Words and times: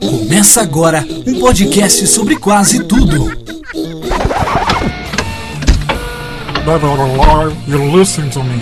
Começa 0.00 0.62
agora 0.62 1.04
um 1.26 1.40
podcast 1.40 2.06
sobre 2.06 2.36
quase 2.36 2.84
tudo. 2.84 3.30
You're 7.66 7.96
listening 7.96 8.30
to 8.30 8.42
me. 8.44 8.60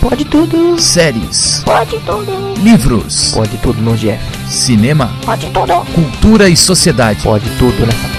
Pode 0.00 0.24
tudo, 0.26 0.78
séries, 0.78 1.62
pode 1.64 1.98
tudo, 2.00 2.54
livros, 2.62 3.32
pode 3.34 3.56
tudo 3.58 3.82
no 3.82 3.96
Jeff. 3.96 4.22
cinema, 4.48 5.10
Pode 5.24 5.46
tudo, 5.50 5.84
cultura 5.92 6.48
e 6.48 6.56
sociedade. 6.56 7.22
pode 7.22 7.48
tudo 7.58 7.84
nessa. 7.84 8.16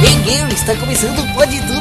Miguel, 0.00 0.48
está 0.48 0.74
começando 0.74 1.18
o 1.20 1.34
Pode 1.34 1.60
Tudo 1.62 1.71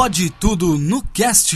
Pode 0.00 0.30
tudo 0.30 0.78
no 0.78 1.02
cast. 1.12 1.54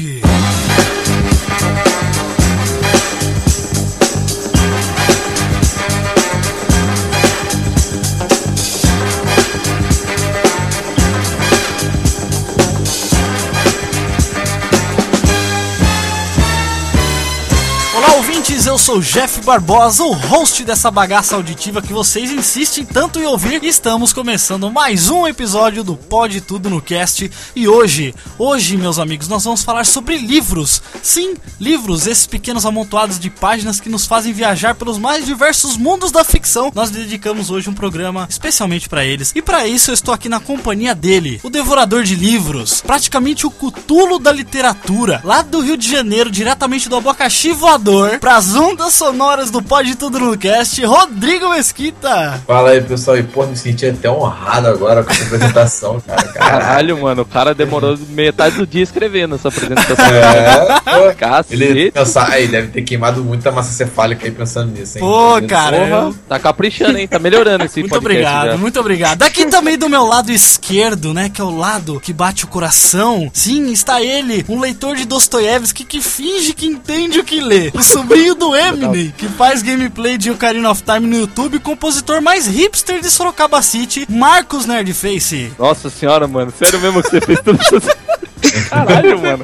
Eu 18.53 18.79
sou 18.79 19.01
Jeff 19.01 19.41
Barbosa, 19.43 20.05
o 20.05 20.13
host 20.13 20.65
dessa 20.65 20.91
bagaça 20.91 21.35
auditiva 21.35 21.81
que 21.81 21.93
vocês 21.93 22.31
insistem 22.31 22.85
tanto 22.85 23.19
em 23.19 23.25
ouvir. 23.25 23.63
Estamos 23.65 24.13
começando 24.13 24.71
mais 24.71 25.11
um 25.11 25.27
episódio 25.27 25.85
do 25.85 25.97
Pode 25.97 26.41
Tudo 26.41 26.69
no 26.69 26.81
Cast. 26.81 27.31
E 27.55 27.69
hoje, 27.69 28.15
hoje, 28.39 28.77
meus 28.77 28.99
amigos, 28.99 29.29
nós 29.29 29.45
vamos 29.45 29.63
falar 29.63 29.85
sobre 29.87 30.17
livros. 30.19 30.83
Sim, 31.03 31.35
livros, 31.61 32.07
esses 32.07 32.27
pequenos 32.27 32.67
amontoados 32.67 33.19
de 33.19 33.31
páginas 33.31 33.81
que 33.81 33.89
nos 33.89 34.07
fazem 34.07 34.33
viajar 34.33 34.75
pelos 34.75 34.99
mais 34.99 35.25
diversos 35.25 35.77
mundos 35.77 36.11
da 36.11 36.25
ficção. 36.25 36.73
Nós 36.75 36.91
dedicamos 36.91 37.51
hoje 37.51 37.71
um 37.71 37.75
programa 37.75 38.27
especialmente 38.29 38.89
para 38.89 39.05
eles. 39.05 39.33
E 39.35 39.43
para 39.43 39.67
isso 39.67 39.91
eu 39.91 39.95
estou 39.95 40.15
aqui 40.15 40.29
na 40.29 40.41
companhia 40.41 40.95
dele, 40.95 41.41
o 41.43 41.51
devorador 41.51 42.03
de 42.03 42.15
livros, 42.15 42.81
praticamente 42.81 43.47
o 43.47 43.51
cutulo 43.51 44.19
da 44.19 44.33
literatura, 44.33 45.21
lá 45.25 45.43
do 45.43 45.61
Rio 45.61 45.77
de 45.77 45.91
Janeiro, 45.91 46.31
diretamente 46.31 46.89
do 46.89 46.97
abacaxi 46.97 47.53
voador, 47.53 48.19
pras 48.35 48.57
ondas 48.57 48.93
sonoras 48.95 49.49
do 49.49 49.63
Pode 49.63 49.95
Tudo 49.95 50.19
no 50.19 50.37
Cast, 50.37 50.85
Rodrigo 50.85 51.51
Mesquita. 51.51 52.43
Fala 52.45 52.71
aí, 52.71 52.81
pessoal. 52.81 53.17
E, 53.17 53.23
pô, 53.23 53.47
me 53.47 53.57
senti 53.57 53.87
até 53.87 54.11
honrado 54.11 54.67
agora 54.67 55.05
com 55.05 55.13
essa 55.13 55.23
apresentação, 55.23 56.01
cara. 56.05 56.23
Caralho. 56.33 57.01
Mano, 57.01 57.23
o 57.23 57.25
cara 57.25 57.55
demorou 57.55 57.97
metade 58.09 58.57
do 58.57 58.67
dia 58.67 58.83
escrevendo 58.83 59.37
essa 59.37 59.47
apresentação. 59.51 60.05
É. 60.07 61.15
Cacete. 61.15 61.63
Ele, 61.63 61.93
pensar, 61.93 62.29
aí, 62.29 62.49
deve 62.49 62.69
ter 62.73 62.83
queimado 62.83 63.23
muita 63.23 63.53
massa 63.53 63.71
cefálica 63.73 64.27
aí 64.27 64.33
pensando 64.33 64.73
nisso, 64.73 64.99
hein? 64.99 65.05
Pô, 65.05 65.41
cara, 65.47 65.77
eu- 65.87 66.15
Tá 66.29 66.37
caprichando, 66.41 66.99
hein? 66.99 67.07
Tá 67.07 67.21
melhorando 67.21 67.65
esse 67.67 67.79
Muito 67.81 67.93
podcast 67.93 68.21
obrigado, 68.25 68.51
já. 68.51 68.57
muito 68.57 68.81
obrigado. 68.81 69.23
Aqui 69.23 69.47
também 69.47 69.79
do 69.79 69.89
meu 69.89 70.05
lado 70.05 70.33
esquerdo, 70.33 71.15
né, 71.15 71.29
que 71.33 71.41
é 71.41 71.45
o 71.45 71.57
lado 71.57 72.01
que 72.01 72.13
bate 72.13 72.45
o 72.45 72.49
coração. 72.49 73.31
Sim, 73.33 73.71
está 73.71 74.03
ele, 74.03 74.45
um 74.49 74.59
leitor 74.59 74.97
de 74.97 75.05
Dostoiévski 75.05 75.85
que 75.85 76.01
finge 76.01 76.53
que 76.53 76.67
entende 76.67 77.21
o 77.21 77.25
que 77.25 77.41
lê. 77.41 77.71
O 77.73 77.81
sobrinho 77.83 78.24
do 78.33 78.55
Eminem, 78.55 79.13
que 79.19 79.27
faz 79.29 79.61
gameplay 79.61 80.17
de 80.17 80.31
Ocarina 80.31 80.71
of 80.71 80.83
Time 80.85 81.01
no 81.09 81.17
YouTube, 81.19 81.59
compositor 81.59 82.23
mais 82.23 82.47
hipster 82.47 83.01
de 83.01 83.11
Sorocaba 83.11 83.61
City, 83.61 84.07
Marcos 84.09 84.67
Nerdface. 84.67 85.53
Nossa 85.59 85.91
senhora, 85.91 86.29
mano. 86.29 86.53
Sério 86.57 86.81
mesmo 86.81 87.03
que 87.03 87.11
você 87.11 87.21
fez 87.21 87.41
tudo 87.41 87.61
isso? 87.61 87.81
Caralho, 88.71 89.19
mano. 89.21 89.43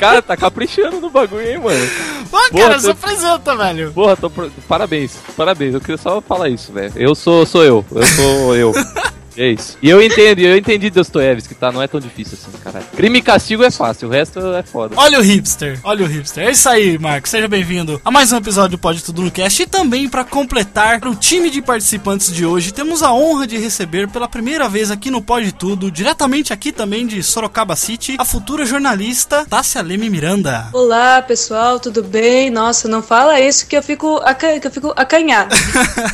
Cara, 0.00 0.20
tá 0.20 0.36
caprichando 0.36 1.00
no 1.00 1.10
bagulho, 1.10 1.46
hein, 1.48 1.58
mano. 1.58 1.84
Ô, 2.24 2.28
Boa, 2.50 2.50
cara, 2.50 2.78
se 2.80 2.86
tu- 2.86 2.90
apresenta, 2.90 3.54
velho. 3.56 3.92
Porra, 3.92 4.16
tô 4.16 4.28
pro- 4.28 4.50
parabéns, 4.68 5.12
parabéns. 5.36 5.74
Eu 5.74 5.80
queria 5.80 5.96
só 5.98 6.20
falar 6.20 6.48
isso, 6.48 6.72
velho. 6.72 6.92
Eu 6.96 7.14
sou, 7.14 7.46
sou 7.46 7.62
eu, 7.62 7.84
eu 7.94 8.02
sou 8.04 8.56
eu. 8.56 8.72
É 9.36 9.48
isso. 9.48 9.78
E 9.82 9.88
eu 9.88 10.02
entendo, 10.02 10.40
eu 10.40 10.56
entendi 10.56 10.90
Dostoiévski, 10.90 11.54
tá? 11.54 11.72
Não 11.72 11.82
é 11.82 11.88
tão 11.88 12.00
difícil 12.00 12.38
assim, 12.40 12.56
caralho. 12.58 12.84
Crime 12.94 13.18
e 13.18 13.22
castigo 13.22 13.62
é 13.62 13.70
fácil, 13.70 14.08
o 14.08 14.10
resto 14.10 14.38
é 14.54 14.62
foda. 14.62 14.94
Olha 14.98 15.18
o 15.18 15.22
hipster, 15.22 15.78
olha 15.82 16.04
o 16.04 16.08
hipster. 16.08 16.46
É 16.46 16.50
isso 16.50 16.68
aí, 16.68 16.98
Marcos. 16.98 17.30
Seja 17.30 17.48
bem-vindo 17.48 18.00
a 18.04 18.10
mais 18.10 18.32
um 18.32 18.36
episódio 18.36 18.72
do 18.72 18.78
Pode 18.78 19.02
Tudo 19.02 19.22
no 19.22 19.30
Cast. 19.30 19.62
E 19.62 19.66
também 19.66 20.08
para 20.08 20.24
completar 20.24 21.00
o 21.06 21.14
time 21.14 21.50
de 21.50 21.62
participantes 21.62 22.32
de 22.32 22.44
hoje, 22.44 22.72
temos 22.72 23.02
a 23.02 23.12
honra 23.12 23.46
de 23.46 23.56
receber 23.56 24.08
pela 24.08 24.28
primeira 24.28 24.68
vez 24.68 24.90
aqui 24.90 25.10
no 25.10 25.22
Pode 25.22 25.52
Tudo, 25.52 25.90
diretamente 25.90 26.52
aqui 26.52 26.72
também 26.72 27.06
de 27.06 27.22
Sorocaba 27.22 27.76
City, 27.76 28.16
a 28.18 28.24
futura 28.24 28.66
jornalista 28.66 29.46
Tássia 29.48 29.82
Leme 29.82 30.10
Miranda. 30.10 30.68
Olá, 30.72 31.22
pessoal, 31.22 31.80
tudo 31.80 32.02
bem? 32.02 32.50
Nossa, 32.50 32.88
não 32.88 33.02
fala 33.02 33.40
isso 33.40 33.66
que 33.66 33.76
eu 33.76 33.82
fico, 33.82 34.16
aca... 34.24 34.60
que 34.60 34.66
eu 34.66 34.70
fico 34.70 34.92
acanhado. 34.96 35.54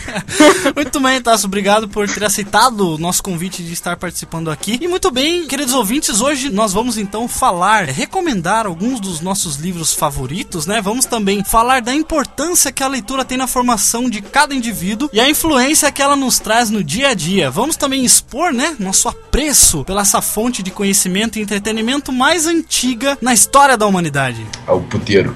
muito 0.74 1.00
bem, 1.00 1.20
Tasso, 1.20 1.46
obrigado 1.46 1.88
por 1.88 2.08
ter 2.08 2.24
aceitado 2.24 2.94
o 2.94 3.07
nosso 3.08 3.22
convite 3.22 3.62
de 3.62 3.72
estar 3.72 3.96
participando 3.96 4.50
aqui. 4.50 4.78
E 4.82 4.86
muito 4.86 5.10
bem, 5.10 5.46
queridos 5.46 5.72
ouvintes, 5.72 6.20
hoje 6.20 6.50
nós 6.50 6.74
vamos 6.74 6.98
então 6.98 7.26
falar, 7.26 7.86
recomendar 7.86 8.66
alguns 8.66 9.00
dos 9.00 9.22
nossos 9.22 9.56
livros 9.56 9.94
favoritos, 9.94 10.66
né? 10.66 10.82
Vamos 10.82 11.06
também 11.06 11.42
falar 11.42 11.80
da 11.80 11.94
importância 11.94 12.70
que 12.70 12.82
a 12.82 12.88
leitura 12.88 13.24
tem 13.24 13.38
na 13.38 13.46
formação 13.46 14.10
de 14.10 14.20
cada 14.20 14.54
indivíduo 14.54 15.08
e 15.10 15.18
a 15.18 15.28
influência 15.28 15.90
que 15.90 16.02
ela 16.02 16.14
nos 16.14 16.38
traz 16.38 16.68
no 16.68 16.84
dia 16.84 17.08
a 17.08 17.14
dia. 17.14 17.50
Vamos 17.50 17.76
também 17.76 18.04
expor, 18.04 18.52
né, 18.52 18.76
nosso 18.78 19.08
apreço 19.08 19.84
pela 19.84 20.02
essa 20.02 20.20
fonte 20.20 20.62
de 20.62 20.70
conhecimento 20.70 21.38
e 21.38 21.42
entretenimento 21.42 22.12
mais 22.12 22.46
antiga 22.46 23.16
na 23.22 23.32
história 23.32 23.76
da 23.76 23.86
humanidade. 23.86 24.46
É 24.66 24.72
o 24.72 24.82
puteiro. 24.82 25.34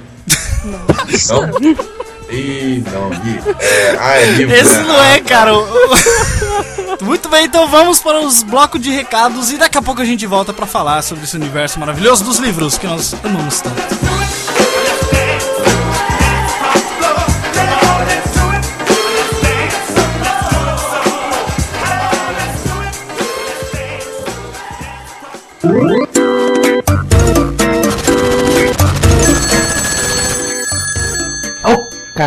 Não? 0.64 2.01
Ih, 2.32 2.82
não. 2.92 3.12
Ih, 3.12 3.40
é, 3.60 3.96
ah, 4.00 4.16
é 4.18 4.24
livro. 4.32 4.54
Esse 4.54 4.76
né? 4.76 4.82
não 4.84 5.02
é, 5.02 5.14
Ah, 5.16 5.20
cara. 5.20 5.54
o- 5.54 5.60
o- 7.00 7.04
Muito 7.04 7.28
bem, 7.28 7.44
então 7.46 7.68
vamos 7.68 8.00
para 8.00 8.20
os 8.20 8.42
blocos 8.42 8.80
de 8.80 8.90
recados 8.90 9.50
e 9.50 9.56
daqui 9.58 9.76
a 9.76 9.82
pouco 9.82 10.00
a 10.00 10.04
gente 10.04 10.26
volta 10.26 10.52
para 10.52 10.66
falar 10.66 11.02
sobre 11.02 11.24
esse 11.24 11.36
universo 11.36 11.78
maravilhoso 11.78 12.24
dos 12.24 12.38
livros 12.38 12.78
que 12.78 12.86
nós 12.86 13.14
amamos 13.24 13.60
tanto. 13.60 13.76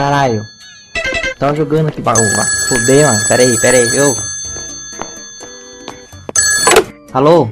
Caralho. 0.05 0.45
Tava 1.39 1.55
jogando 1.55 1.87
aqui 1.87 2.01
bagulho. 2.01 2.35
vai 2.35 2.45
Fudeu, 2.69 3.07
mano. 3.07 3.27
Pera 3.27 3.41
aí, 3.41 3.59
pera 3.59 3.77
aí. 3.77 3.97
Eu. 3.97 4.15
Alô? 7.13 7.49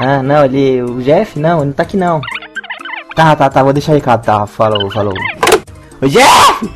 Ah, 0.00 0.22
não, 0.22 0.44
ele. 0.44 0.82
O 0.82 1.02
Jeff? 1.02 1.38
Não, 1.38 1.58
ele 1.58 1.66
não 1.66 1.72
tá 1.72 1.82
aqui 1.82 1.96
não. 1.96 2.20
Tá, 3.14 3.36
tá, 3.36 3.50
tá. 3.50 3.62
Vou 3.62 3.72
deixar 3.72 3.92
recado. 3.92 4.24
Tá, 4.24 4.46
falou, 4.46 4.90
falou. 4.90 5.14
Ô, 6.00 6.08
Jeff! 6.08 6.70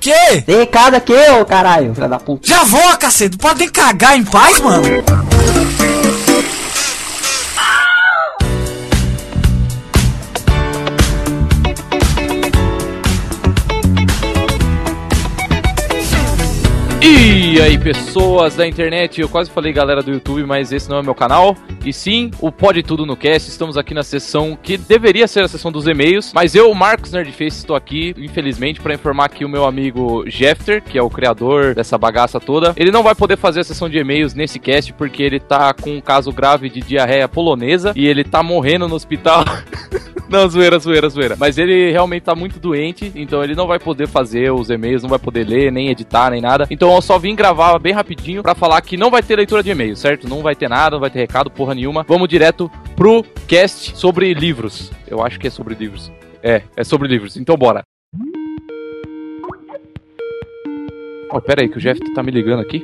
Que? 0.00 0.42
Tem 0.42 0.58
recado 0.58 0.96
aqui, 0.96 1.14
ô 1.40 1.44
caralho. 1.44 1.94
Filha 1.94 2.08
da 2.08 2.18
puta. 2.18 2.46
Já 2.46 2.64
vou, 2.64 2.96
cacete. 2.98 3.38
Podem 3.38 3.70
cagar 3.70 4.16
em 4.16 4.24
paz, 4.24 4.60
mano. 4.60 4.84
E 17.04 17.33
aí, 17.60 17.78
pessoas 17.78 18.56
da 18.56 18.66
internet, 18.66 19.20
eu 19.20 19.28
quase 19.28 19.50
falei 19.50 19.72
galera 19.72 20.02
do 20.02 20.10
YouTube, 20.10 20.44
mas 20.44 20.72
esse 20.72 20.88
não 20.88 20.98
é 20.98 21.02
meu 21.02 21.14
canal. 21.14 21.56
E 21.84 21.92
sim, 21.92 22.30
o 22.40 22.50
Pode 22.50 22.82
Tudo 22.82 23.04
no 23.04 23.16
Cast. 23.16 23.48
Estamos 23.48 23.76
aqui 23.76 23.92
na 23.92 24.02
sessão 24.02 24.58
que 24.60 24.76
deveria 24.76 25.28
ser 25.28 25.44
a 25.44 25.48
sessão 25.48 25.70
dos 25.70 25.86
e-mails, 25.86 26.32
mas 26.34 26.54
eu, 26.54 26.72
Marcos 26.74 27.12
Nerdface, 27.12 27.58
estou 27.58 27.76
aqui, 27.76 28.14
infelizmente, 28.18 28.80
para 28.80 28.94
informar 28.94 29.28
que 29.28 29.44
o 29.44 29.48
meu 29.48 29.66
amigo 29.66 30.24
Jeffter, 30.26 30.82
que 30.82 30.98
é 30.98 31.02
o 31.02 31.10
criador 31.10 31.74
dessa 31.74 31.98
bagaça 31.98 32.40
toda, 32.40 32.72
ele 32.76 32.90
não 32.90 33.02
vai 33.02 33.14
poder 33.14 33.36
fazer 33.36 33.60
a 33.60 33.64
sessão 33.64 33.88
de 33.88 33.98
e-mails 33.98 34.34
nesse 34.34 34.58
cast 34.58 34.92
porque 34.94 35.22
ele 35.22 35.38
tá 35.38 35.74
com 35.74 35.96
um 35.96 36.00
caso 36.00 36.32
grave 36.32 36.70
de 36.70 36.80
diarreia 36.80 37.28
polonesa 37.28 37.92
e 37.94 38.06
ele 38.06 38.24
tá 38.24 38.42
morrendo 38.42 38.88
no 38.88 38.94
hospital. 38.94 39.44
Não, 40.28 40.48
zoeira, 40.48 40.78
zoeira, 40.78 41.08
zoeira. 41.08 41.36
Mas 41.38 41.58
ele 41.58 41.90
realmente 41.90 42.22
tá 42.22 42.34
muito 42.34 42.58
doente, 42.58 43.12
então 43.14 43.44
ele 43.44 43.54
não 43.54 43.66
vai 43.66 43.78
poder 43.78 44.08
fazer 44.08 44.50
os 44.50 44.70
e-mails, 44.70 45.02
não 45.02 45.10
vai 45.10 45.18
poder 45.18 45.46
ler, 45.46 45.70
nem 45.70 45.90
editar, 45.90 46.30
nem 46.30 46.40
nada. 46.40 46.66
Então 46.70 46.92
eu 46.94 47.02
só 47.02 47.18
vim 47.18 47.36
gravar 47.44 47.78
bem 47.78 47.92
rapidinho 47.92 48.42
pra 48.42 48.54
falar 48.54 48.80
que 48.80 48.96
não 48.96 49.10
vai 49.10 49.22
ter 49.22 49.36
leitura 49.36 49.62
de 49.62 49.70
e-mail, 49.70 49.94
certo? 49.94 50.26
Não 50.26 50.40
vai 50.40 50.56
ter 50.56 50.66
nada, 50.66 50.96
não 50.96 51.00
vai 51.00 51.10
ter 51.10 51.18
recado, 51.18 51.50
porra 51.50 51.74
nenhuma. 51.74 52.02
Vamos 52.08 52.26
direto 52.26 52.70
pro 52.96 53.22
cast 53.46 53.94
sobre 53.98 54.32
livros. 54.32 54.90
Eu 55.06 55.22
acho 55.22 55.38
que 55.38 55.48
é 55.48 55.50
sobre 55.50 55.74
livros. 55.74 56.10
É, 56.42 56.62
é 56.74 56.82
sobre 56.82 57.06
livros. 57.06 57.36
Então 57.36 57.54
bora. 57.54 57.82
Oh, 61.30 61.40
pera 61.42 61.60
aí, 61.60 61.68
que 61.68 61.76
o 61.76 61.80
Jeff 61.80 62.00
tá 62.14 62.22
me 62.22 62.30
ligando 62.30 62.60
aqui. 62.60 62.82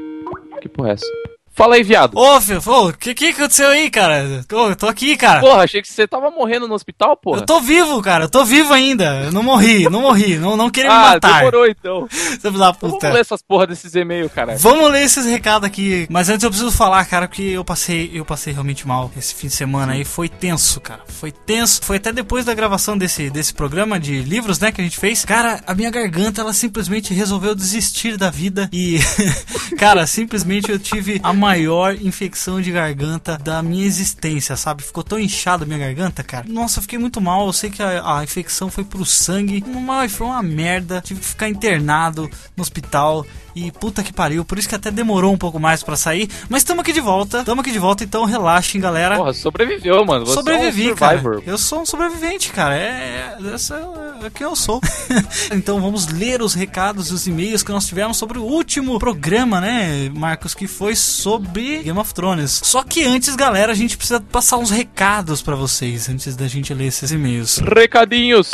Que 0.60 0.68
porra 0.68 0.90
é 0.90 0.92
essa? 0.92 1.06
Fala 1.52 1.74
aí, 1.74 1.82
viado. 1.82 2.16
Ô, 2.16 2.40
filho, 2.40 2.60
o 2.64 2.92
que, 2.92 3.12
que 3.14 3.28
aconteceu 3.28 3.68
aí, 3.68 3.90
cara? 3.90 4.44
Ô, 4.52 4.68
eu 4.68 4.76
tô 4.76 4.86
aqui, 4.86 5.16
cara. 5.16 5.40
Porra, 5.40 5.64
achei 5.64 5.82
que 5.82 5.88
você 5.88 6.06
tava 6.06 6.30
morrendo 6.30 6.66
no 6.66 6.74
hospital, 6.74 7.16
porra. 7.16 7.40
Eu 7.40 7.46
tô 7.46 7.60
vivo, 7.60 8.00
cara. 8.00 8.24
Eu 8.24 8.28
tô 8.30 8.44
vivo 8.44 8.72
ainda. 8.72 9.24
Eu 9.24 9.32
não 9.32 9.42
morri, 9.42 9.84
não 9.90 10.00
morri. 10.00 10.38
Não, 10.38 10.56
não 10.56 10.70
queria 10.70 10.90
me 10.90 10.96
Ah, 10.96 11.10
matar. 11.12 11.38
demorou 11.38 11.66
então. 11.66 12.08
Você 12.10 12.38
da 12.50 12.70
Vamos 12.70 12.76
puta. 12.78 13.10
ler 13.12 13.20
essas 13.20 13.42
porra 13.42 13.66
desses 13.66 13.94
e-mails, 13.94 14.32
cara. 14.32 14.56
Vamos 14.56 14.90
ler 14.90 15.02
esses 15.02 15.26
recados 15.26 15.66
aqui. 15.66 16.06
Mas 16.08 16.28
antes 16.30 16.44
eu 16.44 16.50
preciso 16.50 16.70
falar, 16.70 17.04
cara, 17.04 17.26
que 17.28 17.50
eu 17.52 17.64
passei, 17.64 18.10
eu 18.14 18.24
passei 18.24 18.52
realmente 18.52 18.86
mal 18.86 19.10
esse 19.16 19.34
fim 19.34 19.48
de 19.48 19.54
semana 19.54 19.92
aí. 19.92 20.04
Foi 20.04 20.28
tenso, 20.28 20.80
cara. 20.80 21.02
Foi 21.08 21.30
tenso. 21.32 21.80
Foi 21.82 21.96
até 21.96 22.12
depois 22.12 22.44
da 22.44 22.54
gravação 22.54 22.96
desse, 22.96 23.28
desse 23.28 23.52
programa 23.52 23.98
de 24.00 24.22
livros, 24.22 24.58
né, 24.60 24.72
que 24.72 24.80
a 24.80 24.84
gente 24.84 24.98
fez. 24.98 25.24
Cara, 25.24 25.60
a 25.66 25.74
minha 25.74 25.90
garganta, 25.90 26.40
ela 26.40 26.52
simplesmente 26.54 27.12
resolveu 27.12 27.54
desistir 27.54 28.16
da 28.16 28.30
vida. 28.30 28.68
E, 28.72 28.98
cara, 29.76 30.06
simplesmente 30.06 30.70
eu 30.70 30.78
tive 30.78 31.20
a 31.22 31.32
maior 31.40 31.94
infecção 31.94 32.60
de 32.60 32.70
garganta 32.70 33.38
da 33.38 33.62
minha 33.62 33.86
existência, 33.86 34.56
sabe? 34.56 34.82
Ficou 34.82 35.02
tão 35.02 35.18
inchada 35.18 35.64
a 35.64 35.66
minha 35.66 35.78
garganta, 35.78 36.22
cara. 36.22 36.44
Nossa, 36.46 36.78
eu 36.78 36.82
fiquei 36.82 36.98
muito 36.98 37.20
mal. 37.20 37.46
Eu 37.46 37.52
sei 37.52 37.70
que 37.70 37.82
a, 37.82 38.18
a 38.18 38.22
infecção 38.22 38.70
foi 38.70 38.84
pro 38.84 39.04
sangue. 39.04 39.64
Mas 39.66 40.12
foi 40.12 40.26
uma 40.26 40.42
merda. 40.42 41.00
Tive 41.00 41.20
que 41.20 41.26
ficar 41.26 41.48
internado 41.48 42.28
no 42.54 42.62
hospital. 42.62 43.26
E 43.54 43.72
puta 43.72 44.02
que 44.02 44.12
pariu, 44.12 44.44
por 44.44 44.58
isso 44.58 44.68
que 44.68 44.74
até 44.74 44.90
demorou 44.90 45.32
um 45.32 45.38
pouco 45.38 45.58
mais 45.58 45.82
pra 45.82 45.96
sair. 45.96 46.28
Mas 46.48 46.62
tamo 46.62 46.80
aqui 46.82 46.92
de 46.92 47.00
volta, 47.00 47.44
tamo 47.44 47.60
aqui 47.60 47.72
de 47.72 47.78
volta, 47.78 48.04
então 48.04 48.24
relaxem, 48.24 48.80
galera. 48.80 49.16
Porra, 49.16 49.34
sobreviveu, 49.34 50.04
mano. 50.04 50.26
Você 50.26 50.34
Sobrevivi, 50.34 50.90
é 50.90 50.92
um 50.92 50.96
cara. 50.96 51.22
Eu 51.44 51.58
sou 51.58 51.80
um 51.82 51.86
sobrevivente, 51.86 52.52
cara. 52.52 52.76
É, 52.76 53.36
é, 53.40 54.22
é, 54.22 54.26
é 54.26 54.30
quem 54.30 54.46
eu 54.46 54.54
sou. 54.54 54.80
então 55.52 55.80
vamos 55.80 56.06
ler 56.06 56.42
os 56.42 56.54
recados 56.54 57.10
e 57.10 57.14
os 57.14 57.26
e-mails 57.26 57.62
que 57.62 57.72
nós 57.72 57.86
tivemos 57.86 58.16
sobre 58.16 58.38
o 58.38 58.42
último 58.42 58.98
programa, 58.98 59.60
né, 59.60 60.10
Marcos, 60.14 60.54
que 60.54 60.66
foi 60.66 60.94
sobre 60.94 61.29
Game 61.38 61.98
of 61.98 62.12
Thrones. 62.14 62.60
Só 62.64 62.82
que 62.82 63.04
antes, 63.04 63.36
galera, 63.36 63.72
a 63.72 63.74
gente 63.74 63.96
precisa 63.96 64.20
passar 64.20 64.58
uns 64.58 64.70
recados 64.70 65.42
pra 65.42 65.54
vocês 65.54 66.08
antes 66.08 66.36
da 66.36 66.48
gente 66.48 66.74
ler 66.74 66.86
esses 66.86 67.10
e-mails. 67.10 67.58
Recadinhos. 67.58 68.50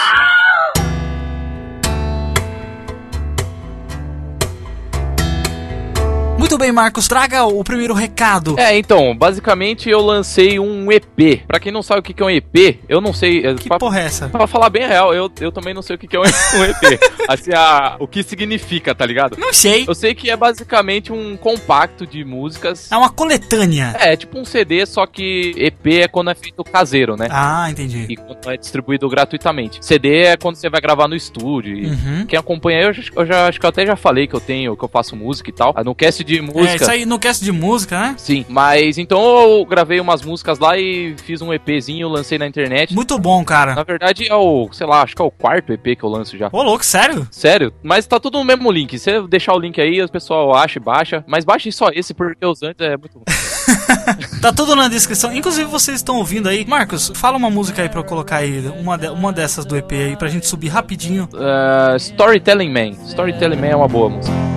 Muito 6.56 6.64
bem, 6.64 6.72
Marcos, 6.72 7.06
traga 7.06 7.44
o 7.44 7.62
primeiro 7.62 7.92
recado. 7.92 8.58
É, 8.58 8.78
então, 8.78 9.14
basicamente 9.14 9.90
eu 9.90 10.00
lancei 10.00 10.58
um 10.58 10.90
EP. 10.90 11.42
Pra 11.46 11.60
quem 11.60 11.70
não 11.70 11.82
sabe 11.82 12.00
o 12.00 12.02
que 12.02 12.22
é 12.22 12.24
um 12.24 12.30
EP, 12.30 12.78
eu 12.88 12.98
não 12.98 13.12
sei. 13.12 13.44
é, 13.46 13.54
Que 13.54 13.68
pra, 13.68 13.78
porra 13.78 14.00
é 14.00 14.04
essa? 14.06 14.30
pra 14.30 14.46
falar 14.46 14.70
bem 14.70 14.86
real, 14.88 15.12
eu, 15.12 15.30
eu 15.38 15.52
também 15.52 15.74
não 15.74 15.82
sei 15.82 15.96
o 15.96 15.98
que 15.98 16.16
é 16.16 16.18
um 16.18 16.24
EP. 16.24 16.98
assim, 17.28 17.52
a, 17.52 17.96
o 18.00 18.08
que 18.08 18.22
significa, 18.22 18.94
tá 18.94 19.04
ligado? 19.04 19.36
Não 19.38 19.52
sei. 19.52 19.84
Eu 19.86 19.94
sei 19.94 20.14
que 20.14 20.30
é 20.30 20.36
basicamente 20.36 21.12
um 21.12 21.36
compacto 21.36 22.06
de 22.06 22.24
músicas. 22.24 22.90
É 22.90 22.96
uma 22.96 23.10
coletânea. 23.10 23.94
É, 24.00 24.16
tipo 24.16 24.38
um 24.38 24.44
CD, 24.46 24.86
só 24.86 25.04
que 25.06 25.52
EP 25.58 25.86
é 26.04 26.08
quando 26.08 26.30
é 26.30 26.34
feito 26.34 26.64
caseiro, 26.64 27.16
né? 27.18 27.28
Ah, 27.30 27.70
entendi. 27.70 28.06
E 28.08 28.16
quando 28.16 28.50
é 28.50 28.56
distribuído 28.56 29.06
gratuitamente. 29.10 29.84
CD 29.84 30.22
é 30.22 30.36
quando 30.38 30.56
você 30.56 30.70
vai 30.70 30.80
gravar 30.80 31.06
no 31.06 31.14
estúdio. 31.14 31.76
Uhum. 31.76 32.24
Quem 32.26 32.38
acompanha 32.38 32.80
eu, 32.80 32.92
eu 33.14 33.26
já 33.26 33.46
acho 33.46 33.60
que 33.60 33.66
eu 33.66 33.70
até 33.70 33.84
já 33.84 33.94
falei 33.94 34.26
que 34.26 34.34
eu 34.34 34.40
tenho, 34.40 34.74
que 34.74 34.82
eu 34.82 34.88
faço 34.88 35.14
música 35.14 35.50
e 35.50 35.52
tal. 35.52 35.74
Ah, 35.76 35.84
No 35.84 35.94
cast 35.94 36.24
de 36.24 36.45
É, 36.52 36.54
música. 36.54 36.76
isso 36.76 36.90
aí 36.90 37.06
no 37.06 37.18
cast 37.18 37.44
de 37.44 37.52
música, 37.52 37.98
né? 37.98 38.14
Sim, 38.18 38.44
mas 38.48 38.98
então 38.98 39.20
eu 39.58 39.64
gravei 39.64 40.00
umas 40.00 40.22
músicas 40.22 40.58
lá 40.58 40.76
e 40.78 41.14
fiz 41.24 41.40
um 41.42 41.52
EPzinho, 41.52 42.08
lancei 42.08 42.38
na 42.38 42.46
internet. 42.46 42.94
Muito 42.94 43.18
bom, 43.18 43.44
cara. 43.44 43.74
Na 43.74 43.82
verdade 43.82 44.26
é 44.28 44.34
o, 44.34 44.68
sei 44.72 44.86
lá, 44.86 45.02
acho 45.02 45.14
que 45.14 45.22
é 45.22 45.24
o 45.24 45.30
quarto 45.30 45.72
EP 45.72 45.96
que 45.98 46.02
eu 46.04 46.08
lanço 46.08 46.36
já. 46.36 46.48
Ô, 46.52 46.62
louco, 46.62 46.84
sério? 46.84 47.26
Sério, 47.30 47.72
mas 47.82 48.06
tá 48.06 48.18
tudo 48.20 48.38
no 48.38 48.44
mesmo 48.44 48.70
link. 48.70 48.98
Se 48.98 49.10
você 49.20 49.28
deixar 49.28 49.54
o 49.54 49.58
link 49.58 49.80
aí, 49.80 50.02
o 50.02 50.08
pessoal 50.08 50.54
acha 50.54 50.78
e 50.78 50.82
baixa. 50.82 51.24
Mas 51.26 51.44
baixe 51.44 51.70
só 51.72 51.88
esse, 51.92 52.12
porque 52.14 52.44
os 52.44 52.62
antes 52.62 52.80
é 52.86 52.96
muito 52.96 53.14
ruim. 53.14 53.24
Tá 54.40 54.52
tudo 54.52 54.76
na 54.76 54.88
descrição. 54.88 55.32
Inclusive, 55.34 55.68
vocês 55.68 55.96
estão 55.96 56.16
ouvindo 56.18 56.48
aí. 56.48 56.64
Marcos, 56.66 57.10
fala 57.14 57.36
uma 57.36 57.50
música 57.50 57.82
aí 57.82 57.88
pra 57.88 58.00
eu 58.00 58.04
colocar 58.04 58.36
aí. 58.36 58.60
Uma, 58.78 58.96
de- 58.96 59.08
uma 59.08 59.32
dessas 59.32 59.64
do 59.64 59.76
EP 59.76 59.90
aí, 59.92 60.16
pra 60.16 60.28
gente 60.28 60.46
subir 60.46 60.68
rapidinho. 60.68 61.28
Ah, 61.34 61.94
Storytelling 61.96 62.70
Man. 62.70 62.90
Storytelling 63.08 63.56
Man 63.56 63.66
é 63.68 63.76
uma 63.76 63.88
boa 63.88 64.08
música. 64.08 64.55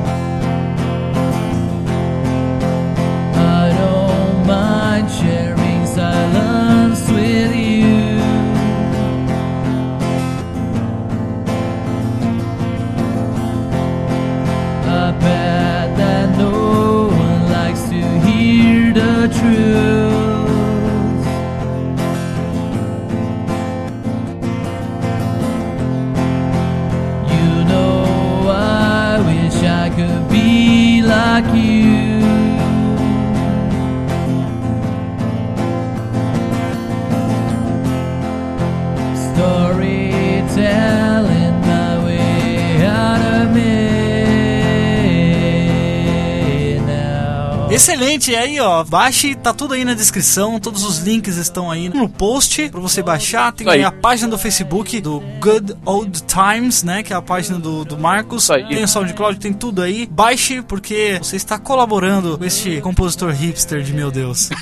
Excelente, 47.79 48.31
e 48.31 48.35
aí 48.35 48.59
ó, 48.59 48.83
baixe, 48.83 49.35
tá 49.35 49.53
tudo 49.53 49.73
aí 49.73 49.85
na 49.85 49.93
descrição, 49.93 50.59
todos 50.59 50.83
os 50.83 50.99
links 50.99 51.37
estão 51.37 51.71
aí 51.71 51.87
no 51.87 52.09
post 52.09 52.67
pra 52.67 52.79
você 52.81 53.01
baixar. 53.01 53.53
Tem 53.53 53.69
aí. 53.69 53.83
a 53.83 53.89
página 53.89 54.27
do 54.27 54.37
Facebook 54.37 54.99
do 54.99 55.21
Good 55.39 55.77
Old 55.85 56.23
Times, 56.23 56.83
né, 56.83 57.03
que 57.03 57.13
é 57.13 57.15
a 57.15 57.21
página 57.21 57.57
do, 57.57 57.85
do 57.85 57.97
Marcos. 57.97 58.51
Aí. 58.51 58.67
Tem 58.67 58.83
o 58.83 58.87
SoundCloud, 58.87 59.39
tem 59.39 59.53
tudo 59.53 59.81
aí. 59.81 60.05
Baixe 60.11 60.61
porque 60.61 61.19
você 61.21 61.37
está 61.37 61.57
colaborando 61.57 62.37
com 62.37 62.43
este 62.43 62.81
compositor 62.81 63.31
hipster 63.31 63.81
de 63.81 63.93
meu 63.93 64.11
Deus. 64.11 64.49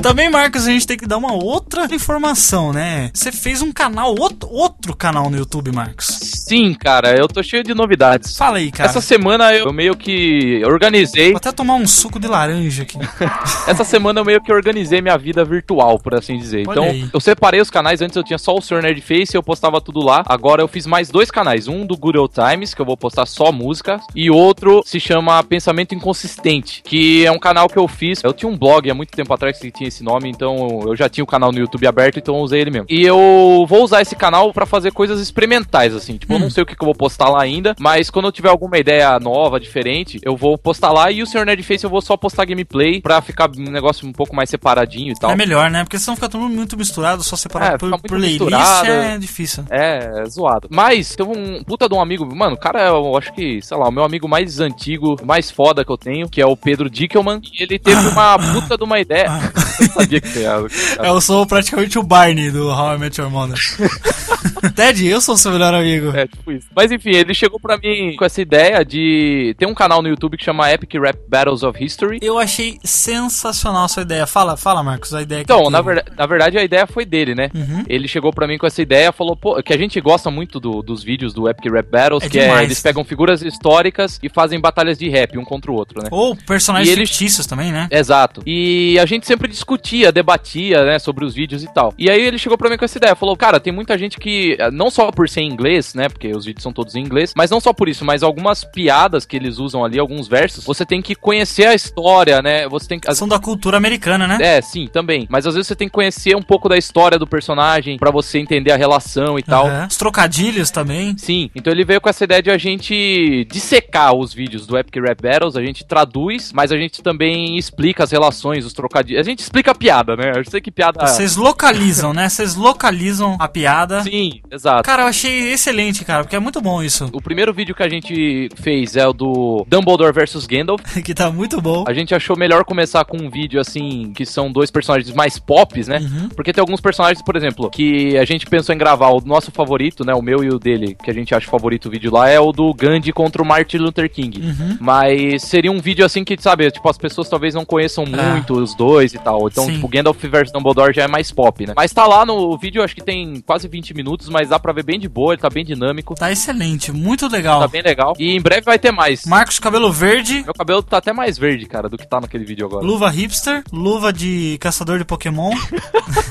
Também, 0.00 0.30
Marcos, 0.30 0.66
a 0.66 0.70
gente 0.70 0.86
tem 0.86 0.96
que 0.96 1.06
dar 1.06 1.18
uma 1.18 1.32
outra 1.32 1.86
informação, 1.92 2.72
né? 2.72 3.10
Você 3.12 3.32
fez 3.32 3.60
um 3.60 3.72
canal, 3.72 4.14
outro, 4.18 4.48
outro 4.50 4.96
canal 4.96 5.28
no 5.28 5.36
YouTube, 5.36 5.72
Marcos. 5.72 6.06
Sim, 6.06 6.72
cara, 6.72 7.18
eu 7.18 7.26
tô 7.26 7.42
cheio 7.42 7.64
de 7.64 7.74
novidades. 7.74 8.36
Fala 8.36 8.58
aí, 8.58 8.70
cara. 8.70 8.88
Essa 8.88 9.00
semana 9.00 9.52
eu 9.52 9.72
meio 9.72 9.96
que 9.96 10.62
organizei. 10.64 11.30
Vou 11.30 11.36
até 11.36 11.52
tomar 11.52 11.74
um 11.74 11.86
suco 11.86 12.18
de 12.18 12.28
laranja 12.28 12.84
aqui. 12.84 12.98
Essa 13.66 13.84
semana 13.84 14.20
eu 14.20 14.24
meio 14.24 14.40
que 14.40 14.52
organizei 14.52 15.02
minha 15.02 15.18
vida 15.18 15.44
virtual, 15.44 15.98
por 15.98 16.14
assim 16.14 16.38
dizer. 16.38 16.66
Olha 16.66 16.78
então, 16.78 16.84
aí. 16.84 17.10
eu 17.12 17.20
separei 17.20 17.60
os 17.60 17.68
canais. 17.68 18.00
Antes 18.00 18.16
eu 18.16 18.22
tinha 18.22 18.38
só 18.38 18.54
o 18.54 18.62
Sr. 18.62 18.80
Nerdface 18.80 19.34
e 19.34 19.36
eu 19.36 19.42
postava 19.42 19.80
tudo 19.80 20.00
lá. 20.00 20.22
Agora 20.26 20.62
eu 20.62 20.68
fiz 20.68 20.86
mais 20.86 21.10
dois 21.10 21.30
canais. 21.30 21.66
Um 21.66 21.84
do 21.84 21.96
Good 21.96 22.18
Old 22.18 22.32
Times, 22.32 22.72
que 22.72 22.80
eu 22.80 22.86
vou 22.86 22.96
postar 22.96 23.26
só 23.26 23.50
música. 23.50 24.00
E 24.14 24.30
outro 24.30 24.82
se 24.86 25.00
chama 25.00 25.42
Pensamento 25.42 25.94
Inconsistente, 25.94 26.82
que 26.84 27.26
é 27.26 27.32
um 27.32 27.38
canal 27.38 27.68
que 27.68 27.76
eu 27.76 27.88
fiz. 27.88 28.22
Eu 28.22 28.32
tinha 28.32 28.50
um 28.50 28.56
blog 28.56 28.88
há 28.88 28.94
muito 28.94 29.10
tempo 29.10 29.34
atrás 29.34 29.58
que 29.58 29.70
tinha 29.70 29.87
esse 29.88 30.02
nome, 30.02 30.28
então 30.28 30.80
eu 30.86 30.96
já 30.96 31.08
tinha 31.08 31.24
o 31.24 31.26
canal 31.26 31.50
no 31.52 31.58
YouTube 31.58 31.86
aberto, 31.86 32.18
então 32.18 32.36
eu 32.36 32.40
usei 32.42 32.60
ele 32.60 32.70
mesmo. 32.70 32.86
E 32.88 33.02
eu 33.04 33.66
vou 33.68 33.82
usar 33.82 34.00
esse 34.02 34.14
canal 34.16 34.52
pra 34.52 34.66
fazer 34.66 34.92
coisas 34.92 35.20
experimentais, 35.20 35.94
assim. 35.94 36.16
Tipo, 36.16 36.34
eu 36.34 36.38
não 36.38 36.50
sei 36.50 36.62
o 36.62 36.66
que, 36.66 36.76
que 36.76 36.82
eu 36.82 36.86
vou 36.86 36.94
postar 36.94 37.28
lá 37.28 37.42
ainda, 37.42 37.74
mas 37.78 38.10
quando 38.10 38.26
eu 38.26 38.32
tiver 38.32 38.48
alguma 38.48 38.78
ideia 38.78 39.18
nova, 39.18 39.58
diferente, 39.60 40.18
eu 40.22 40.36
vou 40.36 40.56
postar 40.56 40.92
lá. 40.92 41.10
E 41.10 41.22
o 41.22 41.26
Sr. 41.26 41.44
Nerdface 41.44 41.84
eu 41.84 41.90
vou 41.90 42.00
só 42.00 42.16
postar 42.16 42.44
gameplay 42.44 43.00
pra 43.00 43.20
ficar 43.20 43.50
um 43.50 43.70
negócio 43.70 44.06
um 44.06 44.12
pouco 44.12 44.34
mais 44.34 44.50
separadinho 44.50 45.12
e 45.12 45.14
tal. 45.18 45.30
É 45.30 45.36
melhor, 45.36 45.70
né? 45.70 45.84
Porque 45.84 45.98
senão 45.98 46.14
fica 46.14 46.28
tudo 46.28 46.48
muito 46.48 46.76
misturado, 46.76 47.22
só 47.22 47.36
separado 47.36 47.74
É, 47.74 47.78
por, 47.78 47.88
muito 47.88 48.02
por 48.02 48.08
playlist 48.18 48.40
misturado. 48.40 48.88
é 48.90 49.18
difícil. 49.18 49.64
É, 49.70 50.24
zoado. 50.28 50.68
Mas 50.70 51.14
teve 51.16 51.28
um 51.30 51.62
puta 51.64 51.88
de 51.88 51.94
um 51.94 52.00
amigo, 52.00 52.24
mano, 52.34 52.54
o 52.54 52.58
cara, 52.58 52.88
eu 52.88 53.16
acho 53.16 53.32
que, 53.32 53.60
sei 53.62 53.76
lá, 53.76 53.88
o 53.88 53.92
meu 53.92 54.04
amigo 54.04 54.28
mais 54.28 54.60
antigo, 54.60 55.16
mais 55.24 55.50
foda 55.50 55.84
que 55.84 55.90
eu 55.90 55.98
tenho, 55.98 56.28
que 56.28 56.40
é 56.40 56.46
o 56.46 56.56
Pedro 56.56 56.90
Dickelman, 56.90 57.40
e 57.52 57.62
ele 57.62 57.78
teve 57.78 58.06
uma 58.08 58.38
puta 58.38 58.76
de 58.76 58.84
uma 58.84 58.98
ideia. 58.98 59.28
eu 59.80 59.88
sabia 59.88 60.20
que 60.20 60.28
você 60.28 60.40
ia. 60.40 60.58
Eu 61.08 61.20
sou 61.20 61.46
praticamente 61.46 61.98
o 61.98 62.02
Barney 62.02 62.50
do 62.50 62.68
How 62.68 62.94
I 62.94 62.98
Met 62.98 63.20
Your 63.20 63.30
Mother. 63.30 63.58
Ted, 64.74 65.06
eu 65.06 65.20
sou 65.20 65.36
seu 65.36 65.52
melhor 65.52 65.72
amigo. 65.74 66.10
É, 66.16 66.26
tipo 66.26 66.50
isso. 66.52 66.66
Mas 66.74 66.90
enfim, 66.90 67.10
ele 67.10 67.32
chegou 67.34 67.58
pra 67.60 67.76
mim 67.78 68.14
com 68.16 68.24
essa 68.24 68.40
ideia 68.40 68.84
de 68.84 69.54
ter 69.58 69.66
um 69.66 69.74
canal 69.74 70.02
no 70.02 70.08
YouTube 70.08 70.36
que 70.36 70.44
chama 70.44 70.70
Epic 70.72 70.92
Rap 70.94 71.18
Battles 71.28 71.62
of 71.62 71.82
History. 71.82 72.18
Eu 72.22 72.38
achei 72.38 72.78
sensacional 72.84 73.84
a 73.84 73.88
sua 73.88 74.02
ideia. 74.02 74.26
Fala, 74.26 74.56
fala, 74.56 74.82
Marcos, 74.82 75.14
a 75.14 75.22
ideia 75.22 75.44
que 75.44 75.52
Então, 75.52 75.70
na, 75.70 75.80
verda- 75.80 76.04
na 76.16 76.26
verdade, 76.26 76.58
a 76.58 76.64
ideia 76.64 76.86
foi 76.86 77.04
dele, 77.04 77.34
né? 77.34 77.50
Uhum. 77.54 77.84
Ele 77.88 78.08
chegou 78.08 78.32
pra 78.32 78.46
mim 78.46 78.58
com 78.58 78.66
essa 78.66 78.82
ideia, 78.82 79.12
falou, 79.12 79.36
pô, 79.36 79.60
que 79.62 79.72
a 79.72 79.78
gente 79.78 80.00
gosta 80.00 80.30
muito 80.30 80.58
do- 80.60 80.82
dos 80.82 81.02
vídeos 81.02 81.32
do 81.32 81.48
Epic 81.48 81.72
Rap 81.72 81.90
Battles, 81.90 82.24
É 82.24 82.28
que 82.28 82.40
demais. 82.40 82.60
é 82.60 82.64
eles 82.64 82.80
pegam 82.80 83.04
figuras 83.04 83.42
históricas 83.42 84.18
e 84.22 84.28
fazem 84.28 84.60
batalhas 84.60 84.98
de 84.98 85.08
rap 85.08 85.36
um 85.38 85.44
contra 85.44 85.70
o 85.70 85.74
outro, 85.74 86.02
né? 86.02 86.08
Ou 86.10 86.36
personagens 86.36 86.96
E 86.96 87.00
fictícios 87.06 87.46
também, 87.46 87.72
né? 87.72 87.88
Exato. 87.90 88.42
E 88.46 88.98
a 89.00 89.06
gente 89.06 89.26
sempre 89.26 89.48
dis- 89.48 89.62
discutia, 89.68 90.10
debatia, 90.10 90.84
né, 90.84 90.98
sobre 90.98 91.24
os 91.24 91.34
vídeos 91.34 91.62
e 91.62 91.72
tal. 91.72 91.92
E 91.98 92.10
aí 92.10 92.20
ele 92.22 92.38
chegou 92.38 92.56
pra 92.56 92.70
mim 92.70 92.78
com 92.78 92.84
essa 92.84 92.96
ideia, 92.96 93.14
falou, 93.14 93.36
cara, 93.36 93.60
tem 93.60 93.72
muita 93.72 93.98
gente 93.98 94.18
que, 94.18 94.56
eh, 94.58 94.70
não 94.70 94.90
só 94.90 95.10
por 95.10 95.28
ser 95.28 95.42
em 95.42 95.50
inglês, 95.50 95.94
né, 95.94 96.08
porque 96.08 96.28
os 96.34 96.44
vídeos 96.44 96.62
são 96.62 96.72
todos 96.72 96.94
em 96.94 97.00
inglês, 97.00 97.34
mas 97.36 97.50
não 97.50 97.60
só 97.60 97.72
por 97.72 97.88
isso, 97.88 98.04
mas 98.04 98.22
algumas 98.22 98.64
piadas 98.64 99.26
que 99.26 99.36
eles 99.36 99.58
usam 99.58 99.84
ali, 99.84 99.98
alguns 99.98 100.26
versos, 100.26 100.64
você 100.64 100.86
tem 100.86 101.02
que 101.02 101.14
conhecer 101.14 101.66
a 101.66 101.74
história, 101.74 102.40
né, 102.40 102.66
você 102.66 102.88
tem 102.88 102.98
que... 102.98 103.14
São 103.14 103.28
da 103.28 103.38
cultura 103.38 103.76
americana, 103.76 104.26
né? 104.26 104.38
É, 104.40 104.60
sim, 104.60 104.86
também. 104.86 105.26
Mas 105.28 105.46
às 105.46 105.54
vezes 105.54 105.66
você 105.66 105.74
tem 105.76 105.88
que 105.88 105.94
conhecer 105.94 106.36
um 106.36 106.42
pouco 106.42 106.68
da 106.68 106.78
história 106.78 107.18
do 107.18 107.26
personagem 107.26 107.98
pra 107.98 108.10
você 108.10 108.38
entender 108.38 108.70
a 108.70 108.76
relação 108.76 109.38
e 109.38 109.42
tal. 109.42 109.66
Aham. 109.66 109.86
Os 109.90 109.96
trocadilhos 109.96 110.70
também. 110.70 111.16
Sim, 111.18 111.50
então 111.54 111.72
ele 111.72 111.84
veio 111.84 112.00
com 112.00 112.08
essa 112.08 112.24
ideia 112.24 112.40
de 112.40 112.50
a 112.50 112.56
gente 112.56 113.44
dissecar 113.50 114.14
os 114.14 114.32
vídeos 114.32 114.66
do 114.66 114.78
Epic 114.78 114.94
Rap 114.96 115.20
Battles, 115.20 115.56
a 115.56 115.62
gente 115.62 115.84
traduz, 115.84 116.52
mas 116.52 116.70
a 116.70 116.76
gente 116.76 117.02
também 117.02 117.58
explica 117.58 118.04
as 118.04 118.12
relações, 118.12 118.64
os 118.64 118.72
trocadilhos. 118.72 119.20
A 119.20 119.28
gente 119.28 119.40
explica 119.40 119.57
a 119.66 119.74
piada, 119.74 120.16
né? 120.16 120.32
Eu 120.36 120.44
sei 120.44 120.60
que 120.60 120.70
piada. 120.70 121.06
Vocês 121.06 121.36
localizam, 121.36 122.12
né? 122.12 122.28
Vocês 122.28 122.54
localizam 122.54 123.36
a 123.38 123.48
piada. 123.48 124.02
Sim, 124.02 124.40
exato. 124.50 124.82
Cara, 124.84 125.02
eu 125.02 125.06
achei 125.08 125.52
excelente, 125.52 126.04
cara, 126.04 126.22
porque 126.22 126.36
é 126.36 126.38
muito 126.40 126.60
bom 126.60 126.82
isso. 126.82 127.08
O 127.12 127.20
primeiro 127.20 127.52
vídeo 127.52 127.74
que 127.74 127.82
a 127.82 127.88
gente 127.88 128.48
fez 128.56 128.96
é 128.96 129.06
o 129.06 129.12
do 129.12 129.64
Dumbledore 129.68 130.12
versus 130.12 130.46
Gandalf. 130.46 130.80
que 131.04 131.14
tá 131.14 131.30
muito 131.30 131.60
bom. 131.60 131.84
A 131.86 131.92
gente 131.92 132.14
achou 132.14 132.36
melhor 132.36 132.64
começar 132.64 133.04
com 133.04 133.16
um 133.16 133.30
vídeo 133.30 133.60
assim, 133.60 134.12
que 134.14 134.24
são 134.26 134.50
dois 134.52 134.70
personagens 134.70 135.14
mais 135.14 135.38
pops, 135.38 135.88
né? 135.88 135.98
Uhum. 135.98 136.28
Porque 136.30 136.52
tem 136.52 136.60
alguns 136.60 136.80
personagens, 136.80 137.22
por 137.22 137.36
exemplo, 137.36 137.70
que 137.70 138.16
a 138.18 138.24
gente 138.24 138.46
pensou 138.46 138.74
em 138.74 138.78
gravar. 138.78 139.08
O 139.08 139.20
nosso 139.24 139.50
favorito, 139.50 140.04
né? 140.04 140.14
O 140.14 140.22
meu 140.22 140.44
e 140.44 140.48
o 140.50 140.58
dele, 140.58 140.96
que 141.02 141.10
a 141.10 141.14
gente 141.14 141.34
acha 141.34 141.48
favorito 141.48 141.86
o 141.86 141.90
vídeo 141.90 142.12
lá, 142.12 142.28
é 142.28 142.38
o 142.38 142.52
do 142.52 142.72
Gandhi 142.74 143.12
contra 143.12 143.42
o 143.42 143.46
Martin 143.46 143.78
Luther 143.78 144.10
King. 144.10 144.40
Uhum. 144.40 144.76
Mas 144.80 145.42
seria 145.44 145.72
um 145.72 145.80
vídeo 145.80 146.04
assim 146.04 146.24
que, 146.24 146.36
sabe, 146.40 146.70
tipo, 146.70 146.88
as 146.88 146.98
pessoas 146.98 147.28
talvez 147.28 147.54
não 147.54 147.64
conheçam 147.64 148.04
Ah. 148.12 148.32
muito 148.32 148.54
os 148.54 148.74
dois 148.74 149.14
e 149.14 149.18
tal. 149.18 149.47
Então, 149.50 149.64
Sim. 149.64 149.74
tipo, 149.74 149.88
Gandalf 149.88 150.22
versus 150.24 150.52
Dumbledore 150.52 150.92
já 150.94 151.02
é 151.04 151.08
mais 151.08 151.30
pop, 151.30 151.66
né? 151.66 151.72
Mas 151.76 151.92
tá 151.92 152.06
lá 152.06 152.24
no 152.24 152.56
vídeo, 152.58 152.82
acho 152.82 152.94
que 152.94 153.02
tem 153.02 153.40
quase 153.46 153.68
20 153.68 153.94
minutos, 153.94 154.28
mas 154.28 154.48
dá 154.48 154.58
pra 154.58 154.72
ver 154.72 154.84
bem 154.84 154.98
de 154.98 155.08
boa, 155.08 155.32
ele 155.34 155.40
tá 155.42 155.50
bem 155.50 155.64
dinâmico. 155.64 156.14
Tá 156.14 156.30
excelente, 156.32 156.92
muito 156.92 157.28
legal. 157.28 157.60
Tá 157.60 157.68
bem 157.68 157.82
legal. 157.82 158.14
E 158.18 158.34
em 158.36 158.40
breve 158.40 158.62
vai 158.62 158.78
ter 158.78 158.92
mais. 158.92 159.24
Marcos 159.26 159.58
cabelo 159.58 159.92
verde, 159.92 160.42
Meu 160.44 160.54
cabelo 160.54 160.82
tá 160.82 160.98
até 160.98 161.12
mais 161.12 161.38
verde, 161.38 161.66
cara, 161.66 161.88
do 161.88 161.96
que 161.98 162.06
tá 162.08 162.20
naquele 162.20 162.44
vídeo 162.44 162.66
agora. 162.66 162.84
luva 162.84 163.08
hipster, 163.10 163.62
luva 163.72 164.12
de 164.12 164.56
caçador 164.60 164.98
de 164.98 165.04
Pokémon. 165.04 165.52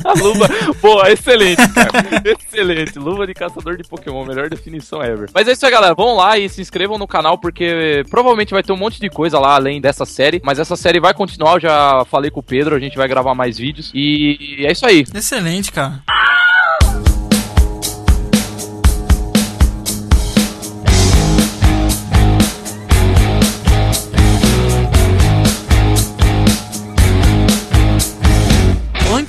A 0.04 0.14
luva. 0.18 0.48
Boa, 0.82 1.12
excelente, 1.12 1.62
cara. 1.74 1.92
excelente. 2.26 2.98
Luva 3.00 3.26
de 3.28 3.34
caçador 3.34 3.78
de 3.78 3.84
Pokémon, 3.84 4.26
melhor 4.26 4.50
definição 4.50 5.02
ever. 5.02 5.30
Mas 5.34 5.48
é 5.48 5.52
isso 5.54 5.66
aí, 5.66 5.72
galera. 5.72 5.94
Vão 5.96 6.16
lá 6.16 6.38
e 6.38 6.48
se 6.50 6.62
inscrevam 6.62 6.98
no 6.98 7.08
canal, 7.08 7.38
porque 7.38 8.04
provavelmente 8.10 8.52
vai 8.54 8.64
ter 8.64 8.72
um 8.74 8.78
monte 8.78 9.00
de 9.00 9.10
coisa 9.10 9.40
lá 9.40 9.56
além 9.56 9.80
dessa 9.82 10.06
série. 10.06 10.42
Mas 10.44 10.60
essa 10.60 10.76
série 10.76 11.00
vai 11.00 11.14
continuar. 11.14 11.56
Eu 11.56 11.60
já 11.62 12.06
falei 12.10 12.30
com 12.32 12.40
o 12.40 12.44
Pedro, 12.44 12.76
a 12.76 12.80
gente 12.80 12.97
vai 12.98 13.08
gravar 13.08 13.34
mais 13.34 13.58
vídeos. 13.58 13.92
E 13.94 14.66
é 14.66 14.72
isso 14.72 14.86
aí. 14.86 15.06
Excelente, 15.14 15.72
cara. 15.72 16.02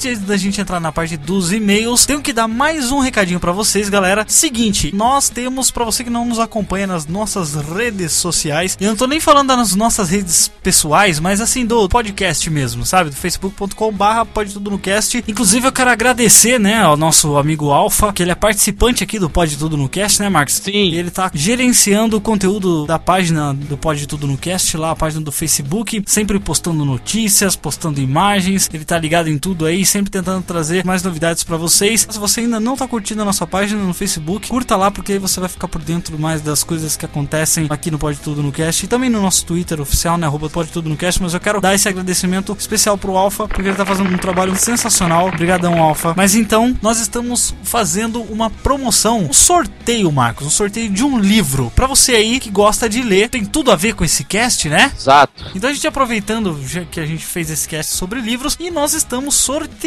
Antes 0.09 0.23
da 0.23 0.39
gente 0.39 0.59
entrar 0.59 0.81
na 0.81 0.91
parte 0.91 1.19
dos 1.19 1.53
e-mails, 1.53 2.07
tenho 2.07 2.23
que 2.23 2.33
dar 2.33 2.49
mais 2.49 2.91
um 2.91 2.99
recadinho 2.99 3.39
pra 3.39 3.53
vocês, 3.53 3.91
galera. 3.91 4.25
Seguinte, 4.27 4.91
nós 4.95 5.29
temos 5.29 5.71
pra 5.71 5.85
você 5.85 6.03
que 6.03 6.09
não 6.09 6.25
nos 6.25 6.39
acompanha 6.39 6.87
nas 6.87 7.05
nossas 7.07 7.55
redes 7.55 8.13
sociais. 8.13 8.75
E 8.81 8.85
eu 8.85 8.89
não 8.89 8.97
tô 8.97 9.07
nem 9.07 9.21
falando 9.21 9.49
das 9.49 9.75
nossas 9.75 10.09
redes 10.09 10.51
pessoais, 10.63 11.21
mas 11.21 11.43
assim 11.43 11.67
do 11.67 11.87
podcast 11.91 12.49
mesmo, 12.49 12.87
sabe? 12.87 13.11
Do 13.11 13.17
facebook.com/barra 13.17 14.25
pode 14.25 14.55
tudo 14.55 14.71
no 14.71 14.79
cast. 14.79 15.23
Inclusive 15.29 15.67
eu 15.67 15.73
quero 15.73 15.91
agradecer, 15.91 16.59
né, 16.59 16.81
ao 16.81 16.97
nosso 16.97 17.37
amigo 17.37 17.71
Alfa, 17.71 18.11
que 18.11 18.23
ele 18.23 18.31
é 18.31 18.35
participante 18.35 19.05
aqui 19.05 19.19
do 19.19 19.29
Pode 19.29 19.59
Tudo 19.59 19.77
no 19.77 19.91
Cast, 19.91 20.23
né, 20.23 20.31
Marcos? 20.31 20.55
Sim. 20.55 20.71
E 20.73 20.97
ele 20.97 21.11
tá 21.11 21.31
gerenciando 21.35 22.17
o 22.17 22.21
conteúdo 22.21 22.87
da 22.87 22.99
página 22.99 23.53
do 23.53 23.77
Pode 23.77 24.07
Tudo 24.07 24.27
no 24.27 24.39
Cast, 24.39 24.75
lá 24.79 24.93
a 24.93 24.97
página 24.97 25.21
do 25.21 25.31
Facebook, 25.31 26.03
sempre 26.07 26.41
postando 26.41 26.83
notícias, 26.83 27.55
postando 27.55 28.01
imagens. 28.01 28.71
Ele 28.73 28.87
tá 28.87 28.99
ligado 28.99 29.29
em 29.29 29.37
tudo 29.37 29.67
aí, 29.67 29.85
sempre 29.85 29.98
tentando 30.05 30.43
trazer 30.43 30.85
mais 30.85 31.03
novidades 31.03 31.43
pra 31.43 31.57
vocês. 31.57 32.07
Se 32.09 32.19
você 32.19 32.41
ainda 32.41 32.61
não 32.61 32.77
tá 32.77 32.87
curtindo 32.87 33.23
a 33.23 33.25
nossa 33.25 33.47
página 33.47 33.83
no 33.83 33.95
Facebook, 33.95 34.49
curta 34.49 34.77
lá 34.77 34.91
porque 34.91 35.13
aí 35.13 35.19
você 35.19 35.41
vai 35.41 35.49
ficar 35.49 35.69
por 35.69 35.83
dentro 35.83 36.19
mais 36.19 36.41
das 36.41 36.63
coisas 36.63 36.97
que 36.97 37.05
acontecem 37.05 37.67
aqui 37.71 37.91
no 37.91 37.99
Pode 37.99 38.19
Tudo 38.19 38.43
no 38.43 38.53
Cast 38.53 38.85
e 38.85 38.89
também 38.89 39.11
no 39.11 39.21
nosso 39.21 39.45
Twitter 39.45 39.81
oficial, 39.81 40.17
né, 40.17 40.27
arroba 40.27 40.49
Pode 40.49 40.71
Tudo 40.71 40.89
no 40.89 40.97
Cast, 40.97 41.23
mas 41.23 41.35
eu 41.35 41.41
quero 41.41 41.61
dar 41.61 41.75
esse 41.75 41.89
agradecimento 41.89 42.57
especial 42.59 42.97
pro 42.99 43.17
Alfa, 43.17 43.49
porque 43.49 43.63
ele 43.69 43.77
tá 43.77 43.87
fazendo 43.87 44.13
um 44.13 44.19
trabalho 44.19 44.55
sensacional. 44.57 45.29
Obrigadão, 45.29 45.83
Alfa. 45.83 46.15
Mas 46.17 46.35
então, 46.35 46.77
nós 46.83 47.01
estamos 47.01 47.55
fazendo 47.63 48.23
uma 48.23 48.51
promoção, 48.51 49.21
um 49.21 49.33
sorteio, 49.33 50.11
Marcos, 50.13 50.47
um 50.47 50.51
sorteio 50.51 50.91
de 50.91 51.05
um 51.05 51.19
livro 51.19 51.73
pra 51.75 51.87
você 51.87 52.13
aí 52.13 52.41
que 52.41 52.51
gosta 52.51 52.89
de 52.89 53.03
ler. 53.03 53.29
Tem 53.29 53.45
tudo 53.45 53.71
a 53.71 53.77
ver 53.77 53.95
com 53.95 54.05
esse 54.05 54.25
cast, 54.25 54.69
né? 54.69 54.93
Exato. 54.97 55.45
Então 55.55 55.71
a 55.71 55.73
gente 55.73 55.87
aproveitando 55.87 56.59
que 56.91 57.01
a 57.01 57.07
gente 57.07 57.25
fez 57.25 57.51
esse 57.51 57.69
cast 57.69 57.95
sobre 57.95 58.21
livros 58.21 58.57
e 58.61 58.71
nós 58.71 58.95
estamos 58.95 59.35
sorteando 59.35 59.78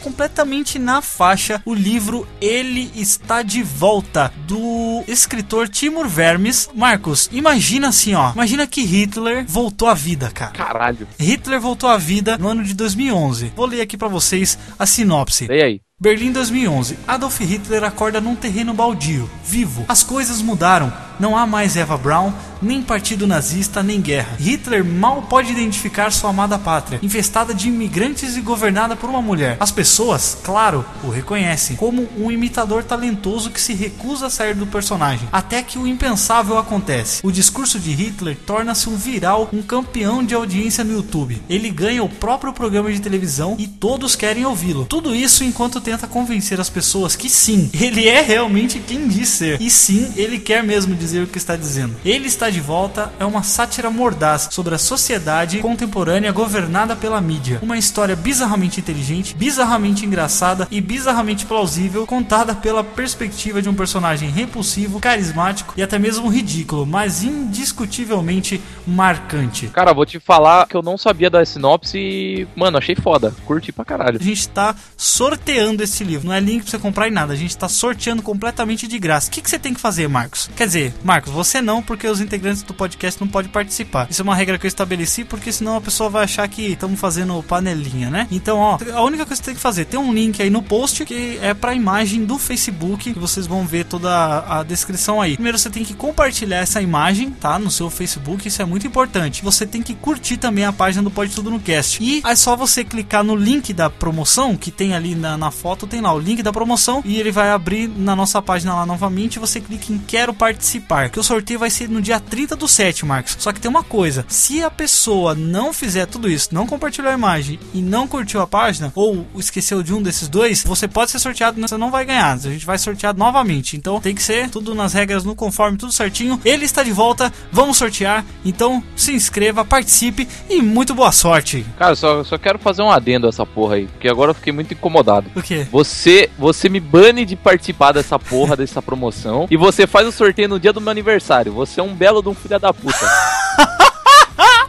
completamente 0.00 0.78
na 0.78 1.00
faixa 1.00 1.62
o 1.64 1.74
livro 1.74 2.26
Ele 2.40 2.90
está 2.94 3.42
de 3.42 3.62
volta 3.62 4.32
do 4.46 5.04
escritor 5.06 5.68
Timur 5.68 6.08
Vermes. 6.08 6.68
Marcos, 6.74 7.28
imagina 7.32 7.88
assim, 7.88 8.14
ó, 8.14 8.32
imagina 8.32 8.66
que 8.66 8.82
Hitler 8.82 9.44
voltou 9.46 9.88
à 9.88 9.94
vida, 9.94 10.30
cara. 10.30 10.52
Caralho. 10.52 11.06
Hitler 11.18 11.60
voltou 11.60 11.88
à 11.88 11.96
vida 11.96 12.36
no 12.38 12.48
ano 12.48 12.64
de 12.64 12.74
2011. 12.74 13.52
Vou 13.54 13.66
ler 13.66 13.80
aqui 13.80 13.96
pra 13.96 14.08
vocês 14.08 14.58
a 14.78 14.86
sinopse. 14.86 15.46
E 15.50 15.62
aí? 15.62 15.87
Berlim 16.00 16.30
2011. 16.30 16.96
Adolf 17.08 17.40
Hitler 17.40 17.82
acorda 17.82 18.20
num 18.20 18.36
terreno 18.36 18.72
baldio, 18.72 19.28
vivo. 19.44 19.84
As 19.88 20.04
coisas 20.04 20.40
mudaram. 20.40 20.92
Não 21.18 21.36
há 21.36 21.44
mais 21.44 21.76
Eva 21.76 21.98
Braun, 21.98 22.32
nem 22.62 22.80
partido 22.80 23.26
nazista, 23.26 23.82
nem 23.82 24.00
guerra. 24.00 24.36
Hitler 24.38 24.84
mal 24.84 25.22
pode 25.22 25.50
identificar 25.50 26.12
sua 26.12 26.30
amada 26.30 26.56
pátria, 26.56 27.00
infestada 27.02 27.52
de 27.52 27.66
imigrantes 27.66 28.36
e 28.36 28.40
governada 28.40 28.94
por 28.94 29.10
uma 29.10 29.20
mulher. 29.20 29.56
As 29.58 29.72
pessoas, 29.72 30.38
claro, 30.44 30.84
o 31.02 31.08
reconhecem 31.08 31.74
como 31.74 32.08
um 32.16 32.30
imitador 32.30 32.84
talentoso 32.84 33.50
que 33.50 33.60
se 33.60 33.74
recusa 33.74 34.26
a 34.26 34.30
sair 34.30 34.54
do 34.54 34.66
personagem. 34.68 35.28
Até 35.32 35.60
que 35.60 35.76
o 35.76 35.88
impensável 35.88 36.56
acontece. 36.56 37.20
O 37.24 37.32
discurso 37.32 37.80
de 37.80 37.90
Hitler 37.90 38.36
torna-se 38.46 38.88
um 38.88 38.96
viral, 38.96 39.48
um 39.52 39.62
campeão 39.62 40.24
de 40.24 40.36
audiência 40.36 40.84
no 40.84 40.92
YouTube. 40.92 41.42
Ele 41.48 41.68
ganha 41.70 42.04
o 42.04 42.08
próprio 42.08 42.52
programa 42.52 42.92
de 42.92 43.00
televisão 43.00 43.56
e 43.58 43.66
todos 43.66 44.14
querem 44.14 44.46
ouvi-lo. 44.46 44.84
Tudo 44.84 45.12
isso 45.12 45.42
enquanto 45.42 45.80
tenta 45.88 46.06
convencer 46.06 46.60
as 46.60 46.68
pessoas 46.68 47.16
que 47.16 47.30
sim, 47.30 47.70
ele 47.80 48.06
é 48.06 48.20
realmente 48.20 48.78
quem 48.78 49.08
diz 49.08 49.30
ser. 49.30 49.58
E 49.58 49.70
sim, 49.70 50.12
ele 50.16 50.38
quer 50.38 50.62
mesmo 50.62 50.94
dizer 50.94 51.22
o 51.22 51.26
que 51.26 51.38
está 51.38 51.56
dizendo. 51.56 51.96
Ele 52.04 52.26
está 52.26 52.50
de 52.50 52.60
volta 52.60 53.10
é 53.18 53.24
uma 53.24 53.42
sátira 53.42 53.90
mordaz 53.90 54.48
sobre 54.50 54.74
a 54.74 54.78
sociedade 54.78 55.60
contemporânea 55.60 56.30
governada 56.30 56.94
pela 56.94 57.20
mídia. 57.22 57.58
Uma 57.62 57.78
história 57.78 58.14
bizarramente 58.14 58.80
inteligente, 58.80 59.34
bizarramente 59.34 60.04
engraçada 60.04 60.68
e 60.70 60.78
bizarramente 60.78 61.46
plausível, 61.46 62.06
contada 62.06 62.54
pela 62.54 62.84
perspectiva 62.84 63.62
de 63.62 63.68
um 63.70 63.74
personagem 63.74 64.28
repulsivo, 64.28 65.00
carismático 65.00 65.72
e 65.74 65.82
até 65.82 65.98
mesmo 65.98 66.28
ridículo, 66.28 66.84
mas 66.84 67.22
indiscutivelmente 67.22 68.60
marcante. 68.86 69.68
Cara, 69.68 69.94
vou 69.94 70.04
te 70.04 70.20
falar 70.20 70.66
que 70.66 70.76
eu 70.76 70.82
não 70.82 70.98
sabia 70.98 71.30
da 71.30 71.44
sinopse 71.46 71.98
e, 71.98 72.46
mano, 72.54 72.76
achei 72.76 72.94
foda. 72.94 73.34
Curti 73.46 73.72
pra 73.72 73.86
caralho. 73.86 74.18
A 74.20 74.22
gente 74.22 74.40
está 74.40 74.74
sorteando 74.96 75.77
esse 75.82 76.04
livro. 76.04 76.26
Não 76.26 76.34
é 76.34 76.40
link 76.40 76.62
pra 76.62 76.70
você 76.70 76.78
comprar 76.78 77.08
em 77.08 77.10
nada. 77.10 77.32
A 77.32 77.36
gente 77.36 77.50
está 77.50 77.68
sorteando 77.68 78.22
completamente 78.22 78.86
de 78.86 78.98
graça. 78.98 79.28
O 79.28 79.30
que, 79.30 79.42
que 79.42 79.50
você 79.50 79.58
tem 79.58 79.74
que 79.74 79.80
fazer, 79.80 80.08
Marcos? 80.08 80.50
Quer 80.56 80.66
dizer, 80.66 80.94
Marcos, 81.02 81.32
você 81.32 81.60
não, 81.60 81.82
porque 81.82 82.06
os 82.06 82.20
integrantes 82.20 82.62
do 82.62 82.74
podcast 82.74 83.20
não 83.20 83.28
podem 83.28 83.50
participar. 83.50 84.06
Isso 84.10 84.22
é 84.22 84.24
uma 84.24 84.34
regra 84.34 84.58
que 84.58 84.66
eu 84.66 84.68
estabeleci, 84.68 85.24
porque 85.24 85.52
senão 85.52 85.76
a 85.76 85.80
pessoa 85.80 86.10
vai 86.10 86.24
achar 86.24 86.46
que 86.48 86.72
estamos 86.72 86.98
fazendo 86.98 87.42
panelinha, 87.42 88.10
né? 88.10 88.26
Então, 88.30 88.58
ó, 88.58 88.78
a 88.92 89.02
única 89.02 89.24
coisa 89.24 89.40
que 89.40 89.46
você 89.46 89.50
tem 89.50 89.54
que 89.54 89.60
fazer, 89.60 89.84
tem 89.84 89.98
um 89.98 90.12
link 90.12 90.40
aí 90.42 90.50
no 90.50 90.62
post 90.62 91.04
que 91.04 91.38
é 91.42 91.54
pra 91.54 91.74
imagem 91.74 92.24
do 92.24 92.38
Facebook, 92.38 93.12
que 93.12 93.18
vocês 93.18 93.46
vão 93.46 93.66
ver 93.66 93.84
toda 93.84 94.10
a, 94.10 94.60
a 94.60 94.62
descrição 94.62 95.20
aí. 95.20 95.34
Primeiro 95.34 95.58
você 95.58 95.70
tem 95.70 95.84
que 95.84 95.94
compartilhar 95.94 96.58
essa 96.58 96.80
imagem, 96.80 97.30
tá? 97.30 97.58
No 97.58 97.70
seu 97.70 97.90
Facebook, 97.90 98.46
isso 98.46 98.62
é 98.62 98.64
muito 98.64 98.86
importante. 98.86 99.42
Você 99.42 99.66
tem 99.66 99.82
que 99.82 99.94
curtir 99.94 100.36
também 100.36 100.64
a 100.64 100.72
página 100.72 101.02
do 101.02 101.10
Pode 101.10 101.34
Tudo 101.34 101.50
no 101.50 101.60
Cast. 101.60 102.02
E 102.02 102.22
é 102.24 102.34
só 102.34 102.56
você 102.56 102.84
clicar 102.84 103.22
no 103.22 103.34
link 103.34 103.72
da 103.72 103.90
promoção 103.90 104.56
que 104.56 104.70
tem 104.70 104.94
ali 104.94 105.14
na, 105.14 105.36
na 105.36 105.50
foto 105.50 105.67
foto, 105.68 105.86
tem 105.86 106.00
lá 106.00 106.14
o 106.14 106.18
link 106.18 106.42
da 106.42 106.50
promoção 106.50 107.02
e 107.04 107.20
ele 107.20 107.30
vai 107.30 107.50
abrir 107.50 107.88
na 107.88 108.16
nossa 108.16 108.40
página 108.40 108.74
lá 108.74 108.86
novamente. 108.86 109.38
Você 109.38 109.60
clica 109.60 109.92
em 109.92 109.98
quero 109.98 110.32
participar, 110.32 111.10
que 111.10 111.20
o 111.20 111.22
sorteio 111.22 111.60
vai 111.60 111.68
ser 111.68 111.90
no 111.90 112.00
dia 112.00 112.18
30 112.18 112.56
do 112.56 112.66
7, 112.66 113.04
Marcos. 113.04 113.36
Só 113.38 113.52
que 113.52 113.60
tem 113.60 113.70
uma 113.70 113.82
coisa: 113.82 114.24
se 114.28 114.64
a 114.64 114.70
pessoa 114.70 115.34
não 115.34 115.70
fizer 115.70 116.06
tudo 116.06 116.26
isso, 116.26 116.48
não 116.52 116.66
compartilhou 116.66 117.10
a 117.10 117.14
imagem 117.14 117.60
e 117.74 117.82
não 117.82 118.08
curtiu 118.08 118.40
a 118.40 118.46
página, 118.46 118.90
ou 118.94 119.26
esqueceu 119.36 119.82
de 119.82 119.92
um 119.92 120.00
desses 120.00 120.26
dois, 120.26 120.64
você 120.64 120.88
pode 120.88 121.10
ser 121.10 121.18
sorteado, 121.18 121.60
mas 121.60 121.68
você 121.68 121.76
não 121.76 121.90
vai 121.90 122.06
ganhar. 122.06 122.32
A 122.32 122.38
gente 122.38 122.64
vai 122.64 122.78
sortear 122.78 123.14
novamente. 123.14 123.76
Então 123.76 124.00
tem 124.00 124.14
que 124.14 124.22
ser 124.22 124.48
tudo 124.48 124.74
nas 124.74 124.94
regras, 124.94 125.22
no 125.22 125.36
conforme, 125.36 125.76
tudo 125.76 125.92
certinho. 125.92 126.40
Ele 126.46 126.64
está 126.64 126.82
de 126.82 126.92
volta, 126.92 127.30
vamos 127.52 127.76
sortear. 127.76 128.24
Então 128.42 128.82
se 128.96 129.12
inscreva, 129.12 129.66
participe 129.66 130.26
e 130.48 130.62
muito 130.62 130.94
boa 130.94 131.12
sorte. 131.12 131.66
Cara, 131.76 131.94
só, 131.94 132.24
só 132.24 132.38
quero 132.38 132.58
fazer 132.58 132.80
um 132.80 132.90
adendo 132.90 133.26
a 133.26 133.28
essa 133.28 133.44
porra 133.44 133.74
aí, 133.74 133.86
porque 133.86 134.08
agora 134.08 134.30
eu 134.30 134.34
fiquei 134.34 134.52
muito 134.52 134.72
incomodado. 134.72 135.30
O 135.36 135.42
quê? 135.42 135.57
Você, 135.70 136.30
você 136.38 136.68
me 136.68 136.80
bane 136.80 137.24
de 137.24 137.36
participar 137.36 137.92
dessa 137.92 138.18
porra 138.18 138.56
dessa 138.56 138.80
promoção 138.82 139.46
e 139.50 139.56
você 139.56 139.86
faz 139.86 140.06
o 140.06 140.12
sorteio 140.12 140.48
no 140.48 140.58
dia 140.60 140.72
do 140.72 140.80
meu 140.80 140.90
aniversário. 140.90 141.52
Você 141.52 141.80
é 141.80 141.82
um 141.82 141.94
belo 141.94 142.22
de 142.22 142.28
um 142.28 142.34
filho 142.34 142.58
da 142.58 142.72
puta. 142.72 142.98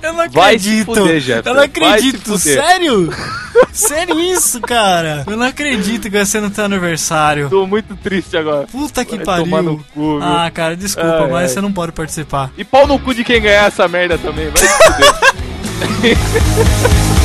Eu 0.01 0.13
não 0.13 0.29
Vai 0.29 0.55
acredito. 0.55 0.85
fuder. 0.95 1.41
Eu 1.45 1.53
não 1.53 1.61
acredito. 1.63 2.37
Sério? 2.39 3.13
Sério 3.73 4.17
isso, 4.19 4.61
cara? 4.61 5.25
Eu 5.27 5.35
não 5.35 5.45
acredito 5.45 6.03
que 6.03 6.09
vai 6.09 6.25
ser 6.25 6.39
no 6.41 6.49
teu 6.49 6.63
aniversário. 6.63 7.49
Tô 7.49 7.67
muito 7.67 7.95
triste 7.97 8.37
agora. 8.37 8.65
Puta 8.67 9.03
que 9.03 9.17
Vai 9.17 9.25
pariu. 9.45 9.83
cu? 9.93 10.19
Ah, 10.21 10.49
cara, 10.53 10.75
desculpa, 10.77 11.23
Ai, 11.23 11.29
mas 11.29 11.33
ai. 11.41 11.47
você 11.49 11.61
não 11.61 11.71
pode 11.73 11.91
participar. 11.91 12.49
E 12.57 12.63
pau 12.63 12.87
no 12.87 12.97
cu 12.97 13.13
de 13.13 13.25
quem 13.25 13.41
ganhar 13.41 13.65
essa 13.67 13.87
merda 13.89 14.17
também, 14.17 14.49
vai 14.49 14.61
se 14.61 14.67
fuder. 14.69 15.13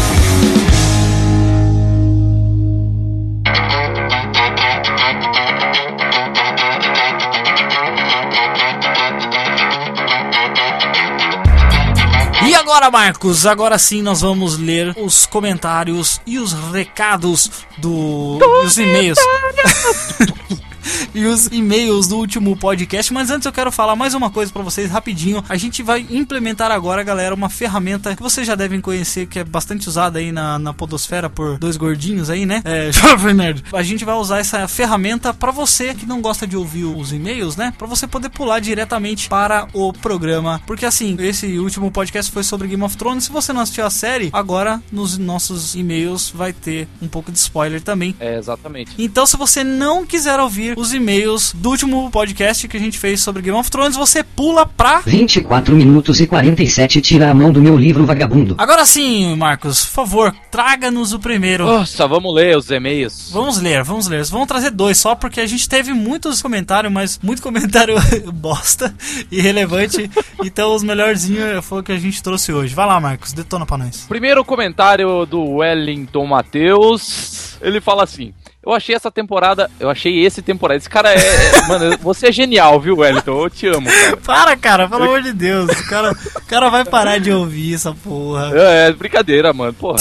Agora, 12.75 12.91
Marcos? 12.91 13.47
Agora 13.47 13.79
sim 13.79 14.03
nós 14.03 14.21
vamos 14.21 14.59
ler 14.59 14.97
os 14.99 15.27
comentários 15.27 16.21
e 16.27 16.41
os 16.41 16.53
recados 16.73 17.49
do. 17.79 18.37
e 18.41 18.67
os 18.67 18.77
e-mails. 18.77 19.19
E 21.15 21.27
os 21.27 21.47
e-mails 21.53 22.09
do 22.09 22.17
último 22.17 22.57
podcast, 22.57 23.13
mas 23.13 23.31
antes 23.31 23.47
eu 23.47 23.53
quero 23.53 23.71
falar 23.71 23.95
mais 23.95 24.15
uma 24.15 24.31
coisa 24.31 24.53
pra 24.53 24.63
vocês 24.63 24.91
rapidinho. 24.91 25.45
A 25.49 25.57
gente 25.57 25.83
vai 25.83 26.05
implementar 26.11 26.73
agora, 26.73 27.05
galera, 27.05 27.35
uma 27.35 27.49
ferramenta 27.49 28.17
que 28.17 28.23
vocês 28.23 28.45
já 28.45 28.57
devem 28.57 28.81
conhecer, 28.81 29.27
que 29.27 29.39
é 29.39 29.45
bastante 29.45 29.89
usada 29.89 30.19
aí 30.19 30.33
na, 30.33 30.59
na 30.59 30.75
podosfera 30.75 31.31
por 31.31 31.57
dois 31.57 31.77
gordinhos 31.77 32.31
aí, 32.31 32.45
né? 32.45 32.63
É, 32.65 32.91
Jovem 32.93 33.33
Nerd. 33.33 33.65
A 33.73 33.83
gente 33.83 34.05
vai 34.05 34.17
usar 34.17 34.39
essa 34.39 34.67
ferramenta 34.67 35.33
pra 35.33 35.53
você 35.53 35.95
que 35.95 36.05
não 36.05 36.21
gosta 36.21 36.47
de 36.47 36.57
ouvir 36.57 36.85
os 36.85 37.13
e-mails, 37.13 37.57
né? 37.57 37.73
Pra 37.79 37.87
você 37.87 38.09
poder 38.09 38.29
pular 38.29 38.59
diretamente 38.59 39.29
para 39.29 39.69
o 39.73 39.93
programa. 39.93 40.61
Porque 40.67 40.85
assim, 40.85 41.17
esse 41.21 41.59
último 41.59 41.91
podcast 41.91 42.31
foi 42.33 42.43
sobre 42.43 42.67
Game 42.67 42.83
of 42.83 42.97
Thrones. 42.97 43.25
Se 43.25 43.31
você 43.31 43.53
não 43.53 43.61
assistiu 43.61 43.87
a 43.87 43.91
série, 43.91 44.31
agora 44.33 44.83
nos 44.91 45.17
nossos 45.17 45.75
e-mails 45.77 46.31
vai 46.31 46.53
ter 46.53 46.89
um 47.01 47.07
pouco 47.07 47.31
de 47.31 47.39
spoiler 47.39 47.81
também. 47.81 48.17
É, 48.19 48.37
exatamente. 48.37 48.93
Então, 48.99 49.25
se 49.27 49.37
você 49.37 49.63
não 49.63 50.05
quiser 50.05 50.41
ouvir 50.41 50.74
os 50.77 50.93
e-mails 50.93 51.53
do 51.55 51.71
último 51.71 52.11
podcast 52.11 52.67
que 52.69 52.77
a 52.77 52.81
gente 52.81 52.99
fez 52.99 53.21
sobre 53.21 53.43
Game 53.43 53.57
of 53.57 53.71
Thrones, 53.71 53.97
você 53.97 54.23
pula 54.23 54.67
pra. 54.67 55.01
24 55.05 55.75
minutos 55.75 56.21
e 56.21 56.27
47 56.27 57.01
tira 57.01 57.31
a 57.31 57.35
mão 57.35 57.53
do 57.53 57.61
meu 57.61 57.77
livro 57.77 58.05
vagabundo. 58.07 58.55
Agora 58.59 58.85
sim, 58.85 59.35
Marcos, 59.37 59.85
por 59.85 59.93
favor, 59.93 60.35
traga-nos 60.51 61.13
o 61.13 61.19
primeiro. 61.19 61.65
Nossa, 61.65 62.07
vamos 62.07 62.35
ler 62.35 62.57
os 62.57 62.71
e-mails. 62.71 63.31
Vamos 63.33 63.59
ler, 63.61 63.83
vamos 63.83 64.07
ler. 64.07 64.25
Vamos 64.25 64.49
trazer 64.49 64.71
dois 64.71 64.99
só, 64.99 65.15
porque 65.15 65.41
a 65.41 65.47
gente 65.47 65.69
teve 65.69 65.93
muitos 65.93 66.41
comentários, 66.43 66.93
mas 66.93 67.19
muito 67.23 67.43
comentário 67.43 67.97
bosta 68.33 68.95
e 69.31 69.41
relevante. 69.41 70.11
então, 70.43 70.75
os 70.75 70.83
melhorzinhos 70.83 71.65
foi 71.65 71.81
o 71.81 71.83
que 71.83 71.93
a 71.93 71.99
gente 71.99 72.23
trouxe 72.23 72.53
hoje. 72.53 72.75
Vai 72.75 72.87
lá, 72.87 73.01
Marcos, 73.01 73.33
detona 73.33 73.67
pra 73.67 73.79
nós. 73.79 74.05
Primeiro 74.09 74.45
comentário 74.45 75.27
do 75.27 75.43
Wellington 75.57 76.27
Matheus. 76.27 77.57
Ele 77.61 77.81
fala 77.81 78.05
assim: 78.05 78.33
Eu 78.65 78.73
achei 78.73 78.95
essa 78.95 79.11
temporada. 79.11 79.71
Eu 79.79 79.91
achei 79.91 80.25
esse 80.25 80.41
temporada. 80.43 80.79
Esse 80.79 80.89
cara 80.89 81.13
é. 81.13 81.19
é- 81.19 81.67
mano, 81.69 81.99
você 82.01 82.29
é 82.29 82.33
genial, 82.33 82.81
viu, 82.81 82.99
Wellington? 82.99 83.45
Eu 83.45 83.51
te 83.51 83.67
amo, 83.67 83.87
cara. 83.89 84.17
Para, 84.17 84.57
cara, 84.57 84.89
pelo 84.89 85.05
amor 85.05 85.23
de 85.23 85.33
Deus. 85.33 85.71
O 85.71 85.89
cara, 85.89 86.13
o 86.13 86.47
cara 86.47 86.69
vai 86.71 86.85
parar 86.85 87.19
de 87.19 87.31
ouvir 87.31 87.75
essa 87.75 87.93
porra. 87.93 88.51
É, 88.55 88.89
é 88.89 88.93
brincadeira, 88.93 89.53
mano, 89.53 89.75
porra. 89.75 89.99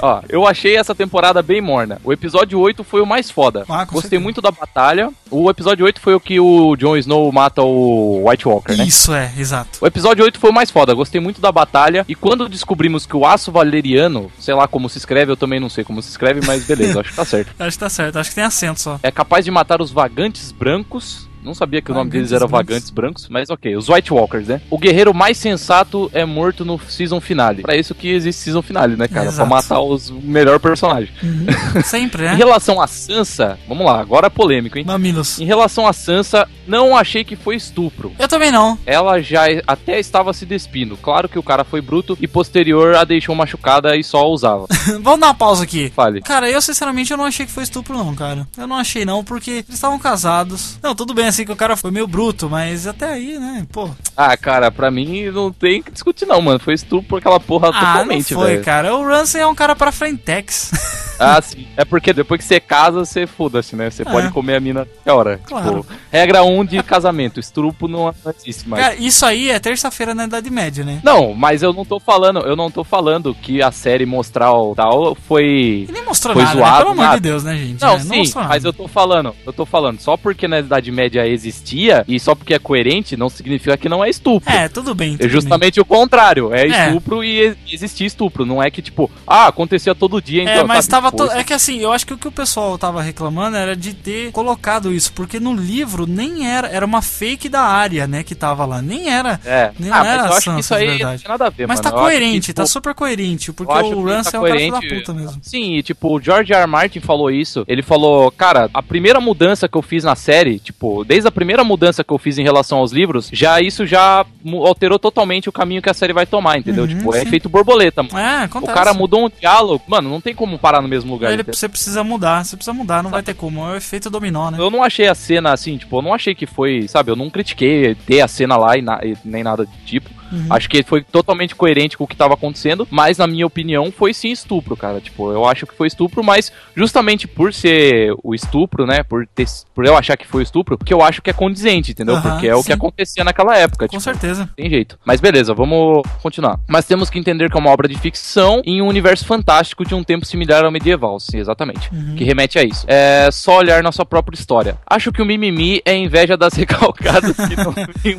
Ó, 0.00 0.22
eu 0.28 0.46
achei 0.46 0.76
essa 0.76 0.94
temporada 0.94 1.42
bem 1.42 1.60
morna. 1.60 2.00
O 2.04 2.12
episódio 2.12 2.58
8 2.58 2.82
foi 2.84 3.00
o 3.00 3.06
mais 3.06 3.30
foda. 3.30 3.64
Ah, 3.68 3.84
Gostei 3.84 4.02
certeza. 4.02 4.22
muito 4.22 4.40
da 4.42 4.50
batalha. 4.50 5.10
O 5.30 5.48
episódio 5.50 5.84
8 5.84 6.00
foi 6.00 6.14
o 6.14 6.20
que 6.20 6.38
o 6.38 6.76
Jon 6.76 6.96
Snow 6.96 7.30
mata 7.32 7.62
o 7.62 8.28
White 8.28 8.46
Walker, 8.48 8.76
né? 8.76 8.84
Isso 8.84 9.12
é, 9.12 9.32
exato. 9.36 9.78
O 9.80 9.86
episódio 9.86 10.24
8 10.24 10.38
foi 10.38 10.50
o 10.50 10.54
mais 10.54 10.70
foda, 10.70 10.94
gostei 10.94 11.20
muito 11.20 11.40
da 11.40 11.50
batalha. 11.50 12.04
E 12.08 12.14
quando 12.14 12.48
descobrimos 12.48 13.06
que 13.06 13.16
o 13.16 13.26
aço 13.26 13.50
valeriano, 13.50 14.30
sei 14.38 14.54
lá 14.54 14.66
como 14.68 14.88
se 14.88 14.98
escreve, 14.98 15.32
eu 15.32 15.36
também 15.36 15.58
não 15.60 15.68
sei 15.68 15.84
como 15.84 16.00
se 16.02 16.10
escreve, 16.10 16.40
mas 16.46 16.64
beleza, 16.64 17.00
acho 17.00 17.10
que 17.10 17.16
tá 17.16 17.24
certo. 17.24 17.54
Acho 17.58 17.76
que 17.76 17.80
tá 17.80 17.88
certo, 17.88 18.18
acho 18.18 18.28
que 18.30 18.34
tem 18.34 18.44
acento 18.44 18.80
só. 18.80 19.00
É 19.02 19.10
capaz 19.10 19.44
de 19.44 19.50
matar 19.50 19.80
os 19.80 19.90
vagantes 19.90 20.52
brancos. 20.52 21.28
Não 21.44 21.54
sabia 21.54 21.82
que 21.82 21.90
o 21.90 21.94
nome 21.94 22.10
deles 22.10 22.32
era 22.32 22.46
vagantes 22.46 22.90
brancos, 22.90 23.28
mas 23.28 23.50
ok, 23.50 23.76
os 23.76 23.88
White 23.88 24.12
Walkers, 24.12 24.48
né? 24.48 24.60
O 24.70 24.78
guerreiro 24.78 25.12
mais 25.14 25.36
sensato 25.36 26.10
é 26.12 26.24
morto 26.24 26.64
no 26.64 26.78
season 26.88 27.20
finale. 27.20 27.62
Pra 27.62 27.76
isso 27.76 27.94
que 27.94 28.08
existe 28.08 28.42
season 28.42 28.62
finale, 28.62 28.96
né, 28.96 29.06
cara? 29.08 29.26
Exato. 29.26 29.48
Pra 29.48 29.56
matar 29.56 29.80
os 29.80 30.10
melhor 30.10 30.58
personagem. 30.58 31.10
Sempre, 31.84 32.22
Em 32.22 32.26
né? 32.26 32.34
relação 32.34 32.80
a 32.80 32.86
Sansa, 32.86 33.58
vamos 33.68 33.84
lá, 33.86 34.00
agora 34.00 34.26
é 34.26 34.30
polêmico, 34.30 34.78
hein? 34.78 34.84
Mamilos. 34.86 35.38
Em 35.38 35.44
relação 35.44 35.86
a 35.86 35.92
Sansa, 35.92 36.48
não 36.66 36.96
achei 36.96 37.24
que 37.24 37.36
foi 37.36 37.56
estupro. 37.56 38.12
Eu 38.18 38.28
também 38.28 38.50
não. 38.50 38.78
Ela 38.86 39.20
já 39.20 39.42
até 39.66 39.98
estava 39.98 40.32
se 40.32 40.46
despindo. 40.46 40.96
Claro 40.96 41.28
que 41.28 41.38
o 41.38 41.42
cara 41.42 41.64
foi 41.64 41.80
bruto 41.80 42.16
e 42.20 42.26
posterior 42.26 42.94
a 42.96 43.04
deixou 43.04 43.34
machucada 43.34 43.96
e 43.96 44.02
só 44.02 44.26
usava. 44.28 44.66
Vamos 45.02 45.20
dar 45.20 45.26
uma 45.26 45.34
pausa 45.34 45.64
aqui. 45.64 45.92
Fale. 45.94 46.22
Cara, 46.22 46.50
eu 46.50 46.62
sinceramente 46.62 47.10
eu 47.10 47.16
não 47.16 47.24
achei 47.24 47.44
que 47.46 47.52
foi 47.52 47.64
estupro 47.64 47.96
não, 47.96 48.14
cara. 48.14 48.46
Eu 48.56 48.66
não 48.66 48.76
achei 48.76 49.04
não, 49.04 49.22
porque 49.22 49.50
eles 49.50 49.68
estavam 49.74 49.98
casados. 49.98 50.78
Não, 50.82 50.94
tudo 50.94 51.12
bem 51.14 51.26
assim 51.34 51.44
que 51.44 51.52
o 51.52 51.56
cara 51.56 51.76
foi 51.76 51.90
meio 51.90 52.06
bruto, 52.06 52.48
mas 52.48 52.86
até 52.86 53.06
aí, 53.12 53.38
né, 53.38 53.66
pô. 53.72 53.90
Ah, 54.16 54.36
cara, 54.36 54.70
pra 54.70 54.90
mim 54.90 55.30
não 55.30 55.50
tem 55.52 55.82
que 55.82 55.90
discutir 55.90 56.24
não, 56.26 56.40
mano. 56.40 56.58
Foi 56.60 56.74
estupro 56.74 57.16
aquela 57.16 57.40
porra 57.40 57.68
Ah, 57.68 57.72
não 57.72 57.80
totalmente, 57.80 58.32
foi, 58.34 58.50
velho. 58.52 58.64
cara. 58.64 58.94
O 58.94 59.04
Ramsey 59.06 59.40
é 59.40 59.46
um 59.46 59.54
cara 59.54 59.74
pra 59.76 59.90
frentex. 59.92 60.70
Ah, 61.16 61.40
sim. 61.40 61.68
É 61.76 61.84
porque 61.84 62.12
depois 62.12 62.40
que 62.40 62.44
você 62.44 62.58
casa, 62.58 63.04
você 63.04 63.24
foda-se, 63.24 63.76
né? 63.76 63.88
Você 63.88 64.02
É. 64.02 64.04
pode 64.04 64.32
comer 64.32 64.56
a 64.56 64.60
mina 64.60 64.84
que 65.04 65.08
hora. 65.08 65.38
Claro. 65.46 65.82
Tipo, 65.82 65.86
regra 66.10 66.42
1 66.42 66.58
um 66.58 66.64
de 66.64 66.82
casamento, 66.82 67.38
estrupo 67.38 67.86
não 67.86 68.12
existe 68.36 68.68
mais. 68.68 68.82
cara, 68.82 68.96
isso 68.96 69.24
aí 69.24 69.48
é 69.48 69.60
terça-feira 69.60 70.12
na 70.12 70.24
Idade 70.24 70.50
Média, 70.50 70.84
né? 70.84 70.98
Não, 71.04 71.32
mas 71.32 71.62
eu 71.62 71.72
não 71.72 71.84
tô 71.84 72.00
falando, 72.00 72.40
eu 72.40 72.56
não 72.56 72.68
tô 72.68 72.82
falando 72.82 73.32
que 73.32 73.62
a 73.62 73.70
série 73.70 74.04
mostrar 74.04 74.50
o 74.54 74.74
tal 74.74 75.14
foi 75.14 75.86
E 75.88 75.92
nem 75.92 76.04
mostrou 76.04 76.34
Foi 76.34 76.42
nada, 76.42 76.56
né? 76.56 76.60
zoado, 76.66 76.84
Pelo 76.90 77.00
amor 77.00 77.14
de 77.14 77.20
Deus, 77.20 77.44
né, 77.44 77.56
gente? 77.58 77.80
Não, 77.80 77.94
É, 77.94 77.98
sim, 78.00 78.18
mostrou 78.18 78.44
mas 78.46 78.64
eu 78.64 78.72
tô 78.72 78.88
falando, 78.88 79.32
eu 79.46 79.52
tô 79.52 79.64
falando, 79.64 80.00
só 80.00 80.16
porque 80.16 80.48
na 80.48 80.58
Idade 80.58 80.90
Média 80.90 81.23
existia 81.28 82.04
e 82.08 82.18
só 82.20 82.34
porque 82.34 82.54
é 82.54 82.58
coerente, 82.58 83.16
não 83.16 83.28
significa 83.28 83.76
que 83.76 83.88
não 83.88 84.04
é 84.04 84.10
estupro. 84.10 84.52
É, 84.52 84.68
tudo 84.68 84.94
bem. 84.94 85.14
É 85.14 85.18
tudo 85.18 85.28
justamente 85.30 85.80
o 85.80 85.84
contrário, 85.84 86.52
é, 86.54 86.66
É. 86.68 86.86
estupro 86.88 87.22
e 87.24 87.38
ex- 87.40 87.56
existia 87.70 88.06
estupro, 88.06 88.44
não 88.46 88.62
é 88.62 88.70
que 88.70 88.82
tipo, 88.82 89.10
ah, 89.26 89.46
acontecia 89.46 89.94
todo 89.94 90.20
dia, 90.20 90.44
bem. 90.44 90.52
então, 90.52 90.64
É, 90.64 90.66
mas 90.66 90.84
sabe? 90.86 90.90
tava. 91.10 91.12
to-. 91.16 91.30
É 91.32 91.44
que 91.44 91.52
assim, 91.52 91.78
eu 91.78 91.92
acho 91.92 92.06
que 92.06 92.14
o 92.14 92.18
que 92.18 92.28
o 92.28 92.32
pessoal 92.32 92.76
tava 92.78 93.02
reclamando 93.02 93.56
era 93.56 93.76
de 93.76 93.94
ter 93.94 94.30
colocado 94.32 94.92
isso, 94.92 95.12
porque 95.12 95.38
no 95.40 95.54
livro 95.54 96.06
nem 96.06 96.46
era. 96.48 96.68
Era 96.68 96.84
uma 96.86 97.02
fake 97.02 97.48
da 97.48 97.60
área, 97.62 98.06
né, 98.06 98.22
que 98.22 98.34
tava 98.34 98.64
lá. 98.64 98.80
Nem 98.82 99.08
era. 99.10 99.40
É, 99.44 99.72
Nem 99.78 99.90
ah, 99.90 99.98
era 100.06 100.22
mas 100.22 100.26
eu 100.30 100.32
acho 100.36 100.44
Sansa, 100.44 100.54
que 100.54 100.60
isso 100.60 100.74
aí 100.74 100.86
não 100.88 100.96
verdade. 100.96 101.22
tem 101.22 101.30
nada 101.30 101.46
a 101.46 101.50
ver, 101.50 101.66
Mas 101.66 101.78
mano. 101.80 101.82
tá 101.82 101.88
acho 101.88 101.96
que, 101.96 102.02
coerente, 102.02 102.40
tipo, 102.40 102.54
tá 102.56 102.66
super 102.66 102.94
coerente, 102.94 103.52
porque 103.52 103.72
o 103.72 103.76
que 103.82 104.02
Rance 104.10 104.30
tá 104.32 104.38
é 104.38 104.40
um 104.40 104.44
cara 104.44 104.54
coerente. 104.54 104.88
da 104.88 104.96
puta 104.96 105.14
mesmo. 105.14 105.38
Sim, 105.42 105.74
e 105.76 105.82
tipo, 105.82 106.14
o 106.16 106.20
George 106.20 106.52
R. 106.52 106.60
R. 106.62 106.66
Martin 106.66 107.00
falou 107.00 107.30
isso. 107.30 107.64
Ele 107.68 107.82
falou, 107.82 108.30
cara, 108.30 108.70
a 108.72 108.82
primeira 108.82 109.20
mudança 109.20 109.68
que 109.68 109.76
eu 109.76 109.82
fiz 109.82 110.04
na 110.04 110.14
série, 110.16 110.58
tipo, 110.58 111.04
desde 111.14 111.28
a 111.28 111.30
primeira 111.30 111.62
mudança 111.62 112.02
que 112.02 112.12
eu 112.12 112.18
fiz 112.18 112.38
em 112.38 112.42
relação 112.42 112.78
aos 112.78 112.90
livros, 112.90 113.30
já 113.32 113.60
isso 113.60 113.86
já 113.86 114.26
alterou 114.66 114.98
totalmente 114.98 115.48
o 115.48 115.52
caminho 115.52 115.80
que 115.80 115.88
a 115.88 115.94
série 115.94 116.12
vai 116.12 116.26
tomar, 116.26 116.58
entendeu? 116.58 116.82
Uhum, 116.82 116.88
tipo, 116.88 117.14
é 117.14 117.20
sim. 117.20 117.26
efeito 117.28 117.48
borboleta. 117.48 118.02
mano. 118.02 118.18
É, 118.18 118.40
O 118.40 118.44
acontece. 118.46 118.74
cara 118.74 118.92
mudou 118.92 119.24
um 119.24 119.30
diálogo, 119.30 119.84
mano, 119.86 120.10
não 120.10 120.20
tem 120.20 120.34
como 120.34 120.58
parar 120.58 120.82
no 120.82 120.88
mesmo 120.88 121.12
lugar. 121.12 121.32
Ele, 121.32 121.44
você 121.44 121.68
precisa 121.68 122.02
mudar, 122.02 122.44
você 122.44 122.56
precisa 122.56 122.74
mudar, 122.74 123.00
não 123.00 123.10
vai 123.10 123.22
ter 123.22 123.34
como. 123.34 123.60
É 123.68 123.74
o 123.74 123.76
efeito 123.76 124.10
dominó, 124.10 124.50
né? 124.50 124.58
Eu 124.58 124.70
não 124.70 124.82
achei 124.82 125.06
a 125.06 125.14
cena 125.14 125.52
assim, 125.52 125.76
tipo, 125.76 125.96
eu 125.98 126.02
não 126.02 126.12
achei 126.12 126.34
que 126.34 126.46
foi, 126.46 126.88
sabe, 126.88 127.12
eu 127.12 127.16
não 127.16 127.30
critiquei 127.30 127.94
ter 127.94 128.20
a 128.20 128.26
cena 128.26 128.56
lá 128.56 128.76
e, 128.76 128.82
na- 128.82 128.98
e 129.04 129.16
nem 129.24 129.44
nada 129.44 129.64
do 129.64 129.70
tipo. 129.86 130.10
Acho 130.50 130.68
que 130.68 130.82
foi 130.82 131.02
totalmente 131.02 131.54
coerente 131.54 131.96
com 131.96 132.04
o 132.04 132.06
que 132.06 132.16
tava 132.16 132.34
acontecendo, 132.34 132.86
mas 132.90 133.18
na 133.18 133.26
minha 133.26 133.46
opinião 133.46 133.92
foi 133.92 134.12
sim 134.12 134.30
estupro, 134.30 134.76
cara. 134.76 135.00
Tipo, 135.00 135.32
eu 135.32 135.44
acho 135.46 135.66
que 135.66 135.74
foi 135.74 135.86
estupro, 135.86 136.22
mas 136.22 136.52
justamente 136.74 137.26
por 137.26 137.52
ser 137.52 138.14
o 138.22 138.34
estupro, 138.34 138.86
né? 138.86 139.02
Por, 139.02 139.26
ter, 139.26 139.46
por 139.74 139.84
eu 139.84 139.96
achar 139.96 140.16
que 140.16 140.26
foi 140.26 140.42
estupro, 140.42 140.78
que 140.78 140.92
eu 140.92 141.02
acho 141.02 141.22
que 141.22 141.30
é 141.30 141.32
condizente, 141.32 141.92
entendeu? 141.92 142.16
Aham, 142.16 142.30
Porque 142.32 142.48
é 142.48 142.54
o 142.54 142.58
sim. 142.62 142.66
que 142.66 142.72
acontecia 142.72 143.24
naquela 143.24 143.56
época. 143.56 143.86
Com 143.86 143.92
tipo, 143.92 144.02
certeza. 144.02 144.48
tem 144.56 144.68
jeito. 144.68 144.98
Mas 145.04 145.20
beleza, 145.20 145.54
vamos 145.54 146.02
continuar. 146.22 146.58
Mas 146.68 146.86
temos 146.86 147.10
que 147.10 147.18
entender 147.18 147.50
que 147.50 147.56
é 147.56 147.60
uma 147.60 147.70
obra 147.70 147.88
de 147.88 147.98
ficção 147.98 148.62
em 148.64 148.80
um 148.82 148.86
universo 148.86 149.24
fantástico 149.24 149.84
de 149.84 149.94
um 149.94 150.02
tempo 150.02 150.26
similar 150.26 150.64
ao 150.64 150.70
medieval, 150.70 151.18
sim, 151.20 151.38
exatamente. 151.38 151.90
Que 152.16 152.24
remete 152.24 152.58
a 152.58 152.62
isso. 152.62 152.84
É 152.88 153.28
só 153.30 153.58
olhar 153.58 153.82
nossa 153.82 154.04
própria 154.04 154.36
história. 154.36 154.76
Acho 154.86 155.12
que 155.12 155.22
o 155.22 155.24
mimimi 155.24 155.80
é 155.84 155.96
inveja 155.96 156.36
das 156.36 156.54
recalcadas 156.54 157.36
que 157.36 157.56
não 157.56 157.74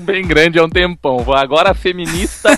bem 0.05 0.25
grande 0.25 0.59
há 0.59 0.63
um 0.63 0.69
tempão. 0.69 1.25
Agora 1.33 1.71
a 1.71 1.75
feminista 2.05 2.49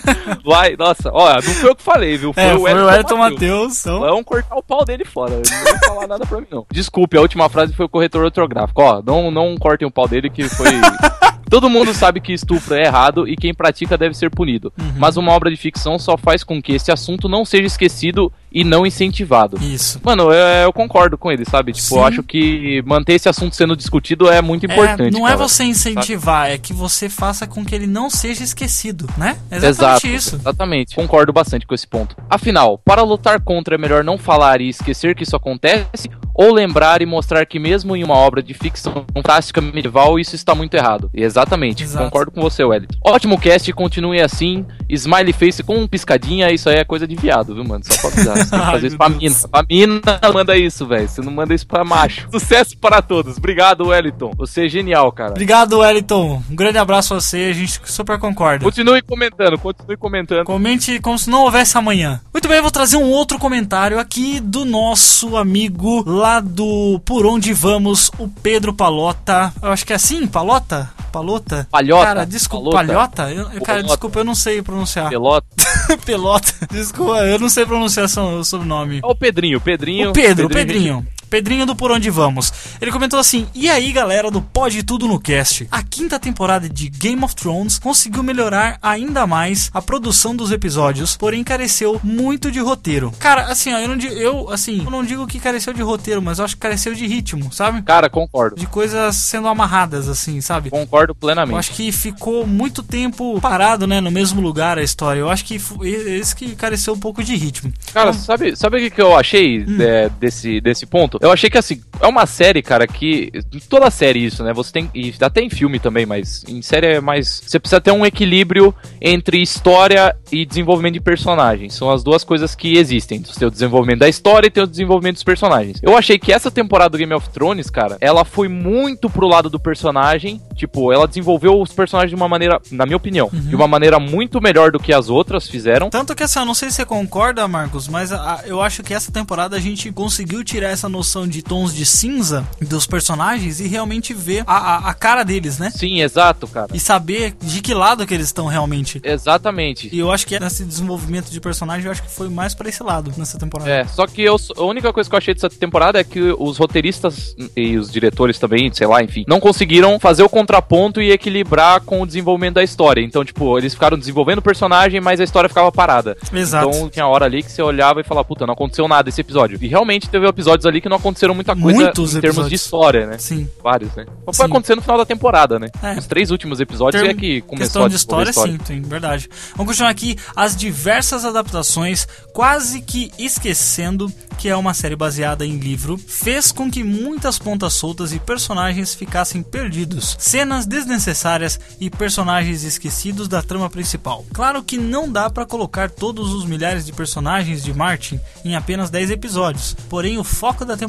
vai. 0.43 0.75
Nossa, 0.75 1.09
ó, 1.13 1.35
não 1.35 1.41
foi 1.41 1.69
eu 1.69 1.75
que 1.75 1.83
falei, 1.83 2.17
viu? 2.17 2.33
É, 2.35 2.53
foi 2.57 2.73
o 2.73 2.89
Elton 2.89 3.17
Matheus. 3.17 3.17
Matheus. 3.17 3.79
Então, 3.79 3.99
Vão 3.99 4.23
cortar 4.23 4.55
o 4.55 4.63
pau 4.63 4.85
dele 4.85 5.05
fora. 5.05 5.33
Ele 5.33 5.43
Não 5.49 5.63
vai 5.63 5.79
falar 5.85 6.07
nada 6.07 6.25
pra 6.25 6.39
mim, 6.39 6.47
não. 6.51 6.65
Desculpe, 6.71 7.17
a 7.17 7.21
última 7.21 7.49
frase 7.49 7.73
foi 7.73 7.85
o 7.85 7.89
corretor 7.89 8.23
ortográfico. 8.23 8.81
Ó, 8.81 9.01
não, 9.05 9.31
não 9.31 9.57
cortem 9.57 9.87
o 9.87 9.91
pau 9.91 10.07
dele 10.07 10.29
que 10.29 10.43
foi. 10.47 10.67
Todo 11.49 11.69
mundo 11.69 11.93
sabe 11.93 12.19
que 12.19 12.33
estupro 12.33 12.75
é 12.75 12.83
errado 12.83 13.27
e 13.27 13.35
quem 13.35 13.53
pratica 13.53 13.97
deve 13.97 14.15
ser 14.15 14.29
punido. 14.29 14.71
Mas 14.97 15.17
uma 15.17 15.31
obra 15.31 15.49
de 15.49 15.57
ficção 15.57 15.97
só 15.97 16.17
faz 16.17 16.43
com 16.43 16.61
que 16.61 16.73
esse 16.73 16.91
assunto 16.91 17.29
não 17.29 17.45
seja 17.45 17.67
esquecido 17.67 18.31
e 18.51 18.63
não 18.63 18.85
incentivado. 18.85 19.57
isso. 19.61 19.99
Mano, 20.03 20.31
eu, 20.31 20.63
eu 20.63 20.73
concordo 20.73 21.17
com 21.17 21.31
ele, 21.31 21.45
sabe? 21.45 21.73
Tipo, 21.73 21.87
Sim. 21.87 21.95
eu 21.97 22.05
acho 22.05 22.23
que 22.23 22.81
manter 22.85 23.13
esse 23.13 23.29
assunto 23.29 23.55
sendo 23.55 23.75
discutido 23.75 24.29
é 24.29 24.41
muito 24.41 24.65
importante. 24.65 25.15
É, 25.15 25.19
não 25.19 25.27
é 25.27 25.31
cara. 25.31 25.37
você 25.37 25.63
incentivar, 25.63 26.49
é 26.49 26.57
que 26.57 26.73
você 26.73 27.09
faça 27.09 27.45
com 27.45 27.63
que 27.63 27.75
ele 27.75 27.87
não 27.87 28.09
seja 28.09 28.43
esquecido, 28.43 29.07
né? 29.17 29.37
É 29.51 29.57
Exatamente 29.57 29.77
Exato, 29.77 30.07
isso. 30.07 30.35
exatamente. 30.37 30.95
Concordo 30.95 31.31
bastante 31.31 31.67
com 31.67 31.75
esse 31.75 31.87
ponto. 31.87 32.15
Afinal, 32.29 32.79
para 32.83 33.03
lutar 33.03 33.39
contra 33.41 33.75
é 33.75 33.77
melhor 33.77 34.03
não 34.03 34.17
falar 34.17 34.61
e 34.61 34.69
esquecer 34.69 35.15
que 35.15 35.23
isso 35.23 35.35
acontece, 35.35 36.09
ou 36.37 36.53
lembrar 36.53 37.01
e 37.01 37.05
mostrar 37.05 37.43
que 37.45 37.57
mesmo 37.57 37.95
em 37.95 38.03
uma 38.03 38.13
obra 38.13 38.43
de 38.43 38.53
ficção 38.53 39.03
fantástica 39.11 39.59
medieval 39.59 40.19
isso 40.19 40.35
está 40.35 40.53
muito 40.53 40.75
errado. 40.75 41.09
Exatamente, 41.13 41.83
Exato. 41.83 42.05
concordo 42.05 42.31
com 42.31 42.41
você, 42.41 42.63
Wellington. 42.63 42.95
Ótimo 43.03 43.39
cast, 43.39 43.73
continue 43.73 44.21
assim. 44.21 44.63
Smiley 44.87 45.33
face 45.33 45.63
com 45.63 45.75
um 45.77 45.87
piscadinha, 45.87 46.51
isso 46.51 46.69
aí 46.69 46.75
é 46.75 46.83
coisa 46.85 47.07
de 47.07 47.15
viado, 47.15 47.55
viu, 47.55 47.63
mano? 47.65 47.83
Só 47.83 47.95
pra 47.99 48.09
avisar. 48.09 48.37
Você 48.37 48.49
tem 48.51 48.59
que 48.59 48.65
fazer 48.65 48.87
isso 48.87 48.97
pra 48.97 49.09
mina. 49.09 49.35
Pra 49.51 49.65
mina, 49.67 50.01
manda 50.33 50.57
isso, 50.57 50.85
velho. 50.85 51.09
Você 51.09 51.21
não 51.21 51.31
manda 51.31 51.53
isso 51.55 51.65
pra 51.65 51.83
macho. 51.83 52.27
Sucesso 52.31 52.77
para 52.77 53.01
todos. 53.01 53.37
Obrigado, 53.37 53.87
Wellington. 53.87 54.31
Você 54.37 54.65
é 54.65 54.69
genial, 54.69 55.11
cara. 55.11 55.31
Obrigado, 55.31 55.79
Wellington. 55.79 56.41
Um 56.49 56.55
grande 56.55 56.77
abraço 56.77 57.15
a 57.15 57.19
você, 57.19 57.47
a 57.49 57.53
gente 57.53 57.81
super 57.85 58.19
concorda. 58.19 58.63
Continue 58.63 59.01
comentando, 59.01 59.57
continue 59.57 59.97
comentando. 59.97 60.45
Comente 60.45 60.99
como 60.99 61.17
se 61.17 61.29
não 61.29 61.43
houvesse 61.43 61.77
amanhã. 61.77 62.21
Muito 62.31 62.47
bem, 62.47 62.57
eu 62.57 62.63
vou 62.63 62.71
trazer 62.71 62.97
um 62.97 63.09
outro 63.09 63.39
comentário 63.39 63.99
aqui 63.99 64.39
do 64.39 64.63
nosso 64.65 65.35
amigo 65.35 66.03
lá 66.05 66.26
do 66.41 66.99
Por 67.05 67.25
Onde 67.25 67.53
Vamos, 67.53 68.11
o 68.19 68.27
Pedro 68.27 68.73
Palota. 68.73 69.53
Eu 69.61 69.71
acho 69.71 69.85
que 69.85 69.93
é 69.93 69.95
assim, 69.95 70.27
Palota? 70.27 70.89
Palota? 71.11 71.67
Palhota, 71.71 72.05
Cara, 72.05 72.25
desculpa, 72.25 72.69
Palota. 72.71 72.87
Palhota? 72.93 73.31
Eu- 73.31 73.45
cara, 73.45 73.59
Palota. 73.65 73.83
desculpa, 73.83 74.19
eu 74.19 74.23
não 74.25 74.35
sei 74.35 74.61
pronunciar. 74.61 75.09
Pelota. 75.09 75.47
Pelota. 76.05 76.53
Desculpa, 76.71 77.19
eu 77.25 77.39
não 77.39 77.49
sei 77.49 77.65
pronunciar 77.65 78.05
o 78.05 78.43
sobrenome. 78.43 78.99
Ó 79.03 79.11
o 79.11 79.15
Pedrinho, 79.15 79.59
Pedrinho. 79.61 80.09
O 80.09 80.13
Pedro, 80.13 80.47
o 80.47 80.49
Pedrinho. 80.49 81.05
Pedrinho 81.29 81.65
do 81.65 81.75
Por 81.75 81.91
Onde 81.91 82.09
Vamos. 82.09 82.51
Ele 82.81 82.91
comentou 82.91 83.19
assim: 83.19 83.47
E 83.53 83.69
aí, 83.69 83.91
galera 83.91 84.31
do 84.31 84.41
Pode 84.41 84.83
Tudo 84.83 85.07
no 85.07 85.19
Cast? 85.19 85.67
A 85.71 85.83
quinta 85.83 86.19
temporada 86.19 86.67
de 86.69 86.89
Game 86.89 87.23
of 87.23 87.35
Thrones 87.35 87.79
conseguiu 87.79 88.23
melhorar 88.23 88.77
ainda 88.81 89.25
mais 89.27 89.69
a 89.73 89.81
produção 89.81 90.35
dos 90.35 90.51
episódios, 90.51 91.15
porém 91.17 91.43
careceu 91.43 91.99
muito 92.03 92.51
de 92.51 92.59
roteiro. 92.59 93.11
Cara, 93.19 93.43
assim, 93.47 93.73
ó, 93.73 93.79
eu 93.79 93.87
não 93.87 93.97
digo, 93.97 94.13
eu, 94.15 94.49
assim, 94.49 94.83
eu 94.83 94.91
não 94.91 95.03
digo 95.03 95.27
que 95.27 95.39
careceu 95.39 95.73
de 95.73 95.81
roteiro, 95.81 96.21
mas 96.21 96.39
eu 96.39 96.45
acho 96.45 96.55
que 96.55 96.61
careceu 96.61 96.93
de 96.93 97.05
ritmo, 97.07 97.51
sabe? 97.51 97.81
Cara, 97.81 98.09
concordo. 98.09 98.55
De 98.55 98.65
coisas 98.67 99.15
sendo 99.15 99.47
amarradas, 99.47 100.07
assim, 100.07 100.41
sabe? 100.41 100.69
Concordo 100.69 101.11
Eu 101.11 101.15
plenamente. 101.15 101.57
acho 101.57 101.71
que 101.71 101.91
ficou 101.91 102.45
muito 102.47 102.81
tempo 102.83 103.39
parado, 103.41 103.85
né, 103.87 103.99
no 104.01 104.11
mesmo 104.11 104.41
lugar 104.41 104.77
a 104.77 104.83
história. 104.83 105.19
Eu 105.19 105.29
acho 105.29 105.43
que 105.45 105.59
esse 105.83 106.35
que 106.35 106.55
careceu 106.55 106.93
um 106.93 106.99
pouco 106.99 107.23
de 107.23 107.35
ritmo. 107.35 107.71
Cara, 107.93 108.13
sabe, 108.13 108.55
sabe 108.55 108.77
o 108.77 108.79
que, 108.79 108.89
que 108.91 109.01
eu 109.01 109.15
achei 109.15 109.63
Hum. 109.67 109.77
é, 109.81 110.09
desse, 110.09 110.59
desse 110.61 110.85
ponto? 110.85 111.16
Eu 111.21 111.31
achei 111.31 111.49
que 111.49 111.57
assim, 111.57 111.81
é 111.99 112.07
uma 112.07 112.25
série, 112.25 112.61
cara, 112.61 112.87
que. 112.87 113.31
Toda 113.69 113.89
série 113.89 114.25
isso, 114.25 114.43
né? 114.43 114.53
Você 114.53 114.71
tem. 114.71 114.89
E 114.93 115.13
até 115.21 115.41
em 115.41 115.49
filme 115.49 115.79
também, 115.79 116.05
mas 116.05 116.43
em 116.47 116.61
série 116.61 116.87
é 116.87 117.01
mais. 117.01 117.41
Você 117.45 117.59
precisa 117.59 117.81
ter 117.81 117.91
um 117.91 118.05
equilíbrio 118.05 118.73
entre 119.01 119.41
história 119.41 120.15
e 120.31 120.45
desenvolvimento 120.45 120.93
de 120.93 120.99
personagens. 121.01 121.73
São 121.73 121.89
as 121.91 122.03
duas 122.03 122.23
coisas 122.23 122.55
que 122.55 122.77
existem. 122.77 123.23
Você 123.23 123.39
tem 123.39 123.47
o 123.47 123.51
desenvolvimento 123.51 123.99
da 123.99 124.09
história 124.09 124.47
e 124.47 124.51
tem 124.51 124.63
o 124.63 124.67
desenvolvimento 124.67 125.15
dos 125.15 125.23
personagens. 125.23 125.79
Eu 125.81 125.97
achei 125.97 126.17
que 126.19 126.31
essa 126.31 126.51
temporada 126.51 126.91
do 126.91 126.97
Game 126.97 127.13
of 127.13 127.29
Thrones, 127.29 127.69
cara, 127.69 127.97
ela 128.01 128.23
foi 128.25 128.47
muito 128.47 129.09
pro 129.09 129.27
lado 129.27 129.49
do 129.49 129.59
personagem. 129.59 130.41
Tipo, 130.55 130.91
ela 130.91 131.07
desenvolveu 131.07 131.59
os 131.61 131.71
personagens 131.71 132.09
de 132.09 132.15
uma 132.15 132.27
maneira, 132.27 132.59
na 132.71 132.85
minha 132.85 132.97
opinião, 132.97 133.29
Uhum. 133.31 133.39
de 133.41 133.55
uma 133.55 133.67
maneira 133.67 133.99
muito 133.99 134.41
melhor 134.41 134.71
do 134.71 134.79
que 134.79 134.93
as 134.93 135.09
outras 135.09 135.47
fizeram. 135.47 135.89
Tanto 135.89 136.15
que 136.15 136.23
assim, 136.23 136.39
eu 136.39 136.45
não 136.45 136.53
sei 136.53 136.69
se 136.69 136.77
você 136.77 136.85
concorda, 136.85 137.47
Marcos, 137.47 137.87
mas 137.87 138.11
a- 138.11 138.17
a- 138.35 138.47
eu 138.47 138.61
acho 138.61 138.83
que 138.83 138.93
essa 138.93 139.11
temporada 139.11 139.55
a 139.55 139.59
gente 139.59 139.91
conseguiu 139.91 140.43
tirar 140.43 140.69
essa 140.69 140.87
noção 140.89 141.06
de 141.27 141.41
tons 141.41 141.73
de 141.73 141.85
cinza 141.85 142.47
dos 142.61 142.85
personagens 142.85 143.59
e 143.59 143.67
realmente 143.67 144.13
ver 144.13 144.43
a, 144.47 144.57
a- 144.57 144.89
a 144.89 144.93
cara 144.93 145.23
deles, 145.23 145.57
né? 145.57 145.69
Sim, 145.71 146.01
exato, 146.01 146.47
cara. 146.47 146.67
E 146.73 146.79
saber 146.79 147.33
de 147.41 147.61
que 147.61 147.73
lado 147.73 148.05
que 148.05 148.13
eles 148.13 148.27
estão 148.27 148.45
realmente. 148.47 148.99
Exatamente. 149.03 149.89
E 149.91 149.99
eu 149.99 150.11
acho 150.11 150.25
que 150.27 150.39
nesse 150.39 150.63
desenvolvimento 150.65 151.29
de 151.29 151.39
personagem, 151.39 151.85
eu 151.85 151.91
acho 151.91 152.03
que 152.03 152.09
foi 152.11 152.29
mais 152.29 152.53
pra 152.53 152.67
esse 152.69 152.81
lado 152.83 153.11
nessa 153.17 153.37
temporada. 153.37 153.69
É, 153.69 153.85
só 153.85 154.05
que 154.07 154.21
eu, 154.21 154.35
a 154.57 154.63
única 154.63 154.91
coisa 154.93 155.09
que 155.09 155.15
eu 155.15 155.17
achei 155.17 155.33
dessa 155.33 155.49
temporada 155.49 155.99
é 155.99 156.03
que 156.03 156.19
os 156.37 156.57
roteiristas 156.57 157.35
e 157.55 157.77
os 157.77 157.91
diretores 157.91 158.37
também, 158.39 158.71
sei 158.73 158.87
lá, 158.87 159.03
enfim, 159.03 159.23
não 159.27 159.39
conseguiram 159.39 159.99
fazer 159.99 160.23
o 160.23 160.29
contraponto 160.29 161.01
e 161.01 161.11
equilibrar 161.11 161.81
com 161.81 162.01
o 162.01 162.05
desenvolvimento 162.07 162.55
da 162.55 162.63
história. 162.63 163.01
Então, 163.01 163.23
tipo, 163.23 163.57
eles 163.57 163.73
ficaram 163.73 163.97
desenvolvendo 163.97 164.39
o 164.39 164.41
personagem, 164.41 164.99
mas 165.01 165.19
a 165.19 165.23
história 165.23 165.47
ficava 165.49 165.71
parada. 165.71 166.17
Exato. 166.33 166.67
Então 166.69 166.89
tinha 166.89 167.07
hora 167.07 167.25
ali 167.25 167.43
que 167.43 167.51
você 167.51 167.61
olhava 167.61 168.01
e 168.01 168.03
falava, 168.03 168.25
puta, 168.25 168.45
não 168.45 168.53
aconteceu 168.53 168.87
nada 168.87 169.09
esse 169.09 169.21
episódio. 169.21 169.57
E 169.61 169.67
realmente 169.67 170.09
teve 170.09 170.27
episódios 170.27 170.65
ali 170.65 170.81
que 170.81 170.89
não 170.89 170.96
aconteceram 170.97 171.33
muita 171.35 171.55
coisa 171.55 171.79
Muitos 171.81 172.15
em 172.15 172.19
termos 172.21 172.37
episódios. 172.37 172.49
de 172.49 172.55
história, 172.55 173.07
né? 173.07 173.17
Sim. 173.17 173.49
Vários, 173.63 173.93
né? 173.95 174.05
Só 174.25 174.33
foi 174.33 174.45
acontecer 174.45 174.75
no 174.75 174.81
final 174.81 174.97
da 174.97 175.05
temporada, 175.05 175.57
né? 175.59 175.67
É. 175.81 175.97
Os 175.97 176.05
três 176.07 176.31
últimos 176.31 176.59
episódios 176.59 177.01
Termo- 177.01 177.17
é 177.17 177.21
que 177.21 177.41
começou 177.41 177.57
questão 177.65 177.85
a 177.85 177.87
de 177.87 177.95
história, 177.95 178.29
a 178.29 178.33
sim, 178.33 178.57
sim, 178.65 178.81
verdade. 178.81 179.29
Vamos 179.55 179.71
continuar 179.71 179.89
aqui. 179.89 180.17
As 180.35 180.55
diversas 180.55 181.23
adaptações, 181.25 182.07
quase 182.33 182.81
que 182.81 183.11
esquecendo 183.17 184.11
que 184.37 184.47
é 184.49 184.55
uma 184.55 184.73
série 184.75 184.95
baseada 184.95 185.43
em 185.45 185.57
livro, 185.57 185.97
fez 185.97 186.51
com 186.51 186.69
que 186.69 186.83
muitas 186.83 187.39
pontas 187.39 187.73
soltas 187.73 188.13
e 188.13 188.19
personagens 188.19 188.93
ficassem 188.93 189.41
perdidos. 189.41 190.15
Cenas 190.19 190.67
desnecessárias 190.67 191.59
e 191.79 191.89
personagens 191.89 192.63
esquecidos 192.63 193.27
da 193.27 193.41
trama 193.41 193.67
principal. 193.67 194.23
Claro 194.33 194.61
que 194.61 194.77
não 194.77 195.11
dá 195.11 195.27
pra 195.27 195.43
colocar 195.45 195.89
todos 195.89 196.33
os 196.33 196.45
milhares 196.45 196.85
de 196.85 196.93
personagens 196.93 197.63
de 197.63 197.73
Martin 197.73 198.19
em 198.45 198.55
apenas 198.55 198.91
10 198.91 199.09
episódios. 199.09 199.75
Porém, 199.89 200.19
o 200.19 200.23
foco 200.23 200.63
da 200.63 200.77
temporada 200.77 200.86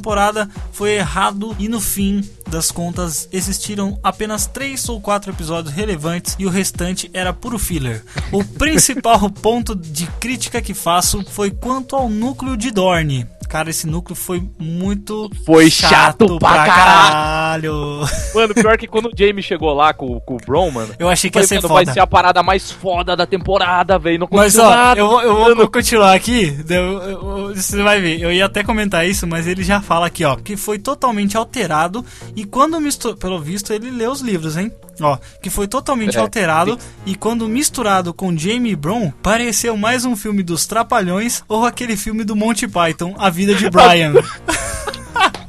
foi 0.73 0.95
errado 0.95 1.55
e 1.59 1.69
no 1.69 1.81
fim 1.81 2.29
das 2.49 2.71
contas 2.71 3.29
existiram 3.33 3.99
apenas 4.03 4.47
3 4.47 4.89
ou 4.89 5.01
4 5.01 5.33
episódios 5.33 5.75
relevantes 5.75 6.35
e 6.39 6.47
o 6.47 6.51
restante 6.51 7.11
era 7.13 7.33
puro 7.33 7.59
filler. 7.59 8.03
O 8.33 8.43
principal 8.45 9.29
ponto 9.31 9.75
de 9.75 10.07
crítica 10.21 10.63
que 10.63 10.75
faço 10.75 11.25
foi 11.31 11.51
quanto 11.51 11.95
ao 11.95 12.09
núcleo 12.09 12.57
de 12.57 12.71
Dorne. 12.71 13.27
Cara, 13.49 13.71
esse 13.71 13.87
núcleo 13.87 14.15
foi 14.15 14.43
muito 14.59 15.31
Foi 15.47 15.71
chato 15.71 16.39
pra 16.39 16.65
caralho. 16.67 18.01
Mano, 18.35 18.55
pior 18.55 18.77
que 18.77 18.87
quando 18.87 19.07
o 19.07 19.13
Jamie 19.17 19.43
chegou 19.43 19.73
lá 19.73 19.93
com, 19.93 20.21
com 20.21 20.35
o 20.35 20.39
Bron, 20.39 20.71
mano. 20.71 20.95
Eu 20.99 21.09
achei 21.09 21.31
que 21.31 21.39
ia 21.39 21.47
Falei, 21.47 21.61
ser 21.63 21.67
foda. 21.67 21.75
vai 21.85 21.95
ser 21.95 22.01
a 22.01 22.07
parada 22.07 22.43
mais 22.43 22.71
foda 22.71 23.17
da 23.17 23.27
temporada, 23.27 23.99
velho. 23.99 24.19
Não 24.21 24.29
Mas 24.31 24.59
aconteceu 24.59 24.65
ó, 24.65 24.71
nada. 24.87 25.01
eu, 25.01 25.09
vou- 25.09 25.23
eu 25.23 25.37
vou- 25.37 25.57
vou 25.57 25.69
continuar 25.71 26.15
aqui. 26.15 26.57
eu- 26.69 27.03
eu- 27.03 27.55
você 27.55 27.83
vai 27.83 28.01
ver. 28.01 28.21
Eu 28.21 28.31
ia 28.33 28.45
até 28.47 28.63
comentar 28.63 29.07
isso, 29.07 29.27
mas 29.27 29.47
ele 29.47 29.63
já 29.65 29.81
fala 29.81 30.07
aqui, 30.07 30.25
ó, 30.25 30.37
que 30.37 30.57
foi 30.57 30.79
totalmente 30.79 31.37
alterado 31.37 32.05
e 32.37 32.45
quando 32.45 32.81
misturado, 32.81 33.19
pelo 33.19 33.41
visto 33.41 33.73
ele 33.73 33.91
lê 33.91 34.07
os 34.07 34.21
livros, 34.21 34.57
hein? 34.57 34.71
Ó, 35.01 35.17
que 35.41 35.49
foi 35.49 35.69
totalmente 35.69 36.17
É, 36.17 36.21
alterado 36.21 36.77
e 37.07 37.15
quando 37.15 37.49
misturado 37.49 38.13
com 38.13 38.37
Jamie 38.37 38.75
Brown, 38.75 39.13
pareceu 39.23 39.77
mais 39.77 40.05
um 40.05 40.17
filme 40.17 40.43
dos 40.43 40.67
Trapalhões 40.67 41.43
ou 41.49 41.65
aquele 41.65 41.97
filme 41.97 42.25
do 42.25 42.35
Monty 42.35 42.67
Python, 42.67 43.15
A 43.17 43.31
Vida 43.38 43.55
de 43.55 43.70
Brian. 43.70 44.14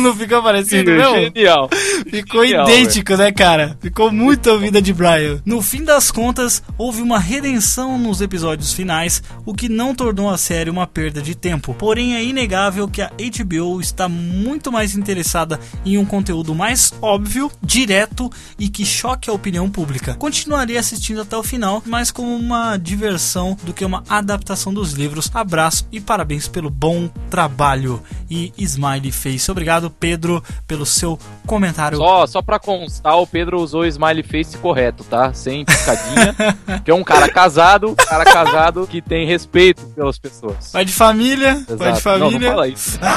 Não 0.00 0.14
ficou 0.14 0.42
parecido, 0.42 0.92
não? 0.92 1.14
Genial. 1.14 1.68
Ficou 2.08 2.44
Genial, 2.44 2.68
idêntico, 2.68 3.16
né, 3.16 3.32
cara? 3.32 3.76
Ficou 3.80 4.10
muito 4.10 4.50
a 4.50 4.56
vida 4.56 4.80
de 4.80 4.92
Brian. 4.92 5.40
No 5.44 5.62
fim 5.62 5.84
das 5.84 6.10
contas, 6.10 6.62
houve 6.76 7.02
uma 7.02 7.18
redenção 7.18 7.98
nos 7.98 8.20
episódios 8.20 8.72
finais, 8.72 9.22
o 9.44 9.54
que 9.54 9.68
não 9.68 9.94
tornou 9.94 10.30
a 10.30 10.38
série 10.38 10.70
uma 10.70 10.86
perda 10.86 11.20
de 11.20 11.34
tempo. 11.34 11.74
Porém, 11.74 12.14
é 12.16 12.24
inegável 12.24 12.88
que 12.88 13.02
a 13.02 13.10
HBO 13.10 13.80
está 13.80 14.08
muito 14.08 14.70
mais 14.70 14.94
interessada 14.94 15.58
em 15.84 15.98
um 15.98 16.04
conteúdo 16.04 16.54
mais 16.54 16.92
óbvio, 17.00 17.50
direto 17.62 18.30
e 18.58 18.68
que 18.68 18.84
choque 18.84 19.30
a 19.30 19.32
opinião 19.32 19.70
pública. 19.70 20.14
Continuaria 20.14 20.80
assistindo 20.80 21.20
até 21.20 21.36
o 21.36 21.42
final, 21.42 21.82
mas 21.86 22.10
como 22.10 22.34
uma 22.34 22.76
diversão 22.76 23.56
do 23.62 23.72
que 23.72 23.84
uma 23.84 24.02
adaptação 24.08 24.72
dos 24.72 24.92
livros. 24.92 25.30
Abraço 25.34 25.86
e 25.90 26.00
parabéns 26.00 26.48
pelo 26.48 26.70
bom 26.70 27.08
trabalho. 27.30 28.02
E 28.30 28.52
Smiley 28.92 29.12
Face. 29.12 29.50
Obrigado, 29.50 29.90
Pedro, 29.90 30.42
pelo 30.66 30.84
seu 30.84 31.18
comentário. 31.46 31.98
Só, 31.98 32.26
só 32.26 32.42
pra 32.42 32.58
constar, 32.58 33.16
o 33.18 33.26
Pedro 33.26 33.60
usou 33.60 33.82
o 33.82 33.86
smiley 33.86 34.22
face 34.22 34.56
correto, 34.58 35.04
tá? 35.04 35.32
Sem 35.32 35.64
piscadinha. 35.64 36.34
que 36.84 36.90
é 36.90 36.94
um 36.94 37.04
cara 37.04 37.28
casado, 37.28 37.90
um 37.90 37.94
cara 37.94 38.24
casado 38.24 38.86
que 38.86 39.00
tem 39.00 39.26
respeito 39.26 39.84
pelas 39.88 40.18
pessoas. 40.18 40.70
Pai 40.72 40.84
de 40.84 40.92
família, 40.92 41.62
pai 41.66 41.76
de 41.76 41.82
Exato. 41.84 42.00
família. 42.00 42.30
Não, 42.38 42.40
não 42.40 42.50
fala 42.50 42.68
isso. 42.68 42.98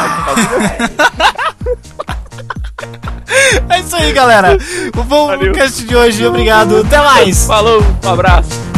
É 3.69 3.79
isso 3.79 3.95
aí, 3.95 4.11
galera. 4.13 4.57
O 4.97 5.03
bom 5.03 5.27
Valeu. 5.27 5.53
cast 5.53 5.83
de 5.85 5.95
hoje. 5.95 6.25
Obrigado. 6.25 6.77
Até 6.85 6.97
mais. 6.99 7.45
Falou, 7.45 7.81
um 8.03 8.09
abraço. 8.09 8.74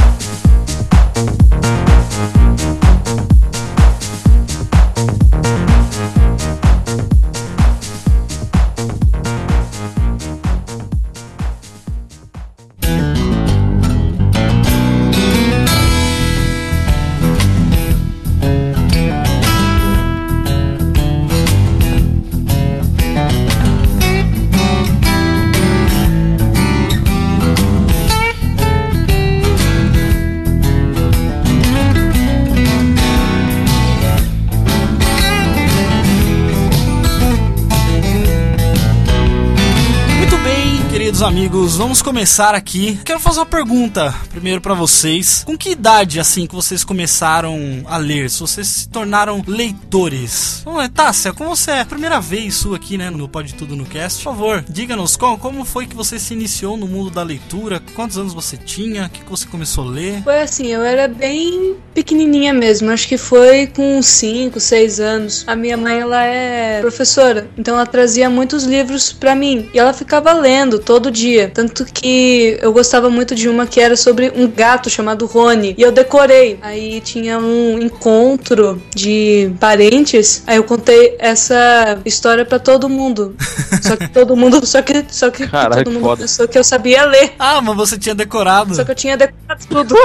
Vamos 41.78 42.02
começar 42.02 42.56
aqui. 42.56 43.00
Quero 43.06 43.20
fazer 43.20 43.40
uma 43.40 43.46
pergunta 43.46 44.14
primeiro 44.30 44.60
pra 44.60 44.74
vocês. 44.74 45.44
Com 45.46 45.58
que 45.58 45.70
idade 45.70 46.20
assim 46.20 46.48
que 46.48 46.56
vocês 46.56 46.84
começaram 46.84 47.84
a 47.86 47.98
ler? 47.98 48.30
Se 48.30 48.40
vocês 48.40 48.68
se 48.68 48.90
tornaram 48.90 49.44
leitores? 49.46 50.62
Vamos 50.66 50.88
Tássia, 50.90 51.32
como 51.34 51.56
você 51.56 51.72
é 51.72 51.86
primeira 51.86 52.20
vez 52.20 52.56
sua 52.56 52.78
aqui, 52.78 52.98
né, 52.98 53.10
no 53.10 53.30
Pode 53.30 53.54
Tudo 53.54 53.76
no 53.76 53.86
Cast? 53.86 54.24
Por 54.24 54.32
favor, 54.32 54.66
diga-nos 54.68 55.16
como, 55.16 55.38
como 55.38 55.64
foi 55.64 55.86
que 55.86 55.96
você 55.96 56.18
se 56.18 56.34
iniciou 56.34 56.76
no 56.76 56.88
mundo 56.88 57.12
da 57.12 57.22
leitura? 57.22 57.82
Quantos 57.94 58.18
anos 58.18 58.34
você 58.34 58.58
tinha? 58.58 59.06
O 59.06 59.10
que, 59.10 59.24
que 59.24 59.30
você 59.30 59.46
começou 59.46 59.84
a 59.88 59.92
ler? 59.92 60.24
Foi 60.24 60.42
assim, 60.42 60.68
eu 60.68 60.82
era 60.82 61.08
bem 61.08 61.76
pequenininha 61.94 62.54
mesmo, 62.54 62.90
acho 62.90 63.08
que 63.08 63.18
foi 63.18 63.68
com 63.68 64.02
5, 64.02 64.60
6 64.60 65.00
anos. 65.00 65.44
A 65.46 65.56
minha 65.56 65.78
mãe, 65.78 66.00
ela 66.00 66.24
é 66.24 66.82
professora, 66.82 67.50
então 67.58 67.76
ela 67.76 67.86
trazia 67.86 68.30
muitos 68.30 68.64
livros 68.64 69.12
pra 69.12 69.36
mim 69.36 69.70
e 69.74 69.78
ela 69.78 69.94
ficava 69.94 70.34
lendo 70.34 70.80
todo 70.80 71.12
dia. 71.12 71.52
Tanto 71.54 71.67
que 71.70 72.58
eu 72.62 72.72
gostava 72.72 73.10
muito 73.10 73.36
de 73.36 73.48
uma 73.50 73.66
que 73.66 73.80
era 73.80 73.96
sobre 73.96 74.32
um 74.36 74.48
gato 74.50 74.90
chamado 74.90 75.26
Rony 75.26 75.76
e 75.78 75.82
eu 75.82 75.92
decorei. 75.92 76.58
Aí 76.62 77.02
tinha 77.02 77.40
um 77.40 77.80
encontro 77.80 78.82
de 78.96 79.52
parentes, 79.60 80.44
aí 80.48 80.58
eu 80.58 80.64
contei 80.64 81.16
essa 81.20 82.00
história 82.06 82.46
pra 82.46 82.60
todo 82.60 82.90
mundo. 82.90 83.36
Só 83.82 83.96
que 83.96 84.08
todo 84.10 84.36
mundo, 84.36 84.66
só 84.66 84.82
que 84.82 85.06
só 85.10 85.30
que 85.30 85.48
Caralho, 85.48 85.84
todo 85.84 85.94
mundo 85.94 86.04
foda. 86.04 86.22
pensou 86.22 86.48
que 86.48 86.58
eu 86.58 86.64
sabia 86.64 87.06
ler. 87.06 87.34
Ah, 87.40 87.62
mas 87.62 87.76
você 87.76 87.98
tinha 87.98 88.16
decorado. 88.16 88.76
Só 88.76 88.84
que 88.84 88.92
eu 88.92 88.96
tinha 88.96 89.18
decorado 89.18 89.66
tudo. 89.70 89.96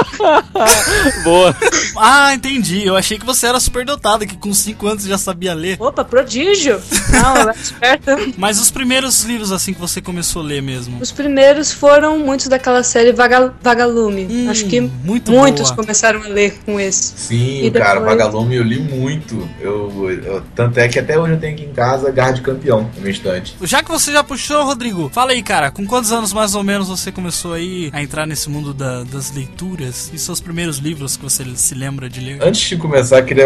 Boa. 1.23 1.55
Ah, 1.97 2.33
entendi. 2.33 2.85
Eu 2.85 2.95
achei 2.95 3.17
que 3.17 3.25
você 3.25 3.47
era 3.47 3.59
super 3.59 3.85
dotado, 3.85 4.25
que 4.25 4.37
com 4.37 4.53
5 4.53 4.87
anos 4.87 5.03
já 5.03 5.17
sabia 5.17 5.53
ler. 5.53 5.77
Opa, 5.79 6.03
prodígio! 6.03 6.81
Não, 7.09 7.35
ela 7.37 7.51
é 7.51 7.55
esperta. 7.61 8.17
Mas 8.37 8.59
os 8.59 8.71
primeiros 8.71 9.23
livros 9.23 9.51
assim 9.51 9.73
que 9.73 9.79
você 9.79 10.01
começou 10.01 10.41
a 10.41 10.45
ler 10.45 10.61
mesmo? 10.61 10.99
Os 11.01 11.11
primeiros 11.11 11.33
foram 11.71 12.17
muitos 12.19 12.47
daquela 12.47 12.81
série 12.83 13.11
Vaga, 13.11 13.53
Vagalume. 13.61 14.27
Hum, 14.29 14.49
Acho 14.49 14.65
que 14.65 14.79
muito 14.81 15.31
muitos 15.31 15.69
boa. 15.71 15.75
começaram 15.75 16.23
a 16.23 16.27
ler 16.27 16.55
com 16.65 16.79
esse. 16.79 17.13
Sim, 17.17 17.65
E 17.65 17.71
cara, 17.71 17.99
depois? 17.99 18.05
Vagalume 18.17 18.55
eu 18.55 18.63
li 18.63 18.79
muito. 18.79 19.47
Eu, 19.61 20.09
eu- 20.23 20.43
tanto 20.55 20.79
é 20.79 20.87
que 20.87 20.97
até 20.99 21.17
hoje 21.19 21.33
eu 21.33 21.39
tenho 21.39 21.53
aqui 21.53 21.63
em 21.65 21.73
casa 21.73 22.11
Garde 22.11 22.41
Campeão, 22.41 22.89
no 22.95 23.01
meu 23.01 23.11
estante. 23.11 23.55
Já 23.61 23.83
que 23.83 23.89
você 23.91 24.11
já 24.11 24.23
puxou, 24.23 24.63
Rodrigo, 24.65 25.09
fala 25.13 25.31
aí, 25.31 25.43
cara, 25.43 25.69
com 25.71 25.85
quantos 25.85 26.11
anos 26.11 26.33
mais 26.33 26.55
ou 26.55 26.63
menos 26.63 26.87
você 26.87 27.11
começou 27.11 27.53
aí 27.53 27.89
a 27.93 28.01
entrar 28.01 28.25
nesse 28.25 28.49
mundo 28.49 28.73
da- 28.73 29.03
das 29.03 29.31
leituras? 29.31 30.11
E 30.13 30.17
seus 30.17 30.39
primeiros 30.39 30.77
livros 30.77 31.15
que 31.17 31.23
você 31.23 31.43
se 31.55 31.75
lembra 31.75 32.09
de 32.09 32.19
ler? 32.19 32.39
Antes 32.41 32.61
de 32.61 32.77
começar, 32.77 33.19
eu 33.19 33.25
queria 33.25 33.43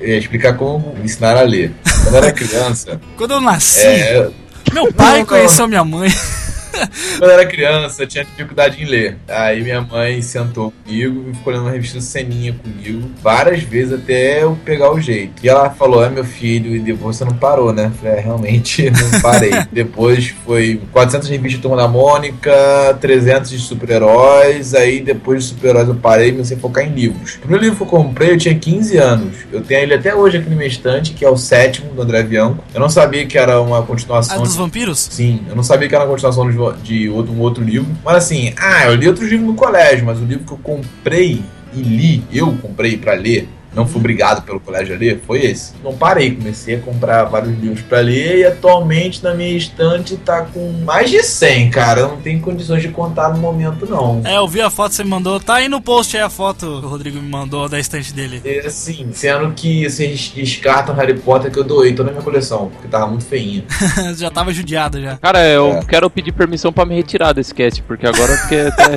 eh, 0.00 0.18
explicar 0.18 0.56
como 0.56 0.94
me 0.96 1.04
ensinar 1.04 1.36
a 1.36 1.42
ler. 1.42 1.72
Quando 2.02 2.14
eu 2.14 2.22
era 2.22 2.32
criança, 2.32 3.00
Quando 3.16 3.30
eu 3.32 3.40
nasci, 3.40 3.80
é, 3.86 4.30
meu 4.72 4.92
pai 4.92 5.18
Não, 5.20 5.26
conheceu 5.26 5.66
minha 5.68 5.84
mãe. 5.84 6.10
Quando 7.18 7.30
eu 7.30 7.38
era 7.38 7.46
criança, 7.46 8.02
eu 8.02 8.06
tinha 8.06 8.24
dificuldade 8.24 8.82
em 8.82 8.86
ler. 8.86 9.16
Aí 9.28 9.62
minha 9.62 9.80
mãe 9.80 10.20
sentou 10.22 10.72
comigo 10.84 11.30
e 11.30 11.34
ficou 11.34 11.52
lendo 11.52 11.62
uma 11.62 11.70
revista 11.70 12.00
Seninha 12.00 12.52
comigo 12.52 13.10
várias 13.22 13.62
vezes 13.62 13.92
até 13.92 14.42
eu 14.42 14.58
pegar 14.64 14.92
o 14.92 15.00
jeito. 15.00 15.32
E 15.42 15.48
ela 15.48 15.70
falou: 15.70 16.04
É 16.04 16.08
meu 16.08 16.24
filho, 16.24 16.74
e 16.74 16.80
depois 16.80 17.16
você 17.16 17.24
não 17.24 17.34
parou, 17.34 17.72
né? 17.72 17.86
Eu 17.86 17.90
falei: 17.92 18.18
é, 18.18 18.20
realmente 18.20 18.90
não 18.90 19.20
parei. 19.20 19.52
depois 19.72 20.28
foi 20.44 20.80
400 20.92 21.28
revistas 21.28 21.52
de 21.52 21.58
Turma 21.58 21.76
da 21.76 21.88
Mônica, 21.88 22.52
300 23.00 23.50
de 23.50 23.58
super-heróis. 23.58 24.74
Aí 24.74 25.00
depois 25.00 25.42
de 25.42 25.50
super-heróis 25.50 25.88
eu 25.88 25.94
parei 25.94 26.28
e 26.28 26.32
comecei 26.32 26.56
a 26.56 26.60
focar 26.60 26.84
em 26.84 26.94
livros. 26.94 27.34
O 27.36 27.40
primeiro 27.40 27.64
livro 27.64 27.78
que 27.78 27.82
eu 27.82 27.86
comprei 27.86 28.32
eu 28.32 28.38
tinha 28.38 28.54
15 28.54 28.96
anos. 28.98 29.36
Eu 29.52 29.60
tenho 29.60 29.82
ele 29.82 29.94
até 29.94 30.14
hoje 30.14 30.38
aqui 30.38 30.50
no 30.50 30.56
meu 30.56 30.66
estante, 30.66 31.12
que 31.12 31.24
é 31.24 31.28
o 31.28 31.36
sétimo 31.36 31.92
do 31.92 32.02
André 32.02 32.22
Bianco. 32.22 32.64
Eu 32.72 32.80
não 32.80 32.88
sabia 32.88 33.26
que 33.26 33.38
era 33.38 33.60
uma 33.60 33.82
continuação. 33.82 34.42
dos 34.42 34.56
vampiros? 34.56 35.08
Sim, 35.10 35.40
eu 35.48 35.56
não 35.56 35.62
sabia 35.62 35.88
que 35.88 35.94
era 35.94 36.04
uma 36.04 36.10
continuação 36.10 36.50
de, 36.50 36.56
de 36.72 37.08
um 37.08 37.40
outro 37.40 37.62
livro. 37.62 37.88
Mas 38.04 38.16
assim, 38.16 38.52
ah, 38.56 38.86
eu 38.86 38.94
li 38.94 39.08
outros 39.08 39.28
livros 39.28 39.48
no 39.48 39.54
colégio, 39.54 40.04
mas 40.04 40.18
o 40.18 40.24
livro 40.24 40.44
que 40.44 40.52
eu 40.52 40.58
comprei 40.58 41.42
e 41.74 41.82
li, 41.82 42.22
eu 42.32 42.52
comprei 42.62 42.96
pra 42.96 43.14
ler, 43.14 43.48
não 43.74 43.86
fui 43.86 43.98
obrigado 44.00 44.42
pelo 44.42 44.60
colégio 44.60 44.94
a 44.94 44.98
ler, 44.98 45.20
foi 45.26 45.40
esse. 45.44 45.72
Não 45.82 45.94
parei, 45.94 46.34
comecei 46.34 46.76
a 46.76 46.80
comprar 46.80 47.24
vários 47.24 47.58
livros 47.58 47.82
pra 47.82 48.00
ler 48.00 48.38
e 48.38 48.44
atualmente 48.44 49.22
na 49.22 49.34
minha 49.34 49.56
estante 49.56 50.16
tá 50.16 50.42
com 50.42 50.72
mais 50.84 51.10
de 51.10 51.22
100, 51.22 51.70
cara. 51.70 52.00
Eu 52.02 52.08
não 52.08 52.16
tenho 52.18 52.40
condições 52.40 52.82
de 52.82 52.88
contar 52.88 53.30
no 53.30 53.38
momento, 53.38 53.86
não. 53.88 54.20
É, 54.24 54.36
eu 54.36 54.46
vi 54.48 54.60
a 54.60 54.70
foto 54.70 54.90
que 54.90 54.96
você 54.96 55.04
me 55.04 55.10
mandou. 55.10 55.38
Tá 55.40 55.54
aí 55.56 55.68
no 55.68 55.80
post 55.80 56.16
aí 56.16 56.22
a 56.22 56.30
foto 56.30 56.80
que 56.80 56.86
o 56.86 56.88
Rodrigo 56.88 57.20
me 57.20 57.28
mandou 57.28 57.68
da 57.68 57.78
estante 57.78 58.12
dele. 58.12 58.40
E, 58.44 58.58
assim, 58.60 59.08
sendo 59.12 59.52
que 59.52 59.88
vocês 59.88 60.32
descartam 60.34 60.94
Harry 60.94 61.18
Potter 61.18 61.50
que 61.50 61.58
eu 61.58 61.64
doei 61.64 61.92
toda 61.94 62.10
a 62.10 62.12
minha 62.12 62.22
coleção, 62.24 62.70
porque 62.72 62.88
tava 62.88 63.06
muito 63.06 63.24
feinha. 63.24 63.64
já 64.16 64.30
tava 64.30 64.52
judiado 64.52 65.00
já. 65.00 65.16
Cara, 65.18 65.44
eu 65.46 65.74
É. 65.78 65.84
quero 65.84 66.08
pedir 66.10 66.32
permissão 66.32 66.72
pra 66.72 66.84
me 66.84 66.94
retirar 66.94 67.32
desse 67.32 67.54
cast, 67.54 67.82
porque 67.82 68.06
agora 68.06 68.32
eu 68.32 68.38
fiquei 68.38 68.66
até. 68.68 68.96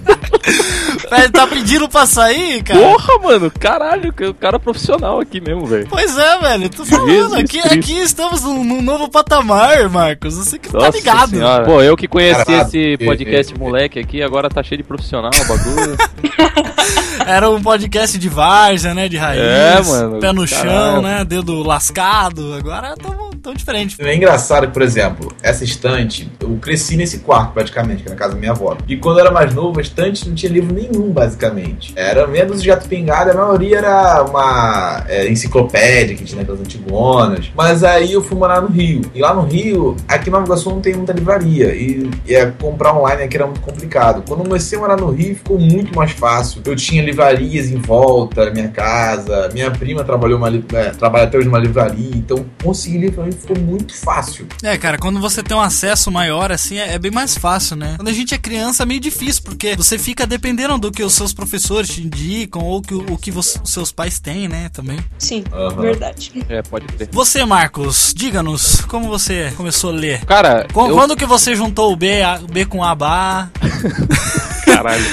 Ele 1.12 1.28
tá 1.30 1.46
pedindo 1.46 1.88
pra 1.88 2.06
sair, 2.06 2.62
cara? 2.62 2.80
Porra, 2.80 3.18
mano, 3.22 3.50
caralho, 3.50 4.12
que 4.12 4.24
o 4.24 4.34
cara 4.34 4.56
é 4.56 4.58
profissional 4.58 5.20
aqui 5.20 5.40
mesmo, 5.40 5.64
velho. 5.66 5.86
Pois 5.88 6.16
é, 6.18 6.38
velho. 6.38 6.68
Tô 6.68 6.84
falando, 6.84 7.08
Jesus 7.08 7.32
aqui, 7.34 7.60
Cristo. 7.60 7.78
aqui 7.78 7.98
estamos 8.00 8.42
num, 8.42 8.64
num 8.64 8.82
novo 8.82 9.08
patamar, 9.10 9.88
Marcos. 9.88 10.36
Você 10.36 10.58
que 10.58 10.68
tá 10.70 10.78
Nossa 10.78 10.96
ligado. 10.98 11.30
senhora. 11.30 11.64
Pô, 11.64 11.80
eu 11.82 11.96
que 11.96 12.08
conheci 12.08 12.44
Caralho. 12.44 12.66
esse 12.66 12.96
podcast 13.04 13.58
moleque 13.58 13.98
aqui, 13.98 14.22
agora 14.22 14.48
tá 14.48 14.62
cheio 14.62 14.78
de 14.82 14.84
profissional 14.88 15.30
o 15.34 15.48
bagulho. 15.48 15.96
Era 17.26 17.50
um 17.50 17.60
podcast 17.60 18.16
de 18.18 18.28
várzea, 18.28 18.94
né? 18.94 19.08
De 19.08 19.16
raiz. 19.16 19.40
É, 19.40 19.82
mano, 19.82 20.20
Pé 20.20 20.32
no 20.32 20.46
caralho. 20.46 20.70
chão, 20.70 21.02
né? 21.02 21.24
Dedo 21.24 21.62
lascado. 21.62 22.54
Agora 22.54 22.94
tão, 22.96 23.25
tão 23.46 23.54
diferente. 23.54 23.96
É 24.00 24.14
engraçado 24.14 24.66
por 24.70 24.82
exemplo, 24.82 25.32
essa 25.42 25.62
estante, 25.62 26.30
eu 26.40 26.58
cresci 26.60 26.96
nesse 26.96 27.20
quarto 27.20 27.52
praticamente, 27.52 28.02
que 28.02 28.08
é 28.08 28.10
na 28.10 28.16
casa 28.16 28.34
da 28.34 28.38
minha 28.38 28.50
avó. 28.50 28.76
E 28.88 28.96
quando 28.96 29.18
eu 29.18 29.26
era 29.26 29.30
mais 29.30 29.54
novo, 29.54 29.78
a 29.78 29.82
estante 29.82 30.28
não 30.28 30.34
tinha 30.34 30.50
livro 30.50 30.74
nenhum, 30.74 31.10
basicamente. 31.12 31.92
Era 31.94 32.26
menos 32.26 32.60
de 32.60 32.68
gato 32.68 32.88
pingado, 32.88 33.30
a 33.30 33.34
maioria 33.34 33.78
era 33.78 34.24
uma 34.24 35.04
é, 35.08 35.28
enciclopédia 35.28 36.16
que 36.16 36.24
tinha 36.24 36.40
naquelas 36.40 36.60
antigonas. 36.60 37.52
Mas 37.54 37.84
aí 37.84 38.12
eu 38.12 38.22
fui 38.22 38.36
morar 38.36 38.60
no 38.60 38.68
Rio. 38.68 39.02
E 39.14 39.20
lá 39.20 39.32
no 39.32 39.42
Rio, 39.42 39.96
aqui 40.08 40.28
em 40.28 40.32
Nova 40.32 40.44
Iguaçu 40.44 40.70
não 40.70 40.80
tem 40.80 40.94
muita 40.94 41.12
livraria. 41.12 41.74
E, 41.74 42.10
e 42.26 42.34
é, 42.34 42.46
comprar 42.46 42.94
online 42.94 43.22
aqui 43.22 43.36
era 43.36 43.46
muito 43.46 43.60
complicado. 43.60 44.24
Quando 44.26 44.40
eu 44.40 44.46
comecei 44.46 44.76
a 44.78 44.80
morar 44.80 44.96
no 44.96 45.10
Rio, 45.10 45.36
ficou 45.36 45.58
muito 45.58 45.94
mais 45.96 46.10
fácil. 46.10 46.60
Eu 46.64 46.74
tinha 46.74 47.02
livrarias 47.02 47.70
em 47.70 47.76
volta 47.76 48.46
da 48.46 48.50
minha 48.50 48.68
casa. 48.68 49.48
Minha 49.52 49.70
prima 49.70 50.02
trabalhou 50.02 50.38
uma, 50.38 50.48
é, 50.48 50.90
trabalha 50.90 51.24
até 51.24 51.38
hoje 51.38 51.46
numa 51.46 51.58
livraria. 51.58 52.10
Então 52.14 52.44
consegui 52.62 52.98
livro 52.98 53.22
ficou 53.36 53.58
muito 53.58 53.94
fácil. 53.94 54.46
É, 54.62 54.76
cara, 54.76 54.98
quando 54.98 55.20
você 55.20 55.42
tem 55.42 55.56
um 55.56 55.60
acesso 55.60 56.10
maior, 56.10 56.50
assim, 56.52 56.76
é, 56.78 56.94
é 56.94 56.98
bem 56.98 57.10
mais 57.10 57.36
fácil, 57.36 57.76
né? 57.76 57.94
Quando 57.96 58.08
a 58.08 58.12
gente 58.12 58.34
é 58.34 58.38
criança 58.38 58.82
é 58.82 58.86
meio 58.86 59.00
difícil, 59.00 59.42
porque 59.44 59.76
você 59.76 59.98
fica 59.98 60.26
dependendo 60.26 60.76
do 60.78 60.90
que 60.90 61.02
os 61.02 61.12
seus 61.12 61.32
professores 61.32 61.88
te 61.90 62.02
indicam 62.02 62.62
ou 62.62 62.82
que, 62.82 62.94
o 62.94 63.06
o 63.12 63.16
que 63.18 63.30
você- 63.30 63.58
os 63.62 63.72
seus 63.72 63.92
pais 63.92 64.18
têm, 64.18 64.48
né, 64.48 64.68
também. 64.72 64.98
Sim, 65.18 65.44
Aham. 65.52 65.80
verdade. 65.80 66.32
É, 66.48 66.60
pode 66.62 66.86
crer. 66.86 67.08
Você, 67.12 67.44
Marcos, 67.44 68.12
diga-nos 68.16 68.80
como 68.82 69.08
você 69.08 69.52
começou 69.56 69.90
a 69.90 69.92
ler. 69.92 70.24
Cara, 70.24 70.66
Qu- 70.72 70.88
eu- 70.88 70.94
Quando 70.94 71.16
que 71.16 71.24
você 71.26 71.54
juntou 71.54 71.92
o 71.92 71.96
B, 71.96 72.22
a- 72.22 72.40
o 72.42 72.46
B 72.46 72.64
com 72.66 72.82
A, 72.82 72.94
ba, 72.94 73.50
Caralho. 74.64 75.04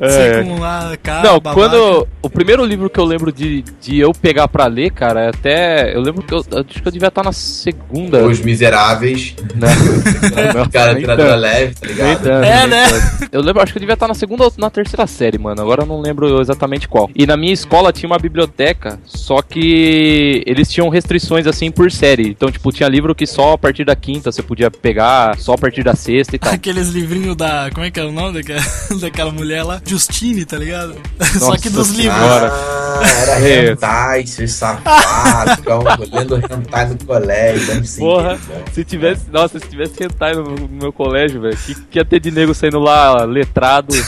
É. 0.00 0.42
com 0.42 0.62
A, 0.64 0.96
K, 1.02 1.22
Não, 1.22 1.40
babaca? 1.40 1.54
quando. 1.54 2.08
O 2.22 2.30
primeiro 2.30 2.64
livro 2.64 2.88
que 2.88 2.98
eu 3.00 3.04
lembro 3.04 3.32
de, 3.32 3.62
de 3.80 3.98
eu 3.98 4.12
pegar 4.12 4.46
pra 4.48 4.66
ler, 4.66 4.90
cara, 4.92 5.22
é 5.22 5.28
até. 5.28 5.94
Eu 5.94 6.00
lembro 6.00 6.22
que 6.22 6.32
eu 6.32 6.38
acho 6.38 6.80
que 6.82 6.86
eu 6.88 6.92
devia 6.92 7.08
estar 7.08 7.22
na 7.24 7.32
segunda. 7.32 8.24
Os 8.24 8.40
Miseráveis, 8.40 9.34
Né? 9.54 9.68
Não, 10.54 10.68
cara, 10.68 10.94
tiradora 10.94 11.30
tanto. 11.30 11.40
leve, 11.40 11.74
tá 11.74 11.86
ligado? 11.86 12.22
tanto, 12.22 12.44
É, 12.44 12.66
né? 12.66 12.86
Eu 13.32 13.40
lembro, 13.42 13.62
acho 13.62 13.72
que 13.72 13.78
eu 13.78 13.80
devia 13.80 13.94
estar 13.94 14.06
na 14.08 14.14
segunda 14.14 14.44
ou 14.44 14.52
na 14.58 14.70
terceira 14.70 15.06
série, 15.06 15.38
mano. 15.38 15.60
Agora 15.60 15.82
eu 15.82 15.86
não 15.86 16.00
lembro 16.00 16.40
exatamente 16.40 16.86
qual. 16.88 17.10
E 17.14 17.26
na 17.26 17.36
minha 17.36 17.52
escola 17.52 17.92
tinha 17.92 18.08
uma 18.08 18.18
biblioteca, 18.18 18.98
só 19.04 19.42
que 19.42 20.42
eles 20.46 20.70
tinham 20.70 20.88
restrições 20.88 21.46
assim 21.46 21.70
por 21.70 21.90
série. 21.90 22.28
Então, 22.28 22.50
tipo, 22.50 22.70
tinha 22.72 22.88
livro 22.88 23.14
que 23.14 23.26
só 23.26 23.52
a 23.52 23.58
partir 23.58 23.84
da 23.84 23.96
quinta 23.96 24.30
você 24.30 24.42
podia 24.42 24.70
pegar, 24.70 25.36
só 25.38 25.54
a 25.54 25.58
partir 25.58 25.82
da 25.82 25.94
sexta 25.94 26.36
e 26.36 26.38
tal. 26.38 26.52
Aqueles 26.52 26.88
livrinhos 26.90 27.36
da. 27.36 27.70
Como 27.72 27.86
é 27.86 27.90
que 27.90 27.98
é 28.00 28.04
o 28.04 28.12
nome 28.12 28.34
daquela, 28.34 28.62
daquela 29.00 29.30
mulher 29.32 29.61
lá? 29.62 29.80
Justine, 29.84 30.44
tá 30.44 30.56
ligado? 30.56 30.94
Só 31.38 31.56
que 31.56 31.70
dos 31.70 31.88
Nossa 31.88 32.00
livros. 32.00 32.20
Ah, 32.20 33.00
era 33.22 33.40
hentai, 33.70 34.26
seus 34.26 34.52
safados, 34.52 35.56
ficavam 35.56 35.84
lendo 36.12 36.36
hentai 36.36 36.86
no 36.86 36.98
colégio, 37.04 37.66
dando 37.66 37.86
sim. 37.86 38.00
Porra, 38.00 38.38
se 38.72 38.84
tivesse. 38.84 39.30
Nossa, 39.30 39.58
se 39.58 39.66
tivesse 39.66 40.02
hentai 40.02 40.34
no, 40.34 40.44
no 40.44 40.68
meu 40.68 40.92
colégio, 40.92 41.40
velho, 41.40 41.56
que, 41.56 41.74
que 41.74 41.98
ia 41.98 42.04
ter 42.04 42.20
de 42.20 42.30
nego 42.30 42.54
saindo 42.54 42.78
lá 42.78 43.24
letrado. 43.24 43.94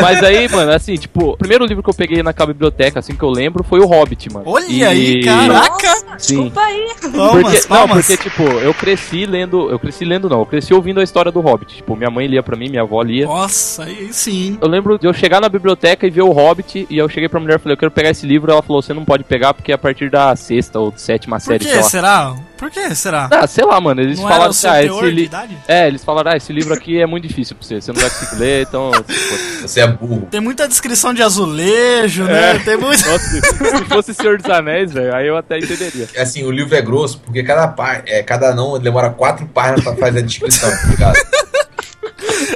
Mas 0.00 0.22
aí, 0.22 0.48
mano, 0.48 0.72
assim, 0.72 0.94
tipo, 0.96 1.30
o 1.30 1.36
primeiro 1.36 1.64
livro 1.66 1.82
que 1.82 1.90
eu 1.90 1.94
peguei 1.94 2.22
naquela 2.22 2.48
biblioteca, 2.48 2.98
assim 3.00 3.14
que 3.14 3.22
eu 3.22 3.30
lembro, 3.30 3.62
foi 3.64 3.80
o 3.80 3.86
Hobbit, 3.86 4.32
mano. 4.32 4.44
Olha 4.48 4.66
E- 4.68 4.84
aí, 4.84 5.24
caraca! 5.24 5.94
Sim. 6.18 6.36
Desculpa 6.36 6.60
aí. 6.62 6.88
Palmas, 7.12 7.32
Porque, 7.42 7.60
não, 7.60 7.68
palmas. 7.68 8.06
porque, 8.06 8.16
tipo, 8.28 8.42
eu 8.42 8.74
cresci 8.74 9.24
lendo. 9.26 9.70
Eu 9.70 9.78
cresci 9.78 10.04
lendo, 10.04 10.28
não. 10.28 10.40
Eu 10.40 10.46
cresci 10.46 10.74
ouvindo 10.74 11.00
a 11.00 11.02
história 11.04 11.30
do 11.32 11.40
Hobbit. 11.40 11.76
Tipo, 11.76 11.96
minha 11.96 12.10
mãe 12.10 12.26
lia 12.26 12.42
pra 12.42 12.56
mim, 12.56 12.68
minha 12.68 12.82
avó 12.82 13.00
lia. 13.02 13.26
Nossa, 13.26 13.84
aí 13.84 14.12
sim. 14.12 14.58
Eu 14.60 14.68
lembro 14.68 14.98
de 14.98 15.06
eu 15.06 15.12
chegar 15.12 15.40
na 15.40 15.48
biblioteca 15.48 16.06
e 16.06 16.10
ver 16.10 16.22
o 16.22 16.30
Hobbit, 16.32 16.86
e 16.90 16.98
eu 16.98 17.08
cheguei 17.08 17.28
pra 17.28 17.38
mulher 17.40 17.56
e 17.56 17.58
falei, 17.58 17.74
eu 17.74 17.78
quero 17.78 17.90
pegar 17.90 18.10
esse 18.10 18.26
livro. 18.26 18.50
Ela 18.50 18.62
falou, 18.62 18.82
você 18.82 18.92
não 18.92 19.04
pode 19.04 19.24
pegar 19.24 19.54
porque 19.54 19.72
é 19.72 19.74
a 19.74 19.78
partir 19.78 20.10
da 20.10 20.34
sexta 20.36 20.78
ou 20.78 20.92
sétima 20.96 21.36
Por 21.36 21.42
série, 21.44 21.58
que 21.64 21.70
sei 21.70 21.76
lá. 21.76 21.82
será? 21.82 22.34
Por 22.56 22.70
que 22.70 22.94
será? 22.96 23.28
Ah, 23.30 23.46
sei 23.46 23.64
lá, 23.64 23.80
mano. 23.80 24.00
Eles 24.00 24.18
Não 24.18 24.24
era 24.26 24.34
falaram 24.34 24.50
assim, 24.50 24.66
ah, 24.66 24.82
esse 24.82 25.10
li... 25.10 25.30
É, 25.68 25.86
eles 25.86 26.04
falaram, 26.04 26.32
ah, 26.32 26.36
esse 26.36 26.52
livro 26.52 26.74
aqui 26.74 27.00
é 27.00 27.06
muito 27.06 27.26
difícil 27.28 27.54
pra 27.56 27.64
você, 27.66 27.80
você 27.80 27.92
não 27.92 28.00
vai 28.00 28.10
conseguir 28.10 28.40
ler, 28.40 28.66
então. 28.68 28.90
Você 29.68 29.80
é 29.80 29.86
burro. 29.86 30.26
Tem 30.30 30.40
muita 30.40 30.66
descrição 30.66 31.12
de 31.12 31.22
azulejo, 31.22 32.24
né? 32.24 32.56
É. 32.56 32.58
Tem 32.58 32.76
muito. 32.76 33.06
Nossa, 33.06 33.24
se 33.28 33.84
fosse 33.84 34.14
Senhor 34.14 34.38
dos 34.38 34.50
Anéis, 34.50 34.92
velho, 34.92 35.14
aí 35.14 35.26
eu 35.26 35.36
até 35.36 35.58
entenderia. 35.58 36.08
Assim, 36.16 36.42
o 36.44 36.50
livro 36.50 36.74
é 36.74 36.80
grosso 36.80 37.20
porque 37.20 37.42
cada 37.42 37.68
pá, 37.68 38.02
é, 38.06 38.22
cada 38.22 38.54
não 38.54 38.78
demora 38.78 39.10
quatro 39.10 39.46
páginas 39.46 39.84
pra 39.84 39.94
fazer 39.96 40.20
a 40.20 40.22
descrição, 40.22 40.70
tá 40.70 40.88
ligado? 40.88 41.18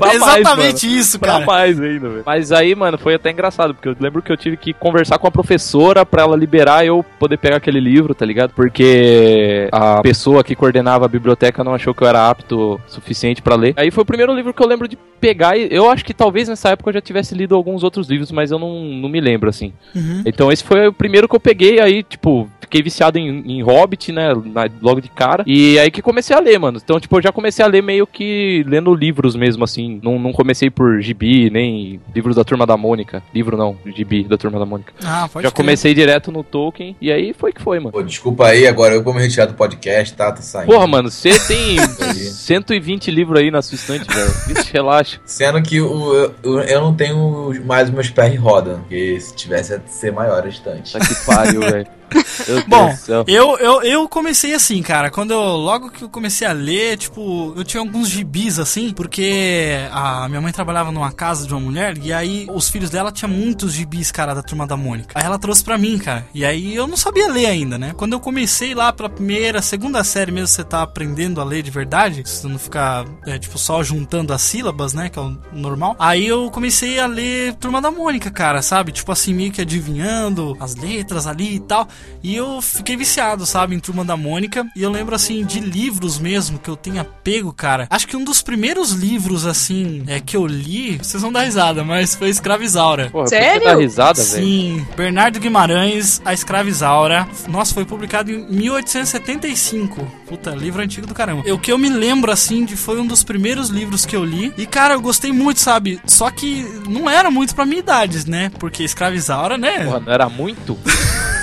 Pra 0.03 0.15
É 0.15 0.19
mais, 0.19 0.41
exatamente 0.41 0.87
mano. 0.87 0.99
isso, 0.99 1.19
Pra 1.19 1.33
cara. 1.33 1.47
mais 1.47 1.81
ainda, 1.81 2.09
velho. 2.09 2.23
Mas 2.27 2.53
aí, 2.53 2.75
mano, 2.75 2.99
foi 2.99 3.15
até 3.15 3.31
engraçado, 3.31 3.75
porque 3.75 3.89
eu 3.89 3.97
lembro 3.99 4.21
que 4.23 4.31
eu 4.33 4.37
tive 4.37 4.57
que 4.57 4.73
conversar 4.73 5.19
com 5.19 5.27
a 5.27 5.31
professora 5.31 6.05
pra 6.05 6.23
ela 6.23 6.37
liberar 6.37 6.85
eu 6.85 7.05
poder 7.19 7.37
pegar 7.37 7.57
aquele 7.57 7.81
livro, 7.81 8.15
tá 8.15 8.25
ligado? 8.27 8.53
Porque 8.55 9.69
a 9.73 10.01
pessoa 10.03 10.43
que 10.45 10.55
coordenava 10.55 11.05
a 11.05 11.09
biblioteca 11.09 11.63
não 11.65 11.75
achou 11.75 11.95
que 11.95 12.03
eu 12.03 12.09
era 12.09 12.29
apto 12.29 12.75
o 12.75 12.81
suficiente 12.87 13.43
pra 13.43 13.55
ler. 13.57 13.75
Aí 13.77 13.91
foi 13.91 14.03
o 14.03 14.07
primeiro 14.07 14.35
livro 14.35 14.53
que 14.53 14.63
eu 14.63 14.67
lembro 14.67 14.89
de 14.89 14.97
pegar 15.21 15.57
e 15.57 15.69
eu 15.71 15.89
acho 15.91 16.05
que 16.05 16.13
talvez 16.15 16.49
nessa 16.49 16.71
época 16.71 16.91
eu 16.91 16.95
já 16.95 17.01
tivesse 17.01 17.35
lido 17.35 17.55
alguns 17.55 17.83
outros 17.85 18.09
livros, 18.09 18.33
mas 18.33 18.51
eu 18.51 18.59
não, 18.59 18.83
não 18.85 19.09
me 19.09 19.21
lembro, 19.21 19.49
assim. 19.49 19.73
Uhum. 19.95 20.23
Então 20.27 20.51
esse 20.51 20.65
foi 20.65 20.89
o 20.89 20.93
primeiro 20.93 21.29
que 21.29 21.37
eu 21.37 21.41
peguei, 21.41 21.81
aí, 21.81 22.03
tipo, 22.03 22.49
fiquei 22.61 22.83
viciado 22.83 23.19
em, 23.19 23.29
em 23.59 23.63
Hobbit, 23.63 24.11
né, 24.13 24.33
na- 24.47 24.69
logo 24.81 25.01
de 25.01 25.09
cara. 25.09 25.45
E 25.47 25.79
aí 25.79 25.91
que 25.91 26.03
comecei 26.03 26.35
a 26.35 26.41
ler, 26.41 26.59
mano. 26.59 26.81
Então, 26.83 26.99
tipo, 26.99 27.17
eu 27.17 27.23
já 27.23 27.31
comecei 27.31 27.65
a 27.65 27.69
ler 27.69 27.83
meio 27.83 28.07
que 28.07 28.65
lendo 28.67 28.95
livros 28.95 29.37
mesmo, 29.37 29.63
assim. 29.65 29.92
Não, 30.03 30.19
não 30.19 30.33
comecei 30.33 30.71
por 30.71 31.01
gibi, 31.01 31.51
nem 31.51 32.01
livros 32.15 32.37
da 32.37 32.45
Turma 32.45 32.67
da 32.67 32.77
Mônica. 32.77 33.23
Livro 33.35 33.57
não, 33.57 33.77
gibi 33.97 34.25
da 34.25 34.37
Turma 34.37 34.59
da 34.59 34.67
Mônica. 34.67 34.93
Ah, 35.05 35.29
pode 35.33 35.45
já 35.45 35.51
crer. 35.51 35.57
comecei 35.57 35.95
direto 35.95 36.31
no 36.31 36.45
Tolkien, 36.45 36.97
e 37.01 37.11
aí 37.11 37.33
foi 37.33 37.53
que 37.53 37.61
foi, 37.61 37.79
mano. 37.79 37.93
Pô, 37.93 38.03
desculpa 38.03 38.47
aí, 38.47 38.67
agora 38.67 38.95
eu 38.95 39.03
vou 39.03 39.13
me 39.15 39.21
retirar 39.21 39.47
do 39.47 39.55
podcast, 39.55 40.15
tá? 40.15 40.31
Tá 40.31 40.43
saindo. 40.43 40.73
Porra, 40.73 40.87
mano, 40.87 41.11
você 41.11 41.31
tem 41.47 41.79
120 42.15 43.11
livros 43.11 43.41
aí 43.41 43.51
na 43.51 43.63
sua 43.63 43.77
estante, 43.77 44.07
velho. 44.07 44.31
Vixe, 44.47 44.73
relaxa. 44.73 45.21
Sendo 45.25 45.63
que 45.63 45.81
o, 45.81 46.15
eu, 46.43 46.61
eu 46.61 46.81
não 46.81 46.95
tenho 46.95 47.53
mais 47.65 47.91
meus 47.91 48.11
pés 48.11 48.39
rodam, 48.39 48.81
porque 48.81 49.21
se 49.21 49.35
tivesse 49.35 49.73
ia 49.73 49.83
ser 49.87 50.13
maior 50.13 50.45
a 50.45 50.49
estante. 50.49 50.93
Tá 50.93 51.01
que 51.01 51.15
pariu, 51.27 51.61
velho. 51.69 51.87
Bom, 52.69 52.97
eu, 53.27 53.59
eu, 53.59 53.83
eu 53.83 54.09
comecei 54.09 54.55
assim, 54.55 54.83
cara. 54.83 55.11
Quando 55.11 55.33
eu. 55.33 55.41
Logo 55.41 55.91
que 55.91 56.03
eu 56.03 56.09
comecei 56.09 56.47
a 56.47 56.53
ler, 56.53 56.97
tipo, 56.97 57.53
eu 57.57 57.65
tinha 57.65 57.81
alguns 57.81 58.09
gibis 58.09 58.59
assim, 58.59 58.93
porque 58.93 59.89
a 59.91 60.29
minha 60.29 60.41
mãe 60.41 60.53
trabalhava 60.53 60.91
numa 60.91 61.13
casa 61.13 61.47
de 61.47 61.53
uma 61.53 61.61
mulher, 61.61 61.97
e 61.99 62.13
aí 62.13 62.47
os 62.51 62.69
filhos 62.69 62.91
dela 62.91 63.13
tinham 63.13 63.31
muitos 63.31 63.73
gibis, 63.73 64.11
cara, 64.11 64.35
da 64.35 64.43
turma 64.43 64.67
da 64.67 64.77
Mônica. 64.77 65.13
Aí 65.15 65.25
ela 65.25 65.39
trouxe 65.39 65.63
pra 65.63 65.79
mim, 65.79 65.99
cara. 65.99 66.27
E 66.35 66.45
aí 66.45 66.75
eu 66.75 66.87
não 66.87 66.97
sabia 66.97 67.29
ler 67.29 67.47
ainda, 67.47 67.79
né? 67.79 67.93
Quando 67.97 68.13
eu 68.13 68.21
comecei 68.21 68.75
lá 68.75 68.93
pela 68.93 69.09
primeira, 69.09 69.63
segunda 69.63 70.03
série 70.05 70.33
mesmo, 70.33 70.49
você 70.49 70.65
tá 70.65 70.83
aprendendo 70.83 71.41
a 71.41 71.45
ler 71.45 71.63
de 71.63 71.71
verdade, 71.71 72.23
você 72.25 72.47
não 72.47 72.59
ficar, 72.59 73.05
é, 73.27 73.39
tipo, 73.39 73.59
só 73.59 73.83
juntando 73.83 74.33
as 74.33 74.43
sílabas, 74.43 74.95
né? 74.95 75.09
Que 75.09 75.19
é 75.19 75.23
o 75.23 75.39
normal. 75.53 75.97
Aí 75.99 76.27
eu 76.27 76.51
comecei 76.51 76.99
a 76.99 77.07
ler 77.07 77.55
Turma 77.55 77.81
da 77.81 77.91
Mônica, 77.91 78.31
cara, 78.31 78.63
sabe? 78.63 78.93
Tipo 78.93 79.13
assim, 79.13 79.35
meio 79.35 79.53
que 79.53 79.61
adivinhando 79.61 80.57
as 80.61 80.75
letras 80.77 81.27
ali 81.27 81.57
e 81.57 81.61
tal. 81.61 81.89
E 82.23 82.37
eu 82.37 82.63
fiquei 82.63 82.97
viciado, 82.97 83.45
sabe, 83.45 83.75
em 83.75 83.81
Turma 83.81 84.05
da 84.05 84.17
Mônica. 84.17 84.65
E 84.77 84.83
eu 84.83 84.91
lembro, 84.91 85.15
assim, 85.15 85.45
de 85.45 85.59
livros 85.59 86.19
mesmo 86.19 86.59
que 86.59 86.69
eu 86.71 86.77
tenha 86.77 87.05
pego, 87.05 87.53
cara. 87.53 87.87
Acho 87.91 88.07
que 88.07 88.17
um 88.17 88.23
dos 88.23 88.41
primeiros 88.43 88.93
livros, 88.93 89.45
assim, 89.45 90.05
é 90.07 90.21
que 90.21 90.37
eu 90.37 90.47
li, 90.47 90.99
vocês 90.99 91.23
vão 91.23 91.33
dar 91.33 91.43
risada, 91.43 91.83
mas 91.83 92.15
foi 92.15 92.29
Escravizaura. 92.29 93.11
Porra, 93.11 93.27
Sério? 93.27 93.65
dar 93.65 93.77
risada, 93.77 94.23
velho? 94.23 94.45
Sim, 94.45 94.87
Bernardo 94.97 95.41
Guimarães, 95.41 96.23
A 96.25 96.33
Escravizaura. 96.33 97.27
Nossa, 97.49 97.75
foi 97.75 97.85
publicado 97.85 98.31
em 98.31 98.47
1875. 98.51 100.07
Puta, 100.29 100.51
livro 100.51 100.81
antigo 100.81 101.07
do 101.07 101.15
caramba. 101.15 101.43
O 101.53 101.59
que 101.59 101.73
eu 101.73 101.79
me 101.79 101.89
lembro, 101.89 102.31
assim, 102.31 102.65
de 102.65 102.77
foi 102.77 103.01
um 103.01 103.07
dos 103.07 103.25
primeiros 103.25 103.69
livros 103.69 104.07
que 104.07 104.15
eu 104.15 104.25
li. 104.25 104.53
E, 104.57 104.65
cara, 104.65 104.95
eu 104.95 105.01
gostei 105.01 105.33
muito, 105.33 105.61
sabe? 105.61 106.01
Só 106.07 106.31
que 106.31 106.63
não 106.89 107.11
era 107.11 107.31
muito 107.31 107.55
pra 107.55 107.67
minha 107.67 107.81
idade, 107.81 108.31
né? 108.31 108.51
Porque 108.59 108.85
Escravizaura, 108.85 109.59
né? 109.59 109.85
Porra, 109.85 110.01
não 110.01 110.13
era 110.13 110.29
muito? 110.29 110.79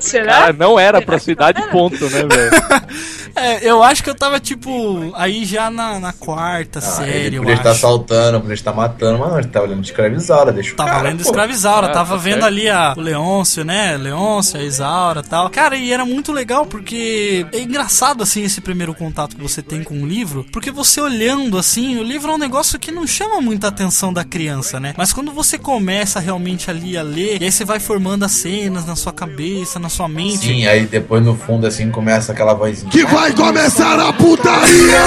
Será? 0.10 0.32
Cara, 0.32 0.52
não 0.52 0.78
era 0.78 1.00
pra 1.02 1.18
sua 1.18 1.32
idade, 1.32 1.62
ponto, 1.70 2.02
né, 2.10 2.24
velho? 2.24 2.50
É, 3.36 3.64
eu 3.64 3.80
acho 3.80 4.02
que 4.02 4.10
eu 4.10 4.14
tava, 4.14 4.40
tipo, 4.40 5.12
aí 5.14 5.44
já 5.44 5.70
na, 5.70 6.00
na 6.00 6.12
quarta 6.12 6.80
Ah, 6.80 6.82
série, 6.82 7.36
eu 7.36 7.42
podia 7.42 7.54
estar 7.56 7.70
assaltando, 7.70 8.40
podia 8.40 8.54
estar 8.54 8.72
matando, 8.72 9.20
mas 9.20 9.30
não, 9.30 9.38
ele 9.38 9.46
tava 9.48 9.66
olhando 9.66 9.82
de 9.82 9.86
escravizaura, 9.90 10.52
deixa 10.52 10.72
o 10.72 10.76
Tava 10.76 10.90
cara, 10.90 11.02
lendo. 11.08 11.20
Escravizaura, 11.20 11.86
Ah, 11.86 11.90
tava 11.92 12.16
tá 12.16 12.16
vendo 12.16 12.32
certo. 12.40 12.46
ali 12.46 12.68
a, 12.68 12.92
o 12.96 13.00
Leôncio, 13.00 13.64
né? 13.64 13.96
Leôncio, 13.96 14.58
a 14.58 14.64
Isaura 14.64 15.20
e 15.24 15.28
tal. 15.28 15.48
Cara, 15.48 15.76
e 15.76 15.92
era 15.92 16.04
muito 16.04 16.32
legal 16.32 16.66
porque 16.66 17.46
é 17.52 17.60
engraçado, 17.60 18.22
assim, 18.24 18.42
esse 18.42 18.60
primeiro 18.60 18.92
contato 18.94 19.36
que 19.36 19.42
você 19.42 19.62
tem 19.62 19.84
com 19.84 20.02
o 20.02 20.06
livro. 20.06 20.44
Porque 20.52 20.72
você 20.72 21.00
olhando, 21.00 21.56
assim, 21.56 21.98
o 21.98 22.02
livro 22.02 22.32
é 22.32 22.34
um 22.34 22.38
negócio 22.38 22.80
que 22.80 22.90
não 22.90 23.06
chama 23.06 23.40
muita 23.40 23.68
atenção 23.68 24.12
da 24.12 24.24
criança, 24.24 24.80
né? 24.80 24.92
Mas 24.98 25.12
quando 25.12 25.30
você 25.30 25.56
começa 25.56 26.18
realmente 26.18 26.68
ali 26.68 26.98
a 26.98 27.02
ler, 27.02 27.40
e 27.40 27.44
aí 27.44 27.52
você 27.52 27.64
vai 27.64 27.78
formando 27.78 28.24
as 28.24 28.32
cenas 28.32 28.84
na 28.84 28.96
sua 28.96 29.12
cabeça, 29.12 29.78
na 29.78 29.88
sua 29.90 30.08
mente. 30.08 30.38
Sim, 30.38 30.66
aí 30.66 30.86
depois 30.86 31.22
no 31.24 31.36
fundo 31.36 31.66
assim 31.66 31.90
começa 31.90 32.32
aquela 32.32 32.54
vozinha. 32.54 32.90
Que 32.90 33.04
vai 33.04 33.32
começar 33.32 33.98
a 34.00 34.12
putaria! 34.12 35.00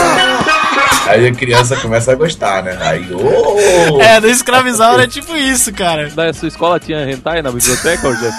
Aí 1.08 1.28
a 1.28 1.34
criança 1.34 1.76
começa 1.78 2.13
a 2.13 2.15
gostar, 2.15 2.63
né? 2.63 2.78
Aí, 2.80 3.06
ô! 3.13 4.00
É, 4.02 4.22
do 4.22 4.30
Escravizaura 4.30 5.04
é 5.04 5.08
tipo 5.08 5.36
isso, 5.36 5.74
cara. 5.74 6.10
Da 6.10 6.32
sua 6.34 6.48
escola 6.48 6.80
tinha 6.80 7.10
hentai 7.12 7.41
na 7.41 7.52
biblioteca, 7.52 8.08
ou 8.08 8.15
Jeff? 8.15 8.34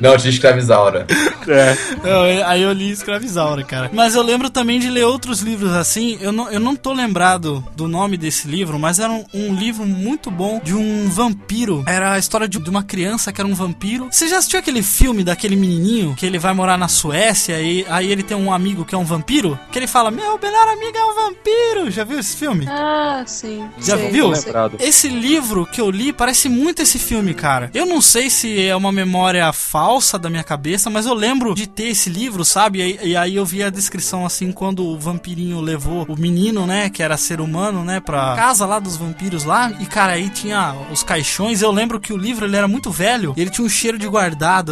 Não. 0.00 0.10
Não, 0.12 0.16
tinha 0.16 0.30
escravizaura. 0.30 1.06
É. 1.48 1.76
Eu- 2.02 2.46
aí 2.46 2.62
eu 2.62 2.72
li 2.72 2.90
Escravizaura, 2.90 3.62
cara. 3.62 3.90
Mas 3.92 4.14
eu 4.14 4.22
lembro 4.22 4.48
também 4.48 4.78
de 4.80 4.88
ler 4.88 5.04
outros 5.04 5.40
livros 5.40 5.72
assim. 5.74 6.16
Eu 6.20 6.32
não, 6.32 6.50
eu 6.50 6.58
não 6.60 6.74
tô 6.74 6.92
lembrado 6.92 7.62
do 7.76 7.86
nome 7.86 8.16
desse 8.16 8.48
livro, 8.48 8.78
mas 8.78 8.98
era 8.98 9.12
um, 9.12 9.24
um 9.34 9.54
livro 9.54 9.84
muito 9.84 10.30
bom 10.30 10.60
de 10.64 10.74
um 10.74 11.08
vampiro. 11.10 11.84
Era 11.86 12.12
a 12.12 12.18
história 12.18 12.48
de, 12.48 12.58
de 12.58 12.70
uma 12.70 12.82
criança 12.82 13.32
que 13.32 13.40
era 13.40 13.48
um 13.48 13.54
vampiro. 13.54 14.08
Você 14.10 14.28
já 14.28 14.38
assistiu 14.38 14.58
aquele 14.66 14.82
filme 14.82 15.22
daquele 15.22 15.54
menininho 15.54 16.14
que 16.16 16.26
ele 16.26 16.38
vai 16.40 16.52
morar 16.52 16.76
na 16.76 16.88
Suécia 16.88 17.60
e 17.62 17.86
aí 17.88 18.10
ele 18.10 18.24
tem 18.24 18.36
um 18.36 18.52
amigo 18.52 18.84
que 18.84 18.94
é 18.96 18.98
um 18.98 19.04
vampiro? 19.04 19.56
Que 19.70 19.78
ele 19.78 19.86
fala: 19.86 20.10
Meu 20.10 20.36
melhor 20.42 20.68
amiga 20.68 20.98
é 20.98 21.04
um 21.04 21.14
vampiro. 21.14 21.90
Já 21.90 22.02
viu 22.02 22.18
esse 22.18 22.36
filme? 22.36 22.66
Ah, 22.68 23.22
sim. 23.26 23.68
Já 23.78 23.96
sei, 23.96 24.10
viu? 24.10 24.28
Lembrado. 24.28 24.76
Esse 24.80 25.08
livro 25.08 25.64
que 25.66 25.80
eu 25.80 25.88
li 25.90 26.12
parece 26.12 26.48
muito 26.48 26.82
esse 26.82 26.98
filme, 26.98 27.32
cara. 27.32 27.70
Eu 27.72 27.86
não 27.86 28.00
sei 28.00 28.28
se 28.28 28.66
é 28.66 28.74
uma 28.74 28.90
memória 28.90 29.52
falsa 29.52 30.18
da 30.18 30.28
minha 30.28 30.42
cabeça, 30.42 30.90
mas 30.90 31.06
eu 31.06 31.14
lembro 31.14 31.54
de 31.54 31.68
ter 31.68 31.88
esse 31.90 32.10
livro, 32.10 32.44
sabe? 32.44 32.80
E, 32.80 32.82
aí- 32.82 32.98
e 33.10 33.16
aí 33.16 33.36
eu 33.36 33.44
vi 33.46 33.62
a 33.62 33.70
descrição 33.70 34.26
assim 34.26 34.50
quando 34.50 34.84
o 34.84 34.98
vampirinho 34.98 35.60
levou 35.60 36.04
o 36.08 36.18
menino, 36.18 36.66
né, 36.66 36.90
que 36.90 37.02
era 37.02 37.16
ser 37.16 37.40
humano, 37.40 37.84
né, 37.84 38.00
pra 38.00 38.34
casa 38.34 38.66
lá 38.66 38.80
dos 38.80 38.96
vampiros 38.96 39.44
lá. 39.44 39.70
E 39.78 39.86
cara, 39.86 40.14
aí 40.14 40.28
tinha 40.28 40.74
os 40.90 41.02
caixões. 41.04 41.62
Eu 41.62 41.70
lembro 41.70 42.00
que 42.00 42.12
o 42.12 42.16
livro 42.16 42.44
ele 42.46 42.56
era 42.56 42.66
muito 42.66 42.90
velho 42.90 43.32
e 43.36 43.40
ele 43.40 43.50
tinha 43.50 43.64
um 43.64 43.68
cheiro 43.68 43.96
de 43.98 44.08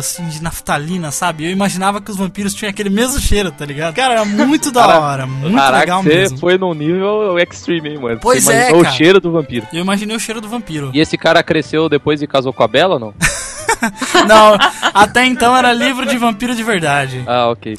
assim, 0.01 0.27
de 0.29 0.43
naftalina, 0.43 1.11
sabe? 1.11 1.45
Eu 1.45 1.51
imaginava 1.51 2.01
que 2.01 2.11
os 2.11 2.17
vampiros 2.17 2.55
tinham 2.55 2.71
aquele 2.71 2.91
mesmo 2.91 3.21
cheiro, 3.21 3.51
tá 3.51 3.65
ligado? 3.65 3.95
Cara, 3.95 4.15
era 4.15 4.25
muito 4.25 4.71
da 4.71 4.87
hora, 5.01 5.27
muito 5.27 5.55
Caraca, 5.57 5.79
legal 5.79 6.03
você 6.03 6.09
mesmo. 6.09 6.39
foi 6.39 6.59
num 6.59 6.75
nível 6.75 7.39
extreme, 7.39 7.91
hein, 7.91 7.99
mano. 7.99 8.19
Pois 8.21 8.45
você 8.45 8.53
é, 8.53 8.57
imaginou 8.57 8.83
cara. 8.83 8.95
o 8.95 8.97
cheiro 8.97 9.21
do 9.21 9.33
vampiro. 9.33 9.67
Eu 9.73 9.81
imaginei 9.81 10.17
o 10.17 10.21
cheiro 10.21 10.41
do 10.41 10.49
vampiro. 10.49 10.91
E 10.95 11.01
esse 11.01 11.17
cara 11.17 11.43
cresceu 11.43 11.89
depois 11.89 12.23
e 12.23 12.27
casou 12.27 12.53
com 12.53 12.63
a 12.63 12.69
Bela, 12.69 12.99
não? 12.99 13.15
Não, 14.27 14.57
até 14.95 15.27
então 15.27 15.55
era 15.55 15.73
livro 15.73 16.07
de 16.07 16.17
vampiro 16.17 16.55
de 16.55 16.63
verdade. 16.63 17.23
Ah, 17.27 17.51
ok. 17.51 17.77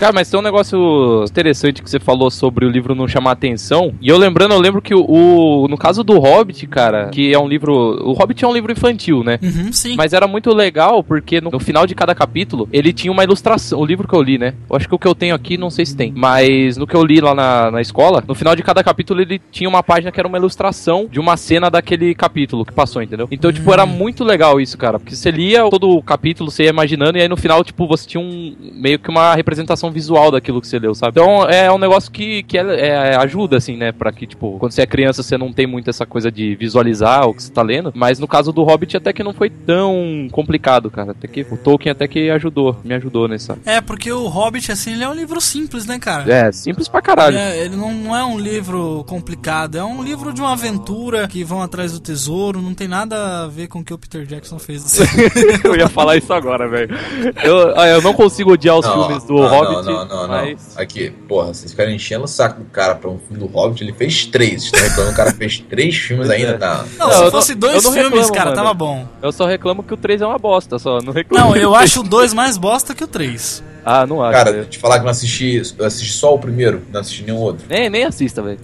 Cara, 0.00 0.14
mas 0.14 0.30
tem 0.30 0.40
um 0.40 0.42
negócio 0.42 1.24
interessante 1.28 1.82
que 1.82 1.90
você 1.90 2.00
falou 2.00 2.30
sobre 2.30 2.64
o 2.64 2.70
livro 2.70 2.94
não 2.94 3.06
chamar 3.06 3.32
atenção. 3.32 3.92
E 4.00 4.08
eu 4.08 4.16
lembrando, 4.16 4.54
eu 4.54 4.58
lembro 4.58 4.80
que 4.80 4.94
o, 4.94 5.04
o- 5.06 5.68
no 5.68 5.76
caso 5.76 6.02
do 6.02 6.18
Hobbit, 6.18 6.66
cara, 6.66 7.08
que 7.10 7.30
é 7.34 7.38
um 7.38 7.46
livro. 7.46 7.72
O 8.08 8.12
Hobbit 8.14 8.42
é 8.42 8.48
um 8.48 8.52
livro 8.54 8.72
infantil, 8.72 9.22
né? 9.22 9.38
Uhum, 9.42 9.70
sim. 9.70 9.96
Mas 9.96 10.14
era 10.14 10.26
muito 10.26 10.54
legal 10.54 11.04
porque 11.04 11.38
no, 11.38 11.50
no 11.50 11.60
final 11.60 11.86
de 11.86 11.94
cada 11.94 12.14
capítulo 12.14 12.66
ele 12.72 12.94
tinha 12.94 13.12
uma 13.12 13.22
ilustração. 13.24 13.78
O 13.78 13.84
livro 13.84 14.08
que 14.08 14.14
eu 14.14 14.22
li, 14.22 14.38
né? 14.38 14.54
Eu 14.70 14.76
acho 14.76 14.88
que 14.88 14.94
o 14.94 14.98
que 14.98 15.06
eu 15.06 15.14
tenho 15.14 15.34
aqui 15.34 15.58
não 15.58 15.68
sei 15.68 15.84
se 15.84 15.94
tem. 15.94 16.14
Mas 16.16 16.78
no 16.78 16.86
que 16.86 16.96
eu 16.96 17.04
li 17.04 17.20
lá 17.20 17.34
na, 17.34 17.70
na 17.70 17.82
escola, 17.82 18.24
no 18.26 18.34
final 18.34 18.56
de 18.56 18.62
cada 18.62 18.82
capítulo 18.82 19.20
ele 19.20 19.38
tinha 19.52 19.68
uma 19.68 19.82
página 19.82 20.10
que 20.10 20.18
era 20.18 20.26
uma 20.26 20.38
ilustração 20.38 21.06
de 21.12 21.20
uma 21.20 21.36
cena 21.36 21.70
daquele 21.70 22.14
capítulo 22.14 22.64
que 22.64 22.72
passou, 22.72 23.02
entendeu? 23.02 23.28
Então, 23.30 23.52
tipo, 23.52 23.70
era 23.70 23.84
muito 23.84 24.24
legal 24.24 24.58
isso, 24.58 24.78
cara. 24.78 24.98
Porque 24.98 25.14
você 25.14 25.30
lia 25.30 25.68
todo 25.68 25.90
o 25.90 26.02
capítulo, 26.02 26.50
você 26.50 26.62
ia 26.64 26.70
imaginando, 26.70 27.18
e 27.18 27.20
aí 27.20 27.28
no 27.28 27.36
final, 27.36 27.62
tipo, 27.62 27.86
você 27.86 28.08
tinha 28.08 28.22
um 28.22 28.56
meio 28.72 28.98
que 28.98 29.10
uma 29.10 29.34
representação 29.34 29.89
visual 29.90 30.30
daquilo 30.30 30.60
que 30.60 30.66
você 30.66 30.78
leu, 30.78 30.94
sabe? 30.94 31.12
Então 31.20 31.44
é 31.48 31.70
um 31.72 31.78
negócio 31.78 32.10
que, 32.10 32.42
que 32.44 32.58
é- 32.58 32.88
é- 32.88 33.16
ajuda, 33.16 33.56
assim, 33.56 33.76
né? 33.76 33.92
Pra 33.92 34.12
que, 34.12 34.26
tipo, 34.26 34.58
quando 34.58 34.72
você 34.72 34.82
é 34.82 34.86
criança, 34.86 35.22
você 35.22 35.36
não 35.38 35.52
tem 35.52 35.66
muito 35.66 35.88
essa 35.90 36.04
coisa 36.06 36.30
de 36.30 36.54
visualizar 36.54 37.26
o 37.28 37.34
que 37.34 37.42
você 37.42 37.52
tá 37.52 37.62
lendo. 37.62 37.92
Mas 37.94 38.18
no 38.18 38.26
caso 38.28 38.52
do 38.52 38.62
Hobbit, 38.62 38.96
até 38.96 39.12
que 39.12 39.22
não 39.22 39.32
foi 39.32 39.50
tão 39.50 40.28
complicado, 40.30 40.90
cara. 40.90 41.12
Até 41.12 41.26
que 41.28 41.46
o 41.50 41.56
Tolkien 41.56 41.92
até 41.92 42.06
que 42.08 42.30
ajudou, 42.30 42.76
me 42.84 42.94
ajudou 42.94 43.26
nessa. 43.28 43.58
É, 43.64 43.80
porque 43.80 44.10
o 44.12 44.26
Hobbit, 44.28 44.70
assim, 44.72 44.92
ele 44.92 45.04
é 45.04 45.08
um 45.08 45.14
livro 45.14 45.40
simples, 45.40 45.86
né, 45.86 45.98
cara? 45.98 46.30
É, 46.32 46.52
simples 46.52 46.88
pra 46.88 47.00
caralho. 47.02 47.36
Ele, 47.36 47.42
é- 47.44 47.64
ele 47.64 47.76
não, 47.76 47.92
não 47.92 48.16
é 48.16 48.24
um 48.24 48.38
livro 48.38 49.04
complicado, 49.08 49.76
é 49.76 49.84
um 49.84 50.02
livro 50.02 50.32
de 50.32 50.40
uma 50.40 50.52
aventura 50.52 51.26
que 51.28 51.42
vão 51.44 51.62
atrás 51.62 51.92
do 51.92 52.00
tesouro, 52.00 52.60
não 52.60 52.74
tem 52.74 52.88
nada 52.88 53.44
a 53.44 53.46
ver 53.46 53.68
com 53.68 53.80
o 53.80 53.84
que 53.84 53.92
o 53.92 53.98
Peter 53.98 54.24
Jackson 54.26 54.58
fez. 54.58 54.98
eu 55.64 55.76
ia 55.76 55.88
falar 55.88 56.16
isso 56.16 56.32
agora, 56.32 56.68
velho. 56.68 56.94
Eu, 57.42 57.78
ah, 57.78 57.86
eu 57.88 58.02
não 58.02 58.12
consigo 58.14 58.52
odiar 58.52 58.76
os 58.78 58.86
Não, 58.86 59.06
filmes 59.06 59.24
do 59.24 59.34
não, 59.34 59.48
Hobbit, 59.48 59.79
Não, 59.82 60.04
não, 60.04 60.22
não, 60.22 60.28
mas... 60.28 60.74
não. 60.74 60.82
Aqui, 60.82 61.10
porra, 61.28 61.54
vocês 61.54 61.70
ficarem 61.70 61.96
enchendo 61.96 62.24
o 62.24 62.28
saco 62.28 62.60
do 62.60 62.66
cara 62.70 62.94
pra 62.94 63.10
um 63.10 63.18
filme 63.18 63.38
do 63.38 63.46
Hobbit, 63.46 63.82
ele 63.84 63.92
fez 63.92 64.26
três. 64.26 64.64
Estão 64.64 64.80
reclamando 64.80 65.08
que 65.14 65.20
o 65.20 65.24
cara 65.24 65.32
fez 65.36 65.58
três 65.60 65.96
filmes 65.98 66.26
Pois 66.26 66.38
ainda? 66.40 66.52
é. 66.54 66.58
Não. 66.58 66.84
Não, 66.98 67.06
Não, 67.18 67.24
se 67.24 67.30
fosse 67.30 67.54
dois 67.54 67.82
filmes, 67.82 68.04
reclamo, 68.04 68.32
cara, 68.32 68.44
mano. 68.50 68.56
tava 68.56 68.74
bom. 68.74 69.06
Eu 69.22 69.32
só 69.32 69.46
reclamo 69.46 69.82
que 69.82 69.94
o 69.94 69.96
3 69.96 70.20
é 70.22 70.26
uma 70.26 70.38
bosta, 70.38 70.78
só. 70.78 71.00
Não 71.00 71.12
reclamo. 71.12 71.46
Não, 71.50 71.56
eu 71.56 71.74
acho 71.74 72.00
o 72.00 72.02
dois 72.02 72.32
mais 72.34 72.56
bosta 72.56 72.94
que 72.94 73.04
o 73.04 73.08
três. 73.08 73.62
Ah, 73.84 74.06
não 74.06 74.22
acho. 74.22 74.32
Cara, 74.38 74.52
velho. 74.52 74.64
te 74.66 74.78
falar 74.78 74.94
que 74.96 75.00
eu 75.00 75.04
não 75.04 75.10
assisti, 75.10 75.62
eu 75.78 75.84
assisti 75.86 76.12
só 76.12 76.34
o 76.34 76.38
primeiro, 76.38 76.82
não 76.92 77.00
assisti 77.00 77.22
nenhum 77.22 77.38
outro. 77.38 77.64
Nem, 77.68 77.88
nem 77.90 78.04
assista, 78.04 78.42
velho. 78.42 78.58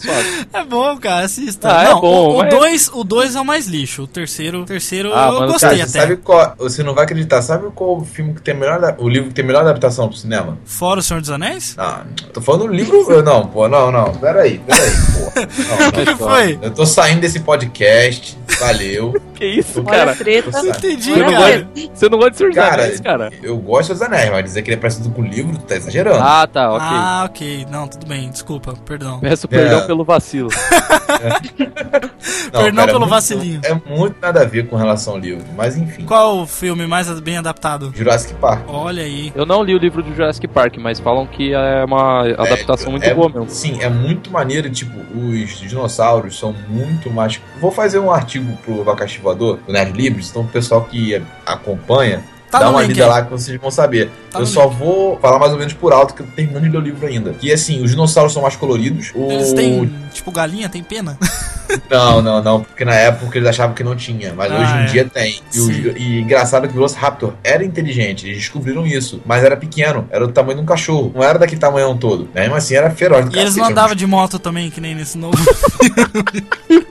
Suave. 0.00 0.40
É 0.52 0.64
bom, 0.64 0.96
cara, 0.98 1.24
assista. 1.26 1.68
Ah, 1.78 1.84
é 1.84 1.90
não, 1.90 2.00
bom, 2.00 2.30
o, 2.30 2.34
o 2.34 2.38
mas- 2.38 2.50
dois, 2.50 2.90
o 2.92 3.04
dois 3.04 3.36
é 3.36 3.40
o 3.40 3.44
mais 3.44 3.66
lixo. 3.68 4.02
O 4.02 4.06
terceiro, 4.06 4.62
o 4.62 4.64
terceiro 4.64 5.12
Ah, 5.14 5.28
eu 5.28 5.34
mano, 5.34 5.52
gostei 5.52 5.68
Cara, 5.70 5.82
até. 5.82 5.86
você 5.92 5.98
sabe 6.00 6.16
qual. 6.16 6.54
Você 6.58 6.82
não 6.82 6.92
vai 6.94 7.04
acreditar, 7.04 7.40
sabe 7.42 7.68
qual 7.74 7.98
o 7.98 8.04
filme 8.04 8.34
que 8.34 8.42
tem 8.42 8.54
melhor. 8.54 8.96
O 8.98 9.08
livro 9.08 9.28
que 9.28 9.34
tem 9.34 9.44
a 9.44 9.46
melhor 9.46 9.60
adaptação 9.60 10.08
pro 10.08 10.16
cinema? 10.16 10.58
Fora 10.64 10.98
o 11.00 11.02
Senhor 11.02 11.20
dos 11.20 11.30
Anéis? 11.30 11.74
Ah, 11.78 12.02
tô 12.32 12.40
falando 12.40 12.66
do 12.66 12.72
livro. 12.74 13.22
Não, 13.22 13.46
pô, 13.46 13.68
não, 13.68 13.92
não. 13.92 14.12
Peraí, 14.14 14.58
peraí, 14.58 14.90
pô. 14.90 15.40
O 16.00 16.04
que 16.04 16.16
foi? 16.16 16.58
Eu 16.60 16.70
tô 16.72 16.84
saindo 16.84 17.20
desse 17.20 17.40
podcast, 17.40 18.36
valeu. 18.60 19.14
Que 19.40 19.46
isso, 19.46 19.80
Olha 19.80 19.98
cara? 20.00 20.14
treta. 20.16 20.50
Não 20.50 20.66
entendi, 20.68 21.14
Você 21.14 21.16
não, 21.22 21.30
cara. 21.32 21.38
gosta, 21.62 21.68
você 21.94 22.08
não 22.10 22.18
gosta 22.18 22.30
de 22.32 22.36
Senhor 22.36 22.50
dos 22.50 22.56
Cara, 22.58 22.82
Anéis, 22.82 23.00
cara? 23.00 23.30
eu 23.42 23.56
gosto 23.56 23.92
dos 23.94 24.02
anéis, 24.02 24.30
mas 24.30 24.44
dizer 24.44 24.60
que 24.60 24.68
ele 24.70 24.76
é 24.76 24.78
parecido 24.80 25.08
com 25.10 25.22
o 25.22 25.24
livro, 25.24 25.56
tu 25.56 25.64
tá 25.64 25.76
exagerando. 25.76 26.18
Ah, 26.20 26.46
tá, 26.46 26.70
ok. 26.70 26.86
Ah, 26.86 27.22
ok. 27.24 27.66
Não, 27.70 27.88
tudo 27.88 28.06
bem, 28.06 28.28
desculpa, 28.28 28.74
perdão. 28.84 29.18
Peço 29.20 29.48
perdão 29.48 29.78
É. 29.80 29.86
pelo 29.86 30.04
vacilo. 30.04 30.50
Perdão 32.50 32.74
cara, 32.74 32.82
é 32.82 32.86
pelo 32.86 33.00
muito- 33.00 33.10
vacilinho. 33.10 33.60
É 33.64 33.74
muito 33.74 34.16
nada 34.20 34.42
a 34.42 34.44
ver 34.44 34.66
com 34.66 34.76
relação 34.76 35.14
ao 35.14 35.18
livro, 35.18 35.44
mas 35.56 35.76
enfim. 35.76 36.04
Qual 36.04 36.38
o 36.40 36.46
filme 36.46 36.86
mais 36.86 37.08
bem 37.20 37.38
adaptado? 37.38 37.92
Jurassic 37.94 38.34
Park. 38.34 38.64
Olha 38.68 39.02
aí. 39.02 39.32
Eu 39.34 39.46
não 39.46 39.62
li 39.62 39.74
o 39.74 39.78
livro 39.78 40.02
do 40.02 40.14
Jurassic 40.14 40.46
Park, 40.48 40.76
mas 40.78 41.00
falam 41.00 41.26
que 41.26 41.52
é 41.54 41.84
uma 41.84 42.22
adaptação 42.22 42.90
muito 42.90 43.04
é, 43.04 43.14
boa 43.14 43.28
mesmo. 43.28 43.48
Sim, 43.48 43.80
é 43.80 43.88
muito 43.88 44.30
maneiro. 44.30 44.70
Tipo, 44.70 44.98
os 45.16 45.60
dinossauros 45.60 46.38
são 46.38 46.54
muito 46.68 47.10
mais. 47.10 47.40
Vou 47.60 47.70
fazer 47.70 47.98
um 47.98 48.10
artigo 48.10 48.56
pro 48.64 48.80
Abacaxi 48.82 49.18
Voador, 49.18 49.58
do 49.66 49.72
Nerd 49.72 49.92
Libres, 49.96 50.30
então 50.30 50.42
o 50.42 50.48
pessoal 50.48 50.82
que 50.84 51.20
acompanha. 51.46 52.22
Tá 52.50 52.58
Dá 52.58 52.70
uma 52.70 52.80
link 52.82 52.88
lida 52.94 53.06
lá 53.06 53.22
que 53.22 53.30
vocês 53.30 53.60
vão 53.60 53.70
saber. 53.70 54.10
Tá 54.32 54.40
eu 54.40 54.46
só 54.46 54.66
vou 54.66 55.16
falar 55.20 55.38
mais 55.38 55.52
ou 55.52 55.58
menos 55.58 55.72
por 55.72 55.92
alto, 55.92 56.14
que 56.14 56.22
eu 56.22 56.26
tô 56.26 56.32
terminando 56.32 56.64
de 56.64 56.68
ler 56.70 56.78
o 56.78 56.80
livro 56.80 57.06
ainda. 57.06 57.34
E 57.40 57.52
assim, 57.52 57.80
os 57.82 57.90
dinossauros 57.92 58.32
são 58.32 58.42
mais 58.42 58.56
coloridos. 58.56 59.12
O... 59.14 59.30
Eles 59.30 59.52
têm, 59.52 59.92
tipo, 60.12 60.32
galinha, 60.32 60.68
tem 60.68 60.82
pena? 60.82 61.16
Não, 61.88 62.20
não, 62.20 62.42
não, 62.42 62.64
porque 62.64 62.84
na 62.84 62.94
época 62.96 63.38
eles 63.38 63.48
achavam 63.48 63.76
que 63.76 63.84
não 63.84 63.94
tinha, 63.94 64.34
mas 64.34 64.50
Ah, 64.50 64.56
hoje 64.56 64.72
em 64.74 64.78
é. 64.78 64.84
dia 64.86 65.04
tem. 65.04 65.40
E, 65.54 65.60
o- 65.60 65.96
e 65.96 66.20
engraçado 66.20 66.62
que 66.66 66.70
o 66.70 66.74
Velociraptor 66.74 67.34
era 67.44 67.64
inteligente, 67.64 68.26
eles 68.26 68.38
descobriram 68.38 68.84
isso, 68.84 69.22
mas 69.24 69.44
era 69.44 69.56
pequeno, 69.56 70.04
era 70.10 70.26
do 70.26 70.32
tamanho 70.32 70.56
de 70.56 70.62
um 70.64 70.66
cachorro, 70.66 71.12
não 71.14 71.22
era 71.22 71.38
daquele 71.38 71.60
tamanhão 71.60 71.96
todo. 71.96 72.24
Né? 72.34 72.40
Mesmo 72.42 72.56
assim 72.56 72.74
era 72.74 72.90
feroz 72.90 73.24
E 73.26 73.38
eles 73.38 73.54
não 73.54 73.62
cacete, 73.62 73.70
andavam 73.70 73.94
de 73.94 74.04
moto 74.04 74.40
também, 74.40 74.68
que 74.68 74.80
nem 74.80 74.96
nesse 74.96 75.16
novo 75.16 75.36
filme. 75.38 76.86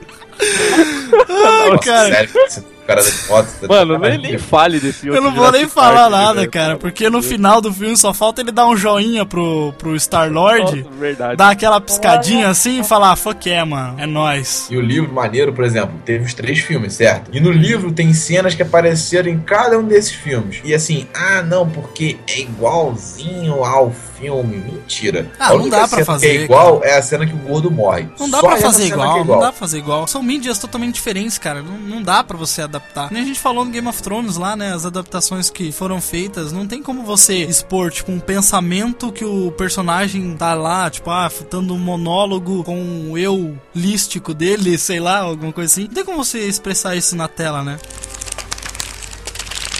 Ai, 1.28 1.70
Nossa, 1.70 1.78
cara. 1.84 2.08
sério, 2.08 2.30
cara 2.86 3.02
da 3.02 3.10
moto. 3.28 3.48
tá 3.60 3.66
Mano, 3.68 3.98
nem, 3.98 4.18
nem 4.18 4.38
fale 4.38 4.80
desse 4.80 5.06
Eu 5.06 5.20
não 5.20 5.34
vou 5.34 5.50
nem 5.52 5.68
falar 5.68 6.10
Park, 6.10 6.10
nada, 6.10 6.40
velho. 6.40 6.50
cara, 6.50 6.76
porque 6.76 7.08
no 7.08 7.22
final 7.22 7.60
do 7.60 7.72
filme 7.72 7.96
só 7.96 8.12
falta 8.12 8.40
ele 8.40 8.50
dar 8.50 8.66
um 8.66 8.76
joinha 8.76 9.24
pro, 9.24 9.72
pro 9.78 9.94
Star-Lord, 9.96 10.86
dar 11.36 11.50
aquela 11.50 11.80
piscadinha 11.80 12.48
assim 12.48 12.80
e 12.80 12.84
falar, 12.84 13.16
fuck 13.16 13.50
é, 13.50 13.64
mano, 13.64 13.98
é 13.98 14.06
nóis. 14.06 14.68
E 14.70 14.76
o 14.76 14.80
livro 14.80 15.12
maneiro, 15.12 15.52
por 15.52 15.64
exemplo, 15.64 15.94
teve 16.04 16.24
os 16.24 16.34
três 16.34 16.60
filmes, 16.60 16.94
certo? 16.94 17.30
E 17.32 17.40
no 17.40 17.50
livro 17.50 17.92
tem 17.92 18.12
cenas 18.12 18.54
que 18.54 18.62
apareceram 18.62 19.28
em 19.28 19.38
cada 19.38 19.78
um 19.78 19.84
desses 19.84 20.12
filmes. 20.12 20.60
E 20.64 20.74
assim, 20.74 21.06
ah, 21.14 21.42
não, 21.42 21.68
porque 21.68 22.16
é 22.28 22.40
igualzinho 22.40 23.64
ao 23.64 23.92
filme. 24.20 24.56
Mentira. 24.58 25.30
Ah, 25.38 25.54
não 25.54 25.68
dá 25.68 25.78
pra 25.78 25.88
cena 25.88 26.04
fazer, 26.04 26.28
é 26.28 26.44
igual 26.44 26.84
é 26.84 26.96
a 26.96 27.02
cena 27.02 27.26
que 27.26 27.32
o 27.32 27.38
gordo 27.38 27.70
morre. 27.70 28.08
Não 28.18 28.28
dá 28.28 28.40
Só 28.40 28.48
pra 28.48 28.56
fazer 28.58 28.82
cena 28.84 28.94
igual, 28.94 29.16
é 29.16 29.24
não 29.24 29.38
dá 29.38 29.48
pra 29.48 29.52
fazer 29.52 29.78
igual. 29.78 30.06
São 30.06 30.22
mídias 30.22 30.58
totalmente 30.58 30.94
diferentes, 30.94 31.38
cara. 31.38 31.62
Não, 31.62 31.78
não 31.78 32.02
dá 32.02 32.22
pra 32.22 32.36
você 32.36 32.62
adaptar. 32.62 33.10
Nem 33.10 33.22
a 33.22 33.26
gente 33.26 33.40
falou 33.40 33.64
no 33.64 33.70
Game 33.70 33.88
of 33.88 34.02
Thrones 34.02 34.36
lá, 34.36 34.54
né? 34.54 34.72
As 34.74 34.84
adaptações 34.84 35.50
que 35.50 35.72
foram 35.72 36.00
feitas. 36.00 36.52
Não 36.52 36.66
tem 36.66 36.82
como 36.82 37.02
você 37.02 37.36
expor, 37.36 37.90
tipo, 37.90 38.12
um 38.12 38.20
pensamento 38.20 39.10
que 39.10 39.24
o 39.24 39.50
personagem 39.52 40.36
tá 40.36 40.54
lá, 40.54 40.90
tipo, 40.90 41.10
ah, 41.10 41.30
dando 41.50 41.74
um 41.74 41.78
monólogo 41.78 42.62
com 42.64 43.10
o 43.10 43.18
eu 43.18 43.56
lístico 43.74 44.34
dele, 44.34 44.76
sei 44.78 45.00
lá, 45.00 45.20
alguma 45.20 45.52
coisa 45.52 45.72
assim. 45.72 45.84
Não 45.84 45.94
tem 45.94 46.04
como 46.04 46.22
você 46.24 46.40
expressar 46.40 46.94
isso 46.96 47.16
na 47.16 47.28
tela, 47.28 47.62
né? 47.62 47.78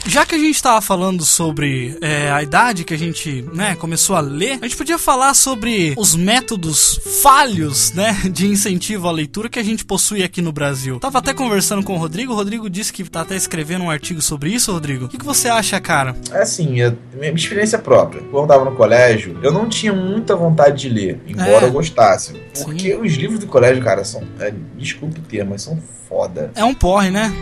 Já 0.07 0.25
que 0.27 0.35
a 0.35 0.39
gente 0.39 0.61
tava 0.63 0.81
falando 0.81 1.25
sobre 1.25 1.97
é, 2.01 2.31
a 2.31 2.43
idade 2.43 2.85
que 2.85 2.95
a 2.95 2.99
gente, 2.99 3.45
né, 3.53 3.77
começou 3.77 4.17
a 4.17 4.21
ler, 4.21 4.59
a 4.61 4.65
gente 4.67 4.77
podia 4.77 4.99
falar 4.99 5.35
sobre 5.35 5.95
os 5.97 6.15
métodos 6.17 6.99
falhos, 7.23 7.93
né, 7.93 8.17
de 8.33 8.47
incentivo 8.47 9.07
à 9.09 9.13
leitura 9.13 9.49
que 9.49 9.59
a 9.59 9.63
gente 9.63 9.85
possui 9.85 10.23
aqui 10.23 10.41
no 10.43 10.53
Brasil. 10.53 10.99
Tava 10.99 11.19
até 11.19 11.33
conversando 11.35 11.83
com 11.85 11.95
o 11.95 11.99
Rodrigo, 11.99 12.33
o 12.33 12.37
Rodrigo 12.37 12.69
disse 12.69 12.93
que 12.93 13.05
tá 13.09 13.21
até 13.21 13.37
escrevendo 13.37 13.85
um 13.85 13.91
artigo 13.91 14.21
sobre 14.21 14.51
isso, 14.51 14.73
Rodrigo. 14.73 15.05
O 15.05 15.09
que, 15.09 15.19
que 15.19 15.25
você 15.25 15.49
acha, 15.49 15.79
cara? 15.81 16.17
É 16.33 16.43
assim, 16.43 16.81
é 16.81 16.93
minha 17.15 17.33
experiência 17.33 17.79
própria. 17.79 18.23
Quando 18.23 18.45
eu 18.45 18.49
tava 18.49 18.65
no 18.71 18.77
colégio, 18.77 19.39
eu 19.43 19.53
não 19.53 19.69
tinha 19.69 19.93
muita 19.93 20.35
vontade 20.35 20.81
de 20.81 20.89
ler, 20.89 21.21
embora 21.27 21.67
É. 21.67 21.69
eu 21.69 21.73
gostasse. 21.73 22.33
Porque 22.65 22.95
os 22.97 23.13
livros 23.15 23.39
do 23.39 23.47
colégio, 23.47 23.83
cara, 23.83 24.05
são. 24.05 24.23
é, 24.41 24.53
desculpe 24.77 25.21
o 25.21 25.23
termo, 25.23 25.51
mas 25.51 25.63
são 25.63 25.79
foda. 26.11 26.51
É 26.57 26.65
um 26.65 26.75
porre, 26.75 27.09
né? 27.11 27.33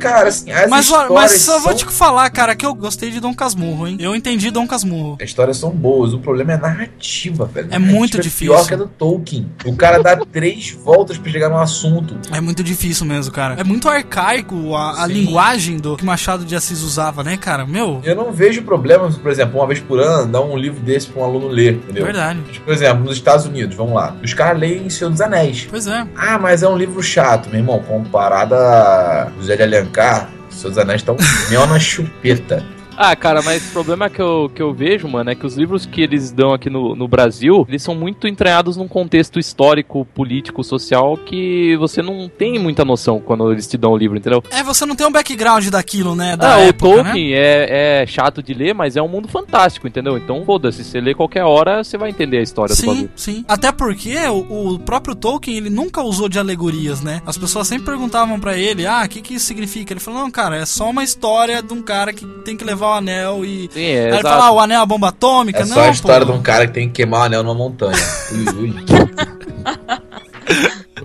Cara, 0.00 0.28
assim, 0.28 0.50
as 0.50 0.68
Mas, 0.70 0.86
histórias 0.86 1.12
mas 1.12 1.32
só 1.32 1.52
são... 1.52 1.60
vou 1.62 1.74
te 1.74 1.84
falar, 1.84 2.28
cara, 2.30 2.56
que 2.56 2.64
eu 2.64 2.74
gostei 2.74 3.10
de 3.10 3.20
Dom 3.20 3.34
Casmurro, 3.34 3.86
hein? 3.86 3.98
Eu 4.00 4.16
entendi 4.16 4.50
Dom 4.50 4.66
Casmurro. 4.66 5.18
As 5.20 5.28
histórias 5.28 5.58
são 5.58 5.70
boas, 5.70 6.14
o 6.14 6.18
problema 6.18 6.52
é 6.52 6.54
a 6.54 6.58
narrativa, 6.58 7.44
velho. 7.44 7.68
É 7.70 7.76
A 7.76 7.78
narrativa 7.78 7.98
muito 7.98 8.16
é 8.16 8.20
difícil. 8.20 8.54
pior 8.54 8.66
que 8.66 8.74
a 8.74 8.76
do 8.78 8.86
Tolkien. 8.88 9.46
O 9.66 9.76
cara 9.76 10.02
dá 10.02 10.16
três 10.32 10.70
voltas 10.70 11.18
pra 11.18 11.30
chegar 11.30 11.50
no 11.50 11.58
assunto. 11.58 12.16
É 12.32 12.40
muito 12.40 12.64
difícil 12.64 13.04
mesmo, 13.04 13.30
cara. 13.32 13.54
É 13.60 13.64
muito 13.64 13.88
arcaico 13.88 14.74
a, 14.74 15.02
a 15.02 15.06
linguagem 15.06 15.76
do 15.76 15.96
que 15.96 16.04
Machado 16.04 16.44
de 16.44 16.56
Assis 16.56 16.80
usava, 16.82 17.22
né, 17.22 17.36
cara? 17.36 17.66
Meu, 17.66 18.00
Eu 18.04 18.16
não 18.16 18.32
vejo 18.32 18.62
problema, 18.62 19.10
por 19.10 19.30
exemplo, 19.30 19.58
uma 19.60 19.66
vez 19.66 19.80
por 19.80 20.00
ano, 20.00 20.30
dar 20.32 20.40
um 20.40 20.56
livro 20.56 20.80
desse 20.80 21.08
pra 21.08 21.20
um 21.22 21.24
aluno 21.24 21.48
ler, 21.48 21.74
entendeu? 21.74 22.04
verdade. 22.04 22.40
Tipo, 22.50 22.64
Por 22.64 22.72
exemplo, 22.74 23.04
nos 23.04 23.16
Estados 23.16 23.44
Unidos, 23.44 23.76
vamos 23.76 23.94
lá. 23.94 24.16
Os 24.22 24.32
caras 24.32 24.58
leem 24.58 24.88
Senhor 24.88 25.10
dos 25.10 25.20
Anéis. 25.20 25.66
Pois 25.68 25.86
é. 25.86 26.06
Ah, 26.16 26.38
mas 26.38 26.62
é 26.62 26.68
um 26.68 26.76
livro 26.76 27.02
chato, 27.02 27.48
meu 27.50 27.58
irmão. 27.58 27.82
Comparado 27.98 28.54
a 28.54 29.28
José 29.36 29.56
de 29.56 29.64
Alencar, 29.64 30.30
dos 30.62 30.78
Anéis 30.78 31.04
um 31.08 31.16
mel 31.50 31.66
na 31.66 31.80
chupeta. 31.80 32.64
Ah, 33.00 33.14
cara, 33.14 33.40
mas 33.42 33.68
o 33.68 33.72
problema 33.72 34.10
que 34.10 34.20
eu, 34.20 34.50
que 34.52 34.60
eu 34.60 34.74
vejo, 34.74 35.06
mano, 35.06 35.30
é 35.30 35.34
que 35.36 35.46
os 35.46 35.56
livros 35.56 35.86
que 35.86 36.00
eles 36.00 36.32
dão 36.32 36.52
aqui 36.52 36.68
no, 36.68 36.96
no 36.96 37.06
Brasil, 37.06 37.64
eles 37.68 37.80
são 37.80 37.94
muito 37.94 38.26
entranhados 38.26 38.76
num 38.76 38.88
contexto 38.88 39.38
histórico, 39.38 40.04
político, 40.04 40.64
social, 40.64 41.16
que 41.16 41.76
você 41.76 42.02
não 42.02 42.28
tem 42.28 42.58
muita 42.58 42.84
noção 42.84 43.20
quando 43.20 43.52
eles 43.52 43.68
te 43.68 43.76
dão 43.78 43.92
o 43.92 43.96
livro, 43.96 44.18
entendeu? 44.18 44.42
É, 44.50 44.64
você 44.64 44.84
não 44.84 44.96
tem 44.96 45.06
um 45.06 45.12
background 45.12 45.68
daquilo, 45.68 46.16
né? 46.16 46.36
Da 46.36 46.56
Ah, 46.56 46.60
época, 46.60 46.88
o 46.88 46.96
né? 46.96 47.02
Tolkien 47.04 47.34
é, 47.34 48.02
é 48.02 48.06
chato 48.06 48.42
de 48.42 48.52
ler, 48.52 48.74
mas 48.74 48.96
é 48.96 49.02
um 49.02 49.06
mundo 49.08 49.28
fantástico, 49.28 49.86
entendeu? 49.86 50.16
Então, 50.18 50.44
foda-se, 50.44 50.82
você 50.82 51.00
lê 51.00 51.14
qualquer 51.14 51.44
hora, 51.44 51.84
você 51.84 51.96
vai 51.96 52.10
entender 52.10 52.38
a 52.38 52.42
história 52.42 52.74
do 52.74 52.80
Sim, 52.80 52.86
bagulho. 52.86 53.10
sim. 53.14 53.44
Até 53.46 53.70
porque 53.70 54.16
o, 54.26 54.72
o 54.74 54.78
próprio 54.80 55.14
Tolkien, 55.14 55.56
ele 55.56 55.70
nunca 55.70 56.02
usou 56.02 56.28
de 56.28 56.38
alegorias, 56.40 57.00
né? 57.00 57.22
As 57.24 57.38
pessoas 57.38 57.68
sempre 57.68 57.86
perguntavam 57.86 58.40
pra 58.40 58.56
ele, 58.58 58.86
ah, 58.86 59.02
o 59.04 59.08
que 59.08 59.20
que 59.22 59.34
isso 59.34 59.46
significa? 59.46 59.92
Ele 59.92 60.00
falou, 60.00 60.20
não, 60.20 60.30
cara, 60.32 60.56
é 60.56 60.66
só 60.66 60.90
uma 60.90 61.04
história 61.04 61.62
de 61.62 61.72
um 61.72 61.80
cara 61.80 62.12
que 62.12 62.26
tem 62.44 62.56
que 62.56 62.64
levar 62.64 62.87
o 62.90 62.94
anel 62.94 63.44
e... 63.44 63.68
Sim, 63.72 63.84
é, 63.84 64.06
Aí 64.06 64.12
ele 64.14 64.22
fala, 64.22 64.46
ah, 64.46 64.50
o 64.52 64.60
anel 64.60 64.80
é 64.80 64.82
a 64.82 64.86
bomba 64.86 65.08
atômica? 65.08 65.60
É 65.60 65.64
não, 65.64 65.74
só 65.74 65.80
a 65.82 65.90
história 65.90 66.26
pô. 66.26 66.32
de 66.32 66.38
um 66.38 66.42
cara 66.42 66.66
que 66.66 66.72
tem 66.72 66.88
que 66.88 66.94
queimar 66.94 67.20
o 67.20 67.24
anel 67.24 67.42
numa 67.42 67.54
montanha. 67.54 67.96
Ui, 68.32 68.70
ui. 68.70 68.74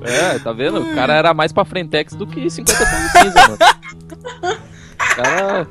É, 0.06 0.40
tá 0.40 0.52
vendo? 0.52 0.82
O 0.82 0.96
cara 0.96 1.14
era 1.14 1.34
mais 1.34 1.52
pra 1.54 1.64
Frentex 1.64 2.14
do 2.16 2.28
que 2.28 2.50
50 2.50 2.86
tons 2.86 3.04
de 3.04 3.20
cinza, 3.20 3.42
mano. 3.42 3.58
O 5.00 5.16
cara, 5.16 5.68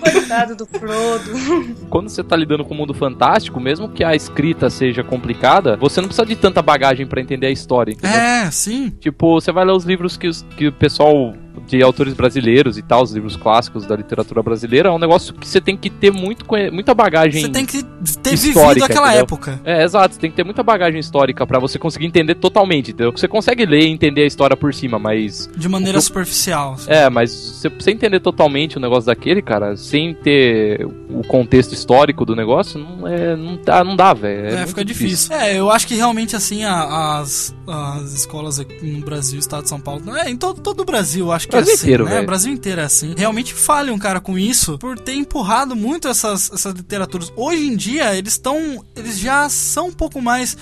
Coitado 0.00 0.56
do 0.56 0.66
Frodo. 0.66 1.76
quando 1.90 2.08
você 2.08 2.22
tá 2.24 2.34
lidando 2.36 2.64
com 2.64 2.72
o 2.74 2.76
mundo 2.76 2.94
fantástico, 2.94 3.60
mesmo 3.60 3.88
que 3.88 4.02
a 4.04 4.14
escrita 4.14 4.70
seja 4.70 5.02
complicada, 5.04 5.76
você 5.76 6.00
não 6.00 6.08
precisa 6.08 6.26
de 6.26 6.36
tanta 6.36 6.62
bagagem 6.62 7.06
pra 7.06 7.20
entender 7.20 7.46
a 7.46 7.50
história, 7.50 7.92
entendeu? 7.92 8.16
É, 8.18 8.50
sim. 8.50 8.90
Tipo, 9.00 9.40
você 9.40 9.52
vai 9.52 9.64
ler 9.64 9.72
os 9.72 9.84
livros 9.84 10.16
que, 10.16 10.28
os- 10.28 10.42
que 10.56 10.68
o 10.68 10.72
pessoal 10.72 11.34
de 11.66 11.82
autores 11.82 12.14
brasileiros 12.14 12.78
e 12.78 12.82
tal, 12.82 13.02
os 13.02 13.12
livros 13.12 13.36
clássicos 13.36 13.86
da 13.86 13.96
literatura 13.96 14.42
brasileira, 14.42 14.88
é 14.88 14.92
um 14.92 14.98
negócio 14.98 15.34
que 15.34 15.46
você 15.46 15.60
tem 15.60 15.76
que 15.76 15.90
ter 15.90 16.10
muito, 16.10 16.44
muita 16.72 16.94
bagagem. 16.94 17.42
Você 17.42 17.48
tem 17.48 17.66
que 17.66 17.82
ter 18.22 18.36
vivido 18.36 18.84
aquela 18.84 19.08
entendeu? 19.08 19.22
época. 19.22 19.60
É, 19.64 19.82
exato, 19.82 20.14
você 20.14 20.20
tem 20.20 20.30
que 20.30 20.36
ter 20.36 20.44
muita 20.44 20.62
bagagem 20.62 21.00
histórica 21.00 21.46
pra 21.46 21.58
você 21.58 21.78
conseguir 21.78 22.06
entender 22.06 22.34
totalmente, 22.36 22.90
entendeu? 22.92 23.12
Você 23.12 23.28
consegue 23.28 23.64
ler 23.64 23.82
e 23.82 23.88
entender 23.88 24.22
a 24.22 24.26
história 24.26 24.56
por 24.56 24.72
cima, 24.72 24.98
mas. 24.98 25.48
De 25.56 25.68
maneira 25.68 25.98
O 25.98 26.02
superficial. 26.02 26.76
É, 26.86 27.08
mas 27.10 27.30
você 27.30 27.68
você 27.68 27.90
entender 27.90 28.20
totalmente 28.20 28.76
o 28.76 28.80
negócio 28.80 29.06
daquele, 29.06 29.42
cara, 29.42 29.76
sem 29.76 30.14
ter 30.14 30.86
o 31.08 31.22
contexto 31.24 31.72
histórico 31.72 32.24
do 32.24 32.34
negócio, 32.34 32.78
não, 32.80 33.06
é, 33.06 33.36
não 33.36 33.56
dá, 33.62 33.84
não 33.84 33.96
dá 33.96 34.12
velho. 34.12 34.46
É, 34.56 34.62
É, 34.62 34.66
fica 34.66 34.84
difícil. 34.84 35.34
É, 35.34 35.58
eu 35.58 35.70
acho 35.70 35.86
que 35.86 35.94
realmente 35.94 36.34
assim 36.36 36.64
a- 36.64 37.18
as, 37.18 37.54
as 37.66 38.12
escolas 38.12 38.58
aqui 38.60 38.84
no 38.86 39.04
Brasil, 39.04 39.38
estado 39.38 39.62
de 39.64 39.68
São 39.68 39.80
Paulo, 39.80 40.14
é, 40.16 40.28
em 40.30 40.36
todo, 40.36 40.60
todo 40.60 40.80
o 40.80 40.84
Brasil, 40.84 41.30
acho 41.32 41.46
que 41.46 41.52
Brasil 41.52 41.70
é 41.72 41.74
assim, 41.74 41.84
inteiro, 41.86 42.04
né? 42.06 42.22
Brasil 42.22 42.52
inteiro 42.52 42.80
é 42.80 42.84
assim. 42.84 43.14
Realmente 43.16 43.54
falham, 43.54 43.98
cara, 43.98 44.20
com 44.20 44.38
isso, 44.38 44.78
por 44.78 44.98
ter 44.98 45.14
empurrado 45.14 45.76
muito 45.76 46.08
essas, 46.08 46.50
essas 46.52 46.74
literaturas. 46.74 47.32
Hoje 47.36 47.66
em 47.66 47.76
dia, 47.76 48.14
eles 48.16 48.32
estão, 48.32 48.84
eles 48.96 49.18
já 49.18 49.48
são 49.48 49.88
um 49.88 49.92
pouco 49.92 50.20
mais 50.20 50.56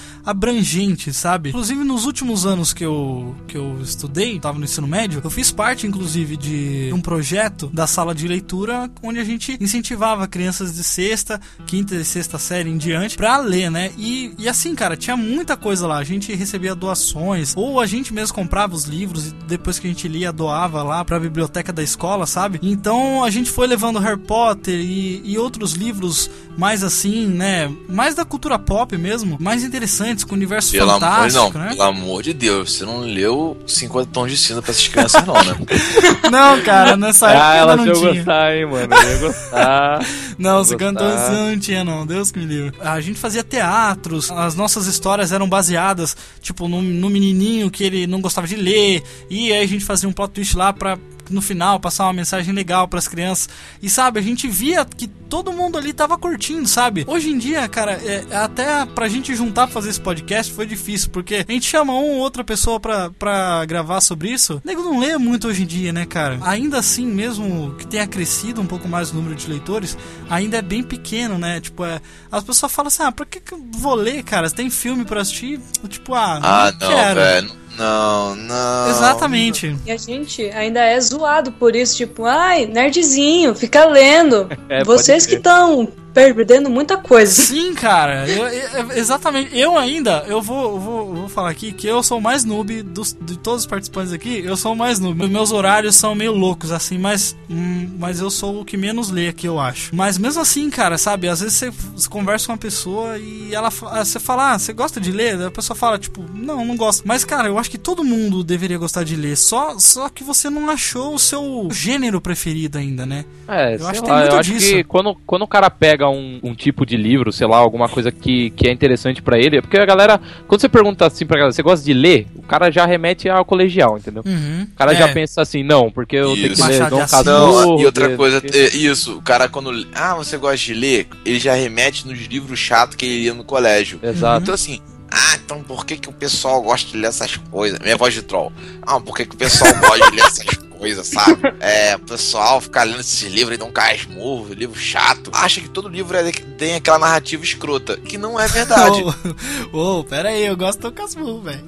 abrangentes, 0.45 1.16
sabe? 1.16 1.51
Inclusive 1.51 1.84
nos 1.84 2.05
últimos 2.05 2.45
anos 2.45 2.72
que 2.72 2.84
eu 2.84 3.34
que 3.49 3.57
eu 3.57 3.78
estudei, 3.82 4.38
tava 4.38 4.59
no 4.59 4.64
ensino 4.64 4.86
médio, 4.86 5.20
eu 5.24 5.30
fiz 5.30 5.51
parte 5.51 5.86
inclusive 5.86 6.36
de 6.36 6.90
um 6.92 7.01
projeto 7.01 7.68
da 7.72 7.86
sala 7.86 8.14
de 8.14 8.26
leitura 8.28 8.90
onde 9.03 9.18
a 9.18 9.24
gente 9.24 9.57
incentivava 9.61 10.26
crianças 10.35 10.74
de 10.74 10.82
sexta, 10.82 11.41
quinta 11.64 11.95
e 11.95 12.05
sexta 12.05 12.41
série 12.41 12.68
em 12.68 12.76
diante 12.76 13.16
pra 13.16 13.37
ler, 13.39 13.70
né? 13.70 13.93
E, 13.97 14.35
e 14.37 14.49
assim, 14.49 14.74
cara, 14.74 14.97
tinha 14.97 15.16
muita 15.16 15.57
coisa 15.57 15.87
lá. 15.87 15.99
A 15.99 16.03
gente 16.03 16.35
recebia 16.35 16.74
doações, 16.74 17.55
ou 17.57 17.78
a 17.80 17.87
gente 17.87 18.12
mesmo 18.12 18.35
comprava 18.35 18.74
os 18.74 18.82
livros 18.82 19.28
e 19.28 19.30
depois 19.47 19.78
que 19.78 19.87
a 19.87 19.91
gente 19.91 20.09
lia, 20.09 20.32
doava 20.32 20.82
lá 20.82 21.05
pra 21.05 21.20
biblioteca 21.20 21.72
da 21.72 21.85
escola, 21.85 22.26
sabe? 22.26 22.59
Então 22.61 23.22
a 23.22 23.30
gente 23.30 23.49
foi 23.49 23.68
levando 23.68 24.01
Harry 24.01 24.18
Potter 24.18 24.74
e, 24.74 25.22
e 25.24 25.39
outros 25.39 25.74
livros 25.74 26.28
mais 26.57 26.83
assim, 26.85 27.27
né? 27.27 27.71
Mais 27.89 28.15
da 28.15 28.25
cultura 28.25 28.59
pop 28.59 28.97
mesmo, 28.97 29.37
mais 29.41 29.63
interessantes, 29.65 30.25
com 30.25 30.33
o 30.33 30.37
universo 30.37 30.71
Pelo 30.73 30.91
amor, 30.91 31.01
fantástico, 31.01 31.59
não, 31.59 31.65
né? 31.65 31.69
pelo 31.71 31.83
amor 31.83 32.23
de 32.23 32.33
Deus, 32.33 32.73
você 32.73 32.85
não 32.85 33.01
leu 33.01 33.57
50 33.67 34.11
tons 34.13 34.31
de 34.31 34.37
cinza 34.37 34.63
pra 34.63 34.71
essas 34.71 34.87
crianças, 34.89 35.25
não, 35.27 35.35
né? 35.35 35.57
Não, 36.31 36.61
cara, 36.63 36.97
nessa 36.97 37.31
época 37.31 37.45
Ah, 37.47 37.55
ela 37.57 37.77
não 37.77 37.85
tinha. 37.93 38.15
gostar, 38.15 38.57
hein, 38.57 38.67
mano. 38.67 38.95
Eu 38.95 39.09
ia 39.13 39.19
gostar. 39.19 40.07
Não, 40.39 40.57
gostar. 40.59 40.77
cantou 40.77 41.07
assim 41.07 41.33
não 41.33 41.59
tinha, 41.59 41.85
não. 41.85 42.05
Deus 42.07 42.33
que 42.33 42.39
me 42.41 42.45
livre. 42.47 42.73
A 42.81 43.01
gente 43.01 43.19
fazia 43.19 43.45
teatros, 43.45 44.31
as 44.33 44.55
nossas 44.57 44.87
histórias 44.87 45.31
eram 45.31 45.49
baseadas, 45.49 46.17
tipo, 46.43 46.67
no, 46.67 46.83
no 46.83 47.09
menininho 47.09 47.71
que 47.71 47.85
ele 47.85 48.07
não 48.07 48.21
gostava 48.21 48.47
de 48.47 48.57
ler, 48.57 49.03
e 49.31 49.53
aí 49.53 49.63
a 49.63 49.67
gente 49.67 49.85
fazia 49.85 50.09
um 50.09 50.13
plot 50.13 50.33
twist 50.33 50.57
lá 50.57 50.73
pra. 50.73 50.99
No 51.31 51.41
final, 51.41 51.81
passar 51.81 52.05
uma 52.05 52.12
mensagem 52.12 52.53
legal 52.55 52.87
pras 52.87 53.09
crianças. 53.09 53.49
E 53.83 53.89
sabe, 53.89 54.18
a 54.18 54.22
gente 54.22 54.47
via 54.49 54.85
que 54.85 55.07
todo 55.07 55.53
mundo 55.53 55.79
ali 55.79 55.93
tava 55.93 56.18
curtindo, 56.18 56.68
sabe? 56.68 57.05
Hoje 57.07 57.31
em 57.31 57.39
dia, 57.39 57.66
cara, 57.68 57.93
é, 57.93 58.25
até 58.37 58.85
pra 58.87 59.09
gente 59.09 59.35
juntar 59.35 59.66
pra 59.66 59.72
fazer 59.75 59.91
esse 59.91 60.01
podcast 60.01 60.53
foi 60.53 60.66
difícil, 60.66 61.11
porque 61.11 61.45
a 61.49 61.53
gente 61.53 61.66
chama 61.66 61.93
uma 61.93 62.03
ou 62.03 62.18
outra 62.18 62.45
pessoa 62.45 62.79
pra, 62.79 63.11
pra 63.11 63.64
gravar 63.64 64.01
sobre 64.01 64.31
isso. 64.31 64.61
O 64.64 64.66
nego 64.66 64.83
não 64.83 64.99
lê 65.01 65.16
muito 65.16 65.49
hoje 65.49 65.62
em 65.62 65.66
dia, 65.66 65.93
né, 65.93 66.05
cara? 66.07 66.39
Ainda 66.43 66.79
assim, 66.79 67.07
mesmo 67.07 67.75
que 67.79 67.87
tenha 67.87 68.07
crescido 68.07 68.61
um 68.61 68.66
pouco 68.66 68.87
mais 68.89 69.11
o 69.11 69.14
número 69.14 69.35
de 69.35 69.49
leitores, 69.49 69.97
ainda 70.29 70.59
é 70.59 70.62
bem 70.62 70.83
pequeno, 70.83 71.39
né? 71.39 71.61
Tipo, 71.61 71.85
é, 71.85 72.01
as 72.31 72.45
pessoas 72.45 72.70
falam 72.70 72.89
assim: 72.89 73.03
ah, 73.03 73.11
pra 73.12 73.25
que, 73.27 73.41
que 73.41 73.53
eu 73.55 73.64
vou 73.72 73.95
ler, 73.95 74.22
cara? 74.22 74.49
Você 74.49 74.55
tem 74.55 74.68
filme 74.70 75.05
pra 75.05 75.22
assistir? 75.22 75.59
Tipo, 75.89 76.14
ah, 76.14 76.39
Ah, 76.43 76.72
não, 76.79 76.89
não, 76.91 76.97
quero. 76.97 77.20
velho. 77.20 77.64
Não, 77.77 78.35
não. 78.37 78.89
Exatamente. 78.91 79.77
E 79.85 79.91
a 79.91 79.97
gente 79.97 80.43
ainda 80.51 80.81
é 80.81 80.99
zoado 81.01 81.51
por 81.53 81.75
isso, 81.75 81.97
tipo, 81.97 82.25
ai, 82.25 82.66
nerdzinho, 82.66 83.55
fica 83.55 83.85
lendo. 83.87 84.49
É, 84.68 84.83
Vocês 84.83 85.27
que 85.27 85.35
estão 85.35 85.89
perdendo 86.15 86.71
muita 86.71 86.97
coisa. 86.97 87.33
Sim, 87.43 87.75
cara, 87.75 88.29
eu- 88.29 88.47
eu- 88.49 88.93
exatamente. 88.93 89.57
Eu 89.59 89.77
ainda, 89.77 90.25
eu 90.29 90.41
vou, 90.41 90.65
eu 90.75 90.79
vou, 90.81 91.15
vou 91.15 91.29
falar 91.29 91.51
aqui 91.51 91.73
que 91.73 91.87
eu 91.87 92.03
sou 92.03 92.19
o 92.19 92.23
mais 92.23 92.45
noob 92.45 92.83
dos, 92.83 93.17
de 93.21 93.37
todos 93.39 93.62
os 93.62 93.67
participantes 93.67 94.12
aqui. 94.12 94.41
Eu 94.45 94.57
sou 94.57 94.73
o 94.73 94.77
mais 94.77 94.99
noob. 95.01 95.27
Meus 95.29 95.51
horários 95.51 95.97
são 95.97 96.15
meio 96.15 96.33
loucos, 96.33 96.71
assim, 96.71 96.97
mas, 96.99 97.37
hum, 97.51 97.91
mas 97.99 98.21
eu 98.21 98.31
sou 98.31 98.61
o 98.61 98.65
que 98.65 98.77
menos 98.77 99.11
lê 99.11 99.29
aqui, 99.29 99.47
eu 99.47 99.59
acho. 99.59 99.95
Mas 99.95 100.17
mesmo 100.17 100.41
assim, 100.41 100.71
cara, 100.71 100.97
sabe? 100.97 101.29
Às 101.29 101.41
vezes 101.41 101.57
você, 101.59 101.71
você 101.71 102.09
conversa 102.09 102.47
com 102.47 102.53
uma 102.53 102.59
pessoa 102.59 103.19
e 103.19 103.53
ela, 103.55 103.69
ah, 103.91 104.05
você 104.05 104.21
fala, 104.21 104.53
ah, 104.53 104.59
você 104.59 104.73
gosta 104.73 105.01
de 105.01 105.11
ler? 105.11 105.41
A 105.43 105.51
pessoa 105.51 105.77
fala, 105.77 105.99
tipo, 105.99 106.25
não, 106.33 106.65
não 106.65 106.77
gosto. 106.77 107.03
Mas, 107.05 107.25
cara, 107.25 107.49
eu 107.49 107.59
acho 107.59 107.71
que 107.71 107.79
todo 107.79 108.05
mundo 108.05 108.45
deveria 108.45 108.79
gostar 108.79 109.03
de 109.05 109.17
ler. 109.17 109.37
Só, 109.37 109.79
só 109.79 110.09
que 110.09 110.23
você 110.23 110.49
não 110.49 110.71
achou 110.71 111.15
o 111.15 111.19
seu 111.19 111.69
gênero 111.73 112.21
preferido 112.21 112.79
ainda, 112.79 113.05
né? 113.05 113.25
É, 113.49 113.77
Eu 113.77 113.87
acho 113.89 114.03
que 114.03 114.09
lá, 114.09 114.15
tem 114.15 114.23
muito 114.23 114.35
eu 114.35 114.39
acho 114.41 114.53
disso. 114.53 114.67
que 114.73 114.85
quando, 114.85 115.17
quando 115.27 115.43
o 115.43 115.49
cara 115.49 115.69
pega 115.71 116.04
um, 116.09 116.41
um 116.43 116.55
tipo 116.55 116.85
de 116.87 116.97
livro, 116.97 117.33
sei 117.33 117.47
lá, 117.47 117.57
alguma 117.57 117.89
coisa 117.89 118.11
que, 118.13 118.51
que 118.51 118.69
é 118.69 118.73
interessante 118.73 119.23
pra 119.23 119.39
ele, 119.39 119.59
é 119.59 119.61
porque 119.61 119.79
a 119.79 119.85
galera, 119.87 120.21
quando 120.47 120.61
você 120.61 120.69
pergunta 120.69 121.07
assim 121.07 121.27
pra 121.27 121.37
galera, 121.37 121.53
você 121.53 121.63
gosta 121.63 121.85
de 121.85 121.93
ler? 121.93 122.27
O 122.37 122.43
cara 122.43 122.71
já 122.71 122.85
remete 122.87 123.29
ao 123.29 123.45
colegial, 123.45 123.97
entendeu? 123.99 124.23
Uhum. 124.27 124.67
O 124.73 124.77
cara 124.77 124.93
É. 124.93 124.97
já 124.97 125.09
pensa 125.09 125.43
assim, 125.43 125.63
não, 125.63 125.91
porque 125.91 126.17
eu 126.17 126.35
tenho 126.35 126.49
que 126.49 126.53
Isso. 126.55 126.67
ler 126.67 126.89
Dom 126.91 126.99
Casmurro, 127.07 127.81
e 127.81 127.87
outra 127.87 128.17
coisa, 128.17 128.43
é 128.53 128.77
isso, 128.77 129.17
o 129.19 129.23
cara 129.23 129.49
quando. 129.49 129.87
Ah, 129.95 130.15
você 130.15 130.37
gosta 130.37 130.57
de 130.59 130.75
ler? 130.75 131.09
Ele 131.25 131.39
já 131.41 131.55
remete 131.55 132.07
nos 132.07 132.19
livros 132.27 132.59
chatos 132.59 132.97
que 132.97 133.05
ele 133.07 133.23
lia 133.23 133.35
no 133.35 133.45
colégio. 133.45 133.99
Exato. 134.03 134.43
Então 134.43 134.55
assim, 134.55 134.81
ah, 135.11 135.37
então 135.45 135.63
por 135.63 135.85
que, 135.87 135.97
que 135.97 136.09
o 136.09 136.13
pessoal 136.13 136.61
gosta 136.63 136.91
de 136.91 136.97
ler 136.97 137.09
essas 137.09 137.37
coisas? 137.37 137.79
Minha 137.81 137.97
voz 137.97 138.13
de 138.15 138.23
troll. 138.23 138.53
Ah, 138.83 138.99
por 139.01 139.17
que, 139.17 139.25
que 139.27 139.35
o 139.35 139.39
pessoal 139.39 139.73
gosta 139.81 140.11
de 140.11 140.17
ler 140.17 140.25
essas 140.25 140.54
coisas, 140.85 141.07
sabe? 141.07 141.43
É, 141.64 141.97
o 141.97 142.01
pessoal 142.01 142.61
fica 142.61 142.82
lendo 142.82 143.01
esses 143.01 143.22
livros 143.32 143.55
e 143.55 143.59
dá 143.59 143.64
um 143.64 143.72
casmurro, 143.72 144.53
livro 144.53 144.78
chato. 144.78 145.30
Acha 145.32 145.62
que 145.62 145.68
todo 145.68 145.89
livro 145.89 146.14
é, 146.14 146.30
tem 146.30 146.74
aquela 146.74 146.99
narrativa 146.99 147.43
escrota, 147.43 147.97
que 147.97 148.18
não 148.18 148.39
é 148.39 148.47
verdade. 148.47 149.03
Ô, 149.72 150.01
ô, 150.01 150.05
pera 150.05 150.28
aí, 150.28 150.45
eu 150.45 150.57
gosto 150.57 150.80
do 150.80 150.93
Casmurro, 150.93 151.41
velho. 151.41 151.64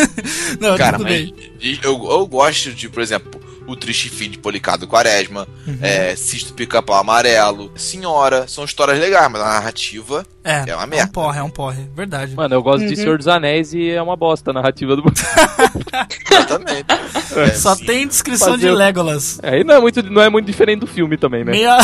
não, 0.58 0.78
Cara, 0.78 0.96
tudo 0.96 1.08
mas 1.08 1.30
bem. 1.30 1.34
eu, 1.82 1.92
eu 2.10 2.26
gosto 2.26 2.72
de, 2.72 2.88
por 2.88 3.02
exemplo, 3.02 3.33
O 3.66 3.74
Triste 3.74 4.08
Fim 4.10 4.30
de 4.30 4.38
Policado 4.38 4.86
Quaresma, 4.86 5.46
Uhum. 5.66 5.78
é, 5.80 6.14
Cisto 6.16 6.52
Pica-Pau 6.52 6.96
Amarelo, 6.96 7.72
Senhora. 7.74 8.46
São 8.46 8.64
histórias 8.64 8.98
legais, 8.98 9.30
mas 9.30 9.40
a 9.40 9.44
narrativa 9.44 10.24
É, 10.44 10.64
é 10.68 10.74
uma 10.74 10.82
é 10.82 10.86
um 10.86 10.88
merda. 10.88 11.12
porre, 11.12 11.38
é 11.38 11.42
um 11.42 11.48
porre, 11.50 11.88
verdade. 11.96 12.34
Mano, 12.34 12.54
eu 12.54 12.62
gosto 12.62 12.80
de 12.86 12.90
Uhum. 12.90 12.96
Senhor 12.96 13.16
dos 13.18 13.26
Anéis 13.28 13.72
e 13.72 13.90
é 13.90 14.02
uma 14.02 14.16
bosta 14.16 14.50
a 14.50 14.54
narrativa 14.54 14.94
do. 14.96 15.02
Exatamente. 16.30 16.86
É, 17.36 17.50
Só 17.54 17.74
sim. 17.74 17.84
tem 17.86 18.06
descrição 18.06 18.50
Fazer 18.52 18.68
de 18.68 18.74
Legolas. 18.74 19.38
É, 19.42 19.60
e 19.60 19.64
não 19.64 19.74
é 19.74 19.80
muito, 19.80 20.02
não 20.02 20.22
é 20.22 20.28
muito 20.28 20.46
diferente 20.46 20.80
do 20.80 20.86
filme 20.86 21.16
também, 21.16 21.42
né? 21.44 21.52
Meia... 21.52 21.78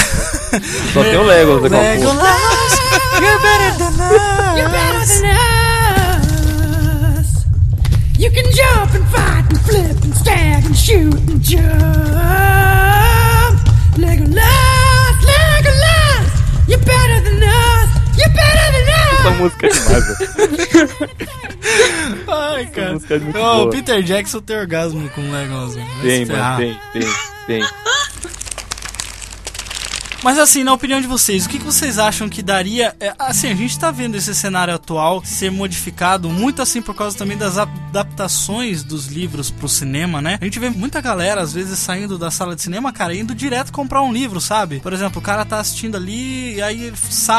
Só 0.93 1.03
tem 1.03 1.17
o 1.17 1.23
Legolas, 1.23 1.71
porra. 1.73 1.83
Legolas, 1.83 2.73
you're 3.21 3.39
better 3.43 3.79
than 3.79 3.91
us. 3.91 4.59
You're 4.59 4.69
better 4.71 5.07
than 5.07 5.55
us. 5.55 5.60
You 8.21 8.31
can 8.31 8.45
jump 8.53 8.93
and 8.95 9.07
fight 9.09 9.45
and 9.49 9.61
flip 9.63 9.97
and 10.05 10.15
stab 10.15 10.65
and 10.67 10.77
shoot 10.77 11.15
and 11.31 11.41
jump. 11.41 11.65
Legolas, 13.97 15.17
Legolas, 15.31 16.29
you're 16.69 16.85
better 16.85 17.21
than 17.27 17.43
us. 17.43 17.89
You're 18.19 18.35
better 18.41 18.69
than 18.77 18.89
us. 18.93 19.21
Essa 19.21 19.31
música 19.39 19.67
é 19.67 19.71
demais, 19.71 20.05
velho. 20.07 20.31
Ai, 22.29 22.63
Essa 22.63 22.71
cara. 22.73 22.93
música 22.93 23.15
é 23.15 23.19
muito 23.21 23.39
Ô, 23.39 23.41
o 23.41 23.57
boa. 23.57 23.71
Peter 23.71 24.03
Jackson 24.03 24.41
tem 24.41 24.57
orgasmo 24.59 25.09
com 25.11 25.21
o 25.23 25.33
Legolas. 25.33 25.75
Tem, 26.03 26.27
mano, 26.27 26.57
tem, 26.59 26.79
tem, 26.93 27.03
tem. 27.47 27.63
Mas 30.23 30.39
assim, 30.39 30.63
na 30.63 30.73
opinião 30.75 31.01
de 31.01 31.07
vocês, 31.07 31.47
o 31.47 31.49
que, 31.49 31.59
vocês 31.59 31.99
acham 31.99 32.29
que 32.29 32.43
daria. 32.43 32.95
é, 33.01 33.15
assim, 33.19 33.49
a 33.51 33.55
gente 33.55 33.79
tá 33.79 33.91
vendo 33.91 34.17
esse 34.17 34.35
cenário 34.35 34.75
atual 34.75 35.23
ser 35.25 35.51
modificado, 35.51 36.29
muito 36.29 36.61
assim 36.61 36.83
por 36.83 36.95
causa 36.95 37.17
também 37.17 37.39
das 37.39 37.57
adaptações 37.57 38.83
dos 38.83 39.07
livros 39.07 39.51
pro 39.51 39.69
cinema, 39.69 40.21
né? 40.21 40.39
A 40.41 40.45
gente 40.45 40.59
vê 40.59 40.69
muita 40.69 41.01
galera, 41.01 41.41
às 41.41 41.53
vezes, 41.55 41.79
saindo 41.79 42.19
da 42.19 42.31
sala 42.31 42.55
de 42.55 42.61
cinema, 42.63 42.93
cara, 42.93 43.15
indo 43.15 43.35
direto 43.35 43.73
comprar 43.73 44.03
um 44.03 44.13
livro, 44.13 44.41
sabe? 44.43 44.81
Por 44.81 44.93
exemplo, 44.93 45.21
o 45.21 45.23
cara 45.25 45.45
tá 45.45 45.59
assistindo 45.59 45.97
ali, 45.97 46.57
e 46.57 46.63
aí, 46.63 46.83
ele 46.83 46.97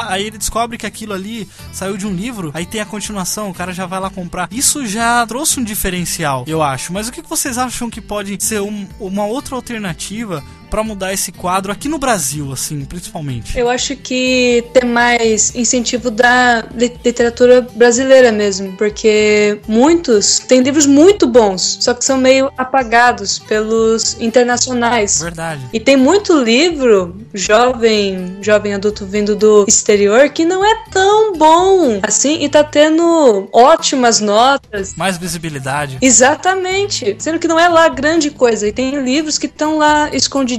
aí 0.07 0.23
ele 0.25 0.37
descobre 0.39 0.77
que 0.77 0.85
aquilo 0.85 1.13
ali 1.13 1.47
saiu 1.71 1.97
de 1.97 2.07
um 2.07 2.13
livro, 2.13 2.49
aí 2.53 2.65
tem 2.65 2.81
a 2.81 2.85
continuação, 2.85 3.49
o 3.49 3.53
cara 3.53 3.73
já 3.73 3.85
vai 3.85 3.99
lá 3.99 4.09
comprar. 4.09 4.47
Isso 4.51 4.85
já 4.87 5.25
trouxe 5.27 5.59
um 5.59 5.63
diferencial, 5.63 6.45
eu 6.47 6.63
acho. 6.63 6.91
Mas 6.91 7.07
o 7.07 7.11
que, 7.11 7.21
que 7.21 7.29
vocês 7.29 7.57
acham 7.59 7.89
que 7.91 8.01
pode 8.01 8.43
ser 8.43 8.59
um- 8.61 8.87
uma 8.99 9.25
outra 9.25 9.55
alternativa 9.55 10.43
pra 10.71 10.83
mudar 10.83 11.13
esse 11.13 11.33
quadro 11.33 11.69
aqui 11.71 11.89
no 11.89 11.99
Brasil, 11.99 12.51
assim, 12.51 12.83
principalmente? 12.85 13.59
Eu 13.59 13.69
acho 13.69 13.93
que 13.97 14.63
ter 14.73 14.85
mais 14.85 15.53
incentivo 15.53 16.09
da 16.09 16.65
li- 16.73 16.97
literatura 17.03 17.61
brasileira 17.75 18.31
mesmo, 18.31 18.71
porque 18.77 19.59
muitos 19.67 20.39
têm 20.39 20.61
livros 20.61 20.85
muito 20.85 21.27
bons, 21.27 21.77
só 21.81 21.93
que 21.93 22.05
são 22.05 22.17
meio 22.17 22.49
apagados 22.57 23.37
pelos 23.37 24.19
internacionais. 24.21 25.21
Verdade. 25.21 25.61
E 25.73 25.79
tem 25.79 25.97
muito 25.97 26.41
livro 26.41 27.17
jovem, 27.33 28.37
jovem 28.41 28.73
adulto 28.73 29.05
vindo 29.05 29.35
do 29.35 29.65
exterior 29.67 30.29
que 30.29 30.45
não 30.45 30.63
é 30.63 30.83
tão 30.89 31.33
bom 31.33 31.99
assim 32.03 32.41
e 32.43 32.47
tá 32.47 32.63
tendo 32.63 33.49
ótimas 33.51 34.21
notas. 34.21 34.95
Mais 34.95 35.17
visibilidade. 35.17 35.97
Exatamente. 36.01 37.17
Sendo 37.19 37.39
que 37.39 37.47
não 37.47 37.59
é 37.59 37.67
lá 37.67 37.89
grande 37.89 38.31
coisa. 38.31 38.65
E 38.67 38.71
tem 38.71 39.03
livros 39.03 39.37
que 39.37 39.47
estão 39.47 39.77
lá 39.77 40.09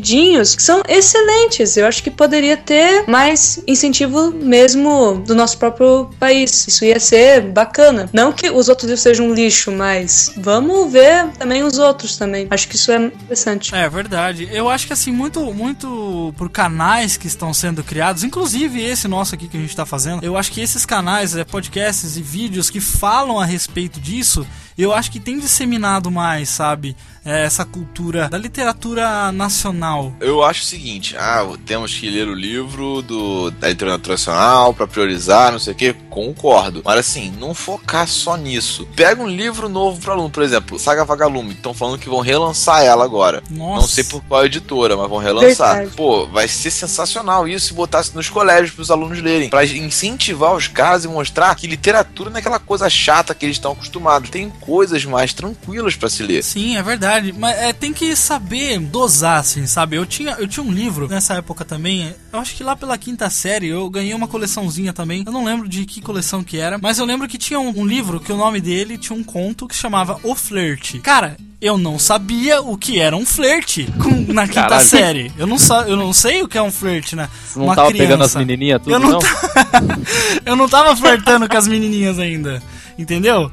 que 0.03 0.63
são 0.63 0.83
excelentes. 0.89 1.77
Eu 1.77 1.87
acho 1.87 2.03
que 2.03 2.11
poderia 2.11 2.57
ter 2.57 3.05
mais 3.09 3.63
incentivo 3.67 4.33
mesmo 4.33 5.23
do 5.27 5.35
nosso 5.35 5.59
próprio 5.59 6.11
país. 6.19 6.67
Isso 6.67 6.85
ia 6.85 6.99
ser 6.99 7.43
bacana. 7.43 8.09
Não 8.13 8.33
que 8.33 8.51
os 8.51 8.69
outros 8.69 8.87
livros 8.87 9.03
sejam 9.03 9.29
um 9.29 9.35
lixo, 9.35 9.71
mas 9.71 10.33
vamos 10.37 10.93
ver 10.93 11.29
também 11.39 11.63
os 11.63 11.79
outros 11.79 12.17
também. 12.17 12.47
Acho 12.51 12.69
que 12.69 12.77
isso 12.77 12.91
é 12.91 12.97
interessante. 13.07 13.75
É 13.75 13.89
verdade. 13.89 14.49
Eu 14.51 14.69
acho 14.69 14.87
que 14.87 14.93
assim, 14.93 15.13
muito, 15.13 15.41
muito 15.53 16.35
por 16.37 16.51
canais 16.51 17.17
que 17.17 17.27
estão 17.27 17.55
sendo 17.55 17.85
criados, 17.85 18.25
inclusive 18.25 18.83
esse 18.83 19.07
nosso 19.07 19.35
aqui 19.35 19.49
que 19.49 19.57
a 19.57 19.61
gente 19.61 19.77
tá 19.77 19.87
fazendo, 19.87 20.25
eu 20.25 20.37
acho 20.37 20.51
que 20.51 20.61
esses 20.61 20.85
canais, 20.85 21.37
é, 21.37 21.45
podcasts 21.45 22.17
e 22.17 22.23
vídeos 22.23 22.71
que 22.71 22.81
falam 22.81 23.39
a 23.39 23.45
respeito 23.45 24.01
disso, 24.01 24.47
eu 24.77 24.93
acho 24.93 25.11
que 25.11 25.21
tem 25.21 25.39
disseminado 25.39 26.11
mais, 26.11 26.49
sabe? 26.49 26.97
É, 27.25 27.45
essa 27.45 27.65
cultura 27.65 28.29
da 28.29 28.37
literatura 28.37 29.31
nacional. 29.31 30.13
Eu 30.21 30.43
acho 30.43 30.63
o 30.63 30.67
seguinte, 30.67 31.17
ah, 31.17 31.47
temos 31.65 31.95
que 31.95 32.11
ler 32.11 32.27
o 32.27 32.35
livro 32.35 33.01
do, 33.03 33.51
da 33.53 33.69
literatura 33.69 34.15
nacional 34.15 34.75
pra 34.75 34.87
priorizar, 34.89 35.53
não 35.53 35.59
sei 35.59 35.73
o 35.73 35.77
que, 35.77 35.93
concordo. 36.11 36.83
Mas 36.85 36.99
assim, 36.99 37.33
não 37.39 37.55
focar 37.55 38.09
só 38.09 38.37
nisso. 38.37 38.89
Pega 38.97 39.23
um 39.23 39.29
livro 39.29 39.69
novo 39.69 40.01
pra 40.01 40.15
aluno, 40.15 40.31
por 40.31 40.43
exemplo, 40.43 40.79
Saga 40.79 41.05
Vagalume, 41.05 41.53
estão 41.53 41.73
falando 41.73 41.99
que 41.99 42.09
vão 42.09 42.21
relançar 42.21 42.83
ela 42.83 43.05
agora. 43.05 43.43
Nossa. 43.49 43.81
Não 43.81 43.89
sei 43.89 44.05
por 44.05 44.21
qual 44.25 44.45
editora, 44.45 44.97
mas 44.97 45.09
vão 45.09 45.19
relançar. 45.19 45.77
Verdade. 45.77 45.97
Pô, 45.97 46.27
vai 46.27 46.49
ser 46.49 46.71
sensacional 46.71 47.47
isso 47.47 47.69
se 47.69 47.75
botasse 47.75 48.15
nos 48.15 48.29
colégios 48.29 48.73
pros 48.73 48.91
alunos 48.91 49.23
lerem. 49.23 49.49
Pra 49.49 49.65
incentivar 49.65 50.55
os 50.55 50.67
caras 50.67 51.05
e 51.05 51.09
mostrar 51.09 51.55
que 51.55 51.67
literatura 51.67 52.31
não 52.31 52.37
é 52.37 52.41
aquela 52.41 52.59
coisa 52.59 52.91
chata 52.91 53.35
que 53.35 53.47
eles 53.47 53.57
estão 53.57 53.73
acostumados. 53.73 54.31
Tem 54.31 54.51
coisas 54.51 55.05
mais 55.05 55.33
tranquilas 55.33 55.95
pra 55.95 56.11
se 56.11 56.23
ler. 56.23 56.43
Sim, 56.43 56.77
é 56.77 56.83
verdade. 56.83 57.12
Mas 57.39 57.57
é, 57.59 57.73
tem 57.73 57.93
que 57.93 58.15
saber 58.17 58.79
dosar, 58.79 59.41
assim, 59.41 59.67
sabe? 59.67 59.97
Eu 59.97 60.07
tinha, 60.07 60.33
eu 60.39 60.47
tinha 60.49 60.65
um 60.65 60.73
livro 60.73 61.09
nessa 61.09 61.35
época 61.35 61.65
também. 61.65 62.15
Eu 62.33 62.39
acho 62.39 62.55
que 62.55 62.65
lá 62.65 62.75
pela 62.77 62.97
quinta 62.97 63.29
série 63.29 63.69
eu 63.69 63.89
ganhei 63.91 64.15
uma 64.15 64.29
coleçãozinha 64.29 64.93
também. 64.93 65.23
Eu 65.27 65.33
não 65.33 65.45
lembro 65.45 65.69
de 65.69 65.85
que 65.85 66.01
coleção 66.01 66.43
que 66.43 66.59
era. 66.59 66.79
Mas 66.79 66.99
eu 66.99 67.05
lembro 67.05 67.29
que 67.29 67.37
tinha 67.39 67.61
um, 67.61 67.81
um 67.81 67.87
livro 67.87 68.19
que 68.21 68.33
o 68.33 68.37
nome 68.37 68.61
dele 68.61 68.97
tinha 68.97 69.19
um 69.19 69.23
conto 69.25 69.67
que 69.69 69.75
chamava 69.75 70.19
O 70.23 70.35
Flerte. 70.35 70.99
Cara. 71.01 71.37
Eu 71.61 71.79
não 71.79 71.97
sabia 71.97 72.61
o 72.61 72.77
que 72.77 72.99
era 72.99 73.17
um 73.17 73.25
flerte 73.25 73.87
com- 74.03 74.33
na 74.33 74.49
quinta 74.49 74.63
Caralho. 74.63 74.89
série. 74.89 75.33
Eu 75.39 75.47
não, 75.47 75.57
eu 75.87 75.97
não 75.97 76.13
sei 76.13 76.43
o 76.43 76.49
que 76.49 76.59
é 76.59 76.63
um 76.63 76.73
flerte, 76.73 77.15
né? 77.15 77.29
Você 77.47 77.57
não 77.57 77.73
tava 77.73 77.93
pegando 77.93 78.25
as 78.25 78.35
menininhas 78.35 78.83
tudo, 78.83 78.93
eu 78.93 78.99
não, 78.99 79.11
não? 79.11 79.21
eu 80.45 80.57
não 80.57 80.69
tava 80.69 80.97
flertando 80.97 81.49
com 81.49 81.57
as 81.57 81.69
menininhas 81.69 82.19
ainda. 82.19 82.61
Entendeu? 82.99 83.49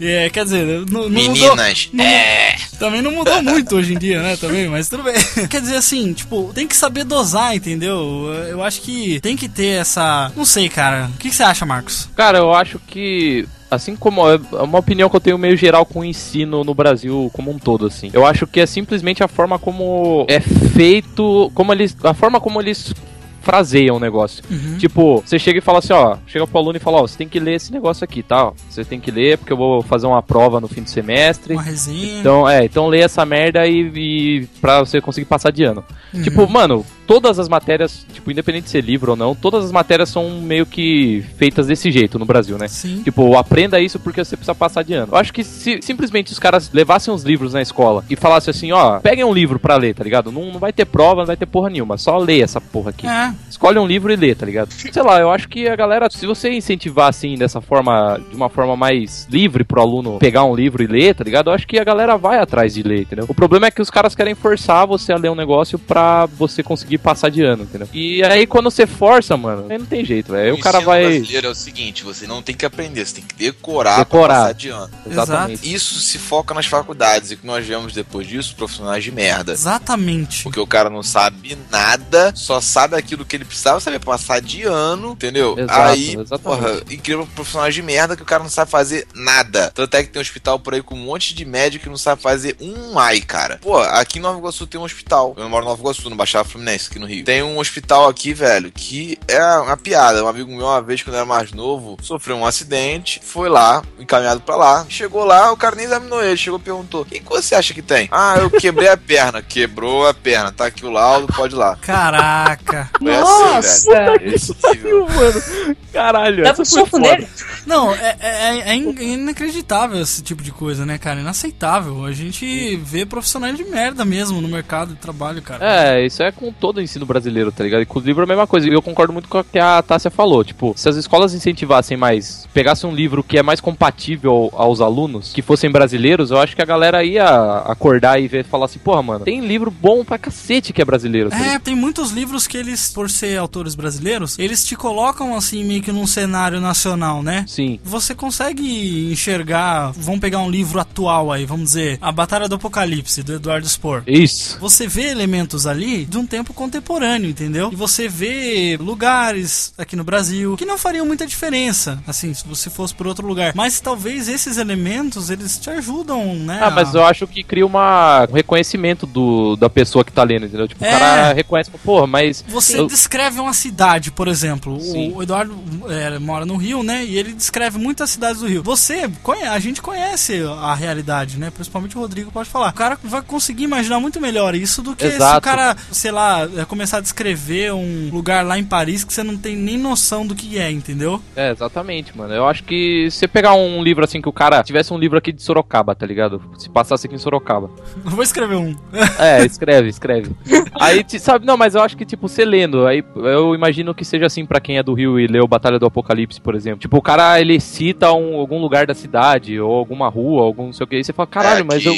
É, 0.00 0.30
quer 0.30 0.44
dizer, 0.44 0.64
não, 0.66 0.80
não 0.80 0.86
mudou- 1.02 1.10
Meninas, 1.10 1.90
não- 1.92 2.04
é. 2.04 2.56
também 2.78 3.02
não 3.02 3.12
mudou 3.12 3.42
muito 3.42 3.76
hoje 3.76 3.94
em 3.94 3.98
dia, 3.98 4.22
né? 4.22 4.36
Também, 4.36 4.66
mas 4.68 4.88
tudo 4.88 5.02
bem. 5.02 5.14
Quer 5.50 5.60
dizer 5.60 5.76
assim, 5.76 6.12
tipo, 6.14 6.50
tem 6.54 6.66
que 6.66 6.74
saber 6.76 7.04
dosar, 7.04 7.54
entendeu? 7.54 8.32
Eu 8.48 8.62
acho 8.62 8.80
que 8.80 9.20
tem 9.20 9.36
que 9.36 9.48
ter 9.48 9.78
essa. 9.80 10.32
Não 10.34 10.44
sei, 10.46 10.68
cara. 10.70 11.10
O 11.14 11.18
que 11.18 11.28
que 11.28 11.34
você 11.36 11.42
acha, 11.42 11.66
Marcos? 11.66 12.08
Cara, 12.16 12.38
eu 12.38 12.52
acho 12.54 12.78
que. 12.86 13.46
Assim 13.70 13.94
como 13.94 14.28
é 14.28 14.36
uma 14.64 14.78
opinião 14.80 15.08
que 15.08 15.14
eu 15.14 15.20
tenho 15.20 15.38
meio 15.38 15.56
geral 15.56 15.86
com 15.86 16.00
o 16.00 16.04
ensino 16.04 16.64
no 16.64 16.74
Brasil 16.74 17.30
como 17.32 17.52
um 17.52 17.58
todo, 17.58 17.86
assim. 17.86 18.10
Eu 18.12 18.26
acho 18.26 18.44
que 18.46 18.58
é 18.58 18.66
simplesmente 18.66 19.22
a 19.22 19.28
forma 19.28 19.60
como 19.60 20.24
é 20.28 20.40
feito, 20.40 21.52
como 21.54 21.72
eles, 21.72 21.94
a 22.02 22.12
forma 22.12 22.40
como 22.40 22.60
eles 22.60 22.92
fraseiam 23.40 23.96
o 23.96 24.00
negócio. 24.00 24.42
Uhum. 24.50 24.78
Tipo, 24.78 25.22
você 25.24 25.38
chega 25.38 25.58
e 25.58 25.62
fala 25.62 25.78
assim, 25.78 25.92
ó, 25.92 26.16
chega 26.26 26.46
pro 26.46 26.58
aluno 26.58 26.76
e 26.76 26.80
fala, 26.80 26.98
ó, 26.98 27.02
você 27.02 27.18
tem 27.18 27.28
que 27.28 27.40
ler 27.40 27.54
esse 27.54 27.72
negócio 27.72 28.04
aqui, 28.04 28.22
tá? 28.22 28.52
Você 28.68 28.84
tem 28.84 29.00
que 29.00 29.10
ler 29.10 29.38
porque 29.38 29.52
eu 29.52 29.56
vou 29.56 29.82
fazer 29.82 30.06
uma 30.06 30.22
prova 30.22 30.60
no 30.60 30.68
fim 30.68 30.82
do 30.82 30.90
semestre. 30.90 31.54
Uma 31.54 31.62
resenha. 31.62 32.20
Então, 32.20 32.48
é, 32.48 32.64
então 32.64 32.86
lê 32.86 33.00
essa 33.00 33.24
merda 33.24 33.66
e, 33.66 33.90
e 33.94 34.46
pra 34.60 34.80
você 34.80 35.00
conseguir 35.00 35.26
passar 35.26 35.50
de 35.50 35.64
ano. 35.64 35.84
Uhum. 36.12 36.22
Tipo, 36.22 36.48
mano, 36.48 36.84
todas 37.10 37.40
as 37.40 37.48
matérias, 37.48 38.06
tipo, 38.12 38.30
independente 38.30 38.66
de 38.66 38.70
ser 38.70 38.84
livro 38.84 39.10
ou 39.10 39.16
não, 39.16 39.34
todas 39.34 39.64
as 39.64 39.72
matérias 39.72 40.10
são 40.10 40.30
meio 40.42 40.64
que 40.64 41.24
feitas 41.36 41.66
desse 41.66 41.90
jeito 41.90 42.20
no 42.20 42.24
Brasil, 42.24 42.56
né? 42.56 42.68
Sim. 42.68 43.02
Tipo, 43.02 43.36
aprenda 43.36 43.80
isso 43.80 43.98
porque 43.98 44.24
você 44.24 44.36
precisa 44.36 44.54
passar 44.54 44.84
de 44.84 44.94
ano. 44.94 45.08
Eu 45.10 45.18
acho 45.18 45.32
que 45.32 45.42
se 45.42 45.80
simplesmente 45.82 46.30
os 46.30 46.38
caras 46.38 46.70
levassem 46.72 47.12
os 47.12 47.24
livros 47.24 47.52
na 47.52 47.60
escola 47.60 48.04
e 48.08 48.14
falassem 48.14 48.52
assim, 48.52 48.70
ó, 48.70 49.00
peguem 49.00 49.24
um 49.24 49.34
livro 49.34 49.58
pra 49.58 49.74
ler, 49.74 49.92
tá 49.92 50.04
ligado? 50.04 50.30
Não, 50.30 50.52
não 50.52 50.60
vai 50.60 50.72
ter 50.72 50.84
prova, 50.84 51.22
não 51.22 51.26
vai 51.26 51.36
ter 51.36 51.46
porra 51.46 51.68
nenhuma, 51.68 51.98
só 51.98 52.16
lê 52.16 52.42
essa 52.42 52.60
porra 52.60 52.90
aqui. 52.90 53.08
É. 53.08 53.34
Escolhe 53.60 53.78
um 53.78 53.86
livro 53.86 54.10
e 54.10 54.16
lê, 54.16 54.34
tá 54.34 54.46
ligado? 54.46 54.72
Sei 54.72 55.02
lá, 55.02 55.20
eu 55.20 55.30
acho 55.30 55.46
que 55.46 55.68
a 55.68 55.76
galera, 55.76 56.08
se 56.08 56.24
você 56.24 56.50
incentivar 56.50 57.10
assim, 57.10 57.36
dessa 57.36 57.60
forma, 57.60 58.18
de 58.30 58.34
uma 58.34 58.48
forma 58.48 58.74
mais 58.74 59.28
livre 59.30 59.64
pro 59.64 59.82
aluno 59.82 60.18
pegar 60.18 60.44
um 60.44 60.54
livro 60.54 60.82
e 60.82 60.86
ler, 60.86 61.14
tá 61.14 61.22
ligado? 61.22 61.50
Eu 61.50 61.52
acho 61.52 61.66
que 61.66 61.78
a 61.78 61.84
galera 61.84 62.16
vai 62.16 62.38
atrás 62.38 62.72
de 62.72 62.82
ler, 62.82 63.02
entendeu? 63.02 63.26
O 63.28 63.34
problema 63.34 63.66
é 63.66 63.70
que 63.70 63.82
os 63.82 63.90
caras 63.90 64.14
querem 64.14 64.34
forçar 64.34 64.86
você 64.86 65.12
a 65.12 65.16
ler 65.18 65.30
um 65.30 65.34
negócio 65.34 65.78
pra 65.78 66.24
você 66.24 66.62
conseguir 66.62 66.96
passar 66.96 67.28
de 67.30 67.42
ano, 67.42 67.64
entendeu? 67.64 67.86
E 67.92 68.22
aí 68.22 68.46
quando 68.46 68.70
você 68.70 68.86
força, 68.86 69.36
mano, 69.36 69.66
aí 69.68 69.76
não 69.76 69.84
tem 69.84 70.06
jeito, 70.06 70.32
velho. 70.32 70.54
Aí 70.54 70.58
o 70.58 70.62
cara 70.62 70.80
vai. 70.80 71.02
brasileiro 71.02 71.48
é 71.48 71.50
o 71.50 71.54
seguinte, 71.54 72.02
você 72.02 72.26
não 72.26 72.40
tem 72.40 72.54
que 72.54 72.64
aprender, 72.64 73.04
você 73.04 73.16
tem 73.16 73.24
que 73.24 73.34
decorar, 73.34 73.98
Decorar. 73.98 74.26
pra 74.26 74.36
passar 74.38 74.54
de 74.54 74.68
ano. 74.70 74.90
Exatamente. 75.06 75.70
Isso 75.74 76.00
se 76.00 76.18
foca 76.18 76.54
nas 76.54 76.64
faculdades 76.64 77.30
e 77.30 77.36
que 77.36 77.46
nós 77.46 77.66
vemos 77.66 77.92
depois 77.92 78.26
disso 78.26 78.56
profissionais 78.56 79.04
de 79.04 79.12
merda. 79.12 79.52
Exatamente. 79.52 80.44
Porque 80.44 80.58
o 80.58 80.66
cara 80.66 80.88
não 80.88 81.02
sabe 81.02 81.58
nada, 81.70 82.32
só 82.34 82.58
sabe 82.58 82.96
aquilo 82.96 83.22
que 83.22 83.36
ele 83.36 83.49
precisava 83.50 83.80
saber 83.80 83.98
passar 84.00 84.40
de 84.40 84.62
ano, 84.62 85.12
entendeu? 85.12 85.58
Exato, 85.58 85.80
Aí, 85.80 86.16
exatamente. 86.16 86.42
porra, 86.42 86.82
incrível 86.90 87.28
profissionais 87.34 87.74
de 87.74 87.82
merda 87.82 88.16
que 88.16 88.22
o 88.22 88.26
cara 88.26 88.42
não 88.42 88.50
sabe 88.50 88.70
fazer 88.70 89.06
nada. 89.14 89.70
Tanto 89.74 89.96
é 89.96 90.02
que 90.02 90.08
tem 90.10 90.20
um 90.20 90.22
hospital 90.22 90.58
por 90.58 90.72
aí 90.72 90.82
com 90.82 90.94
um 90.94 90.98
monte 91.04 91.34
de 91.34 91.44
médico 91.44 91.84
que 91.84 91.90
não 91.90 91.96
sabe 91.96 92.22
fazer 92.22 92.56
um 92.60 92.98
ai, 92.98 93.20
cara. 93.20 93.58
Pô, 93.60 93.78
aqui 93.78 94.18
em 94.18 94.22
Nova 94.22 94.38
Iguaçu 94.38 94.66
tem 94.66 94.80
um 94.80 94.84
hospital. 94.84 95.34
Eu 95.36 95.48
moro 95.48 95.64
em 95.64 95.68
Nova 95.68 95.80
Iguaçu, 95.80 96.08
no 96.08 96.16
Baixada 96.16 96.44
Fluminense, 96.44 96.88
aqui 96.88 96.98
no 96.98 97.06
Rio. 97.06 97.24
Tem 97.24 97.42
um 97.42 97.58
hospital 97.58 98.08
aqui, 98.08 98.32
velho, 98.32 98.70
que 98.70 99.18
é 99.26 99.42
uma 99.58 99.76
piada. 99.76 100.24
Um 100.24 100.28
amigo 100.28 100.50
meu, 100.50 100.66
uma 100.66 100.80
vez, 100.80 101.02
quando 101.02 101.16
era 101.16 101.24
mais 101.26 101.52
novo, 101.52 101.96
sofreu 102.02 102.36
um 102.36 102.46
acidente, 102.46 103.20
foi 103.22 103.48
lá, 103.48 103.82
encaminhado 103.98 104.40
pra 104.40 104.56
lá. 104.56 104.86
Chegou 104.88 105.24
lá, 105.24 105.50
o 105.52 105.56
cara 105.56 105.74
nem 105.74 105.86
examinou 105.86 106.22
ele. 106.22 106.36
Chegou 106.36 106.58
e 106.58 106.62
perguntou: 106.62 107.02
O 107.02 107.04
que, 107.04 107.20
que 107.20 107.28
você 107.28 107.54
acha 107.54 107.74
que 107.74 107.82
tem? 107.82 108.08
Ah, 108.12 108.36
eu 108.38 108.50
quebrei 108.50 108.88
a 108.88 108.96
perna. 108.96 109.42
Quebrou 109.42 110.06
a 110.06 110.14
perna. 110.14 110.52
Tá 110.52 110.66
aqui 110.66 110.84
o 110.86 110.90
laudo, 110.90 111.32
pode 111.32 111.54
ir 111.54 111.58
lá. 111.58 111.76
Caraca. 111.76 112.90
Foi 112.98 113.12
Nossa! 113.12 113.39
Velho. 113.88 114.34
Esse 114.34 114.54
nível. 114.74 115.06
mano. 115.08 115.76
Caralho, 115.92 116.44
Dá 116.44 116.50
essa 116.50 116.64
foi 116.64 116.86
foda. 116.86 117.02
nele. 117.10 117.28
Não, 117.66 117.92
é, 117.92 118.16
é- 118.20 118.70
é 118.70 118.74
in- 118.74 118.94
inacreditável 119.14 120.00
esse 120.00 120.22
tipo 120.22 120.42
de 120.42 120.50
coisa, 120.52 120.86
né, 120.86 120.98
cara? 120.98 121.20
Inaceitável. 121.20 122.04
A 122.04 122.12
gente 122.12 122.76
vê 122.76 123.04
profissionais 123.04 123.56
de 123.56 123.64
merda 123.64 124.04
mesmo 124.04 124.40
no 124.40 124.48
mercado 124.48 124.90
de 124.94 125.00
trabalho, 125.00 125.42
cara. 125.42 125.64
É, 125.96 126.04
isso 126.06 126.22
é 126.22 126.30
com 126.32 126.52
todo 126.52 126.78
o 126.78 126.80
ensino 126.80 127.04
brasileiro, 127.04 127.50
tá 127.52 127.64
ligado? 127.64 127.82
E 127.82 127.86
com 127.86 127.98
o 127.98 128.02
livro 128.02 128.22
é 128.22 128.24
a 128.24 128.28
mesma 128.28 128.46
coisa. 128.46 128.68
E 128.68 128.72
eu 128.72 128.80
concordo 128.82 129.12
muito 129.12 129.28
com 129.28 129.38
o 129.38 129.44
que 129.44 129.58
a 129.58 129.82
Tássia 129.82 130.10
falou. 130.10 130.44
Tipo, 130.44 130.72
se 130.76 130.88
as 130.88 130.96
escolas 130.96 131.34
incentivassem 131.34 131.96
mais, 131.96 132.46
pegassem 132.54 132.88
um 132.88 132.94
livro 132.94 133.22
que 133.22 133.38
é 133.38 133.42
mais 133.42 133.60
compatível 133.60 134.50
aos 134.54 134.80
alunos, 134.80 135.32
que 135.32 135.42
fossem 135.42 135.70
brasileiros, 135.70 136.30
eu 136.30 136.38
acho 136.38 136.54
que 136.56 136.62
a 136.62 136.66
galera 136.66 137.04
ia 137.04 137.26
acordar 137.66 138.20
e 138.20 138.28
ver 138.28 138.44
falar 138.44 138.66
assim, 138.66 138.78
porra, 138.78 139.02
mano, 139.02 139.24
tem 139.24 139.40
livro 139.46 139.70
bom 139.70 140.04
pra 140.04 140.18
cacete 140.18 140.72
que 140.72 140.80
é 140.80 140.84
brasileiro. 140.84 141.30
tá? 141.30 141.36
É, 141.38 141.58
tem 141.58 141.74
muitos 141.74 142.10
livros 142.10 142.46
que 142.46 142.56
eles, 142.56 142.88
por 142.90 143.10
ser 143.10 143.29
autores 143.36 143.74
brasileiros, 143.74 144.38
eles 144.38 144.64
te 144.64 144.76
colocam 144.76 145.34
assim 145.36 145.64
meio 145.64 145.82
que 145.82 145.92
num 145.92 146.06
cenário 146.06 146.60
nacional, 146.60 147.22
né? 147.22 147.44
Sim. 147.48 147.78
Você 147.84 148.14
consegue 148.14 149.10
enxergar, 149.12 149.92
vamos 149.96 150.20
pegar 150.20 150.38
um 150.40 150.50
livro 150.50 150.80
atual 150.80 151.30
aí, 151.32 151.44
vamos 151.44 151.66
dizer, 151.66 151.98
A 152.00 152.10
Batalha 152.12 152.48
do 152.48 152.54
Apocalipse, 152.54 153.22
do 153.22 153.34
Eduardo 153.34 153.68
Spohr. 153.68 154.02
Isso. 154.06 154.58
Você 154.60 154.86
vê 154.86 155.08
elementos 155.08 155.66
ali 155.66 156.04
de 156.04 156.16
um 156.18 156.26
tempo 156.26 156.52
contemporâneo, 156.54 157.28
entendeu? 157.30 157.70
E 157.72 157.76
você 157.76 158.08
vê 158.08 158.76
lugares 158.80 159.72
aqui 159.78 159.96
no 159.96 160.04
Brasil 160.04 160.56
que 160.56 160.64
não 160.64 160.78
fariam 160.78 161.06
muita 161.06 161.26
diferença, 161.26 162.02
assim, 162.06 162.32
se 162.34 162.46
você 162.46 162.68
fosse 162.70 162.94
por 162.94 163.06
outro 163.06 163.26
lugar. 163.26 163.52
Mas 163.54 163.80
talvez 163.80 164.28
esses 164.28 164.56
elementos, 164.56 165.30
eles 165.30 165.58
te 165.58 165.70
ajudam, 165.70 166.34
né? 166.34 166.60
Ah, 166.62 166.70
mas 166.70 166.94
eu 166.94 167.04
acho 167.04 167.26
que 167.26 167.42
cria 167.42 167.64
uma, 167.66 168.26
um 168.30 168.34
reconhecimento 168.34 169.06
do, 169.06 169.56
da 169.56 169.68
pessoa 169.70 170.04
que 170.04 170.12
tá 170.12 170.22
lendo, 170.22 170.46
entendeu? 170.46 170.68
Tipo, 170.68 170.84
É. 170.84 170.88
o 170.88 170.98
cara 170.98 171.32
reconhece, 171.32 171.70
porra, 171.84 172.06
mas. 172.06 172.44
Você 172.48 172.78
eu- 172.78 172.86
descreve 173.10 173.40
uma 173.40 173.52
cidade, 173.52 174.12
por 174.12 174.28
exemplo. 174.28 174.80
Sim. 174.80 175.12
O, 175.12 175.20
Eduardo 175.20 175.58
é, 175.88 176.16
mora 176.20 176.46
no 176.46 176.56
Rio, 176.56 176.84
né? 176.84 177.04
E 177.04 177.18
ele 177.18 177.32
descreve 177.32 177.76
muitas 177.76 178.10
cidades 178.10 178.40
do 178.40 178.46
Rio. 178.46 178.62
Você 178.62 179.10
a 179.50 179.58
gente 179.58 179.82
conhece 179.82 180.40
a 180.60 180.72
realidade, 180.74 181.36
né? 181.36 181.50
Principalmente 181.50 181.96
o 181.96 182.00
Rodrigo 182.00 182.30
pode 182.30 182.48
falar. 182.48 182.68
O 182.68 182.72
cara 182.72 182.96
vai 183.02 183.20
conseguir 183.20 183.64
imaginar 183.64 183.98
muito 183.98 184.20
melhor 184.20 184.54
isso 184.54 184.80
do 184.80 184.94
que 184.94 185.04
se 185.04 185.14
o 185.14 185.16
Exato. 185.16 185.40
cara, 185.40 185.76
sei 185.90 186.12
lá, 186.12 186.48
é, 186.56 186.64
começar 186.64 186.98
a 186.98 187.00
descrever 187.00 187.72
um 187.72 188.10
lugar 188.12 188.46
lá 188.46 188.56
em 188.56 188.64
Paris 188.64 189.02
que 189.02 189.12
você 189.12 189.24
não 189.24 189.36
tem 189.36 189.56
nem 189.56 189.76
noção 189.76 190.24
do 190.24 190.34
que 190.34 190.56
é, 190.56 190.70
entendeu? 190.70 191.20
É, 191.34 191.50
exatamente, 191.50 192.16
mano. 192.16 192.32
Eu 192.32 192.46
acho 192.46 192.62
que 192.62 193.08
se 193.10 193.18
você 193.18 193.28
pegar 193.28 193.54
um 193.54 193.82
livro 193.82 194.04
assim 194.04 194.22
que 194.22 194.28
o 194.28 194.32
cara 194.32 194.62
tivesse 194.62 194.92
um 194.92 194.98
livro 194.98 195.18
aqui 195.18 195.32
de 195.32 195.42
Sorocaba, 195.42 195.96
tá 195.96 196.06
ligado? 196.06 196.40
Se 196.58 196.70
passasse 196.70 197.08
aqui 197.08 197.16
em 197.16 197.18
Sorocaba. 197.18 197.70
Eu 198.04 198.12
vou 198.12 198.22
escrever 198.22 198.56
um. 198.56 198.76
É, 199.18 199.44
escreve, 199.44 199.88
escreve. 199.88 200.30
Aí, 200.78 201.04
sabe, 201.18 201.44
não, 201.44 201.56
mas 201.56 201.74
eu 201.74 201.82
acho 201.82 201.96
que, 201.96 202.04
tipo, 202.04 202.28
você 202.28 202.44
lendo, 202.44 202.86
aí 202.86 202.99
eu 203.16 203.54
imagino 203.54 203.94
que 203.94 204.04
seja 204.04 204.26
assim 204.26 204.44
pra 204.46 204.60
quem 204.60 204.78
é 204.78 204.82
do 204.82 204.92
Rio 204.94 205.18
e 205.18 205.26
leu 205.26 205.46
Batalha 205.46 205.78
do 205.78 205.86
Apocalipse, 205.86 206.40
por 206.40 206.54
exemplo. 206.54 206.80
Tipo, 206.80 206.96
o 206.98 207.02
cara, 207.02 207.40
ele 207.40 207.58
cita 207.60 208.12
um- 208.12 208.36
algum 208.36 208.58
lugar 208.60 208.86
da 208.86 208.94
cidade, 208.94 209.58
ou 209.60 209.72
alguma 209.74 210.08
rua, 210.08 210.42
algum 210.42 210.66
não 210.66 210.72
sei 210.72 210.84
o 210.84 210.86
que, 210.86 210.96
e 210.96 211.04
você 211.04 211.12
fala, 211.12 211.26
caralho, 211.26 211.60
É 211.60 211.64
mas 211.64 211.84
eu, 211.84 211.94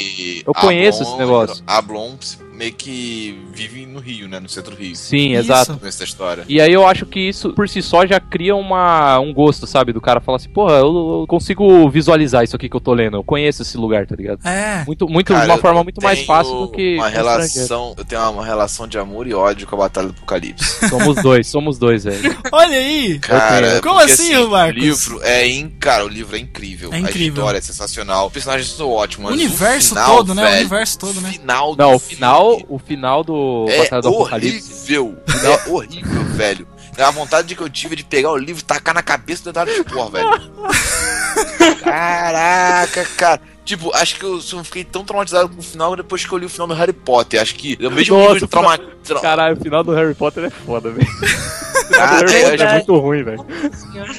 eu 0.47 0.53
conheço 0.53 1.03
esse 1.03 1.17
negócio. 1.17 1.63
Ablon 1.67 2.11
meio 2.53 2.73
que 2.73 3.37
vive 3.51 3.85
no 3.85 3.99
Rio, 3.99 4.27
né? 4.27 4.39
No 4.39 4.47
centro 4.47 4.75
do 4.75 4.81
Rio. 4.81 4.95
Sim, 4.95 5.31
Isso. 5.31 5.39
exato. 5.39 5.77
Com 5.77 5.87
essa 5.87 6.03
história. 6.03 6.45
E 6.47 6.61
aí 6.61 6.71
eu 6.71 6.87
acho 6.87 7.05
que 7.05 7.19
isso, 7.19 7.51
por 7.53 7.67
si 7.67 7.81
só, 7.81 8.05
já 8.05 8.19
cria 8.19 8.55
uma, 8.55 9.19
um 9.19 9.33
gosto, 9.33 9.65
sabe? 9.65 9.91
Do 9.91 10.01
cara 10.01 10.21
falar 10.21 10.37
assim, 10.37 10.49
porra, 10.49 10.75
eu, 10.75 11.21
eu 11.21 11.25
consigo 11.27 11.89
visualizar 11.89 12.43
isso 12.43 12.55
aqui 12.55 12.69
que 12.69 12.75
eu 12.75 12.81
tô 12.81 12.93
lendo, 12.93 13.17
eu 13.17 13.23
conheço 13.23 13.61
esse 13.61 13.77
lugar, 13.77 14.05
tá 14.05 14.15
ligado? 14.15 14.39
É. 14.45 14.83
Muito, 14.85 15.07
muito, 15.07 15.33
Cara, 15.33 15.45
uma 15.45 15.57
forma 15.57 15.83
muito 15.83 16.01
mais 16.01 16.23
fácil 16.23 16.53
do 16.59 16.67
que 16.69 16.95
uma 16.95 17.09
relação, 17.09 17.95
eu 17.97 18.05
tenho 18.05 18.29
uma 18.29 18.45
relação 18.45 18.87
de 18.87 18.97
amor 18.97 19.27
e 19.27 19.33
ódio 19.33 19.67
com 19.67 19.75
a 19.75 19.79
Batalha 19.79 20.07
do 20.07 20.13
Apocalipse. 20.13 20.87
Somos 20.89 21.21
dois, 21.21 21.47
somos 21.47 21.79
dois, 21.79 22.03
velho. 22.03 22.37
Olha 22.51 22.77
aí! 22.77 23.17
Cara, 23.19 23.81
Como 23.81 23.95
porque, 23.95 24.11
assim, 24.11 24.33
Marcos? 24.47 24.81
O 24.81 24.85
livro 24.85 25.19
é 25.23 25.47
in... 25.47 25.69
cara, 25.69 26.05
o 26.05 26.07
livro 26.07 26.35
é 26.35 26.39
incrível. 26.39 26.93
É 26.93 26.99
incrível. 26.99 27.43
A 27.43 27.47
história 27.47 27.57
é 27.57 27.61
sensacional. 27.61 28.27
Os 28.27 28.33
personagens 28.33 28.69
são 28.69 28.89
ótimos. 28.89 29.31
O 29.31 29.33
universo 29.33 29.89
final, 29.89 30.17
todo, 30.17 30.35
né? 30.35 30.41
O 30.41 30.45
velho, 30.45 30.59
universo 30.59 30.99
todo, 30.99 31.21
né? 31.21 31.31
Final 31.31 31.75
do 31.75 31.83
Não, 31.83 31.95
o 31.95 31.99
filme 31.99 32.21
final, 32.51 32.65
o 32.69 32.79
final 32.79 33.23
do 33.23 33.65
é 33.69 33.77
Batalha 33.79 34.01
do 34.01 34.13
horrível. 34.13 35.17
É 35.43 35.69
horrível, 35.71 36.23
velho. 36.35 36.67
A 36.97 37.09
vontade 37.09 37.55
que 37.55 37.61
eu 37.61 37.69
tive 37.69 37.95
de 37.95 38.03
pegar 38.03 38.31
o 38.31 38.37
livro 38.37 38.61
e 38.61 38.65
tacar 38.65 38.93
na 38.93 39.01
cabeça 39.01 39.43
do 39.43 39.49
Eduardo 39.49 39.71
Spor, 39.73 40.11
velho. 40.11 40.29
Caraca, 41.83 43.05
cara. 43.17 43.41
Tipo, 43.65 43.91
acho 43.95 44.17
que 44.19 44.23
eu 44.25 44.41
só 44.41 44.61
fiquei 44.63 44.83
tão 44.83 45.03
traumatizado 45.05 45.47
com 45.49 45.59
o 45.59 45.63
final 45.63 45.95
depois 45.95 46.25
que 46.25 46.31
eu 46.33 46.37
li 46.37 46.45
o 46.45 46.49
final 46.49 46.67
do 46.67 46.73
Harry 46.73 46.91
Potter. 46.93 47.41
Acho 47.41 47.55
que 47.55 47.77
é 47.81 47.87
o 47.87 47.91
mesmo 47.91 48.17
Nossa, 48.17 48.31
o 48.45 48.47
final- 48.47 48.47
trauma. 48.49 48.77
tra- 49.03 49.19
Caralho, 49.21 49.57
o 49.57 49.59
final 49.61 49.83
do 49.83 49.91
Harry 49.93 50.13
Potter 50.13 50.43
é 50.45 50.49
foda, 50.49 50.91
velho. 50.91 51.07
O 51.93 52.01
Ah, 52.01 52.19
é, 52.27 52.55
é 52.55 52.61
é. 52.61 52.73
muito 52.73 52.97
ruim, 52.97 53.23
velho. 53.23 53.45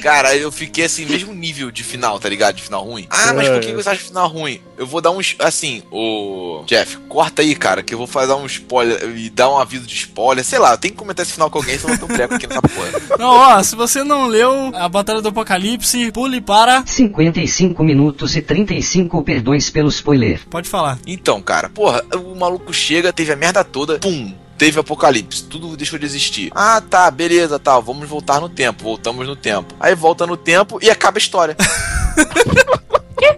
Cara, 0.01 0.35
eu 0.35 0.51
fiquei 0.51 0.85
assim, 0.85 1.05
mesmo 1.05 1.33
nível 1.33 1.69
de 1.71 1.83
final, 1.83 2.19
tá 2.19 2.29
ligado? 2.29 2.55
De 2.55 2.63
final 2.63 2.83
ruim. 2.83 3.05
Ah, 3.09 3.33
mas 3.33 3.49
por 3.49 3.59
que 3.59 3.73
você 3.73 3.89
acha 3.89 4.01
final 4.05 4.27
ruim? 4.27 4.61
Eu 4.77 4.85
vou 4.87 5.01
dar 5.01 5.11
um. 5.11 5.19
es- 5.21 5.35
Assim, 5.39 5.83
o. 5.91 6.63
Jeff, 6.65 6.97
corta 7.09 7.41
aí, 7.41 7.55
cara, 7.55 7.83
que 7.83 7.93
eu 7.93 7.97
vou 7.97 8.07
fazer 8.07 8.33
um 8.33 8.45
spoiler 8.45 9.01
e 9.17 9.29
dar 9.29 9.49
um 9.49 9.57
aviso 9.57 9.85
de 9.85 9.93
spoiler. 9.95 10.43
Sei 10.43 10.59
lá, 10.59 10.71
eu 10.71 10.77
tenho 10.77 10.93
que 10.93 10.97
comentar 10.99 11.23
esse 11.25 11.33
final 11.33 11.49
com 11.49 11.57
alguém, 11.59 11.77
senão 11.77 11.93
eu 11.93 11.99
tô 11.99 12.07
treco 12.07 12.33
aqui 12.35 12.47
nessa 12.47 12.61
porra. 12.61 12.91
Não, 13.19 13.29
ó, 13.29 13.61
se 13.63 13.75
você 13.75 14.03
não 14.03 14.27
leu 14.27 14.71
a 14.75 14.87
Batalha 14.89 15.21
do 15.21 15.29
Apocalipse, 15.29 16.11
pule 16.11 16.41
para. 16.41 16.83
55 16.85 17.83
minutos 17.83 18.35
e 18.35 18.41
35 18.41 19.21
perdões 19.23 19.69
pelo 19.69 19.89
spoiler. 19.89 20.41
Pode 20.49 20.67
falar. 20.69 20.97
Então, 21.07 21.41
cara, 21.41 21.69
porra, 21.69 22.03
o 22.15 22.35
maluco 22.35 22.73
chega, 22.73 23.11
teve 23.13 23.31
a 23.31 23.35
merda 23.35 23.63
toda, 23.63 23.99
pum. 23.99 24.33
Teve 24.57 24.79
apocalipse, 24.79 25.43
tudo 25.43 25.75
deixou 25.75 25.99
de 25.99 26.05
existir. 26.05 26.51
Ah, 26.55 26.81
tá, 26.81 27.11
beleza, 27.11 27.59
tal, 27.59 27.81
vamos 27.81 28.07
voltar 28.07 28.39
no 28.39 28.47
tempo, 28.47 28.83
voltamos 28.83 29.27
no 29.27 29.35
tempo. 29.35 29.75
Aí 29.79 29.93
volta 29.93 30.25
no 30.25 30.37
tempo 30.37 30.79
e 30.81 30.89
acaba 30.89 31.17
a 31.17 31.19
história. 31.19 31.57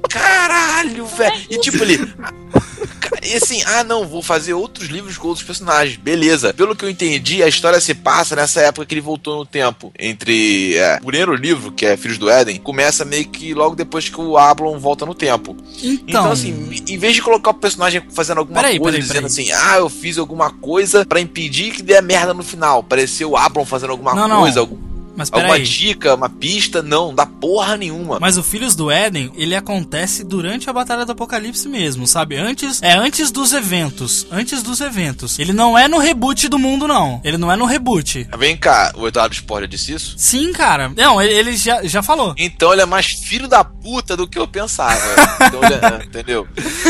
Caralho, 0.09 1.05
velho. 1.05 1.36
E 1.49 1.57
tipo 1.59 1.82
ali. 1.84 1.97
E 3.23 3.36
assim, 3.36 3.61
ah 3.65 3.84
não, 3.84 4.07
vou 4.07 4.21
fazer 4.21 4.53
outros 4.53 4.88
livros 4.89 5.17
com 5.17 5.28
outros 5.28 5.45
personagens. 5.45 5.97
Beleza. 5.97 6.53
Pelo 6.53 6.75
que 6.75 6.86
eu 6.86 6.89
entendi, 6.89 7.41
a 7.43 7.47
história 7.47 7.80
se 7.82 7.93
passa 7.93 8.36
nessa 8.36 8.61
época 8.61 8.86
que 8.86 8.93
ele 8.93 9.01
voltou 9.01 9.38
no 9.38 9.45
tempo. 9.45 9.91
Entre. 9.97 10.75
É, 10.78 10.97
o 11.01 11.05
primeiro 11.05 11.36
livro, 11.36 11.71
que 11.71 11.86
é 11.86 11.97
Filhos 11.97 12.17
do 12.17 12.30
Éden, 12.30 12.57
começa 12.57 13.03
meio 13.05 13.28
que 13.28 13.53
logo 13.53 13.75
depois 13.75 14.07
que 14.09 14.19
o 14.19 14.38
Ablon 14.38 14.78
volta 14.80 15.05
no 15.05 15.13
tempo. 15.13 15.55
Então, 15.82 16.03
Então, 16.07 16.32
assim, 16.32 16.69
em 16.88 16.97
vez 16.97 17.15
de 17.15 17.21
colocar 17.21 17.51
o 17.51 17.55
personagem 17.55 18.01
fazendo 18.13 18.39
alguma 18.39 18.61
Peraí, 18.61 18.80
coisa, 18.80 18.97
peraí, 18.97 19.01
dizendo 19.07 19.30
peraí. 19.30 19.51
assim, 19.51 19.67
ah, 19.69 19.78
eu 19.78 19.89
fiz 19.89 20.17
alguma 20.17 20.49
coisa 20.51 21.05
pra 21.05 21.19
impedir 21.19 21.71
que 21.73 21.82
dê 21.82 21.97
a 21.97 22.01
merda 22.01 22.34
no 22.34 22.43
final. 22.43 22.82
Pareceu 22.84 23.32
o 23.32 23.38
Ablon 23.38 23.65
fazendo 23.65 23.91
alguma 23.91 24.13
Não, 24.13 24.28
não. 24.28 24.39
coisa, 24.41 24.59
algum- 24.59 24.78
mas 25.18 25.30
alguma 25.34 25.53
peraí. 25.55 25.63
dica, 25.68 26.13
uma 26.15 26.30
pista. 26.30 26.82
Não, 26.82 27.13
dá 27.13 27.26
porra 27.26 27.76
nenhuma. 27.76 28.20
Mas 28.22 28.38
o 28.38 28.43
Filhos 28.43 28.76
do 28.76 28.89
Éden, 28.91 29.32
ele 29.36 29.55
acontece 29.55 30.24
durante 30.24 30.70
a 30.70 30.74
Batalha 30.74 31.05
do 31.05 31.11
Apocalipse 31.11 31.68
mesmo, 31.68 32.05
sabe? 32.07 32.38
Antes, 32.38 32.82
é 32.82 32.93
antes 32.93 33.32
dos 33.32 33.51
eventos, 33.51 34.26
antes 34.32 34.61
dos 34.63 34.80
eventos. 34.80 35.39
Ele 35.39 35.51
não 35.51 35.78
é 35.78 35.88
no 35.88 35.97
reboot 35.97 36.47
do 36.47 36.59
mundo 36.59 36.88
não. 36.88 37.20
Ele 37.24 37.38
não 37.38 37.51
é 37.51 37.55
no 37.57 37.65
reboot. 37.65 38.30
Vem 38.38 38.55
cá, 38.55 38.93
o 38.95 39.07
Eduardo 39.07 39.36
já 39.36 39.65
disse 39.65 39.93
isso? 39.93 40.13
Sim, 40.18 40.53
cara. 40.53 40.91
Não, 40.95 41.22
ele, 41.22 41.34
ele 41.34 41.57
já, 41.57 41.84
já 41.84 42.03
falou. 42.03 42.34
Então 42.38 42.72
ele 42.72 42.82
é 42.84 42.86
mais 42.86 43.07
filho 43.07 43.47
da 43.47 43.63
puta 43.63 44.15
do 44.15 44.28
que 44.28 44.38
eu 44.38 44.47
pensava. 44.47 45.01
Então 45.47 45.59
é- 45.63 46.03
entendeu? 46.05 46.47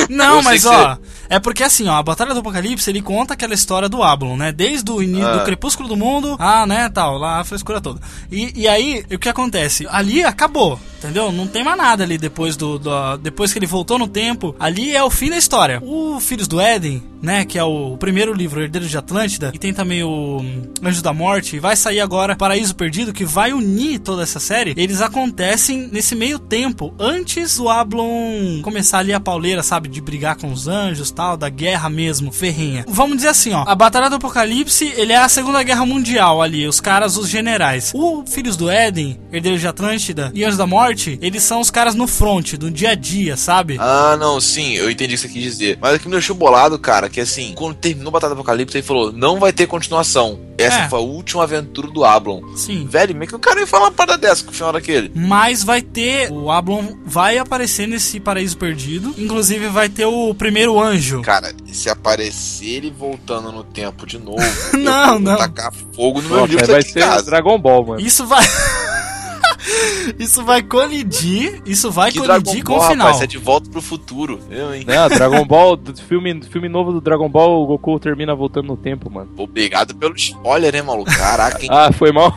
Não, 0.09 0.37
Eu 0.37 0.43
mas 0.43 0.65
ó, 0.65 0.97
é 1.29 1.39
porque 1.39 1.63
assim, 1.63 1.87
ó, 1.87 1.95
a 1.95 2.03
Batalha 2.03 2.33
do 2.33 2.39
Apocalipse, 2.41 2.89
ele 2.89 3.01
conta 3.01 3.33
aquela 3.33 3.53
história 3.53 3.87
do 3.87 4.03
Ablon, 4.03 4.35
né? 4.35 4.51
Desde 4.51 4.91
o 4.91 5.01
início 5.01 5.27
Ah. 5.27 5.37
do 5.37 5.43
crepúsculo 5.45 5.87
do 5.87 5.95
mundo, 5.95 6.35
ah, 6.39 6.65
né, 6.65 6.89
tal, 6.89 7.17
lá 7.17 7.39
a 7.39 7.43
frescura 7.43 7.79
toda. 7.79 8.01
E, 8.31 8.51
e 8.61 8.67
aí, 8.67 9.03
o 9.11 9.17
que 9.19 9.29
acontece? 9.29 9.85
Ali 9.89 10.23
acabou. 10.23 10.79
Entendeu? 10.97 11.31
Não 11.31 11.45
tem 11.45 11.63
mais 11.63 11.77
nada 11.77 12.03
ali 12.03 12.17
depois 12.17 12.57
do, 12.57 12.79
do- 12.79 13.17
Depois 13.17 13.53
que 13.53 13.59
ele 13.59 13.67
voltou 13.67 13.99
no 13.99 14.07
tempo. 14.07 14.55
Ali 14.59 14.95
é 14.95 15.03
o 15.03 15.11
fim 15.11 15.29
da 15.29 15.37
história. 15.37 15.79
O 15.83 16.19
Filhos 16.19 16.47
do 16.47 16.59
Éden, 16.59 17.03
né? 17.21 17.45
Que 17.45 17.59
é 17.59 17.63
o, 17.63 17.93
o 17.93 17.97
primeiro 17.99 18.33
livro, 18.33 18.59
Herdeiro 18.63 18.87
de 18.87 18.97
Atlântida. 18.97 19.51
E 19.53 19.59
tem 19.59 19.71
também 19.71 20.03
o 20.03 20.39
hum, 20.41 20.63
Anjo 20.83 21.03
da 21.03 21.13
Morte. 21.13 21.59
Vai 21.59 21.75
sair 21.75 21.99
agora 21.99 22.35
Paraíso 22.35 22.75
Perdido, 22.75 23.13
que 23.13 23.23
vai 23.23 23.53
unir 23.53 23.99
toda 23.99 24.23
essa 24.23 24.39
série. 24.39 24.73
Eles 24.75 24.99
acontecem 24.99 25.87
nesse 25.91 26.15
meio 26.15 26.39
tempo. 26.39 26.91
Antes 26.99 27.57
do 27.57 27.69
Ablon 27.69 28.61
começar 28.63 28.97
ali 28.97 29.13
a 29.13 29.19
pauleira, 29.19 29.61
sabe? 29.61 29.87
De 29.87 30.01
brigar 30.01 30.35
com 30.35 30.51
os 30.51 30.67
anjos 30.67 31.11
tal, 31.11 31.37
da 31.37 31.47
guerra 31.47 31.91
mesmo, 31.91 32.31
ferrenha. 32.31 32.83
Vamos 32.87 33.17
dizer 33.17 33.29
assim, 33.29 33.53
ó. 33.53 33.63
A 33.67 33.75
Batalha 33.75 34.09
do 34.09 34.15
Apocalipse, 34.15 34.91
ele 34.97 35.13
é 35.13 35.17
a 35.17 35.29
Segunda 35.29 35.61
Guerra 35.61 35.85
Mundial 35.85 36.41
ali. 36.41 36.67
Os 36.67 36.79
caras, 36.79 37.17
os 37.17 37.29
generais. 37.29 37.91
O 37.93 38.06
Filhos 38.27 38.55
do 38.55 38.69
Éden, 38.69 39.19
Herdeiro 39.31 39.57
de 39.57 39.67
Atlântida 39.67 40.31
e 40.33 40.43
Anjos 40.43 40.57
da 40.57 40.67
Morte, 40.67 41.17
eles 41.21 41.43
são 41.43 41.59
os 41.59 41.69
caras 41.71 41.95
no 41.95 42.07
front, 42.07 42.53
do 42.53 42.69
dia 42.71 42.91
a 42.91 42.95
dia, 42.95 43.35
sabe? 43.37 43.77
Ah, 43.79 44.15
não, 44.19 44.39
sim, 44.41 44.73
eu 44.73 44.89
entendi 44.89 45.13
o 45.15 45.17
que 45.17 45.21
você 45.21 45.27
quis 45.29 45.43
dizer. 45.43 45.77
Mas 45.81 45.95
o 45.95 45.99
que 45.99 46.07
me 46.07 46.11
deixou 46.13 46.35
bolado, 46.35 46.77
cara, 46.79 47.09
que 47.09 47.19
assim, 47.19 47.53
quando 47.55 47.75
terminou 47.75 48.11
Batalha 48.11 48.33
do 48.35 48.39
Apocalipse, 48.39 48.77
ele 48.77 48.85
falou: 48.85 49.11
não 49.11 49.39
vai 49.39 49.51
ter 49.53 49.67
continuação. 49.67 50.39
Essa 50.57 50.79
É. 50.79 50.89
foi 50.89 50.97
a 50.97 51.01
última 51.03 51.43
aventura 51.43 51.87
do 51.87 52.03
Ablon. 52.03 52.41
Sim. 52.55 52.87
Velho, 52.89 53.15
meio 53.15 53.29
que 53.29 53.35
o 53.35 53.39
cara 53.39 53.59
ia 53.59 53.67
falar 53.67 53.85
uma 53.85 53.91
parada 53.91 54.17
dessa 54.17 54.43
com 54.43 54.49
o 54.49 54.53
final 54.53 54.73
daquele. 54.73 55.11
Mas 55.13 55.63
vai 55.63 55.83
ter. 55.83 56.31
O 56.31 56.49
Ablon 56.51 56.83
vai 57.05 57.37
aparecer 57.37 57.87
nesse 57.87 58.19
paraíso 58.19 58.57
perdido. 58.57 59.13
Inclusive 59.19 59.67
vai 59.67 59.87
ter 59.87 60.05
o 60.07 60.33
primeiro 60.33 60.79
anjo. 60.81 61.21
Cara, 61.21 61.53
se 61.71 61.89
aparecer 61.91 62.65
ele 62.65 62.89
voltando 62.89 63.51
no 63.51 63.63
tempo 63.63 64.07
de 64.07 64.17
novo, 64.17 64.41
Não, 64.73 65.03
eu 65.05 65.09
vou 65.11 65.19
não. 65.19 65.37
tacar 65.37 65.71
fogo 65.95 66.21
no 66.23 66.29
meu 66.29 66.37
Nossa, 66.39 66.49
livro 66.51 66.65
aí 66.65 66.71
vai 66.71 66.79
aqui 66.79 66.89
em 66.89 66.93
ser 66.93 66.99
casa. 67.01 67.23
Dragon 67.25 67.59
Ball, 67.59 67.85
mano. 67.85 67.96
Isso 67.99 68.25
vai. 68.25 68.45
isso 70.19 70.43
vai 70.43 70.61
colidir. 70.61 71.61
Isso 71.65 71.91
vai 71.91 72.11
Que 72.11 72.19
Dragon 72.21 72.43
colidir 72.43 72.63
com 72.63 72.73
Ball, 72.73 72.81
o 72.85 72.87
final. 72.89 73.07
rapaz, 73.07 73.23
é 73.23 73.27
de 73.27 73.37
volta 73.37 73.69
pro 73.69 73.81
futuro. 73.81 74.39
Eu, 74.49 74.73
hein? 74.73 74.83
Não, 74.87 75.09
Dragon 75.09 75.43
Ball, 75.47 75.79
filme, 76.07 76.41
filme 76.45 76.69
novo 76.69 76.91
do 76.91 77.01
Dragon 77.01 77.29
Ball, 77.29 77.63
o 77.63 77.67
Goku 77.67 77.99
termina 77.99 78.33
voltando 78.35 78.67
no 78.67 78.77
tempo, 78.77 79.09
mano. 79.09 79.29
Obrigado 79.37 79.95
pelo 79.95 80.15
spoiler, 80.15 80.75
hein, 80.75 80.83
maluco? 80.83 81.11
Caraca, 81.11 81.61
hein? 81.61 81.69
Ah, 81.77 81.91
foi 81.91 82.11
mal. 82.11 82.35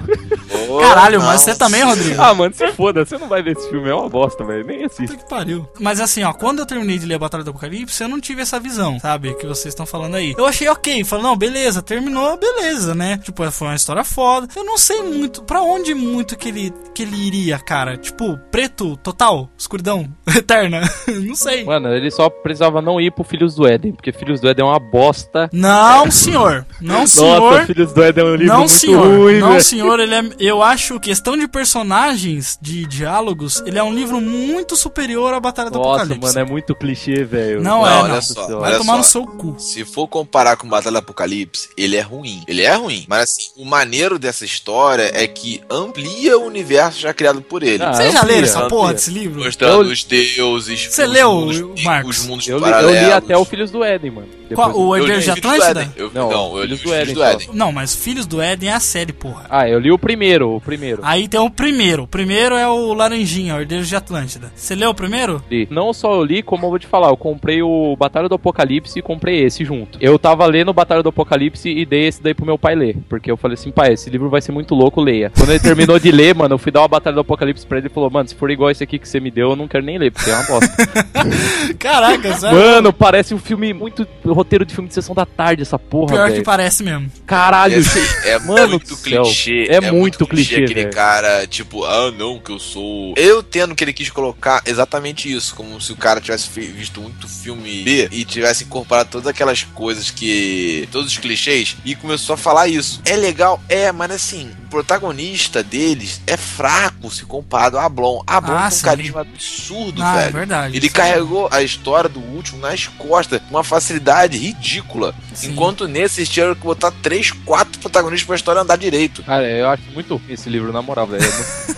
Ô, 0.69 0.79
Caralho, 0.81 1.19
não. 1.19 1.27
mas 1.27 1.41
você 1.41 1.55
também, 1.55 1.83
Rodrigo? 1.83 2.21
Ah, 2.21 2.35
mano, 2.35 2.55
se 2.55 2.67
foda, 2.73 3.05
você 3.05 3.17
não 3.17 3.27
vai 3.29 3.43
ver 3.43 3.57
esse 3.57 3.69
filme, 3.71 3.89
é 3.89 3.95
uma 3.95 4.09
bosta, 4.09 4.45
velho. 4.45 4.67
Nem 4.67 4.85
assiste. 4.85 5.07
Puta 5.13 5.17
que 5.25 5.29
pariu. 5.29 5.67
Mas 5.81 5.99
assim, 6.01 6.23
ó, 6.23 6.33
quando 6.33 6.59
eu 6.59 6.67
terminei 6.67 6.99
de 6.99 7.07
ler 7.07 7.15
a 7.15 7.19
Batalha 7.19 7.43
do 7.43 7.51
Apocalipse, 7.51 8.03
eu 8.03 8.09
não 8.09 8.21
tive 8.21 8.43
essa 8.43 8.61
visão, 8.61 8.99
sabe? 9.01 9.35
Que 9.35 9.47
vocês 9.47 9.67
estão 9.73 9.87
falando 9.87 10.17
aí. 10.17 10.35
Eu 10.37 10.47
achei 10.47 10.69
ok, 10.69 11.03
falei, 11.05 11.25
não, 11.25 11.37
beleza, 11.37 11.81
terminou, 11.83 12.37
beleza, 12.37 12.95
né? 12.95 13.19
Tipo, 13.19 13.51
foi 13.51 13.69
uma 13.69 13.77
história 13.77 14.05
foda. 14.05 14.49
Eu 14.55 14.65
não 14.65 14.77
sei 14.77 15.03
muito, 15.03 15.43
pra 15.43 15.63
onde 15.63 15.95
muito 15.95 16.37
que 16.37 16.49
ele, 16.49 16.73
que 16.95 17.03
ele 17.03 17.17
iria, 17.27 17.59
cara. 17.59 17.97
Tipo, 17.97 18.39
preto, 18.51 18.97
total, 18.99 19.49
escuridão, 19.57 20.09
eterna. 20.37 20.81
não 21.27 21.35
sei. 21.35 21.65
Mano, 21.65 21.89
ele 21.95 22.11
só 22.11 22.29
precisava 22.31 22.81
não 22.83 23.01
ir 23.01 23.11
pro 23.13 23.25
Filhos 23.25 23.55
do 23.55 23.67
Éden, 23.67 23.93
porque 23.93 24.13
Filhos 24.13 24.41
do 24.41 24.49
Éden 24.49 24.65
é 24.65 24.69
uma 24.69 24.79
bosta. 24.79 25.49
Não, 25.53 26.11
senhor. 26.11 26.67
Não, 26.81 27.07
senhor. 27.07 27.41
Nossa, 27.53 27.67
Filhos 27.67 27.93
do 27.93 28.03
Éden 28.03 28.25
é 28.25 28.27
um 28.27 28.35
livro 28.35 28.47
Não, 28.53 28.59
muito 28.61 28.71
senhor. 28.73 29.07
ruim, 29.07 29.39
não, 29.39 29.49
velho. 29.51 29.63
senhor. 29.63 30.01
Ele 30.01 30.15
é, 30.15 30.23
eu 30.39 30.63
acho 30.63 30.99
questão 31.01 31.37
de 31.37 31.47
personagens, 31.49 32.59
de 32.61 32.87
diálogos, 32.87 33.63
ele 33.67 33.79
é 33.79 33.83
um 33.83 33.93
livro 33.93 34.21
muito 34.21 34.77
superior 34.77 35.33
à 35.35 35.41
Batalha 35.41 35.71
do 35.71 35.79
Nossa, 35.79 36.03
Apocalipse. 36.05 36.35
mano, 36.35 36.39
é 36.39 36.51
muito 36.51 36.75
clichê, 36.75 37.25
velho. 37.25 37.63
Não, 37.63 37.81
Não, 37.83 37.87
é, 37.87 38.03
olha 38.03 38.15
não. 38.15 38.23
só, 38.23 38.47
Vai 38.59 38.71
olha 38.71 38.79
tomar 38.79 38.93
só. 38.95 38.99
no 38.99 39.05
seu 39.05 39.27
cu. 39.27 39.57
Se 39.59 39.85
for 39.85 40.07
comparar 40.09 40.57
com 40.57 40.69
Batalha 40.69 40.93
do 40.93 40.99
Apocalipse, 40.99 41.69
ele 41.77 41.97
é 41.97 42.01
ruim. 42.01 42.43
Ele 42.47 42.63
é 42.63 42.75
ruim. 42.75 43.05
Mas 43.09 43.23
assim, 43.31 43.51
o 43.57 43.65
maneiro 43.65 44.19
dessa 44.19 44.45
história 44.45 45.11
é 45.15 45.27
que 45.27 45.63
amplia 45.71 46.39
o 46.39 46.45
universo 46.45 47.01
já 47.01 47.10
criado 47.13 47.41
por 47.43 47.63
ele. 47.63 47.83
Ah, 47.83 47.93
Vocês 47.93 48.13
já 48.13 48.23
leram 48.23 48.43
essa 48.45 48.67
porra 48.69 48.95
desse 48.95 49.11
livro? 49.11 49.43
Mostrando 49.45 49.85
Eu- 49.87 49.93
os 49.93 50.05
deuses. 50.05 50.87
Você 50.87 51.07
leu, 51.07 51.33
mundos, 51.35 51.83
Marcos? 51.85 52.19
Os 52.21 52.27
mundos 52.27 52.49
Eu 52.49 52.59
li, 52.59 52.65
eu 52.71 52.91
li 52.91 53.13
até 53.13 53.37
o 53.37 53.45
Filhos 53.45 53.71
do 53.71 53.83
Éden, 53.85 54.11
mano. 54.11 54.29
Qual- 54.55 54.77
o 54.77 54.97
Eu 54.97 55.05
li 55.07 55.13
Herdeiro 55.13 55.35
de 55.37 55.41
do 55.41 55.49
Atlântida? 55.49 55.81
Éden. 55.83 55.93
Eu, 55.97 56.11
Não, 56.13 56.31
não, 56.31 56.59
eu 56.59 56.65
li 56.65 56.77
Filhos 56.77 56.79
os 56.79 56.83
do 56.83 56.89
Filhos 56.91 57.03
Éden 57.03 57.15
do. 57.15 57.23
Éden. 57.25 57.49
Não, 57.53 57.73
mas 57.73 57.95
Filhos 57.95 58.27
do 58.27 58.41
Éden 58.43 58.69
é 58.69 58.73
a 58.73 58.81
série, 58.81 59.13
porra. 59.13 59.47
Ah, 59.49 59.69
eu 59.69 59.79
li 59.79 59.93
o 59.93 59.99
primeiro, 59.99 60.57
o 60.57 60.61
primeiro. 60.61 61.01
Aí 61.05 61.29
tem 61.29 61.39
o 61.41 61.49
primeiro. 61.51 62.03
O 62.03 62.07
primeiro 62.09 62.57
é 62.57 62.67
o 62.67 62.93
Laranjinha, 62.93 63.55
o 63.55 63.61
Herdeiro 63.61 63.85
de 63.85 63.95
Atlântida. 63.95 64.51
Você 64.57 64.75
leu 64.75 64.91
o 64.91 64.95
primeiro? 64.95 65.43
Li. 65.51 65.69
Não 65.71 65.93
só 65.93 66.15
eu 66.15 66.25
li, 66.25 66.43
como 66.43 66.67
eu 66.67 66.71
vou 66.71 66.79
te 66.81 66.87
falar, 66.89 67.09
eu 67.11 67.17
comprei 67.17 67.63
o 67.63 67.95
Batalha 67.97 68.29
do 68.29 68.35
Apocalipse 68.35 68.99
e 68.99 69.03
comprei 69.03 69.45
esse 69.45 69.65
junto. 69.65 69.99
Eu 70.01 70.19
tava 70.19 70.45
lendo 70.47 70.71
o 70.71 70.75
Batalha 70.75 71.03
do 71.03 71.09
Apocalipse 71.11 71.69
e 71.69 71.87
dei 71.87 72.09
esse 72.09 72.21
daí 72.21 72.35
pro 72.35 72.45
meu 72.45 72.59
pai 72.59 72.75
ler. 72.75 72.97
Porque 73.09 73.31
eu 73.31 73.37
falei 73.37 73.55
assim, 73.55 73.71
pai, 73.71 73.93
esse 73.93 74.11
livro 74.11 74.29
vai 74.29 74.41
ser 74.41 74.51
muito 74.51 74.75
louco, 74.75 75.01
leia. 75.01 75.31
Quando 75.37 75.51
ele 75.51 75.61
terminou 75.61 75.99
de 75.99 76.11
ler, 76.11 76.35
mano, 76.35 76.55
eu 76.55 76.59
fui 76.59 76.73
dar 76.73 76.81
uma 76.81 76.89
Batalha 77.01 77.15
do 77.15 77.21
Apocalipse 77.21 77.67
pra 77.67 77.79
ele 77.79 77.87
e 77.87 77.91
falou, 77.91 78.11
mano, 78.11 78.29
se 78.29 78.35
for 78.35 78.51
igual 78.51 78.71
esse 78.71 78.85
aqui 78.85 78.99
que 78.99 79.09
você 79.09 79.19
me 79.19 79.31
deu, 79.31 79.51
eu 79.51 79.57
não 79.57 79.67
quero 79.67 79.85
nem 79.85 79.99
ler, 79.99 80.13
porque 80.13 80.31
é 80.31 80.35
uma 80.35 80.43
bosta. 80.45 80.77
Caraca, 81.79 82.37
sério. 82.37 82.59
mano, 82.59 82.93
parece 82.93 83.35
um 83.35 83.39
filme 83.39 83.73
muito. 83.73 84.07
roteiro 84.25 84.65
de 84.65 84.75
filme 84.75 84.89
de 84.89 84.95
sessão 84.95 85.15
da 85.15 85.25
tarde, 85.27 85.63
essa 85.63 85.79
porra, 85.79 86.13
Pior 86.15 86.27
que 86.27 86.33
velho. 86.35 86.45
parece 86.45 86.83
mesmo. 86.83 87.11
Caralho, 87.27 87.79
Esse 87.79 88.01
é 88.29 88.39
Mano 88.51 88.69
muito 88.71 88.97
clichê. 88.97 89.67
É 89.69 89.81
muito 89.81 90.27
clichê, 90.27 90.57
aquele 90.57 90.75
velho. 90.75 90.91
cara, 90.93 91.47
tipo, 91.47 91.85
ah, 91.85 92.11
não, 92.11 92.39
que 92.39 92.51
eu 92.51 92.59
sou. 92.59 93.15
Eu 93.17 93.43
tendo 93.43 93.75
que 93.75 93.83
ele 93.85 93.93
quis 93.93 94.11
colocar 94.11 94.63
exatamente 94.67 95.33
isso, 95.33 95.55
como 95.55 95.81
se 95.81 95.93
o 95.93 95.97
cara 95.97 96.21
tivesse 96.21 96.49
visto 96.61 97.01
muito 97.01 97.29
filme 97.29 97.83
B 97.83 98.09
e 98.13 98.25
tivesse 98.25 98.65
incorporado 98.65 99.11
todas 99.11 99.27
aquelas 99.27 99.63
coisas 99.63 100.11
que. 100.11 100.89
todos 100.93 101.11
os 101.11 101.19
clichês 101.19 101.77
e 101.85 101.95
começou 101.95 102.35
a 102.35 102.37
falar 102.37 102.69
isso. 102.69 103.01
É 103.05 103.17
legal, 103.17 103.61
é, 103.69 103.91
mas 103.93 104.11
assim, 104.11 104.51
o 104.67 104.71
protagonista 104.71 105.63
deles 105.63 106.21
é 106.27 106.37
fraco 106.37 106.80
se 107.11 107.25
comparado 107.25 107.79
a 107.79 107.85
Ablon. 107.85 108.23
Ablon 108.27 108.55
Ah, 108.55 108.59
tem 108.61 108.69
um 108.69 108.71
sim. 108.71 108.85
carisma 108.85 109.21
absurdo, 109.23 110.03
Ah, 110.03 110.17
é 110.17 110.21
velho. 110.23 110.33
verdade. 110.33 110.77
Ele 110.77 110.87
Isso 110.87 110.95
carregou 110.95 111.49
a 111.51 111.63
história 111.63 112.09
do 112.09 112.21
último 112.21 112.59
nas 112.61 112.87
costas 112.87 113.41
com 113.43 113.51
uma 113.57 113.65
facilidade 113.65 114.37
ridícula. 114.39 115.15
Sim. 115.35 115.51
Enquanto 115.53 115.89
nesse 115.89 116.21
eles 116.21 116.29
tiveram 116.29 116.55
que 116.55 116.61
botar 116.63 116.91
três, 117.03 117.31
quatro 117.31 117.79
protagonistas 117.81 118.27
pra 118.27 118.37
história 118.37 118.61
andar 118.63 118.77
direito. 118.77 119.23
Cara, 119.23 119.45
eu 119.49 119.69
acho 119.69 119.83
muito 119.95 120.15
ruim 120.17 120.33
esse 120.33 120.49
livro, 120.49 120.73
na 120.73 120.83
moral, 120.83 121.07
velho. 121.07 121.23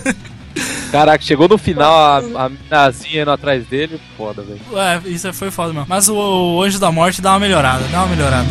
Não- 0.05 0.15
Caraca, 0.93 1.25
chegou 1.25 1.49
no 1.49 1.57
final 1.57 1.91
a, 1.95 2.45
a 2.45 2.49
minazinha 2.51 3.23
indo 3.23 3.31
atrás 3.31 3.67
dele, 3.67 3.99
foda, 4.17 4.43
velho. 4.43 4.61
É, 4.79 5.01
isso 5.09 5.33
foi 5.33 5.51
foda 5.51 5.73
mesmo. 5.73 5.87
Mas 5.89 6.09
o, 6.11 6.15
o 6.15 6.63
Anjo 6.63 6.79
da 6.79 6.93
Morte 6.93 7.23
dá 7.23 7.31
uma 7.33 7.41
melhorada, 7.41 7.83
dá 7.89 8.01
uma 8.05 8.09
melhorada. 8.15 8.47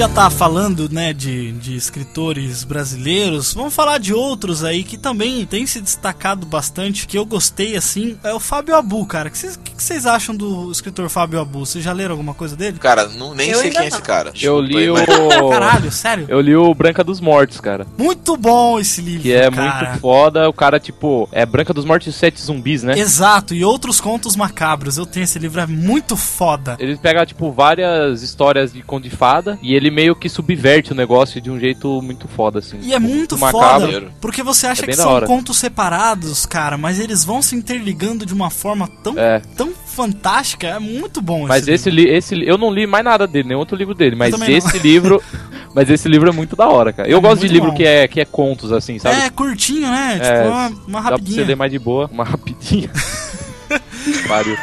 Já 0.00 0.08
que 0.08 0.12
a 0.12 0.16
gente 0.16 0.16
já 0.16 0.22
tá 0.22 0.30
falando, 0.30 0.88
né, 0.90 1.12
de, 1.12 1.52
de 1.52 1.76
escritores 1.76 2.64
brasileiros, 2.64 3.52
vamos 3.52 3.74
falar 3.74 3.98
de 3.98 4.14
outros 4.14 4.64
aí 4.64 4.82
que 4.82 4.96
também 4.96 5.44
tem 5.44 5.66
se 5.66 5.78
destacado 5.78 6.46
bastante, 6.46 7.06
que 7.06 7.18
eu 7.18 7.26
gostei, 7.26 7.76
assim, 7.76 8.16
é 8.24 8.32
o 8.32 8.40
Fábio 8.40 8.74
Abu, 8.76 9.04
cara. 9.04 9.28
O 9.28 9.30
que 9.30 9.38
vocês 9.76 10.06
acham 10.06 10.34
do 10.34 10.72
escritor 10.72 11.10
Fábio 11.10 11.38
Abu? 11.38 11.66
Vocês 11.66 11.84
já 11.84 11.92
leram 11.92 12.12
alguma 12.12 12.32
coisa 12.32 12.56
dele? 12.56 12.78
Cara, 12.78 13.08
não, 13.08 13.34
nem 13.34 13.50
Eu 13.50 13.58
sei 13.58 13.70
quem 13.70 13.78
é 13.78 13.80
não. 13.82 13.88
esse 13.88 14.00
cara. 14.00 14.32
Eu 14.40 14.62
Desculpa 14.62 14.78
li 14.78 14.90
o. 14.90 15.48
Caralho, 15.50 15.92
sério? 15.92 16.26
Eu 16.30 16.40
li 16.40 16.56
o 16.56 16.74
Branca 16.74 17.04
dos 17.04 17.20
Mortos, 17.20 17.60
cara. 17.60 17.86
Muito 17.98 18.38
bom 18.38 18.80
esse 18.80 19.02
livro, 19.02 19.22
Que 19.22 19.34
é 19.34 19.50
cara. 19.50 19.88
muito 19.88 20.00
foda. 20.00 20.48
O 20.48 20.52
cara, 20.52 20.80
tipo, 20.80 21.28
é 21.30 21.44
Branca 21.44 21.74
dos 21.74 21.84
Mortos 21.84 22.08
e 22.08 22.12
Sete 22.12 22.40
Zumbis, 22.40 22.82
né? 22.82 22.98
Exato, 22.98 23.54
e 23.54 23.62
outros 23.64 24.00
contos 24.00 24.34
macabros. 24.34 24.96
Eu 24.96 25.04
tenho 25.04 25.24
esse 25.24 25.38
livro, 25.38 25.60
é 25.60 25.66
muito 25.66 26.16
foda. 26.16 26.76
Ele 26.78 26.96
pega, 26.96 27.26
tipo, 27.26 27.52
várias 27.52 28.22
histórias 28.22 28.72
de 28.72 28.80
conto 28.82 29.04
de 29.04 29.10
fada 29.10 29.58
e 29.62 29.74
ele 29.74 29.89
meio 29.90 30.14
que 30.16 30.28
subverte 30.28 30.92
o 30.92 30.94
negócio 30.94 31.40
de 31.40 31.50
um 31.50 31.58
jeito 31.58 32.00
muito 32.02 32.26
foda, 32.28 32.60
assim. 32.60 32.78
E 32.82 32.94
é 32.94 32.98
muito 32.98 33.36
macabro. 33.36 33.92
foda, 33.92 34.08
porque 34.20 34.42
você 34.42 34.66
acha 34.66 34.82
É 34.84 34.86
que 34.86 34.94
são 34.94 35.20
contos 35.22 35.58
separados, 35.58 36.46
cara, 36.46 36.78
mas 36.78 36.98
eles 37.00 37.24
vão 37.24 37.42
se 37.42 37.54
interligando 37.56 38.24
de 38.24 38.32
uma 38.32 38.48
forma 38.50 38.88
tão, 39.02 39.18
É. 39.18 39.40
tão 39.56 39.72
fantástica, 39.86 40.66
é 40.68 40.78
muito 40.78 41.20
bom 41.20 41.46
Mas 41.46 41.62
esse 41.68 41.72
esse, 41.72 41.90
li 41.90 42.08
esse 42.08 42.34
eu 42.48 42.56
não 42.56 42.72
li 42.72 42.86
mais 42.86 43.04
nada 43.04 43.26
dele, 43.26 43.48
nenhum 43.48 43.58
outro 43.60 43.76
livro 43.76 43.94
dele, 43.94 44.14
mas 44.16 44.34
esse 44.48 44.78
livro, 44.78 45.20
mas 45.74 45.90
esse 45.90 46.08
livro 46.08 46.28
é 46.28 46.32
muito 46.32 46.54
da 46.56 46.68
hora, 46.68 46.92
cara. 46.92 47.08
Eu 47.08 47.18
É 47.18 47.20
gosto 47.20 47.40
de 47.40 47.46
muito 47.46 47.52
livro 47.52 47.70
bom. 47.70 47.76
que 47.76 47.84
é 47.84 48.06
que 48.08 48.20
é 48.20 48.24
contos 48.24 48.72
assim, 48.72 48.98
sabe? 48.98 49.20
É, 49.20 49.28
curtinho, 49.30 49.88
né? 49.88 50.12
Tipo, 50.14 50.26
É, 50.26 50.48
uma, 50.48 50.68
uma 50.68 50.68
Dá 50.68 50.78
pra 50.78 51.00
você 51.02 51.10
rapidinha. 51.10 51.44
ler 51.46 51.56
mais 51.56 51.72
de 51.72 51.78
boa, 51.78 52.08
uma 52.12 52.24
rapidinha. 52.24 52.90
Pariu. 54.26 54.56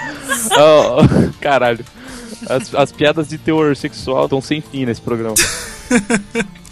Ó, 0.57 1.01
ó, 1.01 1.07
caralho. 1.39 1.83
As, 2.49 2.73
as 2.75 2.91
piadas 2.91 3.29
de 3.29 3.37
teor 3.37 3.75
sexual 3.75 4.25
estão 4.25 4.41
sem 4.41 4.61
fim 4.61 4.85
nesse 4.85 5.01
programa. 5.01 5.35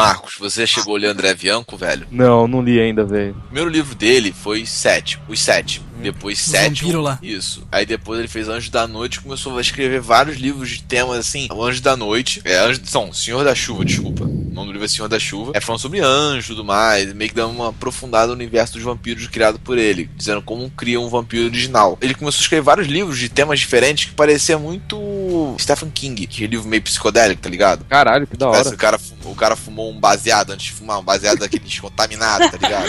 Marcos, 0.00 0.34
você 0.38 0.66
chegou 0.66 0.96
a 0.96 0.98
ler 0.98 1.08
André 1.08 1.34
Bianco, 1.34 1.76
velho? 1.76 2.06
Não, 2.10 2.46
não 2.48 2.62
li 2.62 2.80
ainda, 2.80 3.04
velho. 3.04 3.32
O 3.36 3.42
primeiro 3.46 3.68
livro 3.70 3.94
dele 3.94 4.32
foi 4.32 4.64
Sete, 4.66 5.18
os 5.28 5.40
Sete. 5.40 5.82
Depois 6.00 6.38
Os 6.40 6.46
Sete. 6.46 6.80
vampiros 6.82 7.04
lá. 7.04 7.18
Isso. 7.22 7.62
Aí 7.70 7.84
depois 7.84 8.18
ele 8.18 8.26
fez 8.28 8.48
Anjo 8.48 8.70
da 8.70 8.86
Noite 8.86 9.16
e 9.16 9.20
começou 9.20 9.58
a 9.58 9.60
escrever 9.60 10.00
vários 10.00 10.38
livros 10.38 10.70
de 10.70 10.82
temas 10.82 11.18
assim. 11.18 11.46
O 11.52 11.62
Anjo 11.62 11.82
da 11.82 11.94
Noite. 11.94 12.40
É, 12.42 12.56
Anjo. 12.58 12.80
Não, 12.94 13.12
Senhor 13.12 13.44
da 13.44 13.54
Chuva, 13.54 13.84
desculpa. 13.84 14.24
O 14.24 14.50
nome 14.54 14.68
do 14.68 14.72
livro 14.72 14.86
é 14.86 14.88
Senhor 14.88 15.08
da 15.08 15.18
Chuva. 15.18 15.52
É 15.54 15.60
falando 15.60 15.80
sobre 15.82 16.00
anjo 16.00 16.46
e 16.52 16.56
tudo 16.56 16.64
mais. 16.64 17.12
Meio 17.12 17.28
que 17.28 17.36
dando 17.36 17.50
uma 17.52 17.68
aprofundada 17.68 18.28
no 18.28 18.32
universo 18.32 18.72
dos 18.74 18.82
vampiros 18.82 19.26
criado 19.26 19.58
por 19.58 19.76
ele. 19.76 20.08
Dizendo 20.16 20.40
como 20.40 20.70
cria 20.70 20.98
um 20.98 21.08
vampiro 21.10 21.44
original. 21.44 21.98
Ele 22.00 22.14
começou 22.14 22.38
a 22.38 22.42
escrever 22.44 22.62
vários 22.62 22.88
livros 22.88 23.18
de 23.18 23.28
temas 23.28 23.60
diferentes 23.60 24.06
que 24.06 24.12
parecia 24.14 24.58
muito 24.58 25.54
Stephen 25.60 25.90
King. 25.90 26.26
Que 26.26 26.44
é 26.44 26.46
livro 26.46 26.66
meio 26.66 26.80
psicodélico, 26.82 27.42
tá 27.42 27.50
ligado? 27.50 27.84
Caralho, 27.84 28.26
que 28.26 28.38
da 28.38 28.46
Parece 28.46 28.68
hora. 28.68 28.70
que 28.70 28.74
o 28.76 28.78
cara, 28.78 29.00
o 29.26 29.34
cara 29.34 29.54
fumou 29.54 29.89
um 29.90 30.00
baseado 30.00 30.50
antes 30.50 30.66
de 30.66 30.72
fumar, 30.72 30.98
um 30.98 31.04
baseado 31.04 31.38
daquele 31.38 31.64
descontaminado, 31.64 32.50
tá 32.50 32.56
ligado? 32.56 32.88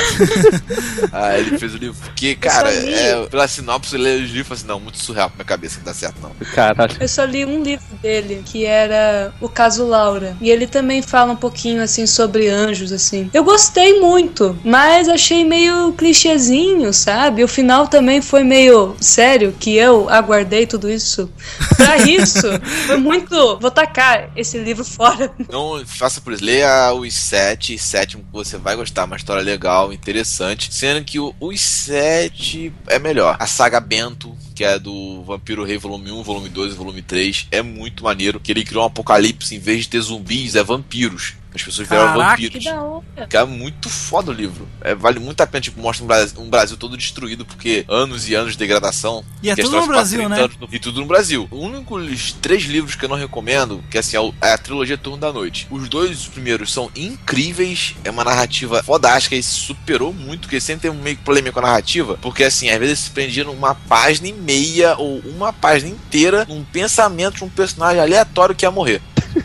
Aí 1.12 1.41
ele 1.41 1.58
fez 1.58 1.74
o 1.74 1.78
livro. 1.78 1.97
Porque, 2.02 2.36
cara, 2.36 2.72
li. 2.72 2.93
é, 2.93 3.26
pela 3.28 3.47
sinopse, 3.47 3.95
ele 3.95 4.04
lê 4.04 4.16
os 4.24 4.32
livros 4.32 4.60
e 4.60 4.62
assim: 4.62 4.68
não, 4.68 4.80
muito 4.80 4.97
surreal 4.97 5.30
pra 5.30 5.38
minha 5.38 5.45
cabeça, 5.45 5.78
não 5.78 5.86
dá 5.86 5.93
certo 5.93 6.22
não. 6.22 6.32
Caralho. 6.54 6.95
Eu 6.99 7.08
só 7.08 7.24
li 7.24 7.45
um 7.45 7.62
livro 7.62 7.86
dele, 8.02 8.43
que 8.45 8.66
era 8.66 9.34
O 9.39 9.49
Caso 9.49 9.86
Laura. 9.86 10.36
E 10.41 10.49
ele 10.49 10.68
também 10.68 11.02
fala 11.02 11.34
um 11.34 11.36
pouquinho, 11.36 11.82
assim, 11.82 12.06
sobre 12.06 12.47
anjos, 12.47 12.91
assim. 12.91 13.30
Eu 13.34 13.43
gostei 13.43 13.99
muito, 13.99 14.58
mas 14.64 15.08
achei 15.10 15.43
meio 15.43 15.93
clichêzinho, 15.93 16.93
sabe? 16.93 17.43
O 17.43 17.47
final 17.47 17.88
também 17.88 18.22
foi 18.22 18.43
meio 18.43 18.95
sério, 18.99 19.54
que 19.60 19.76
eu 19.76 20.10
aguardei 20.10 20.66
tudo 20.66 20.89
isso. 20.89 21.30
Pra 21.76 21.97
isso, 21.97 22.47
foi 22.88 22.97
muito... 22.97 23.58
Vou 23.60 23.72
tacar 23.72 24.30
esse 24.36 24.58
livro 24.58 24.84
fora. 24.84 25.32
Não 25.49 25.84
faça 25.86 26.22
por 26.22 26.34
isso, 26.34 26.43
leia 26.43 26.81
os 26.94 27.14
sete, 27.14 27.78
sétimo 27.78 28.24
que 28.24 28.32
você 28.32 28.58
vai 28.58 28.76
gostar, 28.76 29.06
uma 29.06 29.16
história 29.16 29.44
legal, 29.44 29.94
interessante. 29.94 30.74
Sendo 30.74 31.04
que 31.04 31.20
o, 31.20 31.36
os 31.40 31.62
sete 31.62 32.74
é 32.88 32.98
melhor. 32.98 33.38
A 33.40 33.46
saga 33.46 33.80
Bento, 33.80 34.36
que 34.56 34.64
é 34.64 34.80
do 34.80 35.24
Vampiro 35.24 35.64
Rei 35.64 35.78
volume 35.78 36.12
1, 36.12 36.24
volume 36.24 36.50
2 36.50 36.74
e 36.74 36.76
volume 36.76 37.02
3, 37.02 37.48
é 37.52 37.62
muito 37.62 38.04
maneiro. 38.04 38.40
Que 38.40 38.52
ele 38.52 38.64
criou 38.64 38.84
um 38.84 38.88
apocalipse, 38.88 39.56
em 39.56 39.60
vez 39.60 39.82
de 39.82 39.90
ter 39.90 40.02
zumbis, 40.02 40.56
é 40.56 40.64
vampiros. 40.64 41.36
As 41.54 41.62
pessoas 41.62 41.88
viraram 41.88 42.14
Caraca, 42.14 42.38
Que 42.38 42.43
vampiros. 42.43 42.64
da 42.64 42.82
hora. 42.82 43.28
Que 43.30 43.38
é 43.38 43.45
muito 43.45 43.89
foda 43.89 44.32
o 44.32 44.34
livro. 44.34 44.68
É, 44.82 44.95
vale 44.95 45.20
muito 45.20 45.41
a 45.41 45.47
pena, 45.47 45.62
tipo, 45.62 45.82
mostra 45.82 46.04
um 46.04 46.08
Brasil, 46.08 46.41
um 46.41 46.49
Brasil 46.49 46.78
todo 46.78 46.95
destruído, 46.95 47.45
porque 47.45 47.84
anos 47.89 48.30
e 48.30 48.34
anos 48.36 48.54
de 48.54 48.58
degradação. 48.58 49.24
E 49.43 49.49
é 49.49 49.56
tudo 49.56 49.80
no 49.82 49.88
Brasil, 49.88 50.20
30 50.20 50.47
né? 50.47 50.49
no- 50.60 50.70
E 50.72 50.80
tudo 50.80 51.02
no 51.02 51.08
Brasil. 51.08 51.47
O 51.52 51.58
único 51.60 51.97
os 51.97 52.32
três 52.34 52.64
livros 52.64 52.95
que 52.95 53.04
eu 53.04 53.10
não 53.10 53.18
recomendo, 53.18 53.84
que 53.91 53.97
assim, 53.97 54.16
é, 54.16 54.20
o- 54.22 54.34
é 54.41 54.54
a 54.54 54.58
trilogia 54.58 54.97
Turno 54.97 55.18
da 55.20 55.34
Noite. 55.34 55.68
Os 55.70 55.89
dois 55.89 56.26
primeiros 56.28 56.72
são 56.72 56.89
incríveis, 56.95 57.95
é 58.04 58.10
uma 58.12 58.24
narrativa 58.24 58.82
fodástica 58.84 59.36
e 59.36 59.43
superou 59.43 60.14
muito, 60.14 60.41
porque 60.41 60.60
sempre 60.60 60.84
tem 60.84 60.91
um 60.91 61.02
meio 61.02 61.18
problema 61.18 61.52
com 61.52 61.60
a 61.60 61.64
narrativa, 61.64 62.18
porque 62.22 62.43
assim, 62.43 62.70
às 62.70 62.80
vezes 62.80 62.99
se 62.99 63.10
prendia 63.12 63.43
numa 63.43 63.76
página 63.76 64.28
e 64.28 64.34
meia 64.34 64.95
ou 64.97 65.20
uma 65.20 65.52
página 65.54 65.89
inteira 65.91 66.45
num 66.47 66.64
pensamento 66.64 67.38
de 67.38 67.43
um 67.43 67.49
personagem 67.49 68.02
aleatório 68.02 68.56
que 68.56 68.66
ia 68.66 68.72
morrer. 68.72 69.02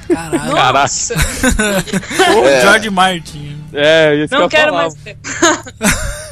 Caralho. 0.08 0.52
Nossa, 0.52 1.14
É. 1.14 2.60
George 2.60 2.90
Martin. 2.90 3.56
É, 3.72 4.14
isso 4.24 4.32
não 4.34 4.40
que 4.40 4.44
eu 4.44 4.58
quero 4.58 4.72
falava. 4.72 4.94
mais 4.94 4.94
ver. 5.04 5.16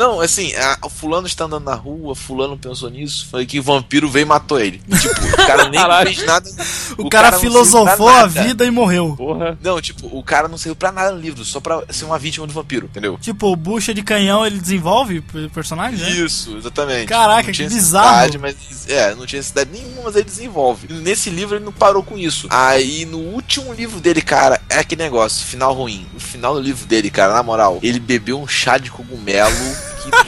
Não, 0.00 0.18
assim, 0.18 0.54
a- 0.54 0.78
o 0.82 0.88
fulano 0.88 1.26
está 1.26 1.44
andando 1.44 1.64
na 1.64 1.74
rua, 1.74 2.14
fulano 2.14 2.56
pensou 2.56 2.88
nisso, 2.88 3.26
foi 3.30 3.44
que 3.44 3.60
o 3.60 3.62
vampiro 3.62 4.08
veio 4.08 4.22
e 4.22 4.26
matou 4.26 4.58
ele. 4.58 4.80
Tipo, 4.98 5.20
o 5.42 5.46
cara 5.46 5.68
nem 5.68 5.78
fez 6.14 6.24
nada. 6.24 6.50
O, 6.96 7.10
cara, 7.10 7.30
não 7.32 7.38
filosofou 7.38 8.08
serviu 8.10 8.24
a 8.24 8.26
vida 8.26 8.64
e 8.64 8.70
morreu. 8.70 9.14
Porra. 9.14 9.58
Não, 9.62 9.78
tipo, 9.78 10.06
o 10.10 10.22
cara 10.22 10.48
não 10.48 10.56
saiu 10.56 10.74
pra 10.74 10.90
nada 10.90 11.12
no 11.12 11.20
livro, 11.20 11.44
só 11.44 11.60
pra 11.60 11.82
ser 11.90 12.06
uma 12.06 12.18
vítima 12.18 12.46
do 12.46 12.52
vampiro, 12.54 12.86
entendeu? 12.86 13.18
Tipo, 13.20 13.54
bucha 13.54 13.92
de 13.92 14.02
canhão 14.02 14.46
ele 14.46 14.58
desenvolve 14.58 15.18
o 15.18 15.50
personagem, 15.50 15.98
né? 15.98 16.10
Isso, 16.12 16.56
exatamente. 16.56 17.06
Caraca, 17.06 17.48
Não 17.48 17.52
tinha 17.52 17.68
que 17.68 17.74
bizarro. 17.74 18.38
Mas, 18.40 18.56
é, 18.88 19.14
não 19.14 19.26
tinha 19.26 19.38
necessidade 19.40 19.70
nenhuma, 19.70 20.02
mas 20.04 20.14
ele 20.16 20.24
desenvolve. 20.24 20.86
E 20.88 20.94
nesse 20.94 21.28
livro 21.28 21.56
ele 21.56 21.64
não 21.66 21.72
parou 21.72 22.02
com 22.02 22.16
isso. 22.16 22.46
Aí 22.48 23.04
no 23.04 23.18
último 23.18 23.70
livro 23.74 24.00
dele, 24.00 24.22
cara, 24.22 24.58
é 24.70 24.78
aquele 24.78 25.02
negócio, 25.02 25.44
final 25.46 25.74
ruim. 25.74 26.06
O 26.16 26.20
final 26.20 26.54
do 26.54 26.60
livro 26.60 26.86
dele, 26.86 27.10
cara, 27.10 27.34
na 27.34 27.42
moral, 27.42 27.78
ele 27.82 28.00
bebeu 28.00 28.40
um 28.40 28.48
chá 28.48 28.78
de 28.78 28.90
cogumelo 28.90 29.50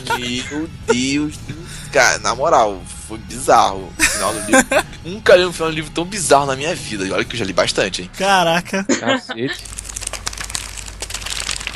que, 0.05 0.45
meu 0.51 0.69
Deus, 0.87 1.35
cara, 1.93 2.19
na 2.19 2.35
moral, 2.35 2.83
foi 3.09 3.19
bizarro 3.19 3.93
o 3.99 4.03
final 4.03 4.33
do 4.33 4.41
livro. 4.41 4.67
Nunca 5.05 5.37
li 5.37 5.45
um 5.45 5.53
final 5.53 5.71
do 5.71 5.75
livro 5.75 5.91
tão 5.91 6.05
bizarro 6.05 6.47
na 6.47 6.57
minha 6.57 6.75
vida. 6.75 7.05
E 7.05 7.13
olha 7.13 7.25
que 7.25 7.35
eu 7.35 7.39
já 7.39 7.45
li 7.45 7.53
bastante, 7.53 8.03
hein? 8.03 8.11
Caraca. 8.17 8.85
Cacete. 8.85 9.65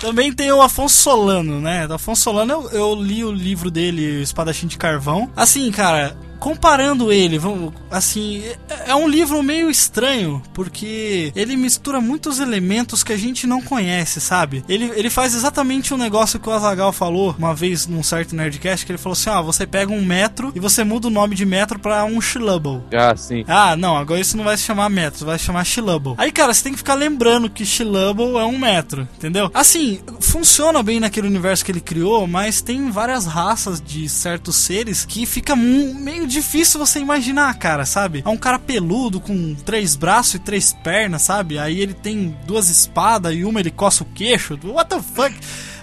Também 0.01 0.33
tem 0.33 0.53
o 0.53 0.61
Afonso 0.61 0.97
Solano, 0.97 1.61
né? 1.61 1.87
Do 1.87 1.95
Afonso 1.95 2.23
Solano 2.23 2.53
eu, 2.53 2.71
eu 2.71 2.95
li 2.95 3.25
o 3.25 3.33
livro 3.33 3.71
dele, 3.71 4.23
Espadachim 4.23 4.67
de 4.67 4.77
Carvão. 4.77 5.31
Assim, 5.35 5.71
cara, 5.71 6.17
comparando 6.39 7.13
ele, 7.13 7.39
vamos, 7.39 7.73
assim, 7.91 8.43
é, 8.69 8.91
é 8.91 8.95
um 8.95 9.09
livro 9.09 9.43
meio 9.43 9.71
estranho, 9.71 10.43
porque 10.55 11.33
ele 11.35 11.57
mistura 11.57 12.01
muitos 12.01 12.39
elementos 12.39 13.03
que 13.03 13.13
a 13.13 13.17
gente 13.17 13.47
não 13.47 13.61
conhece, 13.63 14.21
sabe? 14.21 14.65
Ele, 14.69 14.91
ele 14.95 15.11
faz 15.11 15.35
exatamente 15.35 15.93
o 15.95 15.97
negócio 15.97 16.39
que 16.41 16.49
o 16.49 16.53
Azagal 16.53 16.93
falou 16.93 17.35
uma 17.39 17.55
vez 17.55 17.87
num 17.87 18.03
certo 18.03 18.35
Nerdcast, 18.37 18.85
que 18.87 18.93
ele 18.93 18.99
falou 18.99 19.15
assim: 19.15 19.31
ó, 19.31 19.43
você 19.43 19.67
pega 19.67 19.93
um 19.93 20.05
metro 20.05 20.53
e 20.55 20.61
você 20.61 20.85
muda 20.85 21.09
o 21.09 21.11
nome 21.11 21.35
de 21.35 21.45
metro 21.45 21.79
pra 21.79 22.05
um 22.05 22.21
Shillable. 22.21 22.83
Ah, 22.95 23.17
sim. 23.17 23.45
Ah, 23.49 23.77
não, 23.77 23.97
agora 23.97 24.21
isso 24.21 24.37
não 24.37 24.45
vai 24.45 24.57
se 24.57 24.63
chamar 24.65 24.89
metro, 24.89 25.27
vai 25.27 25.39
se 25.39 25.45
chamar 25.45 25.65
Shillable. 25.65 26.15
Aí, 26.19 26.31
cara, 26.33 26.53
você 26.53 26.63
tem 26.65 26.73
que 26.73 26.79
ficar 26.79 26.95
lembrando 26.95 27.49
que 27.51 27.65
Shillable 27.65 28.37
é 28.37 28.45
um 28.45 28.59
metro, 28.59 29.09
entendeu? 29.17 29.51
Assim, 29.55 30.01
funciona 30.21 30.83
bem 30.83 31.01
naquele 31.01 31.27
universo 31.27 31.65
que 31.65 31.71
ele 31.73 31.81
criou, 31.81 32.27
mas 32.27 32.61
tem 32.61 32.91
várias 32.91 33.27
raças 33.27 33.81
de 33.81 34.09
certos 34.09 34.57
seres 34.57 35.05
que 35.05 35.27
fica 35.27 35.55
mu- 35.57 35.95
meio 36.27 36.29
difícil 36.29 36.79
você 36.79 36.99
imaginar, 36.99 37.55
cara, 37.55 37.87
sabe? 37.87 38.23
É 38.25 38.29
um 38.29 38.37
cara 38.37 38.59
peludo 38.59 39.21
com 39.21 39.55
três 39.55 39.95
braços 39.97 40.35
e 40.35 40.39
três 40.39 40.73
pernas, 40.73 41.23
sabe? 41.23 41.59
Aí 41.59 41.81
ele 41.81 41.95
tem 41.95 42.37
duas 42.47 42.69
espadas 42.69 43.35
e 43.35 43.45
uma 43.45 43.61
ele 43.61 43.71
coça 43.71 44.03
o 44.03 44.07
queixo. 44.07 44.59
What 44.65 44.91
the 44.91 45.01
fuck? 45.01 45.35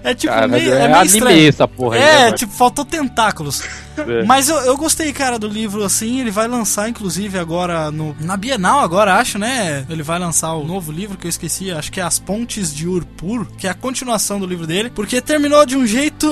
É 0.04 0.14
tipo 0.14 0.34
Caralho, 0.34 0.52
meio, 0.52 0.74
é 0.74 0.82
é 0.82 0.88
meio 0.88 1.00
anime 1.00 1.18
estranho. 1.18 1.48
essa 1.48 1.66
porra 1.68 1.96
aí, 1.96 2.02
É, 2.02 2.06
né, 2.06 2.22
Marcos? 2.24 2.40
tipo, 2.40 2.54
faltou 2.54 2.84
tentáculos. 2.84 3.64
É. 3.98 4.24
Mas 4.26 4.50
eu, 4.50 4.58
eu 4.58 4.76
gostei, 4.76 5.14
cara, 5.14 5.40
do 5.40 5.48
livro 5.48 5.82
assim. 5.84 6.20
Ele 6.20 6.30
vai 6.32 6.46
lançar, 6.46 6.90
inclusive, 6.90 7.40
agora 7.40 7.90
no, 7.90 8.14
na 8.20 8.36
Bienal, 8.36 8.82
agora 8.82 9.16
acho, 9.16 9.40
né? 9.40 9.86
Ele 9.90 10.04
vai 10.04 10.20
lançar 10.20 10.54
o 10.56 10.66
novo 10.66 10.92
livro 10.92 11.18
que 11.18 11.26
eu 11.26 11.30
esqueci, 11.30 11.72
acho 11.72 11.90
que 11.90 12.02
é 12.02 12.04
As 12.04 12.20
Pontes 12.20 12.76
de 12.76 12.86
Urpur, 12.86 13.46
que 13.58 13.66
é 13.66 13.70
a 13.70 13.74
continuação 13.74 14.40
do 14.42 14.46
livro 14.46 14.68
dele, 14.68 14.90
porque 14.90 15.22
terminou 15.22 15.66
de 15.66 15.78
um 15.78 15.88
jeito. 15.88 16.28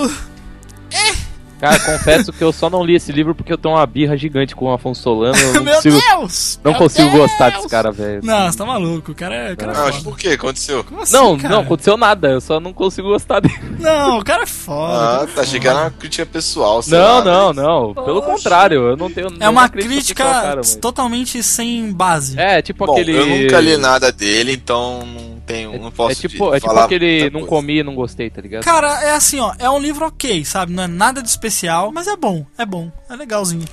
Cara, 1.61 1.79
confesso 1.79 2.33
que 2.33 2.43
eu 2.43 2.51
só 2.51 2.69
não 2.69 2.83
li 2.83 2.95
esse 2.95 3.11
livro 3.11 3.35
porque 3.35 3.53
eu 3.53 3.57
tenho 3.57 3.75
uma 3.75 3.85
birra 3.85 4.17
gigante 4.17 4.55
com 4.55 4.65
o 4.65 4.73
Afonso 4.73 5.03
Solano. 5.03 5.37
Eu 5.37 5.53
não 5.53 5.63
Meu 5.63 5.75
consigo, 5.75 5.99
Deus! 6.01 6.59
não 6.63 6.71
Meu 6.71 6.79
consigo 6.81 7.09
Deus! 7.11 7.21
gostar 7.21 7.51
desse 7.51 7.69
cara, 7.69 7.91
velho. 7.91 8.21
Não, 8.23 8.51
você 8.51 8.57
tá 8.57 8.65
maluco, 8.65 9.11
o 9.11 9.15
cara 9.15 9.35
é. 9.35 9.53
O 9.53 9.57
cara 9.57 9.71
é 9.71 9.75
Ah, 9.75 9.81
mas 9.85 9.95
foda. 9.97 10.09
por 10.09 10.17
que? 10.17 10.29
Aconteceu? 10.29 10.83
Como 10.83 11.01
assim, 11.03 11.13
Não, 11.13 11.37
cara? 11.37 11.53
não 11.53 11.61
aconteceu 11.61 11.95
nada, 11.97 12.29
eu 12.29 12.41
só 12.41 12.59
não 12.59 12.73
consigo 12.73 13.09
gostar 13.09 13.39
dele. 13.41 13.59
Não, 13.79 14.17
o 14.19 14.23
cara 14.23 14.43
é 14.43 14.47
foda. 14.47 14.93
Ah, 15.21 15.23
é 15.23 15.27
tá, 15.27 15.41
achei 15.41 15.59
que 15.59 15.67
foda. 15.67 15.79
era 15.79 15.87
uma 15.87 15.91
crítica 15.91 16.25
pessoal. 16.25 16.81
sei 16.81 16.97
Não, 16.97 17.05
lá, 17.19 17.23
não, 17.23 17.47
mas- 17.47 17.55
não. 17.57 17.93
Pelo 17.93 18.21
Poxa. 18.21 18.33
contrário, 18.35 18.81
eu 18.89 18.97
não 18.97 19.11
tenho. 19.11 19.27
É 19.39 19.47
uma 19.47 19.69
crítica 19.69 20.23
cara, 20.23 20.61
totalmente 20.81 21.43
sem 21.43 21.91
base. 21.93 22.39
É, 22.39 22.61
tipo 22.61 22.85
Bom, 22.87 22.93
aquele. 22.93 23.15
eu 23.15 23.25
nunca 23.25 23.59
li 23.59 23.77
nada 23.77 24.11
dele, 24.11 24.53
então 24.53 25.05
não 25.05 25.40
tenho, 25.51 25.79
não 25.81 25.91
posso 25.91 26.11
É 26.11 26.15
tipo, 26.15 26.49
de- 26.51 26.57
é 26.57 26.59
tipo 26.59 26.73
aquele 26.79 27.23
não 27.25 27.31
coisa. 27.41 27.47
comi 27.47 27.77
e 27.79 27.83
não 27.83 27.95
gostei, 27.95 28.29
tá 28.29 28.41
ligado? 28.41 28.63
Cara, 28.63 29.03
é 29.03 29.11
assim, 29.13 29.39
ó, 29.39 29.53
é 29.59 29.69
um 29.69 29.79
livro 29.79 30.05
ok, 30.05 30.43
sabe? 30.45 30.71
Não 30.73 30.83
é 30.83 30.87
nada 30.87 31.21
de 31.21 31.29
especial, 31.29 31.91
mas 31.91 32.07
é 32.07 32.15
bom, 32.15 32.45
é 32.57 32.65
bom, 32.65 32.91
é 33.09 33.15
legalzinho. 33.15 33.65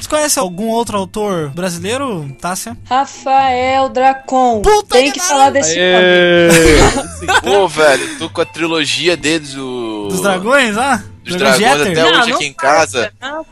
Você 0.00 0.08
conhece 0.08 0.38
algum 0.38 0.68
outro 0.68 0.98
autor 0.98 1.48
brasileiro, 1.50 2.28
Tássia? 2.40 2.76
Rafael 2.84 3.88
Dracon. 3.88 4.60
Puta 4.60 4.96
Tem 4.96 5.10
que 5.10 5.18
falar 5.20 5.50
desse 5.50 5.76
nome. 5.78 7.40
Pô, 7.40 7.66
velho, 7.66 8.18
tô 8.18 8.28
com 8.28 8.40
a 8.42 8.44
trilogia 8.44 9.16
deles, 9.16 9.56
o... 9.56 10.08
Dos 10.10 10.20
dragões, 10.20 10.76
ah? 10.76 11.02
Dos 11.24 11.36
Dragões 11.36 11.58
Jeter? 11.58 11.92
até 11.92 12.04
hoje 12.04 12.30
não 12.30 12.36
aqui 12.36 12.44
em 12.44 12.52
casa. 12.52 13.12
não. 13.20 13.44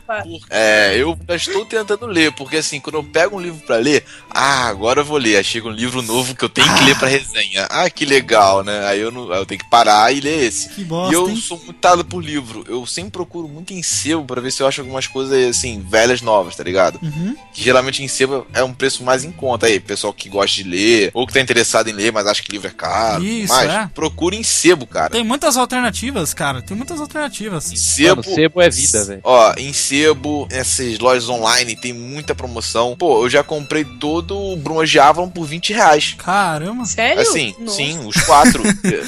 É, 0.49 0.95
eu 0.97 1.17
já 1.27 1.35
estou 1.35 1.65
tentando 1.65 2.05
ler, 2.05 2.31
porque 2.33 2.57
assim, 2.57 2.79
quando 2.79 2.95
eu 2.95 3.03
pego 3.03 3.37
um 3.37 3.41
livro 3.41 3.59
pra 3.65 3.77
ler, 3.77 4.05
ah, 4.29 4.67
agora 4.67 5.01
eu 5.01 5.05
vou 5.05 5.17
ler. 5.17 5.37
Aí 5.37 5.43
chega 5.43 5.67
um 5.67 5.71
livro 5.71 6.01
novo 6.01 6.35
que 6.35 6.45
eu 6.45 6.49
tenho 6.49 6.71
que 6.75 6.83
ler 6.83 6.97
pra 6.97 7.07
resenha. 7.07 7.67
Ah, 7.69 7.89
que 7.89 8.05
legal, 8.05 8.63
né? 8.63 8.85
Aí 8.85 8.99
eu, 8.99 9.11
não, 9.11 9.33
eu 9.33 9.45
tenho 9.45 9.59
que 9.59 9.69
parar 9.69 10.13
e 10.13 10.19
ler 10.19 10.43
esse. 10.43 10.69
Que 10.69 10.81
E 10.81 10.85
bosta, 10.85 11.13
eu 11.15 11.29
hein? 11.29 11.35
sou 11.35 11.57
muito 11.57 11.79
dado 11.81 12.05
por 12.05 12.23
livro. 12.23 12.63
Eu 12.67 12.85
sempre 12.85 13.11
procuro 13.11 13.47
muito 13.47 13.73
em 13.73 13.81
sebo 13.81 14.23
pra 14.23 14.39
ver 14.41 14.51
se 14.51 14.61
eu 14.61 14.67
acho 14.67 14.81
algumas 14.81 15.07
coisas 15.07 15.49
assim, 15.49 15.83
velhas 15.87 16.21
novas, 16.21 16.55
tá 16.55 16.63
ligado? 16.63 16.99
Uhum. 17.01 17.35
Que 17.53 17.63
geralmente 17.63 18.03
em 18.03 18.07
sebo 18.07 18.45
é 18.53 18.63
um 18.63 18.73
preço 18.73 19.03
mais 19.03 19.23
em 19.23 19.31
conta 19.31 19.65
aí, 19.65 19.79
pessoal 19.79 20.13
que 20.13 20.29
gosta 20.29 20.55
de 20.55 20.63
ler, 20.63 21.11
ou 21.13 21.25
que 21.25 21.33
tá 21.33 21.39
interessado 21.41 21.89
em 21.89 21.93
ler, 21.93 22.11
mas 22.11 22.27
acha 22.27 22.43
que 22.43 22.51
livro 22.51 22.67
é 22.67 22.71
caro. 22.71 23.23
Isso, 23.23 23.53
mas 23.53 23.69
é. 23.69 23.89
procure 23.93 24.37
em 24.37 24.43
sebo, 24.43 24.85
cara. 24.85 25.09
Tem 25.09 25.23
muitas 25.23 25.57
alternativas, 25.57 26.33
cara. 26.33 26.61
Tem 26.61 26.75
muitas 26.75 26.99
alternativas. 26.99 27.62
Assim. 27.63 27.75
Sebo, 27.75 28.21
Mano, 28.21 28.35
sebo 28.35 28.61
é 28.61 28.69
vida, 28.69 29.05
velho. 29.05 29.21
Ó, 29.23 29.53
em 29.57 29.73
sebo, 29.73 30.47
essas 30.51 30.99
lojas 30.99 31.29
online 31.29 31.75
tem 31.75 31.93
muita 31.93 32.35
promoção. 32.35 32.95
Pô, 32.97 33.23
eu 33.23 33.29
já 33.29 33.43
comprei 33.43 33.85
todo 33.85 34.37
o 34.37 34.55
Brumas 34.55 34.89
de 34.89 34.99
Avalon 34.99 35.29
por 35.29 35.45
20 35.45 35.73
reais. 35.73 36.15
Caramba. 36.17 36.85
Sério? 36.85 37.21
Assim, 37.21 37.55
Nossa. 37.59 37.77
sim, 37.77 37.99
os 38.05 38.15
quatro. 38.23 38.61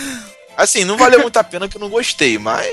assim, 0.56 0.84
não 0.84 0.98
valeu 0.98 1.22
muito 1.22 1.38
a 1.38 1.44
pena 1.44 1.68
que 1.68 1.78
eu 1.78 1.82
não 1.82 1.90
gostei, 1.90 2.38
mas. 2.38 2.66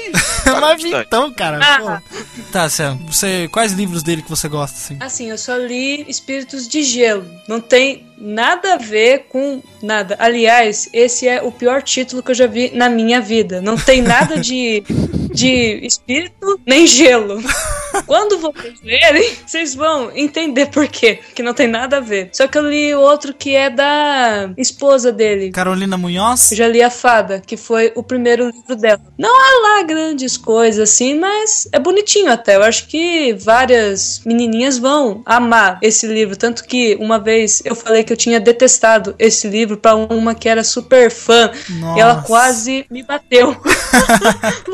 Mas 0.60 0.84
então, 0.84 1.32
cara. 1.32 1.60
Ah. 1.62 2.00
pô. 2.00 2.42
Tá, 2.50 2.68
Sam, 2.68 2.98
você, 3.06 3.48
quais 3.52 3.72
livros 3.72 4.02
dele 4.02 4.22
que 4.22 4.28
você 4.28 4.48
gosta, 4.48 4.76
assim? 4.76 4.96
Assim, 5.00 5.30
eu 5.30 5.38
só 5.38 5.56
li 5.56 6.04
Espíritos 6.08 6.66
de 6.66 6.82
Gelo. 6.82 7.24
Não 7.48 7.60
tem 7.60 8.04
nada 8.18 8.74
a 8.74 8.76
ver 8.78 9.26
com 9.28 9.62
nada. 9.82 10.16
Aliás, 10.18 10.88
esse 10.92 11.26
é 11.26 11.42
o 11.42 11.50
pior 11.50 11.82
título 11.82 12.22
que 12.22 12.30
eu 12.30 12.34
já 12.34 12.46
vi 12.46 12.70
na 12.74 12.88
minha 12.88 13.20
vida. 13.20 13.60
Não 13.60 13.76
tem 13.76 14.00
nada 14.00 14.38
de, 14.38 14.82
de 15.32 15.84
espírito 15.86 16.60
nem 16.66 16.86
gelo. 16.86 17.42
Quando 18.06 18.38
vocês 18.38 18.80
lerem, 18.82 19.32
vocês 19.46 19.74
vão 19.74 20.10
entender 20.14 20.66
por 20.66 20.88
quê. 20.88 21.18
Que 21.34 21.42
não 21.42 21.52
tem 21.52 21.66
nada 21.68 21.98
a 21.98 22.00
ver. 22.00 22.30
Só 22.32 22.46
que 22.46 22.56
eu 22.56 22.68
li 22.68 22.94
outro 22.94 23.34
que 23.34 23.54
é 23.54 23.68
da 23.68 24.50
esposa 24.56 25.12
dele. 25.12 25.50
Carolina 25.50 25.98
Munhoz? 25.98 26.52
Eu 26.52 26.58
já 26.58 26.68
li 26.68 26.82
A 26.82 26.90
Fada, 26.90 27.42
que 27.44 27.56
foi 27.56 27.92
o 27.94 28.02
primeiro 28.02 28.46
livro 28.46 28.76
dela. 28.76 29.02
Não 29.18 29.30
há 29.30 29.78
lá 29.78 29.82
grandes 29.82 30.36
coisas 30.36 30.90
assim, 30.90 31.18
mas 31.18 31.68
é 31.72 31.78
bonitinho 31.78 32.30
até. 32.30 32.56
Eu 32.56 32.62
acho 32.62 32.86
que 32.86 33.34
várias 33.34 34.22
menininhas 34.24 34.78
vão 34.78 35.22
amar 35.26 35.78
esse 35.82 36.06
livro. 36.06 36.36
Tanto 36.36 36.64
que 36.64 36.96
uma 37.00 37.18
vez 37.18 37.62
eu 37.64 37.74
falei 37.74 38.04
que 38.04 38.11
eu 38.12 38.16
tinha 38.16 38.38
detestado 38.40 39.14
esse 39.18 39.48
livro 39.48 39.76
pra 39.76 39.94
uma 39.94 40.34
que 40.34 40.48
era 40.48 40.62
super 40.64 41.10
fã. 41.10 41.50
Nossa. 41.70 41.98
E 41.98 42.00
ela 42.00 42.22
quase 42.22 42.86
me 42.90 43.02
bateu. 43.02 43.56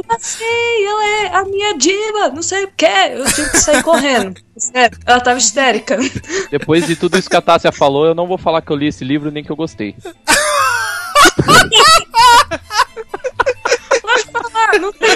Você, 0.09 0.45
ela 0.87 1.07
é 1.07 1.27
a 1.37 1.45
minha 1.45 1.77
diva, 1.77 2.29
não 2.31 2.43
sei 2.43 2.65
o 2.65 2.71
que. 2.77 2.85
Eu 2.87 3.25
tive 3.27 3.51
que 3.51 3.59
sair 3.59 3.83
correndo. 3.83 4.35
Sério, 4.57 4.99
ela 5.07 5.21
tava 5.21 5.39
histérica. 5.39 5.97
Depois 6.51 6.87
de 6.87 6.97
tudo 6.97 7.19
isso 7.19 7.29
que 7.31 7.37
a 7.37 7.41
Tássia 7.43 7.71
falou, 7.73 8.07
eu 8.07 8.15
não 8.15 8.27
vou 8.27 8.39
falar 8.39 8.61
que 8.63 8.71
eu 8.73 8.77
li 8.77 8.89
esse 8.89 9.05
livro 9.05 9.31
nem 9.31 9.45
que 9.45 9.51
eu 9.51 9.57
gostei. 9.57 9.95
Ah, 14.55 14.79
não 14.79 14.93
tem. 14.93 15.09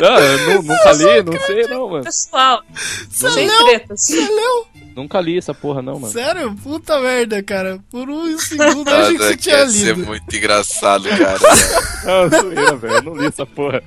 Não, 0.00 0.18
eu 0.18 0.38
nu- 0.54 0.62
nunca 0.62 0.92
li, 0.92 1.22
não 1.22 1.40
sei 1.46 1.66
não, 1.68 1.88
mano. 1.88 2.04
Pessoal, 2.04 2.62
Você 3.10 3.30
sem 3.30 3.48
leu? 3.48 3.64
tretas. 3.66 4.00
Você 4.00 4.20
leu? 4.20 4.66
Nunca 4.96 5.20
li 5.20 5.36
essa 5.36 5.52
porra 5.52 5.82
não, 5.82 6.00
mano. 6.00 6.10
Sério? 6.12 6.54
Puta 6.62 6.98
merda, 7.00 7.42
cara. 7.42 7.78
Por 7.90 8.08
um 8.08 8.38
segundo 8.38 8.88
eu 8.90 8.96
achei 8.96 9.12
que 9.12 9.18
Nada 9.18 9.24
você 9.30 9.36
que 9.36 9.42
tinha 9.42 9.56
ia 9.58 9.68
ser 9.68 9.94
lido. 9.94 10.06
muito 10.06 10.34
engraçado, 10.36 11.08
cara. 11.10 11.38
Não, 12.06 12.28
zoeira, 12.40 12.76
velho. 12.76 12.94
Eu 12.94 13.02
não 13.02 13.16
li 13.16 13.26
essa 13.26 13.44
porra. 13.44 13.82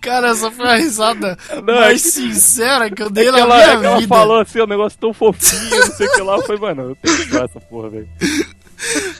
Cara, 0.00 0.28
essa 0.30 0.50
foi 0.50 0.66
a 0.66 0.74
risada 0.76 1.36
Não, 1.64 1.74
é 1.74 1.80
mais 1.80 2.02
que- 2.02 2.08
sincera 2.10 2.90
que 2.90 3.02
eu 3.02 3.10
dei 3.10 3.24
É 3.28 3.30
que 3.30 3.32
na 3.32 3.38
ela, 3.40 3.54
minha 3.54 3.66
é 3.66 3.78
que 3.80 3.86
ela 3.86 3.96
vida. 3.98 4.08
falou 4.08 4.40
assim, 4.40 4.60
um 4.62 4.66
negócio 4.66 4.98
tão 4.98 5.12
fofinho, 5.12 5.78
não 5.80 5.86
sei 5.94 6.06
o 6.06 6.12
que 6.12 6.22
lá. 6.22 6.42
Foi, 6.42 6.56
mano, 6.56 6.82
eu 6.90 6.96
tenho 6.96 7.16
que 7.16 7.22
usar 7.28 7.44
essa 7.44 7.60
porra, 7.60 7.90
velho. 7.90 8.08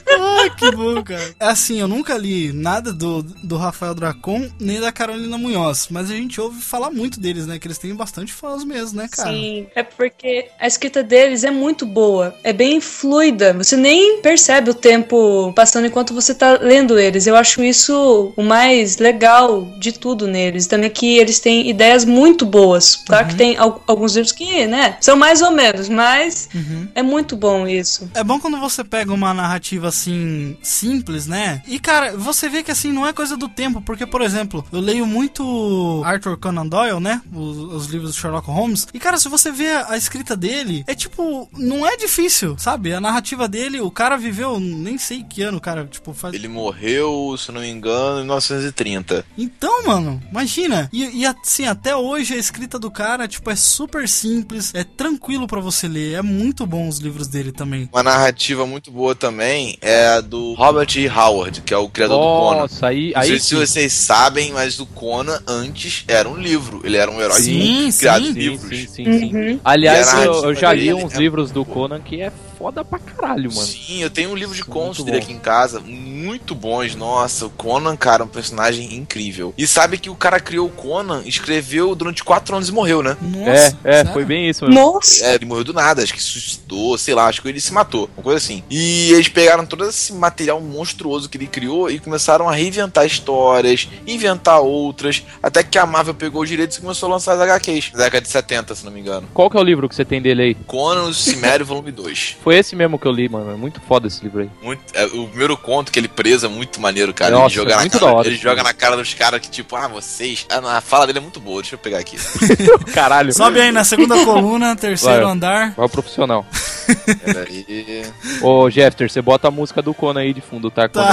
Ah, 0.09 0.49
que 0.55 0.71
bom, 0.71 1.03
cara. 1.03 1.35
É 1.39 1.45
assim, 1.47 1.79
eu 1.79 1.87
nunca 1.87 2.17
li 2.17 2.51
nada 2.53 2.93
do, 2.93 3.21
do 3.23 3.57
Rafael 3.57 3.93
Dracon, 3.93 4.49
nem 4.59 4.79
da 4.79 4.91
Carolina 4.91 5.37
Munhoz, 5.37 5.87
mas 5.89 6.09
a 6.09 6.15
gente 6.15 6.39
ouve 6.39 6.61
falar 6.61 6.89
muito 6.89 7.19
deles, 7.19 7.45
né? 7.47 7.59
Que 7.59 7.67
eles 7.67 7.77
têm 7.77 7.93
bastante 7.95 8.31
fãs 8.33 8.63
mesmo, 8.63 8.97
né, 9.01 9.07
cara? 9.11 9.29
Sim, 9.31 9.67
é 9.75 9.83
porque 9.83 10.47
a 10.59 10.67
escrita 10.67 11.03
deles 11.03 11.43
é 11.43 11.51
muito 11.51 11.85
boa, 11.85 12.35
é 12.43 12.53
bem 12.53 12.79
fluida. 12.81 13.53
Você 13.53 13.75
nem 13.75 14.21
percebe 14.21 14.69
o 14.69 14.73
tempo 14.73 15.51
passando 15.53 15.87
enquanto 15.87 16.13
você 16.13 16.33
tá 16.33 16.57
lendo 16.61 16.97
eles. 16.99 17.27
Eu 17.27 17.35
acho 17.35 17.63
isso 17.63 18.33
o 18.35 18.43
mais 18.43 18.97
legal 18.97 19.65
de 19.79 19.91
tudo 19.91 20.27
neles. 20.27 20.67
Também 20.67 20.89
que 20.89 21.17
eles 21.17 21.39
têm 21.39 21.69
ideias 21.69 22.05
muito 22.05 22.45
boas. 22.45 22.95
Claro 22.95 23.25
Uhum. 23.25 23.29
que 23.31 23.35
tem 23.37 23.57
al- 23.57 23.83
alguns 23.87 24.15
livros 24.15 24.31
que, 24.31 24.65
né, 24.67 24.97
são 25.01 25.15
mais 25.17 25.41
ou 25.41 25.51
menos, 25.51 25.89
mas 25.89 26.49
Uhum. 26.53 26.87
é 26.95 27.01
muito 27.03 27.35
bom 27.35 27.67
isso. 27.67 28.09
É 28.13 28.23
bom 28.23 28.39
quando 28.39 28.59
você 28.59 28.83
pega 28.83 29.13
uma 29.13 29.33
narrativa 29.47 29.87
assim, 29.87 30.57
simples, 30.61 31.25
né? 31.25 31.63
E 31.65 31.79
cara, 31.79 32.15
você 32.15 32.49
vê 32.49 32.61
que 32.61 32.71
assim, 32.71 32.91
não 32.91 33.07
é 33.07 33.13
coisa 33.13 33.37
do 33.37 33.47
tempo, 33.47 33.81
porque, 33.81 34.05
por 34.05 34.21
exemplo, 34.21 34.65
eu 34.71 34.79
leio 34.79 35.05
muito 35.05 36.01
Arthur 36.05 36.37
Conan 36.37 36.67
Doyle, 36.67 36.99
né? 36.99 37.21
Os, 37.33 37.57
os 37.57 37.85
livros 37.87 38.11
do 38.11 38.17
Sherlock 38.17 38.47
Holmes. 38.47 38.87
E 38.93 38.99
cara, 38.99 39.17
se 39.17 39.29
você 39.29 39.51
vê 39.51 39.69
a, 39.69 39.91
a 39.91 39.97
escrita 39.97 40.35
dele, 40.35 40.83
é 40.85 40.93
tipo, 40.93 41.49
não 41.53 41.87
é 41.87 41.95
difícil, 41.95 42.57
sabe? 42.57 42.93
A 42.93 43.01
narrativa 43.01 43.47
dele, 43.47 43.79
o 43.79 43.89
cara 43.89 44.17
viveu, 44.17 44.59
nem 44.59 44.97
sei 44.97 45.23
que 45.23 45.41
ano, 45.41 45.61
cara, 45.61 45.85
tipo, 45.85 46.13
faz. 46.13 46.33
Ele 46.35 46.47
morreu, 46.47 47.35
se 47.37 47.51
não 47.51 47.61
me 47.61 47.69
engano, 47.69 48.19
em 48.19 48.23
1930. 48.23 49.25
Então, 49.37 49.85
mano, 49.85 50.21
imagina. 50.29 50.89
E, 50.91 51.21
e 51.21 51.25
assim, 51.25 51.65
até 51.65 51.95
hoje 51.95 52.33
a 52.33 52.37
escrita 52.37 52.77
do 52.77 52.91
cara, 52.91 53.27
tipo, 53.27 53.49
é 53.49 53.55
super 53.55 54.07
simples, 54.09 54.73
é 54.75 54.83
tranquilo 54.83 55.47
pra 55.47 55.61
você 55.61 55.87
ler, 55.87 56.15
é 56.15 56.21
muito 56.21 56.65
bom 56.65 56.87
os 56.87 56.99
livros 56.99 57.27
dele 57.27 57.51
também. 57.51 57.89
Uma 57.93 58.03
narrativa 58.03 58.65
muito 58.65 58.91
boa 58.91 59.15
também 59.15 59.36
é 59.43 60.07
a 60.07 60.21
do 60.21 60.53
Robert 60.53 60.87
E. 60.95 61.07
Howard, 61.07 61.61
que 61.61 61.73
é 61.73 61.77
o 61.77 61.89
criador 61.89 62.17
do 62.17 62.23
Conan. 62.23 62.61
Nossa, 62.61 62.87
aí, 62.87 63.13
Não 63.15 63.21
sei 63.23 63.33
aí 63.33 63.39
se 63.39 63.55
vocês 63.55 63.93
sabem, 63.93 64.51
mas 64.51 64.79
o 64.79 64.85
Conan 64.85 65.39
antes 65.47 66.03
era 66.07 66.27
um 66.27 66.35
livro. 66.35 66.81
Ele 66.83 66.97
era 66.97 67.09
um 67.09 67.21
herói 67.21 67.41
Sim, 67.41 67.91
criado 67.97 68.25
sim. 68.25 68.29
em 68.29 68.33
livros. 68.33 68.69
sim, 68.69 68.87
sim, 68.87 69.19
sim. 69.19 69.35
Uhum. 69.35 69.59
Aliás, 69.63 70.13
eu, 70.23 70.45
eu 70.45 70.55
já 70.55 70.73
li 70.73 70.93
uns 70.93 71.13
é 71.13 71.17
livros 71.17 71.51
do 71.51 71.63
Conan 71.65 71.99
que 71.99 72.21
é 72.21 72.31
foda 72.57 72.83
pra 72.83 72.99
caralho, 72.99 73.51
mano. 73.53 73.67
Sim, 73.67 74.01
eu 74.01 74.09
tenho 74.09 74.31
um 74.31 74.35
livro 74.35 74.55
de 74.55 74.61
Muito 74.61 74.71
contos 74.71 75.03
dele 75.03 75.17
aqui 75.17 75.31
em 75.31 75.39
casa, 75.39 75.79
muito 75.79 76.55
bons. 76.55 76.95
Nossa, 76.95 77.45
o 77.45 77.49
Conan, 77.49 77.95
cara, 77.95 78.23
é 78.23 78.25
um 78.25 78.29
personagem 78.29 78.95
incrível. 78.95 79.53
E 79.57 79.67
sabe 79.67 79.97
que 79.97 80.09
o 80.09 80.15
cara 80.15 80.39
criou 80.39 80.67
o 80.67 80.71
Conan, 80.71 81.21
escreveu 81.25 81.93
durante 81.95 82.23
quatro 82.23 82.55
anos 82.55 82.69
e 82.69 82.71
morreu, 82.71 83.03
né? 83.03 83.15
Nossa, 83.21 83.77
É, 83.83 83.99
é, 83.99 84.05
foi 84.05 84.25
bem 84.25 84.49
isso 84.49 84.65
mesmo. 84.65 84.79
Nossa! 84.79 85.25
É, 85.25 85.35
ele 85.35 85.45
morreu 85.45 85.63
do 85.63 85.73
nada, 85.73 86.01
acho 86.01 86.13
que 86.13 86.21
suicidou, 86.21 86.97
sei 86.97 87.13
lá, 87.13 87.27
acho 87.27 87.41
que 87.41 87.47
ele 87.47 87.61
se 87.61 87.73
matou, 87.73 88.09
uma 88.17 88.23
coisa 88.23 88.37
assim. 88.37 88.63
E 88.69 89.11
eles 89.13 89.27
pegaram 89.27 89.65
todo 89.65 89.85
esse 89.85 90.13
material 90.13 90.59
monstruoso 90.59 91.29
que 91.29 91.37
ele 91.37 91.47
criou 91.47 91.89
e 91.89 91.99
começaram 91.99 92.49
a 92.49 92.53
reinventar 92.53 93.05
histórias, 93.05 93.87
inventar 94.07 94.61
outras, 94.61 95.23
até 95.41 95.63
que 95.63 95.77
a 95.77 95.85
Marvel 95.85 96.13
pegou 96.15 96.41
os 96.41 96.49
direitos 96.49 96.77
e 96.77 96.81
começou 96.81 97.07
a 97.09 97.13
lançar 97.13 97.33
as 97.33 97.41
HQs, 97.41 97.91
na 97.93 97.99
década 97.99 98.21
de 98.21 98.29
70, 98.29 98.75
se 98.75 98.85
não 98.85 98.91
me 98.91 98.99
engano. 98.99 99.27
Qual 99.33 99.49
que 99.49 99.57
é 99.57 99.59
o 99.59 99.63
livro 99.63 99.87
que 99.87 99.95
você 99.95 100.05
tem 100.05 100.21
dele 100.21 100.41
aí? 100.41 100.55
Conan, 100.65 101.03
o 101.03 101.13
Cimério, 101.13 101.65
volume 101.65 101.91
2. 101.91 102.37
Foi 102.47 102.55
esse 102.55 102.77
mesmo 102.77 102.97
que 102.97 103.05
eu 103.05 103.11
li, 103.11 103.27
mano. 103.27 103.51
É 103.51 103.55
muito 103.57 103.81
foda 103.81 104.07
esse 104.07 104.23
livro 104.23 104.39
aí. 104.39 104.49
Muito, 104.61 104.81
é, 104.93 105.03
o 105.03 105.27
primeiro 105.27 105.57
conto 105.57 105.91
que 105.91 105.99
ele 105.99 106.07
preso 106.07 106.45
é 106.45 106.49
muito 106.49 106.79
maneiro, 106.79 107.13
cara. 107.13 107.31
Nossa, 107.31 107.47
ele 107.47 107.55
joga, 107.55 107.71
é 107.71 107.75
na 107.75 107.81
muito 107.81 107.99
cara, 107.99 108.13
hora 108.13 108.27
ele 108.29 108.35
esse 108.35 108.43
joga 108.43 108.63
na 108.63 108.73
cara 108.73 108.95
dos 108.95 109.13
caras 109.13 109.41
que, 109.41 109.49
tipo, 109.49 109.75
ah, 109.75 109.89
vocês. 109.89 110.45
A, 110.49 110.77
a 110.77 110.79
fala 110.79 111.05
dele 111.05 111.17
é 111.17 111.21
muito 111.21 111.41
boa, 111.41 111.61
deixa 111.61 111.75
eu 111.75 111.79
pegar 111.79 111.99
aqui. 111.99 112.15
Caralho. 112.95 113.33
Sobe 113.33 113.59
aí 113.59 113.69
na 113.73 113.83
segunda 113.83 114.15
coluna, 114.23 114.77
terceiro 114.77 115.23
Vai. 115.23 115.33
andar. 115.33 115.73
Vai 115.75 115.85
o 115.87 115.89
profissional. 115.89 116.45
Peraí. 117.25 118.05
Ô, 118.41 118.69
Jeffter, 118.69 119.11
você 119.11 119.21
bota 119.21 119.49
a 119.49 119.51
música 119.51 119.81
do 119.81 119.93
Conan 119.93 120.21
aí 120.21 120.33
de 120.33 120.39
fundo, 120.39 120.71
tá? 120.71 120.87
Tá. 120.87 121.11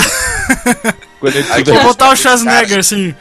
Ele 1.24 1.38
Aqui, 1.38 1.70
Vou 1.70 1.82
botar 1.84 2.10
o 2.10 2.16
Schwarzenegger 2.16 2.80
assim. 2.80 3.14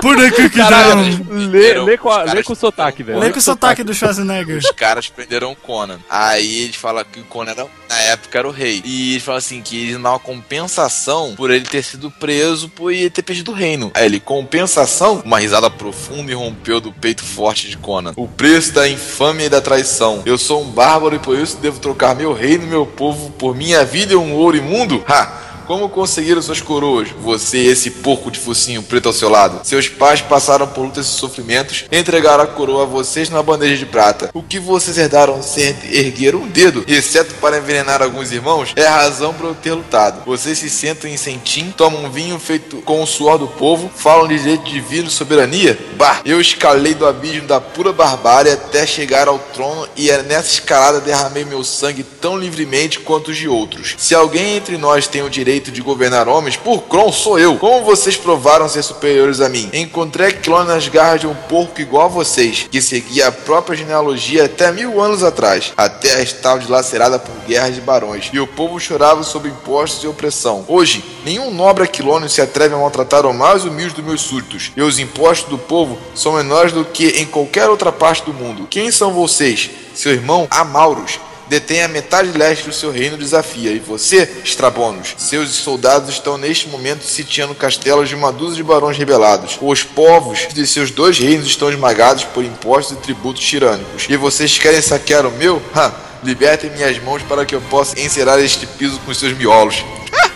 Por 0.00 0.18
aqui 0.18 0.48
que 0.48 0.56
Caralho, 0.58 1.12
já. 1.12 1.18
lê, 1.28 1.74
lê, 1.82 1.98
com 1.98 2.08
a- 2.10 2.22
lê 2.22 2.42
com 2.42 2.54
o 2.54 2.56
sotaque, 2.56 3.02
velho. 3.02 3.18
Lê 3.18 3.30
com 3.30 3.38
o 3.38 3.42
sotaque 3.42 3.84
do 3.84 3.92
Schwarzenegger. 3.92 4.56
Os 4.56 4.70
caras 4.70 5.08
prenderam 5.08 5.52
o 5.52 5.56
Conan. 5.56 6.00
Aí 6.08 6.62
eles 6.62 6.76
falam 6.76 7.04
que 7.04 7.20
o 7.20 7.24
Conan 7.24 7.50
era, 7.50 7.66
na 7.88 7.98
época 7.98 8.38
era 8.38 8.48
o 8.48 8.50
rei. 8.50 8.80
E 8.82 9.12
eles 9.12 9.22
falam 9.22 9.36
assim 9.38 9.60
que 9.60 9.76
eles 9.78 9.92
dão 10.00 10.10
uma 10.10 10.18
compensação 10.18 11.34
por 11.36 11.50
ele 11.50 11.66
ter 11.66 11.82
sido 11.84 12.10
preso 12.10 12.68
por 12.70 12.90
ele 12.90 13.10
ter 13.10 13.22
perdido 13.22 13.50
o 13.50 13.54
reino. 13.54 13.90
Aí 13.94 14.06
ele, 14.06 14.18
compensação? 14.18 15.20
Uma 15.22 15.38
risada 15.38 15.68
profunda 15.70 16.32
irrompeu 16.32 16.80
do 16.80 16.92
peito 16.92 17.22
forte 17.22 17.68
de 17.68 17.76
Conan. 17.76 18.14
O 18.16 18.26
preço 18.26 18.72
da 18.72 18.88
infâmia 18.88 19.46
e 19.46 19.50
da 19.50 19.60
traição. 19.60 20.22
Eu 20.24 20.38
sou 20.38 20.62
um 20.62 20.70
bárbaro 20.70 21.14
e 21.14 21.18
por 21.18 21.38
isso 21.38 21.58
devo 21.58 21.78
trocar 21.78 22.14
meu 22.16 22.32
reino 22.32 22.64
e 22.64 22.68
meu 22.68 22.86
povo 22.86 23.30
por 23.32 23.54
minha 23.54 23.84
vida 23.84 24.14
e 24.14 24.16
um 24.16 24.32
ouro 24.32 24.56
imundo? 24.56 25.04
Ha! 25.06 25.51
Como 25.72 25.88
conseguiram 25.88 26.42
suas 26.42 26.60
coroas? 26.60 27.08
Você 27.22 27.56
esse 27.56 27.90
porco 27.90 28.30
de 28.30 28.38
focinho 28.38 28.82
preto 28.82 29.06
ao 29.06 29.12
seu 29.14 29.30
lado. 29.30 29.66
Seus 29.66 29.88
pais 29.88 30.20
passaram 30.20 30.66
por 30.66 30.82
lutas 30.82 31.06
e 31.06 31.08
sofrimentos 31.08 31.86
entregaram 31.90 32.44
a 32.44 32.46
coroa 32.46 32.82
a 32.82 32.86
vocês 32.86 33.30
na 33.30 33.42
bandeja 33.42 33.78
de 33.78 33.86
prata. 33.86 34.28
O 34.34 34.42
que 34.42 34.58
vocês 34.58 34.98
herdaram 34.98 35.42
sem 35.42 35.74
erguer 35.90 36.34
um 36.34 36.46
dedo, 36.46 36.84
exceto 36.86 37.36
para 37.36 37.56
envenenar 37.56 38.02
alguns 38.02 38.32
irmãos, 38.32 38.74
é 38.76 38.84
a 38.84 38.96
razão 38.96 39.32
para 39.32 39.46
eu 39.46 39.54
ter 39.54 39.72
lutado. 39.72 40.22
Vocês 40.26 40.58
se 40.58 40.68
sentam 40.68 41.08
em 41.08 41.16
sentim, 41.16 41.72
tomam 41.74 42.10
vinho 42.10 42.38
feito 42.38 42.82
com 42.82 43.02
o 43.02 43.06
suor 43.06 43.38
do 43.38 43.48
povo, 43.48 43.90
falam 43.96 44.28
de 44.28 44.36
direito 44.36 44.64
divino 44.64 45.08
e 45.08 45.10
soberania? 45.10 45.78
Bah! 45.96 46.20
Eu 46.26 46.38
escalei 46.38 46.92
do 46.92 47.06
abismo 47.06 47.48
da 47.48 47.62
pura 47.62 47.94
barbárie 47.94 48.52
até 48.52 48.86
chegar 48.86 49.26
ao 49.26 49.38
trono 49.38 49.88
e 49.96 50.10
é 50.10 50.22
nessa 50.22 50.50
escalada 50.50 51.00
derramei 51.00 51.46
meu 51.46 51.64
sangue 51.64 52.02
tão 52.02 52.36
livremente 52.36 53.00
quanto 53.00 53.30
os 53.30 53.38
de 53.38 53.48
outros. 53.48 53.94
Se 53.96 54.14
alguém 54.14 54.58
entre 54.58 54.76
nós 54.76 55.06
tem 55.06 55.22
o 55.22 55.30
direito 55.30 55.61
direito 55.62 55.70
de 55.70 55.80
governar 55.80 56.28
homens, 56.28 56.56
por 56.56 56.82
Kron 56.82 57.12
sou 57.12 57.38
eu. 57.38 57.56
Como 57.56 57.84
vocês 57.84 58.16
provaram 58.16 58.68
ser 58.68 58.82
superiores 58.82 59.40
a 59.40 59.48
mim? 59.48 59.70
Encontrei 59.72 60.28
a 60.28 60.32
clone 60.32 60.68
nas 60.68 60.88
garras 60.88 61.20
de 61.20 61.26
um 61.26 61.34
porco 61.34 61.80
igual 61.80 62.06
a 62.06 62.08
vocês, 62.08 62.66
que 62.70 62.82
seguia 62.82 63.28
a 63.28 63.32
própria 63.32 63.76
genealogia 63.76 64.46
até 64.46 64.72
mil 64.72 65.00
anos 65.00 65.22
atrás. 65.22 65.72
A 65.76 65.88
terra 65.88 66.20
estava 66.20 66.58
dilacerada 66.58 67.18
por 67.18 67.34
guerras 67.46 67.76
de 67.76 67.80
barões, 67.80 68.30
e 68.32 68.40
o 68.40 68.46
povo 68.46 68.80
chorava 68.80 69.22
sob 69.22 69.48
impostos 69.48 70.02
e 70.02 70.08
opressão. 70.08 70.64
Hoje, 70.66 71.04
nenhum 71.24 71.52
nobre 71.52 71.84
aquilônio 71.84 72.28
se 72.28 72.40
atreve 72.40 72.74
a 72.74 72.78
maltratar 72.78 73.24
o 73.24 73.32
mais 73.32 73.64
humilde 73.64 73.94
dos 73.94 74.04
meus 74.04 74.20
súditos, 74.22 74.72
e 74.76 74.82
os 74.82 74.98
impostos 74.98 75.48
do 75.48 75.58
povo 75.58 75.96
são 76.14 76.32
menores 76.32 76.72
do 76.72 76.84
que 76.84 77.20
em 77.20 77.26
qualquer 77.26 77.68
outra 77.68 77.92
parte 77.92 78.24
do 78.24 78.34
mundo. 78.34 78.66
Quem 78.68 78.90
são 78.90 79.12
vocês? 79.12 79.70
Seu 79.94 80.12
irmão 80.12 80.48
Amauros 80.50 81.20
detém 81.52 81.82
a 81.82 81.88
metade 81.88 82.32
leste 82.32 82.64
do 82.64 82.72
seu 82.72 82.90
reino 82.90 83.18
desafia, 83.18 83.72
e 83.72 83.78
você, 83.78 84.26
Strabonos, 84.42 85.14
seus 85.18 85.50
soldados 85.50 86.08
estão 86.08 86.38
neste 86.38 86.66
momento 86.66 87.04
sitiando 87.04 87.54
castelos 87.54 88.08
de 88.08 88.14
uma 88.14 88.32
dúzia 88.32 88.56
de 88.56 88.62
barões 88.62 88.96
rebelados. 88.96 89.58
Os 89.60 89.82
povos 89.82 90.48
de 90.54 90.66
seus 90.66 90.90
dois 90.90 91.18
reinos 91.18 91.46
estão 91.46 91.68
esmagados 91.68 92.24
por 92.24 92.42
impostos 92.42 92.96
e 92.96 93.00
tributos 93.02 93.42
tirânicos. 93.42 94.06
E 94.08 94.16
vocês 94.16 94.56
querem 94.56 94.80
saquear 94.80 95.26
o 95.26 95.30
meu? 95.32 95.62
Ha! 95.74 95.92
Libertem 96.22 96.70
minhas 96.70 96.98
mãos 97.02 97.20
para 97.22 97.44
que 97.44 97.54
eu 97.54 97.60
possa 97.60 98.00
encerar 98.00 98.38
este 98.38 98.66
piso 98.66 98.98
com 99.00 99.12
seus 99.12 99.36
miolos. 99.36 99.84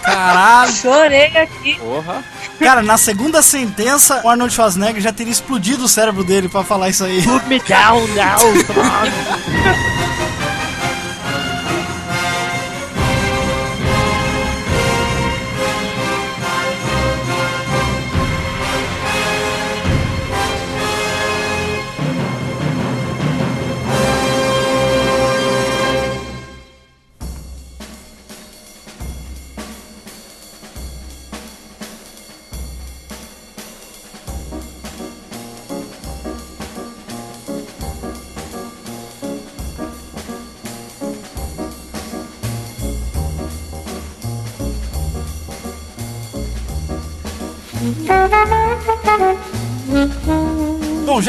Caralho. 0.03 0.73
Chorei 0.73 1.35
aqui. 1.35 1.79
Porra. 1.79 2.23
Cara, 2.59 2.83
na 2.83 2.99
segunda 2.99 3.41
sentença, 3.41 4.21
o 4.23 4.29
Arnold 4.29 4.53
Schwarzenegger 4.53 5.01
já 5.01 5.13
teria 5.15 5.33
explodido 5.33 5.85
o 5.85 5.89
cérebro 5.89 6.23
dele 6.23 6.49
pra 6.49 6.63
falar 6.63 6.91
isso 6.91 7.05
aí. 7.05 7.23
Put 7.23 7.47
me 7.47 7.59
down 7.61 8.07
now. 8.09 9.87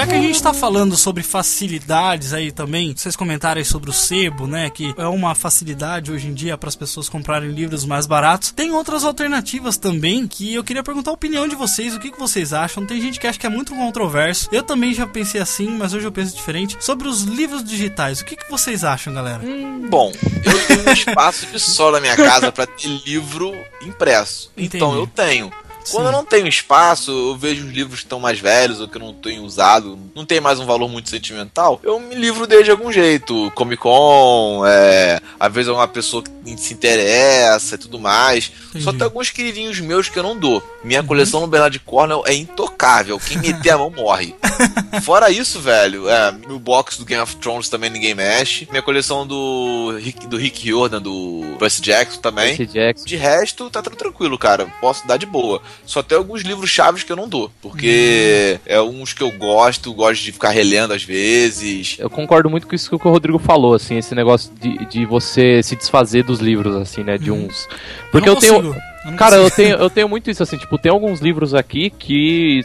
que 0.08 0.16
a 0.16 0.22
gente 0.22 0.41
tá 0.41 0.53
falando 0.53 0.95
sobre 0.95 1.22
facilidades 1.22 2.32
aí 2.32 2.51
também, 2.51 2.95
vocês 2.95 3.16
comentaram 3.16 3.60
aí 3.60 3.66
sobre 3.66 3.89
o 3.89 3.93
sebo, 3.93 4.47
né? 4.47 4.70
Que 4.70 4.93
é 4.97 5.05
uma 5.05 5.36
facilidade 5.36 6.12
hoje 6.12 6.28
em 6.28 6.34
dia 6.34 6.58
para 6.58 6.70
as 6.70 6.76
pessoas 6.76 7.10
comprarem 7.10 7.51
livros 7.51 7.84
mais 7.84 8.08
baratos. 8.08 8.51
Tem 8.51 8.72
outras 8.72 9.03
alternativas 9.03 9.76
também 9.78 10.26
que 10.26 10.53
eu 10.53 10.64
queria 10.64 10.82
perguntar 10.82 11.12
a 11.12 11.14
opinião 11.14 11.47
de 11.47 11.55
vocês, 11.55 11.93
o 11.93 11.99
que, 11.99 12.12
que 12.12 12.20
vocês 12.20 12.53
acham? 12.53 12.86
Tem 12.86 13.01
gente 13.01 13.20
que 13.20 13.28
acha 13.28 13.38
que 13.38 13.45
é 13.45 13.49
muito 13.49 13.76
controverso. 13.76 14.47
Eu 14.51 14.63
também 14.63 14.93
já 14.93 15.05
pensei 15.05 15.42
assim, 15.42 15.67
mas 15.78 15.93
hoje 15.93 16.05
eu 16.05 16.12
penso 16.12 16.36
diferente. 16.36 16.78
Sobre 16.79 17.08
os 17.08 17.24
livros 17.24 17.63
digitais, 17.63 18.21
o 18.21 18.25
que, 18.25 18.38
que 18.38 18.50
vocês 18.50 18.86
acham, 18.86 19.13
galera? 19.13 19.42
Bom, 19.89 20.13
eu 20.46 20.67
tenho 20.67 20.89
um 20.89 20.93
espaço 20.93 21.46
de 21.47 21.59
sol 21.59 21.92
na 21.92 22.00
minha 22.00 22.16
casa 22.16 22.50
para 22.51 22.66
ter 22.66 22.88
livro 23.05 23.54
impresso. 23.82 24.51
Então 24.55 24.89
Entendi. 24.89 25.01
eu 25.01 25.08
tenho. 25.08 25.67
Quando 25.92 26.08
eu 26.08 26.12
não 26.12 26.26
tenho 26.26 26.47
espaço, 26.47 27.12
eu 27.12 27.38
vejo 27.38 27.66
os 27.66 27.72
livros 27.72 28.00
que 28.00 28.05
estão 28.05 28.20
mais 28.20 28.39
velhos 28.39 28.80
ou 28.80 28.88
que 28.88 28.97
eu 28.97 29.01
não 29.01 29.14
tenho 29.14 29.43
usado, 29.43 29.97
não 30.16 30.26
tem 30.26 30.39
mais 30.39 30.59
um 30.59 30.66
valor 30.66 30.88
muito 30.88 31.09
sentimental, 31.09 31.80
eu 31.84 32.00
me 32.00 32.16
livro 32.16 32.46
dele 32.47 32.64
de 32.64 32.72
algum 32.72 32.92
jeito. 32.92 33.51
Comic 33.55 33.82
Con, 33.82 34.64
é, 34.66 35.22
às 35.39 35.54
vezes 35.54 35.70
é 35.70 35.74
uma 35.74 35.88
pessoa 35.88 36.24
que 36.24 36.58
se 36.58 36.74
interessa 36.74 37.76
e 37.76 37.78
tudo 37.78 38.00
mais. 38.00 38.51
Só 38.80 38.92
tem 38.92 39.04
alguns 39.04 39.32
queridinhos 39.32 39.80
meus 39.80 40.08
que 40.09 40.18
eu 40.18 40.24
não 40.24 40.38
dou. 40.38 40.62
Minha 40.84 41.04
coleção 41.04 41.42
no 41.42 41.47
Bernard 41.47 41.78
Cornell 41.80 42.24
é 42.26 42.34
intocável. 42.34 43.20
Quem 43.20 43.38
meter 43.39 43.72
a 43.72 43.78
mão 43.78 43.89
morre. 43.89 44.36
Fora 45.04 45.30
isso, 45.30 45.59
velho, 45.59 46.09
é, 46.09 46.32
meu 46.32 46.59
box 46.59 46.97
do 46.97 47.05
Game 47.05 47.22
of 47.22 47.36
Thrones 47.38 47.70
também 47.70 47.89
ninguém 47.89 48.14
mexe. 48.14 48.68
Minha 48.70 48.82
coleção 48.82 49.26
do 49.26 49.97
Rick, 50.00 50.28
do 50.28 50.38
Rick 50.38 50.70
Jordan, 50.70 51.01
do 51.01 51.55
Percy 51.59 51.82
Jackson 51.82 52.22
também. 52.22 52.55
Percy 52.55 52.74
Jackson. 52.74 53.05
De 53.05 53.16
resto, 53.16 53.70
tá 53.70 53.82
tudo 53.82 53.96
tranquilo, 53.96 54.38
cara. 54.38 54.68
Posso 54.80 55.05
dar 55.08 55.18
de 55.18 55.26
boa. 55.26 55.62
Só 55.86 56.04
tem 56.04 56.17
alguns 56.17 56.41
livros 56.41 56.70
chaves 56.70 57.04
que 57.04 57.12
eu 57.12 57.16
não 57.16 57.28
dou. 57.28 57.51
Porque 57.62 58.59
é 58.66 58.82
uns 58.82 59.13
que 59.13 59.24
eu 59.24 59.32
gosto, 59.32 59.93
gosto 59.93 60.21
de 60.21 60.32
ficar 60.32 60.49
relendo 60.49 60.93
às 60.93 61.04
vezes. 61.04 61.97
Eu 61.99 62.09
concordo 62.09 62.49
muito 62.49 62.67
com 62.67 62.75
isso 62.75 62.89
que 62.89 63.08
o 63.08 63.12
Rodrigo 63.12 63.39
falou, 63.39 63.74
assim, 63.74 63.97
esse 63.97 64.13
negócio 64.13 64.51
de, 64.59 64.86
de 64.86 65.05
você 65.05 65.62
se 65.63 65.75
desfazer 65.75 66.24
dos 66.24 66.39
livros, 66.39 66.75
assim, 66.75 67.04
né? 67.04 67.17
De 67.17 67.32
uns. 67.32 67.67
Porque 68.12 68.29
Eu 68.29 68.33
eu, 68.33 68.39
tenho. 68.39 68.75
Cara, 69.16 69.37
eu 69.37 69.49
tenho, 69.49 69.75
eu 69.78 69.89
tenho 69.89 70.09
muito 70.09 70.29
isso, 70.29 70.43
assim, 70.43 70.58
tipo, 70.58 70.78
tem 70.78 70.91
alguns 70.91 71.21
livros 71.21 71.54
aqui 71.54 71.89
que, 71.89 72.59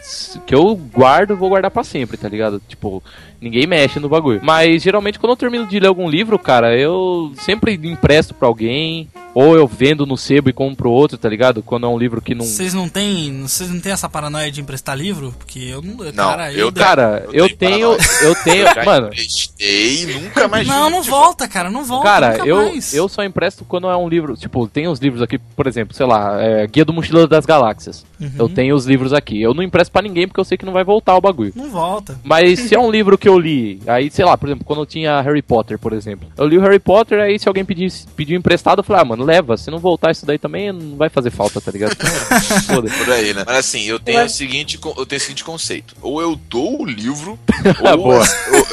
que 0.45 0.55
eu 0.55 0.75
guardo 0.75 1.33
e 1.33 1.37
vou 1.37 1.49
guardar 1.49 1.71
pra 1.71 1.85
sempre, 1.85 2.17
tá 2.17 2.29
ligado? 2.29 2.61
Tipo, 2.67 3.01
ninguém 3.43 3.67
mexe 3.67 3.99
no 3.99 4.09
bagulho. 4.09 4.41
Mas 4.43 4.83
geralmente 4.83 5.19
quando 5.19 5.33
eu 5.33 5.37
termino 5.37 5.67
de 5.67 5.81
ler 5.81 5.89
algum 5.89 6.09
livro, 6.09 6.39
cara, 6.39 6.79
eu 6.79 7.33
sempre 7.37 7.75
empresto 7.75 8.35
pra 8.35 8.49
alguém. 8.49 9.09
Ou 9.35 9.57
eu 9.57 9.67
vendo 9.67 10.05
no 10.05 10.15
sebo 10.15 10.51
e 10.51 10.53
compro 10.53 10.91
outro, 10.91 11.17
tá 11.17 11.27
ligado? 11.27 11.63
Quando 11.63 11.87
é 11.87 11.89
um 11.89 11.97
livro 11.97 12.21
que 12.21 12.35
não. 12.35 12.45
Vocês 12.45 12.75
não 12.75 12.87
têm, 12.87 13.41
vocês 13.41 13.71
não 13.71 13.81
têm 13.81 13.91
essa 13.91 14.07
paranoia 14.07 14.53
de 14.53 14.61
emprestar 14.61 14.95
livro? 14.95 15.35
Porque 15.39 15.59
eu 15.59 15.81
não, 15.81 15.95
Não, 15.97 16.13
cara, 16.13 16.53
eu 16.53 16.71
Cara, 16.71 17.27
eu, 17.33 17.49
tenho. 17.57 17.97
Eu 18.21 18.35
tenho. 18.45 18.65
Já 18.75 18.85
mano, 18.85 19.07
emprestei, 19.07 20.07
nunca 20.21 20.49
mais 20.49 20.67
Não, 20.67 20.87
vi 20.87 20.91
não 20.93 21.03
volta, 21.03 21.49
cara, 21.49 21.71
não 21.71 21.83
volta. 21.83 22.05
Cara, 22.07 22.33
nunca 22.33 22.47
eu, 22.47 22.57
mais. 22.57 22.93
eu 22.93 23.09
só 23.09 23.25
empresto 23.25 23.65
quando 23.65 23.89
é 23.89 23.97
um 23.97 24.09
livro. 24.09 24.37
Tipo, 24.37 24.69
tem 24.69 24.87
os 24.87 24.99
livros 24.99 25.23
aqui, 25.23 25.39
por 25.39 25.67
exemplo, 25.67 25.95
sei 25.95 26.05
lá, 26.05 26.39
é, 26.39 26.67
Guia 26.67 26.85
do 26.85 26.93
Mochileiro 26.93 27.29
das 27.29 27.47
Galáxias. 27.47 28.05
Uhum. 28.23 28.33
Eu 28.39 28.49
tenho 28.49 28.75
os 28.75 28.87
livros 28.87 29.13
aqui. 29.13 29.41
Eu 29.41 29.53
não 29.53 29.63
empresto 29.63 29.91
pra 29.93 30.03
ninguém 30.03 30.29
porque 30.29 30.41
eu 30.41 30.45
sei 30.45 30.57
que 30.57 30.65
não 30.65 30.73
vai 30.73 30.85
voltar 30.85 31.17
o 31.17 31.21
bagulho. 31.21 31.53
Não 31.57 31.69
volta. 31.69 32.19
Mas 32.23 32.61
se 32.69 32.75
é 32.75 32.79
um 32.79 32.91
livro 32.91 33.19
que 33.19 33.29
eu 33.29 33.39
li, 33.39 33.81
aí, 33.87 34.11
sei 34.11 34.25
lá, 34.25 34.37
por 34.37 34.49
exemplo, 34.49 34.65
quando 34.65 34.81
eu 34.81 34.87
tinha 34.87 35.21
Harry 35.21 35.43
Potter, 35.43 35.79
por 35.79 35.93
exemplo. 35.93 36.29
Eu 36.37 36.47
li 36.47 36.59
o 36.59 36.61
Harry 36.61 36.79
Potter, 36.79 37.21
aí 37.21 37.39
se 37.39 37.49
alguém 37.49 37.65
pedir, 37.65 37.93
pediu 38.17 38.39
emprestado, 38.39 38.81
eu 38.81 38.85
falei, 38.85 39.03
ah, 39.03 39.05
mano, 39.05 39.25
leva. 39.25 39.57
Se 39.57 39.71
não 39.71 39.79
voltar 39.79 40.13
isso 40.13 40.25
daí 40.25 40.39
também, 40.39 40.73
não 40.73 40.97
vai 40.97 41.09
fazer 41.09 41.31
falta, 41.31 41.61
tá 41.61 41.71
ligado? 41.71 41.97
Foda-se. 42.67 42.97
Por 42.97 43.13
aí, 43.13 43.35
né? 43.35 43.43
Mas 43.47 43.57
assim, 43.57 43.83
eu 43.85 43.99
tenho 43.99 44.25
o 44.25 44.29
seguinte, 44.29 44.79
eu 44.85 45.07
tenho 45.07 45.21
o 45.21 45.23
seguinte 45.23 45.45
conceito. 45.45 45.95
Ou 46.01 46.21
eu 46.21 46.37
dou 46.49 46.83
o 46.83 46.85
livro, 46.85 47.39
ou 47.81 48.03
Boa. 48.03 48.25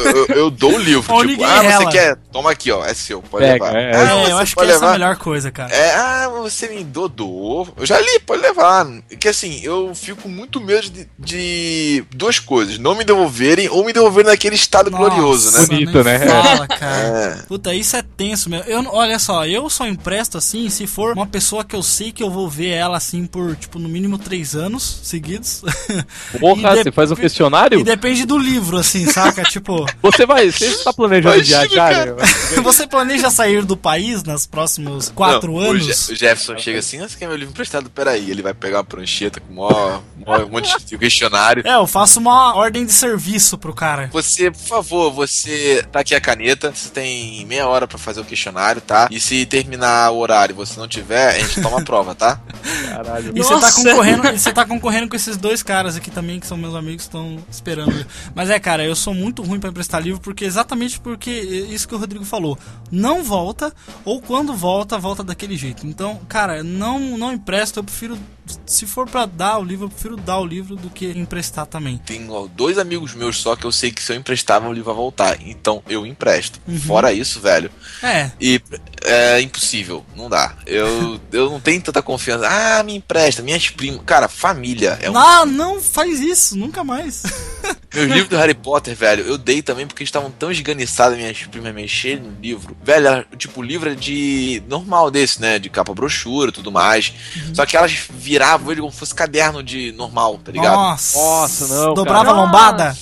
Eu, 0.06 0.26
eu- 0.36 0.50
dou 0.50 0.74
o 0.74 0.78
livro. 0.78 1.12
Ou 1.14 1.26
tipo, 1.26 1.44
ah, 1.44 1.62
você 1.64 1.86
quer? 1.88 2.16
Toma 2.32 2.52
aqui, 2.52 2.72
ó, 2.72 2.84
é 2.86 2.94
seu, 2.94 3.22
pode 3.22 3.46
Pega, 3.46 3.66
levar. 3.66 3.78
é, 3.80 3.96
ah, 3.96 4.28
É, 4.28 4.32
eu 4.32 4.38
acho 4.38 4.52
que 4.52 4.56
pode 4.56 4.72
essa 4.72 4.80
é 4.86 4.88
a 4.88 4.92
levar? 4.92 5.00
melhor 5.00 5.16
coisa, 5.18 5.52
cara. 5.52 5.74
É, 5.74 5.96
ah, 5.96 6.30
você 6.30 6.68
me 6.68 6.84
dodou. 6.84 7.68
Eu 7.78 7.86
já 7.86 8.00
li, 8.00 8.20
pode 8.26 8.42
levar. 8.42 8.88
Que 9.20 9.28
assim, 9.28 9.60
eu 9.64 9.94
fico 9.96 10.28
muito 10.30 10.60
medo 10.62 10.90
de, 10.90 11.08
de 11.18 12.04
duas 12.16 12.40
coisas: 12.40 12.78
não 12.78 12.96
me 12.96 13.04
devolverem 13.04 13.70
ou 13.70 13.84
me 13.86 13.94
devolverem 13.94 14.30
naquele 14.32 14.56
estado 14.56 14.90
glorioso, 14.92 15.52
né? 15.60 15.68
Bonito, 15.68 16.04
né? 16.04 16.20
Fala, 16.20 16.68
cara. 16.68 17.40
É. 17.40 17.46
Puta, 17.48 17.74
isso 17.74 17.96
é 17.96 18.02
tenso 18.02 18.50
mesmo. 18.50 18.66
Eu, 18.70 18.82
não- 18.82 18.94
olha 18.94 19.18
só, 19.20 19.46
eu 19.46 19.70
só 19.70 19.86
empresto 19.88 20.38
assim 20.38 20.70
se 20.70 20.86
for 20.88 21.14
uma 21.14 21.28
pessoa 21.28 21.64
que 21.64 21.76
eu 21.76 21.84
sei 21.84 22.12
que 22.12 22.22
eu 22.24 22.30
vou 22.30 22.50
ver 22.50 22.70
ela 22.70 22.98
assim 22.98 23.26
por, 23.26 23.56
tipo, 23.56 23.80
no 23.80 23.90
mínimo 23.90 24.18
três 24.18 24.56
anos 24.56 25.00
seguidos. 25.04 25.62
Porra, 26.40 26.76
de- 26.76 26.84
você 26.84 26.92
faz 26.92 27.12
um 27.12 27.16
questionário? 27.16 27.80
E 27.80 27.84
depende 27.84 28.26
do 28.26 28.38
livro, 28.38 28.78
assim, 28.78 29.06
saca? 29.06 29.44
tipo, 29.50 29.86
Você 30.02 30.26
vai, 30.26 30.52
você 30.52 30.66
está 30.66 30.94
planejando 30.94 31.36
Imagina, 31.36 31.68
viajar? 31.68 31.94
cara. 31.94 32.16
você 32.64 32.88
planeja 32.88 33.30
sair 33.30 33.64
do 33.64 33.76
país 33.78 34.24
nos 34.24 34.46
próximos 34.46 35.10
quatro 35.10 35.52
Não, 35.52 35.60
o 35.60 35.62
anos? 35.62 35.86
Je- 35.86 36.14
O, 36.14 36.16
Jefferson 36.16 36.58
chega 36.58 36.80
assim, 36.80 37.02
ah, 37.02 37.08
você 37.08 37.18
quer 37.18 37.28
meu 37.28 37.36
livro 37.38 37.52
emprestado? 37.52 37.90
Peraí, 37.90 38.30
ele 38.30 38.42
vai 38.42 38.54
pegar 38.54 38.78
uma 38.80 38.84
prancheta 38.84 39.40
com 39.40 39.54
mó, 39.54 40.00
mó- 40.26 40.38
um 40.46 40.50
monte 40.50 40.76
de 40.86 40.98
questionário. 40.98 41.64
É, 41.66 41.76
eu 41.76 41.88
faço 41.88 42.20
uma 42.20 42.56
ordem 42.56 42.86
de 42.86 42.94
serviço 42.94 43.58
pro 43.58 43.74
cara. 43.74 44.10
Você, 44.14 44.52
por 44.52 44.60
favor, 44.68 45.12
você 45.12 45.86
tá 45.92 46.00
aqui 46.02 46.16
a 46.16 46.22
caneta, 46.22 46.72
você 46.74 46.90
tem 46.90 47.46
meia 47.46 47.68
hora 47.68 47.88
pra 47.88 47.98
fazer 47.98 48.22
o 48.22 48.26
questionário, 48.26 48.82
tá? 48.82 49.08
E 49.12 49.20
se 49.20 49.46
terminar 49.46 50.12
o 50.12 50.18
horário 50.20 50.54
e 50.54 50.56
você 50.56 50.80
não 50.80 50.88
tiver, 50.88 51.36
a 51.36 51.40
gente 51.40 51.62
toma 51.62 51.80
a 51.80 51.84
prova, 51.84 52.16
tá? 52.16 52.40
Caralho. 52.90 53.32
E 53.36 53.40
você 53.44 53.60
tá 53.60 53.72
concorrendo, 53.72 54.28
e 54.28 54.40
você 54.40 54.52
tá 54.54 54.66
concorrendo 54.66 55.10
com 55.10 55.16
esses 55.16 55.38
dois 55.38 55.62
caras 55.64 55.96
aqui 55.96 56.10
também, 56.12 56.40
que 56.40 56.48
são 56.48 56.58
meus 56.58 56.76
amigos, 56.76 56.98
que 56.98 57.02
estão 57.04 57.38
esperando. 57.50 58.06
Mas 58.36 58.50
é, 58.50 58.60
cara, 58.60 58.84
eu 58.84 58.96
sou 58.96 59.14
muito 59.14 59.42
ruim 59.42 59.60
pra 59.60 59.72
emprestar 59.80 60.02
livro, 60.02 60.20
porque 60.20 60.44
exatamente 60.44 61.00
porque 61.00 61.32
isso 61.32 61.88
que 61.88 61.96
o 61.96 61.98
Rodrigo 61.98 62.26
falou. 62.26 62.58
Não 62.92 63.24
volta, 63.24 63.74
ou 64.04 64.22
quando 64.22 64.54
volta, 64.54 64.98
volta 64.98 65.24
daquele 65.24 65.56
jeito. 65.56 65.88
Então, 65.88 66.20
cara, 66.28 66.62
não, 66.64 67.18
não 67.18 67.32
empresta, 67.32 67.80
eu 67.80 67.84
prefiro. 67.84 68.18
Se 68.66 68.86
for 68.86 69.10
pra 69.10 69.26
dar 69.26 69.60
o 69.60 69.64
livro, 69.64 69.86
eu 69.86 69.90
prefiro 69.90 70.16
dar 70.16 70.40
o 70.40 70.46
livro 70.46 70.76
do 70.76 70.90
que 70.90 71.08
emprestar 71.08 71.66
também. 71.66 71.98
Tenho 72.06 72.32
ó, 72.32 72.48
dois 72.48 72.78
amigos 72.78 73.14
meus 73.14 73.38
só 73.38 73.56
que 73.56 73.66
eu 73.66 73.72
sei 73.72 73.92
que 73.92 74.02
se 74.02 74.12
eu 74.12 74.16
emprestar, 74.16 74.62
meu 74.62 74.72
livro 74.72 74.86
vai 74.86 74.96
voltar. 74.96 75.38
Então 75.42 75.84
eu 75.88 76.06
empresto. 76.06 76.60
Uhum. 76.68 76.80
Fora 76.80 77.12
isso, 77.14 77.40
velho. 77.40 77.72
É. 78.04 78.32
E 78.40 78.62
é 79.04 79.42
impossível, 79.42 80.06
não 80.16 80.30
dá. 80.30 80.56
Eu, 80.66 81.20
eu 81.32 81.50
não 81.50 81.60
tenho 81.60 81.82
tanta 81.82 82.02
confiança. 82.02 82.48
Ah, 82.48 82.84
me 82.84 82.96
empresta, 82.96 83.42
minhas 83.42 83.70
primas. 83.70 84.02
Cara, 84.06 84.28
família. 84.28 84.98
É 85.02 85.10
um... 85.10 85.14
Não, 85.14 85.46
não 85.46 85.82
faz 85.82 86.20
isso, 86.20 86.56
nunca 86.56 86.84
mais. 86.84 87.24
Meus 87.94 88.08
livros 88.08 88.30
do 88.30 88.38
Harry 88.38 88.54
Potter, 88.54 88.96
velho, 88.96 89.24
eu 89.24 89.38
dei 89.38 89.64
também 89.64 89.88
porque 89.88 90.04
estavam 90.04 90.30
tão 90.30 90.52
esganiçadas 90.52 91.18
minhas 91.18 91.42
primas 91.44 91.74
mexerem 91.74 92.24
no 92.24 92.40
livro. 92.40 92.78
Velho, 92.84 93.26
tipo, 93.36 93.62
o 93.62 93.64
livro 93.64 93.90
é 93.90 93.96
de 93.96 94.62
normal 94.68 95.10
desse, 95.10 95.42
né? 95.42 95.58
De 95.58 95.70
capa 95.70 95.94
brochura 95.94 96.50
e 96.50 96.54
tudo 96.54 96.72
mais. 96.72 97.12
Uhum. 97.36 97.56
Só 97.56 97.66
que 97.66 97.76
elas 97.76 97.92
viravam 98.40 98.72
ele 98.72 98.80
como 98.80 98.94
se 98.94 99.00
fosse 99.00 99.14
caderno 99.14 99.62
de 99.62 99.92
normal, 99.92 100.40
tá 100.44 100.50
ligado? 100.52 100.74
Nossa, 100.76 101.18
Nossa, 101.20 101.68
não, 101.68 101.94
Dobrava 101.94 102.26
cara. 102.28 102.38
a 102.38 102.42
lombada. 102.42 102.98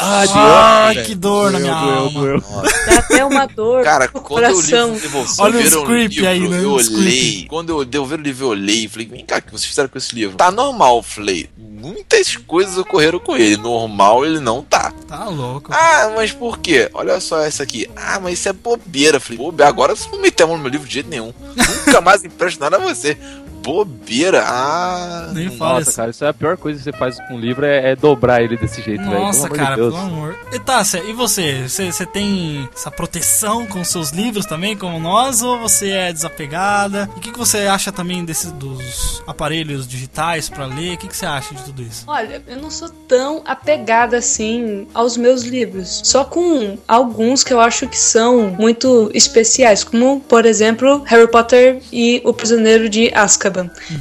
Ah, 0.00 0.24
de 0.24 0.32
Ai, 0.36 1.04
que 1.04 1.14
dor 1.16 1.50
na 1.50 1.58
Doeu, 1.58 1.60
minha 1.72 1.80
doeu, 1.82 1.98
alma. 1.98 2.20
doeu. 2.20 2.40
Dá 2.86 2.98
até 3.00 3.24
uma 3.24 3.46
dor 3.48 3.82
Cara, 3.82 4.08
no 4.14 4.20
quando 4.20 4.44
eu 4.44 4.60
li 4.60 4.66
livro, 5.00 5.26
Olha 5.40 5.58
o 5.58 5.60
script 5.60 6.14
livro, 6.20 6.28
aí, 6.28 6.48
né? 6.48 6.62
Eu 6.62 6.72
O 6.74 6.80
script. 6.80 7.00
olhei. 7.02 7.46
Quando 7.48 7.70
eu 7.70 7.84
devolver 7.84 8.20
o 8.20 8.22
livro, 8.22 8.44
eu 8.46 8.50
olhei 8.50 8.84
e 8.84 8.88
falei, 8.88 9.08
vem 9.08 9.24
cá, 9.26 9.38
o 9.38 9.42
que 9.42 9.50
vocês 9.50 9.64
fizeram 9.64 9.88
com 9.88 9.98
esse 9.98 10.14
livro? 10.14 10.36
Tá 10.36 10.52
normal, 10.52 10.98
eu 10.98 11.02
falei. 11.02 11.50
Muitas 11.58 12.36
coisas 12.36 12.78
ocorreram 12.78 13.18
com 13.18 13.36
ele. 13.36 13.56
Normal 13.56 14.24
ele 14.24 14.38
não 14.38 14.62
tá. 14.62 14.92
Tá 15.08 15.24
louco. 15.24 15.72
Ah, 15.72 16.12
mas 16.14 16.30
por 16.30 16.58
quê? 16.58 16.88
Olha 16.94 17.18
só 17.18 17.40
essa 17.40 17.64
aqui. 17.64 17.90
Ah, 17.96 18.20
mas 18.20 18.34
isso 18.38 18.48
é 18.48 18.52
bobeira. 18.52 19.16
Eu 19.16 19.20
Falei, 19.20 19.38
bobeira, 19.38 19.68
agora 19.68 19.96
você 19.96 20.08
não 20.12 20.20
meteu 20.20 20.46
a 20.46 20.48
mão 20.50 20.56
no 20.58 20.62
meu 20.62 20.70
livro 20.70 20.86
de 20.86 20.94
jeito 20.94 21.08
nenhum. 21.08 21.32
Nunca 21.86 22.00
mais 22.00 22.24
empresto 22.24 22.60
nada 22.60 22.76
a 22.76 22.80
você. 22.80 23.16
Bobeira. 23.68 24.44
Ah. 24.46 25.30
Nem 25.34 25.50
fala 25.50 25.74
Nossa, 25.74 25.90
isso. 25.90 25.96
cara, 25.98 26.10
isso 26.10 26.24
é 26.24 26.28
a 26.28 26.32
pior 26.32 26.56
coisa 26.56 26.78
que 26.78 26.84
você 26.84 26.92
faz 26.92 27.18
com 27.28 27.34
um 27.34 27.38
livro, 27.38 27.66
é, 27.66 27.90
é 27.90 27.96
dobrar 27.96 28.42
ele 28.42 28.56
desse 28.56 28.80
jeito, 28.80 29.04
velho. 29.04 29.20
Nossa, 29.20 29.42
Pelo 29.42 29.56
cara, 29.56 29.74
de 29.74 29.82
pelo 29.82 29.96
amor. 29.96 30.38
E 30.50 30.58
Tássia, 30.58 31.02
e 31.06 31.12
você? 31.12 31.68
você? 31.68 31.92
Você 31.92 32.06
tem 32.06 32.66
essa 32.74 32.90
proteção 32.90 33.66
com 33.66 33.84
seus 33.84 34.10
livros 34.10 34.46
também, 34.46 34.74
como 34.74 34.98
nós, 34.98 35.42
ou 35.42 35.58
você 35.58 35.90
é 35.90 36.12
desapegada? 36.12 37.10
E 37.14 37.18
o 37.18 37.20
que, 37.20 37.30
que 37.30 37.38
você 37.38 37.66
acha 37.66 37.92
também 37.92 38.24
desses 38.24 38.50
dos 38.52 39.22
aparelhos 39.26 39.86
digitais 39.86 40.48
pra 40.48 40.64
ler? 40.64 40.94
O 40.94 40.96
que, 40.96 41.08
que 41.08 41.16
você 41.16 41.26
acha 41.26 41.54
de 41.54 41.62
tudo 41.64 41.82
isso? 41.82 42.04
Olha, 42.06 42.42
eu 42.46 42.56
não 42.56 42.70
sou 42.70 42.88
tão 42.88 43.42
apegada 43.44 44.16
assim 44.16 44.86
aos 44.94 45.18
meus 45.18 45.42
livros. 45.42 46.00
Só 46.04 46.24
com 46.24 46.78
alguns 46.88 47.44
que 47.44 47.52
eu 47.52 47.60
acho 47.60 47.86
que 47.86 47.98
são 47.98 48.48
muito 48.58 49.10
especiais, 49.12 49.84
como, 49.84 50.20
por 50.20 50.46
exemplo, 50.46 51.02
Harry 51.04 51.30
Potter 51.30 51.82
e 51.92 52.22
O 52.24 52.32
Prisioneiro 52.32 52.88
de 52.88 53.12
Azkaban. 53.14 53.57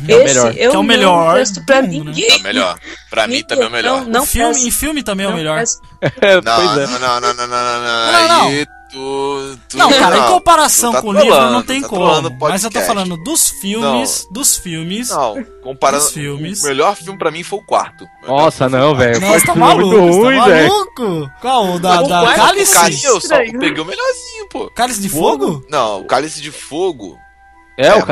É 0.07 0.15
o 0.15 0.17
Esse 0.21 0.23
melhor. 0.25 0.47
eu 0.47 0.53
Que 0.53 0.61
é 0.63 0.69
o 0.69 0.73
não 0.73 0.83
melhor 0.83 1.33
presto 1.35 1.65
pra 1.65 1.81
do 1.81 1.87
mundo, 1.87 2.05
né? 2.05 2.11
ninguém. 2.11 2.31
É 2.31 2.35
o 2.37 2.39
melhor. 2.41 2.79
Pra 3.09 3.27
mim 3.27 3.43
também 3.43 3.65
é 3.65 3.67
o 3.67 3.71
melhor. 3.71 4.01
Não, 4.01 4.09
não 4.09 4.23
Em 4.23 4.27
filme, 4.27 4.67
em 4.67 4.71
filme 4.71 5.03
também 5.03 5.25
é 5.25 5.29
o 5.29 5.31
Não 5.31 5.37
melhor. 5.37 5.63
É, 6.21 6.35
Não, 6.41 6.55
pois 6.55 6.77
é. 6.77 6.87
não, 6.87 6.99
não, 6.99 7.19
não, 7.21 7.33
não, 7.33 7.47
não, 7.47 7.47
não, 7.47 7.81
não. 7.81 8.11
Não, 8.11 8.27
não. 8.27 8.47
Aí 8.49 8.65
tu, 8.91 9.57
tu- 9.67 9.77
Não, 9.77 9.89
cara, 9.91 10.17
em 10.17 10.27
comparação 10.27 10.91
tá 10.93 11.01
com 11.01 11.09
o 11.09 11.13
livro 11.13 11.49
não 11.51 11.61
tem 11.63 11.81
tá 11.81 11.87
como. 11.89 12.05
o 12.27 12.37
Mas 12.39 12.63
eu 12.63 12.69
tô 12.71 12.79
falando 12.81 13.17
dos 13.17 13.49
filmes, 13.49 14.27
dos 14.31 14.55
filmes. 14.57 15.09
Não, 15.09 15.43
comparando. 15.63 16.03
Os 16.03 16.11
filmes. 16.11 16.63
O 16.63 16.67
melhor 16.67 16.95
filme 16.95 17.17
pra 17.17 17.31
mim 17.31 17.43
foi 17.43 17.59
o 17.59 17.63
quarto. 17.63 18.05
Nossa, 18.27 18.69
não, 18.69 18.95
velho. 18.95 19.19
Nossa, 19.19 19.45
tá 19.47 19.51
é 19.53 19.55
muito 19.55 19.77
maluco, 19.87 19.97
ruim, 20.23 20.37
tá 20.39 20.47
maluco? 20.47 21.31
Qual? 21.41 21.65
O 21.75 21.79
da, 21.79 22.01
O 22.01 22.07
da 22.07 22.33
Cálice? 22.35 23.05
Eu 23.05 23.19
só 23.19 23.35
peguei 23.37 23.79
o 23.81 23.85
melhorzinho, 23.85 24.47
pô. 24.51 24.69
Cálice 24.71 25.01
de 25.01 25.09
Fogo? 25.09 25.65
Não, 25.69 26.01
o 26.01 26.05
Cálice 26.05 26.41
de 26.41 26.51
Fogo. 26.51 27.17
É, 27.77 27.87
É, 27.87 27.95
o 27.95 28.05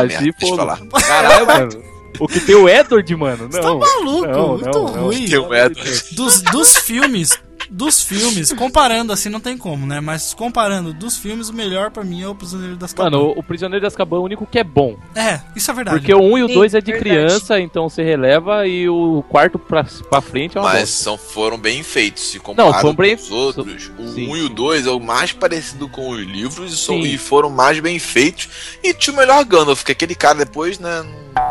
falar. 0.56 0.80
Caralho, 1.02 1.46
mano. 1.48 1.84
O 2.20 2.28
que 2.28 2.40
tem 2.40 2.56
o 2.56 2.70
Edward, 2.70 3.16
mano. 3.16 3.50
Não. 3.52 3.80
Tá 3.80 3.88
maluco, 3.88 4.28
Não, 4.28 4.48
muito 4.50 4.66
não, 4.72 4.84
não. 4.86 5.04
ruim. 5.06 5.28
Tem 5.28 5.38
o 5.38 5.54
Edward. 5.54 6.04
Dos, 6.12 6.42
dos 6.42 6.78
filmes, 6.78 7.38
dos 7.70 8.02
filmes, 8.04 8.52
comparando 8.54 9.12
assim 9.14 9.30
não 9.30 9.40
tem 9.40 9.58
como, 9.58 9.86
né? 9.86 10.00
Mas 10.00 10.34
comparando 10.34 10.94
dos 10.94 11.18
filmes, 11.18 11.50
o 11.50 11.54
melhor 11.54 11.92
pra 11.92 12.04
mim 12.04 12.22
é 12.22 12.28
o 12.28 12.36
Prisioneiro 12.36 12.76
das 12.78 12.94
Mano, 12.94 13.34
o, 13.36 13.44
Prisioneiro 13.44 13.82
de 13.82 13.88
Azkaban 13.88 14.18
é 14.18 14.20
o 14.20 14.24
único 14.24 14.46
que 14.46 14.60
é 14.60 14.64
bom. 14.64 14.98
É, 15.16 15.40
isso 15.56 15.70
é 15.72 15.74
verdade. 15.74 15.98
Porque 16.00 16.14
o 16.14 16.20
1 16.22 16.38
e 16.38 16.44
o 16.44 16.48
Sim, 16.48 16.54
2 16.54 16.74
é 16.74 16.82
de 16.82 16.92
verdade. 16.92 17.10
criança, 17.16 17.60
então 17.60 17.90
você 17.90 18.04
releva, 18.04 18.68
e 18.68 18.88
o 18.90 19.24
quarto 19.30 19.58
pra, 19.60 19.86
pra 20.10 20.22
frente 20.22 20.58
é 20.58 20.62
uma 20.62 20.70
Mas 20.70 20.82
bosta. 20.82 21.04
são, 21.04 21.18
foram 21.18 21.58
bem 21.58 21.84
feitos. 21.84 22.24
Se 22.24 22.40
comparado 22.40 22.74
Não, 22.74 22.82
foram 22.82 22.96
bem- 22.96 23.16
com 23.16 23.24
os 23.24 23.32
outros, 23.32 23.92
o 23.98 24.08
Sim. 24.10 24.28
1 24.30 24.38
e 24.38 24.42
o 24.44 24.50
2 24.50 24.88
é 24.88 24.92
o 24.92 25.00
mais 25.00 25.32
parecido 25.32 25.88
com 25.88 26.10
os 26.10 26.20
livros 26.22 26.74
e, 26.74 26.78
são- 26.78 27.00
e 27.00 27.18
foram 27.18 27.50
mais 27.50 27.80
bem 27.80 28.00
feitos. 28.00 28.50
E 28.84 28.94
tinha 28.94 29.14
o 29.14 29.18
melhor 29.18 29.44
Gandalf, 29.46 29.84
que 29.84 29.92
aquele 29.92 30.16
cara 30.16 30.40
depois, 30.40 30.80
né? 30.80 31.04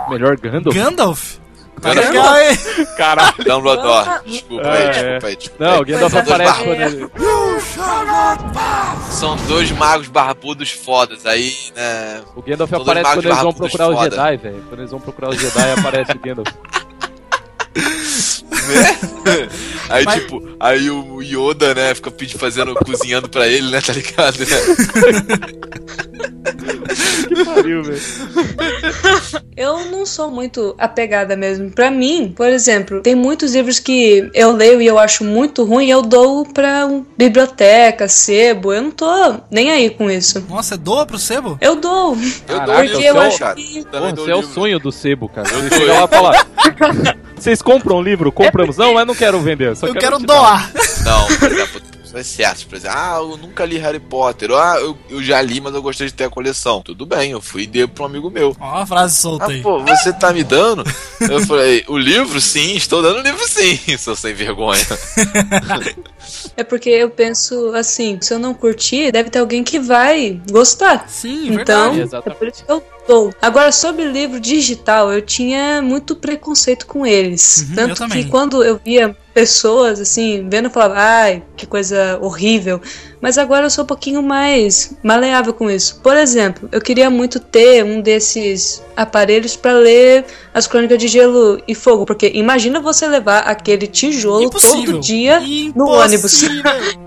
Melhor 0.09 0.37
Gandalf? 0.39 0.75
Gandalf? 0.75 1.37
Hein? 1.83 2.87
Caralho. 2.97 3.45
Dumbledore. 3.45 4.21
Desculpa 4.27 4.69
aí, 4.69 4.83
É, 4.83 4.91
desculpa 4.91 5.27
aí, 5.27 5.37
desculpa 5.37 5.65
Não, 5.65 5.81
o 5.81 5.85
Gandalf 5.85 6.15
aparece 6.15 6.65
quando 6.65 6.81
ele... 6.81 7.11
São 9.11 9.37
dois 9.49 9.71
magos 9.73 10.09
barbudos 10.09 10.71
fodas. 10.71 11.27
Aí, 11.27 11.55
né? 11.75 12.23
O 12.35 12.43
Gandalf 12.43 12.73
aparece 12.73 13.13
quando 13.15 13.27
eles 13.27 13.43
vão 13.43 13.53
procurar 13.53 13.89
o 13.89 13.95
foda. 13.95 14.11
Jedi, 14.11 14.37
velho. 14.37 14.65
Quando 14.69 14.81
eles 14.81 14.91
vão 14.91 15.01
procurar 15.01 15.31
o 15.31 15.37
Jedi, 15.37 15.73
aparece 15.79 16.13
o 16.13 16.19
Gandalf. 16.19 16.49
né? 17.75 19.49
Aí, 19.91 20.05
Mas- 20.05 20.15
tipo, 20.23 20.43
aí 20.59 20.89
o 20.91 21.21
Yoda, 21.21 21.75
né, 21.75 21.95
fica 21.95 22.11
pedindo, 22.11 22.39
fazendo, 22.39 22.75
cozinhando 22.75 23.29
pra 23.29 23.47
ele, 23.47 23.71
né, 23.71 23.81
tá 23.83 23.93
ligado? 23.93 24.37
Que 27.29 27.45
pariu, 27.45 27.83
velho. 27.83 28.01
Eu 29.57 29.85
não 29.87 30.05
sou 30.07 30.31
muito 30.31 30.75
apegada 30.79 31.37
mesmo. 31.37 31.71
Pra 31.71 31.91
mim, 31.91 32.33
por 32.37 32.47
exemplo, 32.49 33.01
tem 33.01 33.15
muitos 33.15 33.55
livros 33.55 33.79
que 33.79 34.31
eu 34.35 34.53
leio 34.53 34.81
e 34.81 34.87
eu 34.87 34.99
acho 34.99 35.25
muito 35.25 35.65
ruim 35.65 35.87
e 35.87 35.91
eu 35.91 36.03
dou 36.03 36.45
pra 36.47 36.87
um- 36.87 37.05
biblioteca, 37.17 38.07
sebo. 38.09 38.73
Eu 38.73 38.83
não 38.83 38.91
tô 38.91 39.07
nem 39.51 39.71
aí 39.71 39.91
com 39.91 40.11
isso. 40.11 40.45
Nossa, 40.49 40.75
é 40.75 40.79
doa 40.79 41.07
pro 41.07 41.19
sebo? 41.19 41.57
Eu 41.61 41.77
dou. 41.77 42.17
Eu 42.49 42.57
Caraca, 42.59 42.83
Porque 42.89 42.97
eu 43.05 43.13
seu- 43.15 43.21
acho 43.21 43.39
cara. 43.39 43.55
que. 43.57 43.85
Pô, 43.91 44.11
você 44.17 44.31
é 44.31 44.37
o 44.37 44.43
sonho 44.43 44.79
do 44.79 44.93
sebo, 44.93 45.29
cara. 45.29 45.49
Eu 45.51 45.79
eu- 45.81 45.95
lá 45.95 46.05
e 46.05 46.09
fala... 46.09 46.47
Vocês 47.45 47.61
compram 47.61 47.97
um 47.99 48.03
livro? 48.03 48.33
Compramos. 48.33 48.79
Não, 48.79 48.95
mas 48.95 49.07
não 49.07 49.15
quero 49.15 49.39
vender. 49.39 49.69
eu 49.69 49.77
Só 49.77 49.87
Eu 49.87 49.93
quero 49.95 50.19
dar. 50.19 50.27
doar. 50.27 50.73
Não, 51.05 51.27
por 51.39 51.53
exemplo, 51.53 51.81
pessoas 52.03 52.27
certas, 52.27 52.65
por 52.65 52.77
exemplo, 52.77 52.97
ah, 52.99 53.17
eu 53.19 53.37
nunca 53.37 53.67
li 53.67 53.77
Harry 53.77 54.01
Potter, 54.01 54.51
ah, 54.53 54.77
eu, 54.81 54.97
eu 55.11 55.23
já 55.23 55.43
li, 55.43 55.61
mas 55.61 55.75
eu 55.75 55.83
gostei 55.83 56.07
de 56.07 56.15
ter 56.15 56.25
a 56.25 56.31
coleção. 56.31 56.81
Tudo 56.81 57.05
bem, 57.05 57.33
eu 57.33 57.43
fui 57.43 57.65
e 57.65 57.67
dei 57.67 57.87
pra 57.87 58.05
um 58.05 58.07
amigo 58.07 58.31
meu. 58.31 58.57
Ó, 58.59 58.79
a 58.79 58.87
frase 58.87 59.17
solta 59.17 59.45
Ah, 59.45 59.49
aí. 59.49 59.61
pô, 59.61 59.79
você 59.85 60.11
tá 60.15 60.33
me 60.33 60.43
dando? 60.43 60.85
Eu 61.21 61.41
falei, 61.47 61.85
o 61.87 61.99
livro 61.99 62.41
sim, 62.41 62.77
estou 62.77 63.03
dando 63.03 63.19
o 63.19 63.23
livro 63.23 63.47
sim, 63.47 63.79
seu 63.99 64.17
sem 64.17 64.33
vergonha. 64.33 64.81
É 66.57 66.65
porque 66.65 66.89
eu 66.89 67.11
penso 67.11 67.75
assim, 67.75 68.19
se 68.23 68.33
eu 68.33 68.39
não 68.39 68.55
curtir, 68.55 69.13
deve 69.13 69.29
ter 69.29 69.39
alguém 69.41 69.63
que 69.63 69.79
vai 69.79 70.41
gostar. 70.51 71.05
Sim, 71.09 71.49
Então, 71.53 71.93
verdade. 71.93 72.01
é 72.01 72.03
Exatamente. 72.05 72.39
por 72.39 72.49
isso 72.49 72.65
que 72.65 72.73
eu 72.73 72.83
dou. 73.07 73.33
Agora, 73.41 73.71
sobre 73.73 74.05
livro 74.05 74.41
digital, 74.41 75.13
eu 75.13 75.23
tinha 75.23 75.81
muito 75.83 76.17
preconceito 76.17 76.87
com 76.87 77.07
eles. 77.07 77.67
Uhum, 77.69 77.75
Tanto 77.75 78.09
que 78.09 78.25
quando 78.25 78.63
eu 78.63 78.81
via 78.85 79.17
pessoas, 79.33 80.01
assim, 80.01 80.47
vendo, 80.49 80.67
eu 80.67 80.71
falava, 80.71 80.95
ai, 80.97 81.43
que 81.57 81.67
coisa 81.67 82.19
horrível. 82.23 82.81
Mas 83.21 83.37
agora 83.37 83.67
eu 83.67 83.71
sou 83.71 83.85
um 83.85 83.87
pouquinho 83.87 84.23
mais 84.23 84.95
maleável 85.03 85.53
com 85.53 85.71
isso. 85.71 86.01
Por 86.03 86.17
exemplo, 86.17 86.69
eu 86.71 86.81
queria 86.81 87.11
muito 87.11 87.41
ter 87.41 87.85
um 87.85 88.01
desses 88.01 88.83
aparelhos 88.97 89.57
para 89.57 89.73
ler 89.73 90.25
as 90.53 90.67
Crônicas 90.67 90.99
de 90.99 91.09
Gelo 91.09 91.61
e 91.67 91.75
Fogo. 91.75 92.07
Porque 92.07 92.31
imagina 92.35 92.81
você 92.81 93.07
levar 93.09 93.41
aquele 93.41 93.87
tijolo 93.87 94.45
Impossível. 94.45 94.85
todo 94.85 95.01
dia 95.01 95.41
no 95.75 95.87
ônibus. 95.87 96.43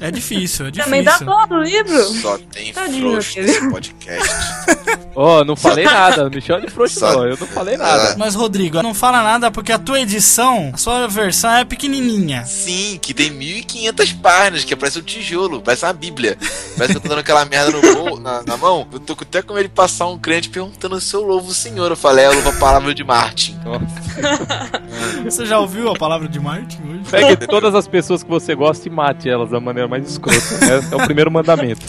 É 0.00 0.10
difícil, 0.10 0.66
é 0.66 0.70
difícil. 0.70 0.84
Também 0.84 1.02
dá 1.02 1.18
dó 1.18 1.46
no 1.46 1.62
livro. 1.62 2.02
Só 2.04 2.38
tem 2.52 2.72
Tadinho, 2.72 3.10
frouxo 3.12 3.40
nesse 3.40 3.70
podcast. 3.70 4.30
Ó, 5.16 5.44
não 5.44 5.54
falei 5.54 5.84
nada. 5.84 6.28
Me 6.28 6.40
chama 6.40 6.60
de 6.62 6.70
frouxo, 6.70 6.98
Só- 6.98 7.12
não. 7.12 7.26
Eu 7.26 7.36
não 7.38 7.46
falei 7.46 7.76
nada. 7.76 8.16
Mas, 8.18 8.34
Rodrigo, 8.34 8.82
não 8.82 8.92
fala 8.94 9.22
nada 9.22 9.50
porque 9.50 9.72
a 9.72 9.78
tua 9.78 10.00
edição, 10.00 10.70
a 10.74 10.76
sua 10.76 11.06
versão 11.06 11.50
é 11.52 11.64
pequenininha. 11.64 12.44
Sim, 12.44 12.98
que 13.00 13.14
tem 13.14 13.30
1500 13.30 14.12
páginas, 14.14 14.64
que 14.64 14.74
parece 14.74 14.98
um 14.98 15.02
tijolo, 15.02 15.60
parece 15.62 15.84
uma 15.84 15.92
bíblia. 15.92 16.36
Parece 16.76 16.92
que 16.92 16.96
eu 16.98 17.00
tô 17.02 17.08
dando 17.08 17.20
aquela 17.20 17.44
merda 17.44 17.70
no 17.70 17.94
bol, 17.94 18.18
na, 18.18 18.42
na 18.42 18.56
mão. 18.56 18.86
Eu 18.92 18.98
tô 18.98 19.12
até 19.20 19.40
com 19.40 19.56
ele 19.56 19.68
passar 19.68 20.06
um 20.06 20.18
crente 20.18 20.48
perguntando 20.48 21.00
se 21.00 21.14
eu 21.14 21.22
louvo 21.22 21.50
o 21.50 21.54
senhor. 21.54 21.90
Eu 21.90 21.96
falei, 21.96 22.24
é, 22.24 22.28
eu 22.28 22.32
louvo 22.32 22.48
a 22.48 22.52
palavra 22.54 22.92
de 22.94 23.04
Martin. 23.04 23.56
Você 25.24 25.46
já 25.46 25.58
ouviu 25.58 25.90
a 25.90 25.94
palavra 25.96 26.28
de 26.28 26.38
Martin 26.40 26.78
hoje? 26.88 27.00
Pegue 27.10 27.46
todas 27.46 27.74
as 27.74 27.86
pessoas 27.86 28.22
que 28.22 28.28
você 28.28 28.54
gosta 28.54 28.88
e 28.88 28.90
mate 28.90 29.28
elas 29.28 29.53
da 29.54 29.60
maneira 29.60 29.88
mais 29.88 30.08
escrota. 30.08 30.38
É, 30.64 30.94
é 30.94 30.96
o 30.96 31.04
primeiro 31.06 31.30
mandamento. 31.30 31.86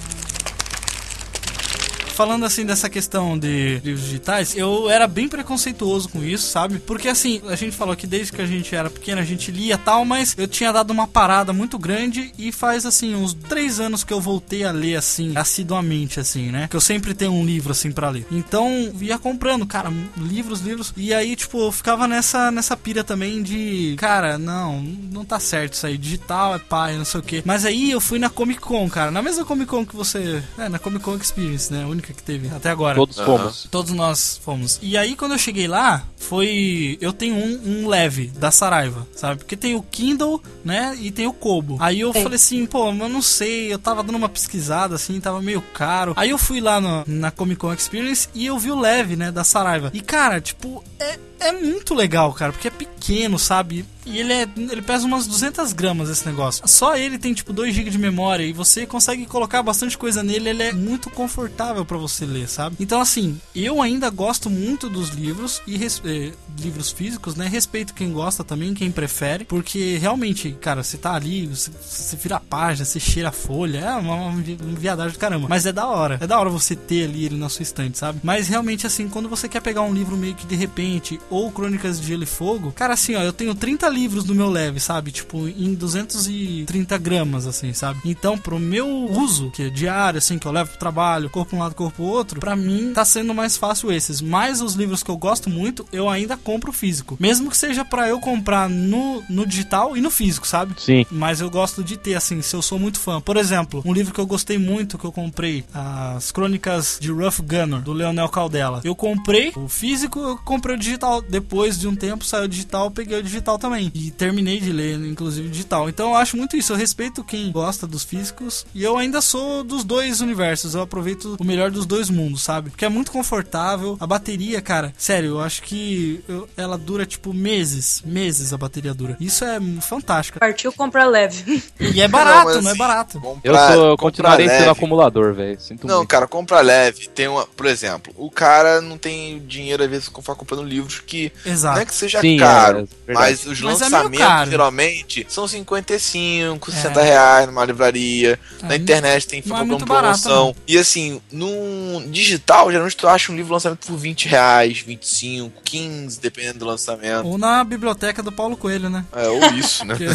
Falando 2.16 2.46
assim 2.46 2.66
dessa 2.66 2.90
questão 2.90 3.38
de 3.38 3.80
livros 3.84 4.06
digitais, 4.06 4.56
eu 4.56 4.90
era 4.90 5.08
bem 5.08 5.28
preconceituoso 5.28 6.10
com 6.10 6.24
isso, 6.24 6.48
sabe? 6.48 6.80
Porque 6.80 7.08
assim, 7.08 7.42
a 7.48 7.56
gente 7.56 7.76
falou 7.76 7.96
que 7.96 8.08
desde 8.08 8.32
que 8.32 8.42
a 8.42 8.46
gente 8.46 8.74
era 8.74 8.90
pequeno 8.90 9.22
a 9.22 9.26
gente 9.26 9.52
lia 9.52 9.78
tal, 9.78 10.06
mas 10.06 10.36
eu 10.38 10.48
tinha 10.48 10.72
dado 10.72 10.92
uma 10.92 11.08
parada 11.08 11.52
muito 11.52 11.78
grande 11.78 12.32
e 12.38 12.52
faz 12.52 12.86
assim 12.86 13.16
uns 13.16 13.34
três 13.34 13.80
anos 13.80 14.04
que 14.04 14.14
eu 14.14 14.22
voltei 14.22 14.64
a 14.64 14.72
ler 14.72 14.96
assim, 14.96 15.34
assiduamente, 15.36 16.20
assim, 16.20 16.52
né? 16.52 16.68
Que 16.70 16.76
eu 16.76 16.82
sempre 16.82 17.14
tenho 17.14 17.34
um 17.34 17.46
livro 17.46 17.72
assim 17.72 17.92
para 17.92 18.10
ler. 18.10 18.26
Então, 18.32 18.92
ia 19.00 19.18
comprando, 19.18 19.66
cara, 19.66 19.92
livros, 20.18 20.62
livros. 20.62 20.94
E 20.96 21.14
aí, 21.14 21.36
tipo, 21.36 21.60
eu 21.60 21.72
ficava 21.72 22.08
nessa, 22.08 22.52
nessa 22.52 22.78
pira 22.78 23.04
também 23.04 23.44
de, 23.44 23.96
cara, 23.98 24.38
não, 24.38 24.82
não 24.82 25.26
tá 25.26 25.40
certo 25.40 25.74
isso 25.74 25.86
aí. 25.86 25.98
Digital 25.98 26.56
é 26.56 26.60
pai, 26.60 26.98
não 26.98 27.06
sei 27.06 27.20
o 27.20 27.24
que. 27.24 27.44
Mas 27.46 27.66
aí 27.66 27.92
eu 27.92 28.00
fui 28.00 28.20
na 28.20 28.30
Comic 28.30 28.62
Con, 28.62 28.90
cara. 28.90 29.12
Na 29.12 29.22
mesma 29.22 29.46
Comic 29.46 29.70
Con 29.70 29.86
que 29.86 29.96
você. 29.96 30.44
É, 30.58 30.70
na 30.70 30.80
Comic 30.80 31.04
Con 31.04 31.16
Experience, 31.16 31.72
né? 31.72 31.86
Única 32.06 32.14
que 32.14 32.24
teve 32.24 32.50
até 32.56 32.70
agora. 32.70 32.96
Todos 32.96 33.18
fomos. 33.20 33.68
Todos 33.72 33.92
nós 33.92 34.40
fomos. 34.44 34.80
E 34.82 34.96
aí, 34.98 35.16
quando 35.16 35.32
eu 35.32 35.38
cheguei 35.38 35.68
lá, 35.68 36.04
foi. 36.18 36.98
Eu 37.02 37.12
tenho 37.14 37.36
um, 37.36 37.84
um 37.84 37.88
leve 37.88 38.28
da 38.28 38.52
Saraiva, 38.52 39.08
sabe? 39.16 39.38
Porque 39.40 39.56
tem 39.56 39.76
o 39.76 39.82
Kindle, 39.82 40.42
né? 40.64 40.96
E 41.00 41.12
tem 41.12 41.26
o 41.28 41.34
Kobo. 41.34 41.78
Aí 41.80 42.00
eu 42.02 42.14
falei 42.14 42.36
assim, 42.36 42.66
pô, 42.66 42.88
eu 42.90 43.10
não 43.10 43.22
sei. 43.22 43.74
Eu 43.74 43.80
tava 43.80 44.04
dando 44.04 44.16
uma 44.18 44.30
pesquisada 44.30 44.96
assim, 44.96 45.20
tava 45.20 45.42
meio 45.42 45.62
caro. 45.62 46.14
Aí 46.16 46.30
eu 46.30 46.38
fui 46.38 46.62
lá 46.62 46.80
no- 46.80 47.04
na 47.08 47.32
Comic 47.32 47.60
Con 47.60 47.74
Experience 47.74 48.28
e 48.34 48.46
eu 48.46 48.58
vi 48.60 48.72
o 48.72 48.80
leve, 48.80 49.16
né? 49.16 49.32
Da 49.32 49.44
Saraiva. 49.44 49.90
E 49.94 50.02
cara, 50.02 50.40
tipo, 50.40 50.84
é, 51.00 51.18
é 51.40 51.52
muito 51.52 51.94
legal, 51.94 52.32
cara, 52.34 52.52
porque 52.52 52.68
é 52.68 52.72
pequeno, 52.72 53.40
sabe? 53.40 53.86
E 54.06 54.20
ele 54.20 54.34
é. 54.34 54.48
Ele 54.56 54.82
pesa 54.82 55.06
umas 55.06 55.28
200 55.28 55.74
gramas 55.74 56.10
esse 56.10 56.26
negócio. 56.26 56.68
Só 56.68 56.96
ele 56.96 57.18
tem 57.18 57.34
tipo 57.34 57.52
2 57.52 57.74
GB 57.74 57.90
de 57.90 57.98
memória 57.98 58.44
e 58.44 58.54
você 58.54 58.86
consegue 58.86 59.26
colocar 59.26 59.64
bastante 59.64 59.98
coisa 59.98 60.22
nele. 60.22 60.50
Ele 60.50 60.64
é 60.64 60.74
muito 60.74 61.10
confortável 61.10 61.86
pra 61.86 61.98
você 61.98 62.26
ler, 62.26 62.48
sabe? 62.48 62.76
Então, 62.80 63.02
assim, 63.02 63.40
eu 63.56 63.82
ainda 63.82 64.10
gosto 64.10 64.50
muito 64.50 64.90
dos 64.90 65.10
livros 65.10 65.62
e 65.68 65.76
eh, 65.76 66.34
livros 66.60 66.92
físicos, 66.92 67.36
né? 67.36 67.48
Respeito 67.48 67.94
quem 67.94 68.12
gosta 68.12 68.44
também, 68.44 68.74
quem 68.74 68.92
prefere, 68.92 69.46
porque 69.46 69.98
realmente, 69.98 70.56
cara, 70.62 70.84
você 70.84 70.98
tá 70.98 71.14
ali, 71.14 71.48
você, 71.48 71.72
você 71.72 72.16
vira 72.16 72.36
a 72.38 72.40
página, 72.40 72.86
você 72.86 73.00
cheira 73.00 73.30
a 73.30 73.32
folha, 73.32 73.80
é 73.80 73.96
uma, 73.96 74.16
uma 74.16 74.36
uma 74.62 74.80
viadagem 74.80 75.14
do 75.14 75.20
caramba. 75.20 75.48
Mas 75.50 75.66
é 75.66 75.72
da 75.72 75.88
hora. 75.88 76.18
É 76.22 76.28
da 76.28 76.40
hora 76.40 76.50
você 76.50 76.76
ter 76.76 77.06
ali 77.06 77.26
ele 77.26 77.38
na 77.38 77.50
sua 77.50 77.64
estante, 77.64 77.98
sabe? 77.98 78.20
Mas 78.24 78.48
realmente, 78.48 78.86
assim, 78.86 79.08
quando 79.08 79.30
você 79.30 79.48
quer 79.48 79.62
pegar 79.62 79.82
um 79.82 79.94
livro 79.94 80.16
meio 80.18 80.36
que 80.36 80.46
de 80.46 80.56
repente, 80.56 81.20
ou 81.30 81.52
Crônicas 81.52 82.00
de 82.00 82.08
Gelo 82.08 82.24
e 82.24 82.28
Fogo, 82.28 82.72
cara, 82.72 82.94
assim, 82.94 83.16
ó, 83.16 83.22
eu 83.22 83.34
tenho 83.34 83.56
30 83.56 83.90
livros 83.96 84.26
no 84.26 84.36
meu 84.36 84.50
leve, 84.50 84.80
sabe? 84.80 85.12
Tipo, 85.12 85.48
em 85.48 85.74
230 85.74 86.98
gramas, 86.98 87.48
assim, 87.48 87.72
sabe? 87.74 88.00
Então, 88.04 88.38
pro 88.38 88.60
meu 88.60 88.88
uso, 88.88 89.50
que 89.52 89.64
é 89.64 89.70
diário, 89.70 90.18
assim, 90.18 90.38
que 90.38 90.46
eu 90.46 90.52
levo 90.52 90.72
pro 90.72 90.80
trabalho, 90.80 91.30
corpo 91.30 91.56
um 91.56 91.60
lado, 91.60 91.74
corpo 91.74 92.04
outro, 92.04 92.40
pra 92.40 92.56
mim 92.56 92.92
tá 92.94 93.06
sendo 93.06 93.34
mais 93.34 93.56
fácil 93.56 93.92
esses. 93.92 94.22
Mas 94.22 94.62
os 94.62 94.74
livros 94.74 95.02
que 95.02 95.10
eu 95.10 95.18
gosto 95.18 95.50
muito, 95.50 95.86
eu 95.92 96.10
ainda 96.10 96.36
compro 96.36 96.74
físico. 96.74 97.16
Mesmo 97.20 97.50
que 97.50 97.58
seja 97.58 97.86
pra 97.86 98.10
eu 98.10 98.20
comprar 98.20 98.70
no, 98.70 99.24
no 99.30 99.46
digital 99.46 99.96
e 99.96 100.02
no 100.02 100.12
físico, 100.12 100.46
sabe? 100.46 100.76
Sim. 100.78 101.06
Mas 101.10 101.40
eu 101.40 101.50
gosto 101.50 101.84
de 101.84 101.98
ter, 101.98 102.16
assim, 102.16 102.42
se 102.42 102.56
eu 102.56 102.62
sou 102.62 102.78
muito 102.78 103.00
fã. 103.00 103.22
Por 103.22 103.38
exemplo, 103.38 103.82
um 103.86 103.94
livro 103.94 104.14
que 104.14 104.20
eu 104.20 104.26
gostei 104.26 104.58
muito, 104.58 104.98
que 104.98 105.06
eu 105.06 105.12
comprei, 105.12 105.64
As 105.74 106.32
Crônicas 106.32 106.98
de 107.00 107.12
Rough 107.12 107.40
Gunner, 107.42 107.82
do 107.82 107.94
Leonel 107.94 108.28
Caldela. 108.30 108.82
Eu 108.84 108.96
comprei 108.96 109.54
o 109.56 109.70
físico, 109.70 110.20
eu 110.20 110.38
comprei 110.38 110.76
o 110.76 110.80
digital. 110.80 111.22
Depois 111.22 111.80
de 111.80 111.88
um 111.88 111.96
tempo, 111.96 112.26
saiu 112.26 112.46
o 112.46 112.48
digital, 112.48 112.86
eu 112.86 112.92
peguei 112.92 113.20
o 113.20 113.24
digital 113.24 113.58
também. 113.58 113.85
E 113.94 114.12
terminei 114.12 114.60
de 114.60 114.72
ler, 114.72 114.96
inclusive, 115.06 115.48
digital. 115.50 115.90
Então 115.90 116.10
eu 116.12 116.16
acho 116.16 116.38
muito 116.38 116.56
isso. 116.58 116.74
Eu 116.74 116.78
respeito 116.78 117.24
quem 117.24 117.52
gosta 117.52 117.86
dos 117.88 118.04
físicos. 118.04 118.66
E 118.74 118.84
eu 118.84 118.98
ainda 118.98 119.22
sou 119.22 119.64
dos 119.64 119.84
dois 119.84 120.22
universos. 120.22 120.76
Eu 120.76 120.82
aproveito 120.82 121.36
o 121.40 121.44
melhor 121.44 121.72
dos 121.72 121.86
dois 121.86 122.10
mundos, 122.10 122.42
sabe? 122.44 122.70
Porque 122.70 122.86
é 122.86 122.90
muito 122.90 123.12
confortável. 123.12 123.98
A 124.00 124.08
bateria, 124.08 124.62
cara, 124.62 124.94
sério, 124.98 125.30
eu 125.32 125.42
acho 125.42 125.62
que 125.64 126.24
eu- 126.28 126.48
ela 126.58 126.78
dura, 126.78 127.06
tipo, 127.06 127.34
meses. 127.34 128.02
Meses 128.06 128.54
a 128.54 128.58
bateria 128.58 128.94
dura. 128.94 129.18
Isso 129.20 129.44
é 129.44 129.60
fantástico. 129.82 130.40
Partiu 130.40 130.72
comprar 130.72 131.06
leve. 131.06 131.64
E 131.80 132.02
é 132.02 132.08
barato, 132.08 132.46
mas 132.46 132.64
não, 132.64 132.72
é 132.72 132.76
barato. 132.76 133.18
Eu, 133.18 133.22
Comprar- 133.22 133.74
sou, 133.74 133.86
eu 133.86 133.98
comprar 133.98 133.98
continuarei 133.98 134.50
sendo 134.50 134.70
acumulador, 134.70 135.34
velho. 135.34 135.60
Sinto 135.60 135.88
Não, 135.88 135.98
muito. 135.98 136.10
cara, 136.10 136.28
compra 136.28 136.62
leve. 136.62 137.08
Tem 137.10 137.28
uma, 137.28 137.46
por 137.46 137.66
exemplo, 137.66 138.14
o 138.18 138.30
cara 138.30 138.82
não 138.82 138.98
tem 138.98 139.40
dinheiro 139.46 139.84
às 139.84 139.90
vezes 139.90 140.10
para 140.10 140.36
comprando 140.36 140.64
livros 140.64 141.00
que 141.00 141.32
Exato. 141.46 141.76
não 141.76 141.82
é 141.82 141.86
que 141.86 141.94
seja 141.94 142.22
Sim, 142.22 142.38
caro, 142.38 142.88
é 143.08 143.14
mas 143.14 143.46
os 143.46 143.60
Mas 143.62 143.75
é 143.82 143.90
meio 143.90 143.92
lançamentos 144.04 144.26
caro. 144.28 144.50
geralmente 144.52 145.26
são 145.30 145.48
55, 145.48 146.72
60 146.72 147.00
É. 147.00 147.04
reais 147.04 147.48
numa 147.48 147.64
livraria. 147.66 148.40
É, 148.64 148.66
Na 148.66 148.76
internet 148.76 149.28
tem 149.28 149.44
não 149.46 149.56
é 149.58 149.60
uma 149.60 149.66
muito 149.66 149.86
barato, 149.86 150.22
promoção. 150.22 150.56
E 150.68 150.78
assim, 150.78 151.22
no 151.32 152.04
digital, 152.08 152.70
geralmente 152.72 152.96
tu 152.98 153.08
acha 153.08 153.32
um 153.32 153.36
livro 153.36 153.54
lançamento 153.54 153.86
por 153.86 153.98
20 153.98 154.28
reais, 154.28 154.80
25, 154.80 155.62
15, 155.64 156.20
dependendo 156.20 156.60
do 156.60 156.66
lançamento. 156.66 157.26
Ou 157.28 157.38
na 157.38 157.64
biblioteca 157.64 158.22
do 158.24 158.32
Paulo 158.32 158.56
Coelho, 158.58 158.90
né? 158.90 159.06
É, 159.14 159.28
ou 159.28 159.44
isso, 159.54 159.84
né? 159.86 159.96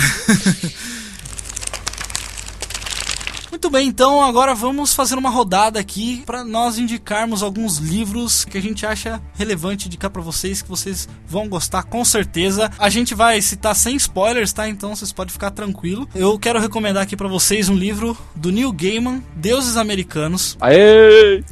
Muito 3.51 3.69
bem, 3.69 3.89
então 3.89 4.23
agora 4.23 4.55
vamos 4.55 4.95
fazer 4.95 5.17
uma 5.17 5.29
rodada 5.29 5.81
aqui 5.81 6.23
para 6.25 6.45
nós 6.45 6.79
indicarmos 6.79 7.43
alguns 7.43 7.79
livros 7.79 8.45
que 8.45 8.57
a 8.57 8.63
gente 8.63 8.87
acha 8.87 9.21
relevante 9.35 9.87
indicar 9.87 10.09
para 10.09 10.23
vocês, 10.23 10.63
que 10.63 10.69
vocês 10.69 11.09
vão 11.27 11.49
gostar 11.49 11.83
com 11.83 12.05
certeza. 12.05 12.71
A 12.79 12.89
gente 12.89 13.13
vai 13.13 13.43
citar 13.43 13.75
sem 13.75 13.97
spoilers, 13.97 14.53
tá? 14.53 14.69
Então 14.69 14.95
vocês 14.95 15.13
podem 15.13 15.33
ficar 15.33 15.51
tranquilo. 15.51 16.09
Eu 16.15 16.39
quero 16.39 16.61
recomendar 16.61 17.03
aqui 17.03 17.17
para 17.17 17.27
vocês 17.27 17.69
um 17.69 17.75
livro 17.75 18.17
do 18.37 18.53
Neil 18.53 18.73
Gaiman, 18.73 19.23
Deuses 19.35 19.77
Americanos. 19.77 20.57
Aê! 20.61 21.43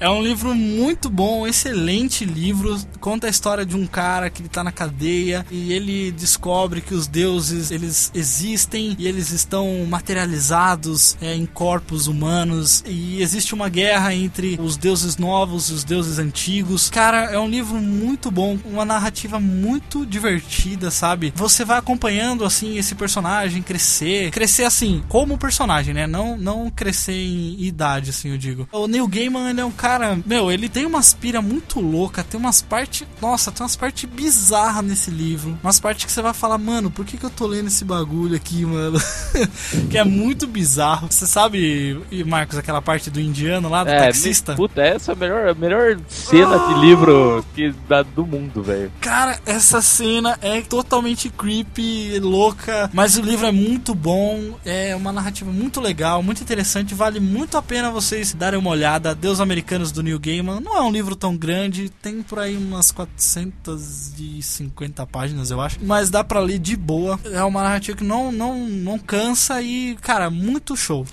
É 0.00 0.10
um 0.10 0.22
livro 0.22 0.54
muito 0.54 1.08
bom, 1.08 1.42
um 1.42 1.46
excelente 1.46 2.24
livro. 2.24 2.78
Conta 3.00 3.26
a 3.26 3.30
história 3.30 3.64
de 3.64 3.76
um 3.76 3.86
cara 3.86 4.28
que 4.28 4.42
ele 4.42 4.48
tá 4.48 4.64
na 4.64 4.72
cadeia 4.72 5.46
e 5.50 5.72
ele 5.72 6.10
descobre 6.10 6.80
que 6.80 6.94
os 6.94 7.06
deuses 7.06 7.70
eles 7.70 8.10
existem 8.14 8.96
e 8.98 9.06
eles 9.06 9.30
estão 9.44 9.86
materializados 9.88 11.16
é, 11.20 11.34
em 11.34 11.46
corpos 11.46 12.06
humanos 12.06 12.82
e 12.86 13.22
existe 13.22 13.54
uma 13.54 13.68
guerra 13.68 14.14
entre 14.14 14.58
os 14.60 14.76
deuses 14.76 15.16
novos 15.16 15.70
e 15.70 15.72
os 15.72 15.84
deuses 15.84 16.18
antigos. 16.18 16.90
Cara, 16.90 17.30
é 17.30 17.38
um 17.38 17.48
livro 17.48 17.76
muito 17.76 18.30
bom, 18.30 18.58
uma 18.64 18.84
narrativa 18.84 19.38
muito 19.38 20.04
divertida, 20.04 20.90
sabe? 20.90 21.32
Você 21.36 21.64
vai 21.64 21.78
acompanhando 21.78 22.44
assim 22.44 22.76
esse 22.76 22.94
personagem 22.94 23.62
crescer, 23.62 24.30
crescer 24.30 24.64
assim 24.64 25.02
como 25.08 25.38
personagem, 25.38 25.94
né? 25.94 26.06
Não 26.06 26.36
não 26.36 26.70
crescer 26.70 27.12
em 27.12 27.62
idade, 27.62 28.10
assim 28.10 28.30
eu 28.30 28.38
digo. 28.38 28.68
O 28.72 28.86
Neil 28.86 29.06
Gaiman 29.06 29.50
ele 29.50 29.60
é 29.60 29.64
um 29.64 29.70
cara, 29.70 30.18
meu, 30.26 30.50
ele 30.50 30.68
tem 30.68 30.86
uma 30.86 30.98
aspira 30.98 31.40
muito 31.40 31.80
louca, 31.80 32.24
tem 32.24 32.38
umas 32.38 32.62
partes, 32.62 33.06
nossa, 33.20 33.52
tem 33.52 33.62
umas 33.62 33.76
partes 33.76 34.08
bizarras 34.08 34.84
nesse 34.84 35.10
livro, 35.10 35.58
umas 35.62 35.78
partes 35.78 36.04
que 36.04 36.12
você 36.12 36.22
vai 36.22 36.32
falar, 36.32 36.58
mano, 36.58 36.90
por 36.90 37.04
que 37.04 37.16
que 37.16 37.24
eu 37.24 37.30
tô 37.30 37.46
lendo 37.46 37.68
esse 37.68 37.84
bagulho 37.84 38.36
aqui, 38.36 38.64
mano? 38.64 38.98
que 39.90 39.98
é 39.98 40.04
muito 40.04 40.46
bizarro. 40.46 41.08
Você 41.10 41.26
sabe, 41.26 42.00
Marcos, 42.26 42.56
aquela 42.58 42.80
parte 42.82 43.10
do 43.10 43.20
indiano 43.20 43.68
lá, 43.68 43.82
do 43.84 43.90
É, 43.90 44.06
taxista? 44.06 44.52
me- 44.52 44.56
puta, 44.56 44.80
essa 44.82 45.12
é 45.12 45.14
a 45.14 45.16
melhor, 45.16 45.48
a 45.48 45.54
melhor 45.54 45.98
cena 46.08 46.58
de 46.58 46.74
livro 46.80 47.44
que 47.54 47.72
da, 47.88 48.02
do 48.02 48.26
mundo, 48.26 48.62
velho. 48.62 48.90
Cara, 49.00 49.38
essa 49.46 49.80
cena 49.82 50.38
é 50.40 50.60
totalmente 50.62 51.28
creepy, 51.30 52.18
louca, 52.20 52.90
mas 52.92 53.16
o 53.16 53.22
livro 53.22 53.46
é 53.46 53.52
muito 53.52 53.94
bom, 53.94 54.54
é 54.64 54.94
uma 54.96 55.12
narrativa 55.12 55.50
muito 55.50 55.80
legal, 55.80 56.22
muito 56.22 56.42
interessante, 56.42 56.94
vale 56.94 57.18
muito 57.20 57.56
a 57.56 57.62
pena 57.62 57.90
vocês 57.90 58.32
darem 58.32 58.58
uma 58.58 58.70
olhada. 58.70 59.14
Deus 59.14 59.40
Americanos 59.40 59.90
do 59.92 60.02
Neil 60.02 60.18
Gaiman 60.18 60.60
não 60.60 60.76
é 60.76 60.82
um 60.82 60.90
livro 60.92 61.16
tão 61.16 61.36
grande, 61.36 61.88
tem 61.88 62.22
por 62.22 62.38
aí 62.38 62.56
umas 62.56 62.90
450 62.92 65.06
páginas, 65.06 65.50
eu 65.50 65.60
acho, 65.60 65.78
mas 65.82 66.10
dá 66.10 66.22
pra 66.22 66.40
ler 66.40 66.58
de 66.58 66.76
boa. 66.76 67.18
É 67.24 67.42
uma 67.42 67.62
narrativa 67.62 67.96
que 67.96 68.04
não 68.04 68.30
não 68.32 68.58
não 68.68 68.98
cansa 68.98 69.23
e, 69.62 69.96
cara, 70.00 70.28
muito 70.28 70.76
show. 70.76 71.06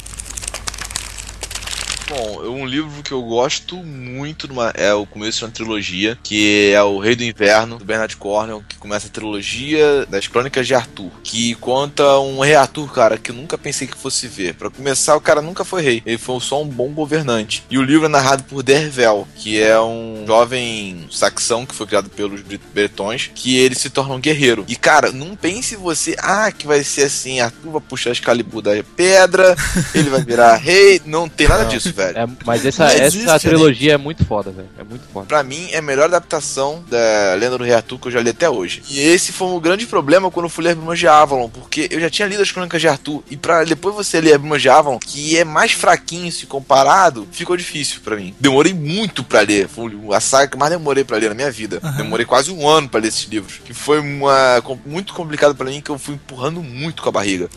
Bom, 2.12 2.42
um 2.46 2.66
livro 2.66 3.02
que 3.02 3.14
eu 3.14 3.22
gosto 3.22 3.78
muito 3.78 4.46
numa- 4.46 4.74
é 4.76 4.94
o 4.94 5.06
começo 5.06 5.38
de 5.40 5.46
uma 5.46 5.52
trilogia, 5.52 6.20
que 6.22 6.70
é 6.74 6.84
O 6.84 7.00
Rei 7.00 7.16
do 7.16 7.24
Inverno, 7.24 7.78
do 7.78 7.86
Bernard 7.86 8.18
Cornwell, 8.18 8.62
que 8.68 8.76
começa 8.76 9.08
a 9.08 9.10
trilogia 9.10 10.06
das 10.10 10.28
Crônicas 10.28 10.68
de 10.68 10.76
Arthur, 10.76 11.10
que 11.24 11.56
conta 11.56 12.20
um 12.20 12.42
rei 12.42 12.54
Arthur, 12.56 12.92
cara, 12.92 13.18
que 13.18 13.32
eu 13.32 13.36
nunca 13.36 13.58
pensei 13.58 13.88
que 13.88 13.96
fosse 13.96 14.28
ver. 14.28 14.56
Pra 14.56 14.70
começar, 14.70 15.16
o 15.16 15.22
cara 15.22 15.42
nunca 15.42 15.64
foi 15.64 15.82
rei, 15.84 16.04
ele 16.06 16.18
foi 16.18 16.38
só 16.42 16.62
um 16.62 16.68
bom 16.68 16.90
governante. 16.90 17.64
E 17.72 17.78
o 17.78 17.82
livro 17.84 18.08
é 18.08 18.10
narrado 18.10 18.44
por 18.44 18.62
Dervel, 18.62 19.26
que 19.38 19.62
é 19.62 19.80
um 19.80 20.26
jovem 20.28 21.08
saxão 21.10 21.66
que 21.66 21.74
foi 21.74 21.88
criado 21.88 22.10
pelos 22.10 22.42
bretões, 22.74 23.32
que 23.34 23.56
ele 23.58 23.74
se 23.76 23.90
torna 23.90 24.16
um 24.16 24.20
guerreiro. 24.20 24.66
E, 24.68 24.76
cara, 24.76 25.14
não 25.14 25.34
pense 25.34 25.78
você, 25.78 26.18
ah, 26.20 26.52
que 26.52 26.68
vai 26.68 26.84
ser 26.84 27.04
assim, 27.04 27.40
Arthur 27.40 27.72
vai 27.72 27.82
puxar 27.82 28.10
a 28.10 28.14
Excalibur 28.14 28.62
da 28.62 28.72
pedra, 28.98 29.56
ele 29.96 30.10
vai 30.10 30.22
virar 30.22 30.58
rei. 30.58 31.02
Não 31.06 31.30
tem 31.30 31.48
nada 31.48 31.64
disso, 31.66 31.94
velho. 31.94 32.01
Velho. 32.06 32.18
É, 32.18 32.28
mas 32.46 32.66
essa, 32.66 32.84
Não 32.86 32.92
essa 32.92 33.04
existe, 33.18 33.40
trilogia 33.40 33.94
é 33.94 33.98
muito 33.98 34.26
foda, 34.26 34.52
velho. 34.52 34.70
É 34.78 34.84
muito 34.84 35.04
foda. 35.12 35.26
Pra 35.26 35.44
mim, 35.44 35.70
é 35.72 35.78
a 35.78 35.82
melhor 35.82 36.06
adaptação 36.06 36.84
da 36.90 37.34
Lenda 37.36 37.58
do 37.58 37.64
Rei 37.64 37.74
Arthur 37.74 38.00
que 38.00 38.08
eu 38.08 38.12
já 38.12 38.22
li 38.22 38.30
até 38.30 38.50
hoje. 38.50 38.84
E 38.90 39.00
esse 39.00 39.32
foi 39.32 39.48
um 39.48 39.60
grande 39.60 39.86
problema 39.86 40.32
quando 40.32 40.46
eu 40.46 40.50
fui 40.50 40.64
ler 40.64 40.76
Brumas 40.76 41.00
de 41.00 41.08
Avalon, 41.08 41.50
porque 41.50 41.88
eu 41.92 42.00
já 42.00 42.10
tinha 42.10 42.28
lido 42.28 42.42
as 42.42 42.52
Crônicas 42.52 42.82
de 42.82 42.88
Arthur, 42.88 43.24
e 43.30 43.38
pra 43.38 43.64
depois 43.64 43.96
você 43.96 44.20
ler 44.20 44.38
Brumas 44.38 44.62
de 44.62 44.70
Avalon, 44.70 45.00
que 45.00 45.38
é 45.38 45.44
mais 45.44 45.72
fraquinho 45.72 46.32
se 46.32 46.46
comparado, 46.46 47.28
ficou 47.32 47.56
difícil 47.58 48.02
pra 48.04 48.16
mim. 48.16 48.34
Demorei 48.40 48.74
muito 48.74 49.24
pra 49.24 49.42
ler. 49.42 49.68
Foi 49.68 49.92
a 50.14 50.20
saga 50.20 50.48
que 50.48 50.58
mais 50.58 50.72
demorei 50.72 51.04
pra 51.04 51.18
ler 51.18 51.30
na 51.30 51.36
minha 51.36 51.52
vida. 51.52 51.80
Demorei 51.98 52.26
quase 52.26 52.52
um 52.52 52.68
ano 52.68 52.90
pra 52.90 53.00
ler 53.00 53.08
esses 53.08 53.24
livros. 53.24 53.60
Que 53.64 53.74
foi 53.74 54.00
uma, 54.00 54.64
muito 54.86 55.14
complicado 55.14 55.56
pra 55.56 55.66
mim, 55.66 55.82
que 55.82 55.90
eu 55.90 56.00
fui 56.00 56.16
empurrando 56.16 56.62
muito 56.62 57.02
com 57.02 57.10
a 57.10 57.12
barriga. 57.12 57.50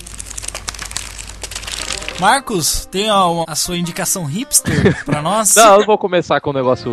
Marcos, 2.20 2.86
tem 2.86 3.10
a, 3.10 3.22
a 3.46 3.54
sua 3.54 3.76
indicação 3.76 4.24
hipster 4.24 5.02
pra 5.04 5.20
nós? 5.20 5.54
Não, 5.56 5.80
eu 5.80 5.86
vou 5.86 5.98
começar 5.98 6.40
com 6.40 6.50
o 6.50 6.52
negócio. 6.52 6.90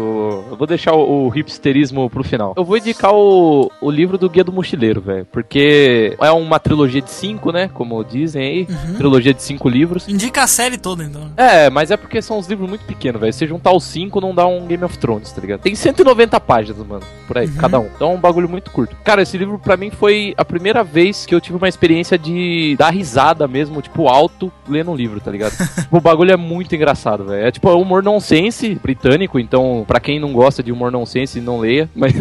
Eu 0.49 0.57
vou 0.57 0.67
deixar 0.67 0.93
o, 0.93 1.27
o 1.27 1.37
hipsterismo 1.37 2.09
pro 2.09 2.23
final. 2.23 2.53
Eu 2.57 2.65
vou 2.65 2.77
indicar 2.77 3.13
o, 3.13 3.71
o 3.81 3.91
livro 3.91 4.17
do 4.17 4.29
Guia 4.29 4.43
do 4.43 4.51
Mochileiro, 4.51 5.01
velho. 5.01 5.25
Porque 5.31 6.15
é 6.19 6.31
uma 6.31 6.59
trilogia 6.59 7.01
de 7.01 7.11
cinco, 7.11 7.51
né? 7.51 7.69
Como 7.73 8.03
dizem 8.03 8.41
aí. 8.41 8.67
Trilogia 8.97 9.33
de 9.33 9.41
cinco 9.41 9.69
livros. 9.69 10.07
Indica 10.07 10.43
a 10.43 10.47
série 10.47 10.77
toda, 10.77 11.03
então. 11.03 11.31
É, 11.37 11.69
mas 11.69 11.91
é 11.91 11.97
porque 11.97 12.21
são 12.21 12.39
uns 12.39 12.47
livros 12.47 12.67
muito 12.67 12.85
pequenos, 12.85 13.21
velho. 13.21 13.33
Se 13.33 13.45
juntar 13.45 13.71
os 13.73 13.83
cinco, 13.83 14.19
não 14.19 14.33
dá 14.33 14.45
um 14.47 14.65
Game 14.65 14.83
of 14.83 14.97
Thrones, 14.97 15.31
tá 15.31 15.41
ligado? 15.41 15.61
Tem 15.61 15.75
190 15.75 16.39
páginas, 16.39 16.85
mano, 16.85 17.03
por 17.27 17.37
aí, 17.37 17.47
cada 17.49 17.79
um. 17.79 17.89
Então 17.95 18.11
é 18.11 18.15
um 18.15 18.19
bagulho 18.19 18.49
muito 18.49 18.71
curto. 18.71 18.95
Cara, 19.03 19.21
esse 19.21 19.37
livro 19.37 19.59
pra 19.59 19.77
mim 19.77 19.91
foi 19.91 20.33
a 20.37 20.43
primeira 20.45 20.83
vez 20.83 21.25
que 21.25 21.33
eu 21.33 21.41
tive 21.41 21.57
uma 21.57 21.69
experiência 21.69 22.17
de 22.17 22.75
dar 22.77 22.89
risada 22.91 23.47
mesmo, 23.47 23.81
tipo, 23.81 24.07
alto, 24.07 24.51
lendo 24.67 24.91
um 24.91 24.95
livro, 24.95 25.10
tá 25.19 25.31
ligado? 25.31 25.51
Tipo, 25.51 25.97
o 25.97 26.01
bagulho 26.01 26.31
é 26.31 26.37
muito 26.37 26.75
engraçado, 26.75 27.25
velho. 27.25 27.45
É 27.45 27.51
tipo 27.51 27.69
é 27.69 27.73
humor 27.73 28.03
nonsense 28.03 28.75
britânico, 28.75 29.39
então, 29.39 29.83
pra 29.87 29.99
quem 29.99 30.19
não 30.19 30.31
gosta 30.31 30.63
de 30.63 30.71
humor 30.71 30.91
nonsense, 30.91 31.41
não 31.41 31.59
leia. 31.59 31.89
Mas 31.95 32.13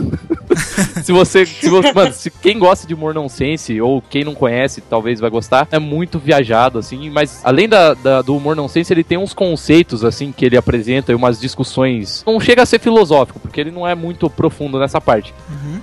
se 1.03 1.13
você. 1.13 1.47
Se 1.47 1.69
você 1.69 1.93
mano, 1.93 2.13
se 2.13 2.31
quem 2.31 2.59
gosta 2.59 2.87
de 2.87 2.95
humor 2.95 3.15
nonsense, 3.15 3.81
ou 3.81 4.03
quem 4.03 4.25
não 4.25 4.35
conhece, 4.35 4.81
talvez 4.81 5.21
vai 5.21 5.31
gostar, 5.31 5.67
é 5.71 5.79
muito 5.79 6.19
viajado, 6.19 6.79
assim. 6.79 7.11
Mas 7.11 7.41
além 7.45 7.69
da, 7.69 7.95
da- 7.95 8.23
do 8.23 8.37
humor 8.37 8.57
nonsense, 8.57 8.93
ele 8.93 9.05
tem 9.05 9.19
uns 9.19 9.33
conceitos, 9.33 10.05
assim, 10.05 10.33
que 10.33 10.45
ele 10.45 10.57
apresenta 10.57 11.13
e 11.13 11.15
umas 11.15 11.41
discussões. 11.41 12.23
Não 12.27 12.41
chega 12.41 12.63
a 12.63 12.67
ser 12.67 12.79
filosófico, 12.81 13.39
porque 13.41 13.61
ele 13.61 13.71
não 13.71 13.87
é 13.87 13.95
muito 13.95 14.29
profundo 14.29 14.79
nessa 14.79 15.01
parte. 15.01 15.33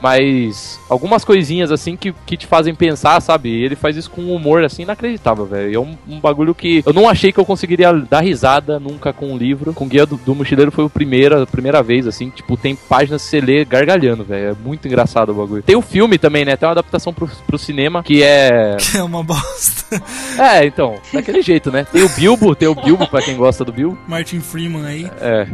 Mas 0.01 0.79
algumas 0.89 1.25
coisinhas, 1.25 1.71
assim, 1.71 1.95
que, 1.95 2.13
que 2.25 2.37
te 2.37 2.45
fazem 2.45 2.73
pensar, 2.75 3.19
sabe? 3.21 3.49
Ele 3.49 3.75
faz 3.75 3.95
isso 3.97 4.09
com 4.09 4.21
um 4.21 4.35
humor, 4.35 4.63
assim, 4.63 4.83
inacreditável, 4.83 5.45
velho. 5.45 5.75
É 5.75 5.79
um, 5.79 5.97
um 6.07 6.19
bagulho 6.19 6.53
que 6.53 6.83
eu 6.85 6.93
não 6.93 7.07
achei 7.09 7.31
que 7.31 7.39
eu 7.39 7.45
conseguiria 7.45 7.91
dar 7.93 8.21
risada 8.21 8.79
nunca 8.79 9.11
com 9.13 9.31
um 9.33 9.37
livro. 9.37 9.73
Com 9.73 9.87
Guia 9.87 10.05
do, 10.05 10.17
do 10.17 10.35
Mochileiro 10.35 10.71
foi 10.71 10.85
o 10.85 10.89
primeira, 10.89 11.43
a 11.43 11.47
primeira 11.47 11.81
vez, 11.83 12.07
assim, 12.07 12.29
tipo, 12.29 12.55
tem 12.57 12.75
páginas 12.75 13.23
que 13.23 13.29
você 13.29 13.41
lê 13.41 13.65
gargalhando, 13.65 14.23
velho. 14.23 14.56
Muito 14.63 14.87
engraçado 14.87 15.31
o 15.31 15.35
bagulho. 15.35 15.63
Tem 15.63 15.75
o 15.75 15.81
filme 15.81 16.17
também, 16.17 16.45
né? 16.45 16.55
Tem 16.55 16.67
uma 16.67 16.73
adaptação 16.73 17.13
pro, 17.13 17.27
pro 17.45 17.57
cinema 17.57 18.03
que 18.03 18.23
é. 18.23 18.77
Que 18.79 18.97
é 18.97 19.03
uma 19.03 19.23
bosta. 19.23 19.77
É, 20.37 20.65
então, 20.65 20.95
daquele 21.13 21.41
jeito, 21.41 21.71
né? 21.71 21.87
Tem 21.91 22.03
o 22.03 22.09
Bilbo, 22.09 22.53
tem 22.53 22.67
o 22.67 22.75
Bilbo 22.75 23.07
pra 23.07 23.21
quem 23.21 23.35
gosta 23.35 23.63
do 23.65 23.71
Bilbo. 23.71 23.97
Martin 24.07 24.39
Freeman 24.39 24.85
aí. 24.85 25.09
É. 25.19 25.47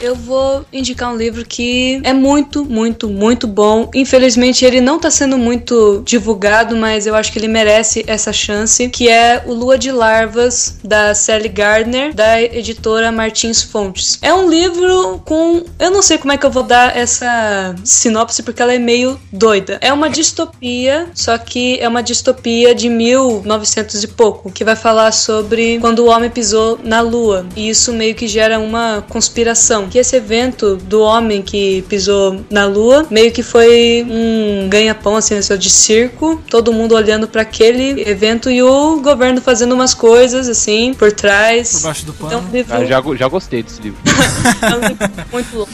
Eu 0.00 0.14
vou 0.14 0.64
indicar 0.72 1.12
um 1.12 1.16
livro 1.16 1.44
que 1.44 2.00
é 2.02 2.12
muito, 2.12 2.64
muito, 2.64 3.08
muito 3.08 3.46
bom. 3.46 3.90
Infelizmente, 3.94 4.64
ele 4.64 4.80
não 4.80 4.98
tá 4.98 5.10
sendo 5.10 5.36
muito 5.36 6.02
divulgado, 6.06 6.74
mas 6.74 7.06
eu 7.06 7.14
acho 7.14 7.30
que 7.30 7.38
ele 7.38 7.48
merece 7.48 8.02
essa 8.06 8.32
chance, 8.32 8.88
que 8.88 9.08
é 9.08 9.42
o 9.46 9.52
Lua 9.52 9.76
de 9.76 9.92
Larvas, 9.92 10.78
da 10.82 11.14
Sally 11.14 11.48
Gardner, 11.48 12.14
da 12.14 12.40
editora 12.40 13.12
Martins 13.12 13.62
Fontes. 13.62 14.18
É 14.22 14.32
um 14.32 14.48
livro 14.48 15.20
com... 15.24 15.64
Eu 15.78 15.90
não 15.90 16.00
sei 16.00 16.16
como 16.16 16.32
é 16.32 16.38
que 16.38 16.46
eu 16.46 16.50
vou 16.50 16.62
dar 16.62 16.96
essa 16.96 17.74
sinopse, 17.84 18.42
porque 18.42 18.62
ela 18.62 18.72
é 18.72 18.78
meio 18.78 19.20
doida. 19.30 19.78
É 19.82 19.92
uma 19.92 20.08
distopia, 20.08 21.08
só 21.14 21.36
que 21.36 21.78
é 21.78 21.86
uma 21.86 22.02
distopia 22.02 22.74
de 22.74 22.88
1900 22.88 24.02
e 24.02 24.08
pouco, 24.08 24.50
que 24.50 24.64
vai 24.64 24.76
falar 24.76 25.12
sobre 25.12 25.78
quando 25.78 26.00
o 26.00 26.06
homem 26.06 26.30
pisou 26.30 26.78
na 26.82 27.02
Lua. 27.02 27.46
E 27.54 27.68
isso 27.68 27.92
meio 27.92 28.14
que 28.14 28.26
gera 28.26 28.58
uma 28.58 29.04
conspiração. 29.08 29.89
Que 29.90 29.98
esse 29.98 30.16
evento 30.16 30.76
do 30.76 31.00
homem 31.00 31.42
que 31.42 31.82
pisou 31.88 32.40
na 32.48 32.64
Lua 32.64 33.06
meio 33.10 33.32
que 33.32 33.42
foi 33.42 34.06
um 34.08 34.68
ganha-pão, 34.68 35.16
assim, 35.16 35.34
né, 35.34 35.42
só 35.42 35.56
de 35.56 35.68
circo. 35.68 36.40
Todo 36.48 36.72
mundo 36.72 36.94
olhando 36.94 37.26
para 37.26 37.42
aquele 37.42 38.08
evento 38.08 38.50
e 38.50 38.62
o 38.62 39.00
governo 39.00 39.40
fazendo 39.40 39.72
umas 39.72 39.94
coisas, 39.94 40.48
assim, 40.48 40.94
por 40.94 41.12
trás. 41.12 41.72
Por 41.72 41.82
baixo 41.82 42.06
do 42.06 42.12
pano. 42.12 42.32
Então, 42.32 42.50
livro 42.52 42.74
Ah, 42.74 42.84
já, 42.84 43.02
já 43.16 43.28
gostei 43.28 43.62
desse 43.62 43.80
livro. 43.82 43.98
é 44.62 44.76
um 44.76 44.88
livro 44.88 45.10
muito 45.32 45.56
louco. 45.56 45.72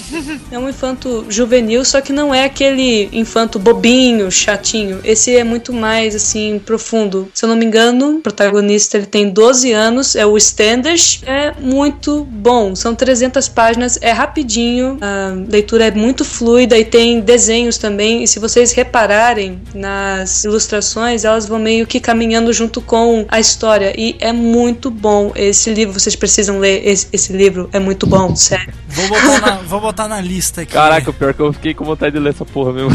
É 0.50 0.58
um 0.58 0.68
infanto 0.68 1.26
juvenil, 1.28 1.84
só 1.84 2.00
que 2.00 2.12
não 2.12 2.34
é 2.34 2.44
aquele 2.44 3.08
infanto 3.12 3.58
bobinho, 3.58 4.30
chatinho. 4.30 5.00
Esse 5.04 5.36
é 5.36 5.44
muito 5.44 5.72
mais, 5.72 6.14
assim, 6.14 6.60
profundo. 6.64 7.28
Se 7.34 7.44
eu 7.44 7.48
não 7.48 7.56
me 7.56 7.64
engano, 7.64 8.16
o 8.16 8.20
protagonista 8.20 8.96
ele 8.96 9.06
tem 9.06 9.28
12 9.28 9.72
anos, 9.72 10.16
é 10.16 10.24
o 10.24 10.36
Standish. 10.36 11.20
É 11.26 11.52
muito 11.60 12.24
bom. 12.24 12.74
São 12.74 12.94
300 12.94 13.48
páginas, 13.48 13.98
é 14.06 14.12
rapidinho, 14.12 14.98
a 15.00 15.32
leitura 15.50 15.86
é 15.86 15.90
muito 15.90 16.24
fluida 16.24 16.78
e 16.78 16.84
tem 16.84 17.20
desenhos 17.20 17.76
também. 17.76 18.22
E 18.22 18.28
se 18.28 18.38
vocês 18.38 18.70
repararem 18.70 19.60
nas 19.74 20.44
ilustrações, 20.44 21.24
elas 21.24 21.46
vão 21.46 21.58
meio 21.58 21.88
que 21.88 21.98
caminhando 21.98 22.52
junto 22.52 22.80
com 22.80 23.26
a 23.28 23.40
história. 23.40 23.92
E 23.98 24.14
é 24.20 24.32
muito 24.32 24.92
bom 24.92 25.32
esse 25.34 25.74
livro. 25.74 25.98
Vocês 25.98 26.14
precisam 26.14 26.60
ler 26.60 26.86
esse, 26.86 27.08
esse 27.12 27.32
livro. 27.32 27.68
É 27.72 27.80
muito 27.80 28.06
bom, 28.06 28.36
sério. 28.36 28.72
Vou 28.88 29.08
botar, 29.08 29.40
na, 29.40 29.56
vou 29.56 29.80
botar 29.80 30.08
na 30.08 30.20
lista 30.22 30.62
aqui. 30.62 30.72
Caraca, 30.72 31.10
o 31.10 31.12
pior 31.12 31.30
é 31.30 31.32
que 31.34 31.40
eu 31.40 31.52
fiquei 31.52 31.74
com 31.74 31.84
vontade 31.84 32.14
de 32.14 32.18
ler 32.18 32.30
essa 32.30 32.46
porra 32.46 32.72
mesmo. 32.72 32.90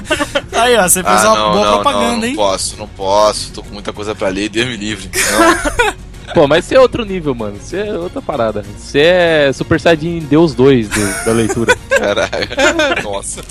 Aí, 0.52 0.74
ó, 0.76 0.88
você 0.88 1.02
fez 1.02 1.22
Ah, 1.22 1.32
uma 1.32 1.38
não, 1.38 1.52
boa 1.52 1.64
não, 1.66 1.72
propaganda, 1.74 2.06
não, 2.12 2.16
não 2.20 2.26
hein? 2.26 2.34
posso, 2.36 2.76
não 2.78 2.88
posso. 2.88 3.52
Tô 3.52 3.62
com 3.62 3.74
muita 3.74 3.92
coisa 3.92 4.14
pra 4.14 4.28
ler, 4.28 4.48
Deus 4.48 4.66
me 4.68 4.76
livre. 4.76 5.10
Não. 5.12 5.94
Pô, 6.32 6.46
mas 6.48 6.64
você 6.64 6.74
é 6.76 6.80
outro 6.80 7.04
nível, 7.04 7.34
mano. 7.34 7.56
Você 7.60 7.78
é 7.78 7.92
outra 7.98 8.22
parada. 8.22 8.64
Você 8.78 9.00
é 9.00 9.52
Super 9.52 9.78
Saiyajin 9.80 10.20
Deus 10.20 10.54
2 10.54 10.88
do- 10.88 11.24
da 11.24 11.32
leitura. 11.32 11.76
Caralho. 11.90 12.48
Nossa. 13.04 13.42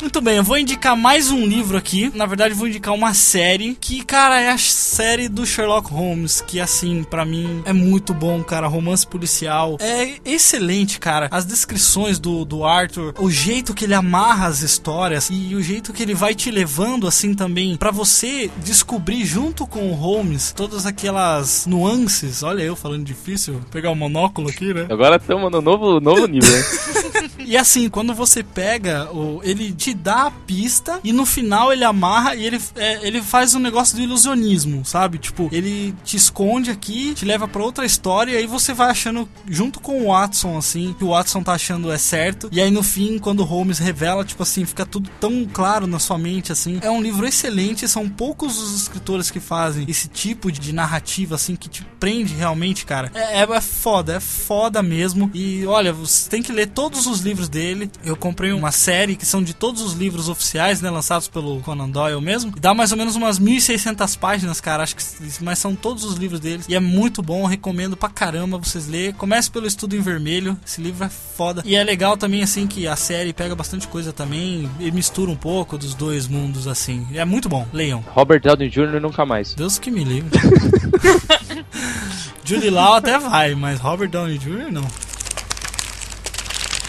Muito 0.00 0.20
bem, 0.20 0.36
eu 0.36 0.44
vou 0.44 0.58
indicar 0.58 0.96
mais 0.96 1.30
um 1.30 1.46
livro 1.46 1.76
aqui. 1.76 2.12
Na 2.14 2.26
verdade, 2.26 2.54
vou 2.54 2.68
indicar 2.68 2.94
uma 2.94 3.14
série 3.14 3.76
que, 3.80 4.04
cara, 4.04 4.40
é 4.40 4.50
a 4.50 4.58
série 4.58 5.28
do 5.28 5.46
Sherlock 5.46 5.90
Holmes, 5.90 6.40
que 6.40 6.60
assim, 6.60 7.02
pra 7.02 7.24
mim 7.24 7.62
é 7.64 7.72
muito 7.72 8.12
bom, 8.12 8.42
cara. 8.42 8.66
Romance 8.66 9.06
policial 9.06 9.78
é 9.80 10.14
excelente, 10.24 11.00
cara. 11.00 11.28
As 11.30 11.44
descrições 11.44 12.18
do, 12.18 12.44
do 12.44 12.64
Arthur, 12.64 13.14
o 13.18 13.30
jeito 13.30 13.72
que 13.74 13.84
ele 13.84 13.94
amarra 13.94 14.46
as 14.46 14.60
histórias 14.60 15.28
e 15.30 15.54
o 15.54 15.62
jeito 15.62 15.92
que 15.92 16.02
ele 16.02 16.14
vai 16.14 16.34
te 16.34 16.50
levando 16.50 17.06
assim 17.06 17.34
também 17.34 17.76
pra 17.76 17.90
você 17.90 18.50
descobrir 18.58 19.24
junto 19.24 19.66
com 19.66 19.90
o 19.90 19.94
Holmes 19.94 20.52
todas 20.52 20.84
aquelas 20.84 21.66
nuances. 21.66 22.42
Olha 22.42 22.62
eu 22.62 22.76
falando 22.76 23.04
difícil, 23.04 23.54
Vou 23.54 23.62
pegar 23.70 23.90
o 23.90 23.96
monóculo 23.96 24.50
aqui, 24.50 24.74
né? 24.74 24.86
Agora 24.90 25.16
estamos 25.16 25.50
no 25.50 25.62
novo, 25.62 26.00
novo 26.00 26.26
nível, 26.26 26.50
né? 26.50 26.64
E 27.46 27.56
assim, 27.56 27.88
quando 27.88 28.12
você 28.12 28.42
pega, 28.42 29.08
o, 29.12 29.40
ele 29.44 29.70
te 29.86 29.94
dá 29.94 30.26
a 30.26 30.30
pista 30.32 30.98
e 31.04 31.12
no 31.12 31.24
final 31.24 31.72
ele 31.72 31.84
amarra 31.84 32.34
e 32.34 32.44
ele, 32.44 32.60
é, 32.74 33.06
ele 33.06 33.22
faz 33.22 33.54
um 33.54 33.60
negócio 33.60 33.96
do 33.96 34.02
ilusionismo, 34.02 34.84
sabe? 34.84 35.16
Tipo, 35.16 35.48
ele 35.52 35.94
te 36.02 36.16
esconde 36.16 36.72
aqui, 36.72 37.14
te 37.14 37.24
leva 37.24 37.46
pra 37.46 37.62
outra 37.62 37.86
história 37.86 38.32
e 38.32 38.36
aí 38.36 38.46
você 38.48 38.74
vai 38.74 38.90
achando, 38.90 39.28
junto 39.48 39.78
com 39.78 40.02
o 40.02 40.08
Watson, 40.08 40.58
assim, 40.58 40.92
que 40.98 41.04
o 41.04 41.10
Watson 41.10 41.40
tá 41.40 41.52
achando 41.52 41.92
é 41.92 41.98
certo. 41.98 42.48
E 42.50 42.60
aí 42.60 42.68
no 42.68 42.82
fim, 42.82 43.16
quando 43.20 43.40
o 43.40 43.44
Holmes 43.44 43.78
revela, 43.78 44.24
tipo 44.24 44.42
assim, 44.42 44.64
fica 44.64 44.84
tudo 44.84 45.08
tão 45.20 45.46
claro 45.52 45.86
na 45.86 46.00
sua 46.00 46.18
mente, 46.18 46.50
assim. 46.50 46.80
É 46.82 46.90
um 46.90 47.00
livro 47.00 47.24
excelente, 47.24 47.86
são 47.86 48.08
poucos 48.08 48.58
os 48.58 48.74
escritores 48.82 49.30
que 49.30 49.38
fazem 49.38 49.84
esse 49.86 50.08
tipo 50.08 50.50
de 50.50 50.72
narrativa, 50.72 51.36
assim, 51.36 51.54
que 51.54 51.68
te 51.68 51.84
prende 52.00 52.34
realmente, 52.34 52.84
cara. 52.84 53.12
É, 53.14 53.40
é, 53.40 53.42
é 53.42 53.60
foda, 53.60 54.16
é 54.16 54.20
foda 54.20 54.82
mesmo. 54.82 55.30
E 55.32 55.64
olha, 55.64 55.92
você 55.92 56.28
tem 56.28 56.42
que 56.42 56.50
ler 56.50 56.66
todos 56.66 57.06
os 57.06 57.20
livros 57.20 57.48
dele. 57.48 57.88
Eu 58.04 58.16
comprei 58.16 58.50
uma 58.50 58.72
série 58.72 59.14
que 59.14 59.24
são 59.24 59.40
de 59.40 59.54
todos 59.54 59.75
os 59.82 59.94
livros 59.94 60.28
oficiais, 60.28 60.80
né, 60.80 60.90
lançados 60.90 61.28
pelo 61.28 61.60
Conan 61.60 61.88
Doyle 61.88 62.20
mesmo. 62.20 62.52
E 62.56 62.60
dá 62.60 62.74
mais 62.74 62.92
ou 62.92 62.98
menos 62.98 63.16
umas 63.16 63.38
1600 63.38 64.16
páginas, 64.16 64.60
cara, 64.60 64.82
acho 64.82 64.96
que 64.96 65.04
mas 65.40 65.58
são 65.58 65.74
todos 65.74 66.04
os 66.04 66.16
livros 66.16 66.40
deles 66.40 66.66
e 66.68 66.74
é 66.74 66.80
muito 66.80 67.22
bom, 67.22 67.44
recomendo 67.46 67.96
pra 67.96 68.08
caramba 68.08 68.58
vocês 68.58 68.86
lerem. 68.86 69.12
Comece 69.12 69.50
pelo 69.50 69.66
Estudo 69.66 69.96
em 69.96 70.00
Vermelho, 70.00 70.56
esse 70.66 70.80
livro 70.80 71.04
é 71.04 71.08
foda. 71.08 71.62
E 71.64 71.74
é 71.74 71.82
legal 71.82 72.16
também 72.16 72.42
assim 72.42 72.66
que 72.66 72.86
a 72.86 72.96
série 72.96 73.32
pega 73.32 73.54
bastante 73.54 73.86
coisa 73.88 74.12
também 74.12 74.70
e 74.80 74.90
mistura 74.90 75.30
um 75.30 75.36
pouco 75.36 75.78
dos 75.78 75.94
dois 75.94 76.26
mundos 76.26 76.66
assim. 76.66 77.06
É 77.14 77.24
muito 77.24 77.48
bom. 77.48 77.66
Leiam. 77.72 78.04
Robert 78.08 78.40
Downey 78.40 78.68
Jr. 78.68 79.00
nunca 79.00 79.24
mais. 79.24 79.54
Deus 79.54 79.78
que 79.78 79.90
me 79.90 80.04
livre. 80.04 80.30
Judy 82.44 82.70
Law 82.70 82.94
até 82.94 83.18
vai, 83.18 83.54
mas 83.54 83.80
Robert 83.80 84.08
Downey 84.08 84.38
Jr. 84.38 84.70
não. 84.70 84.86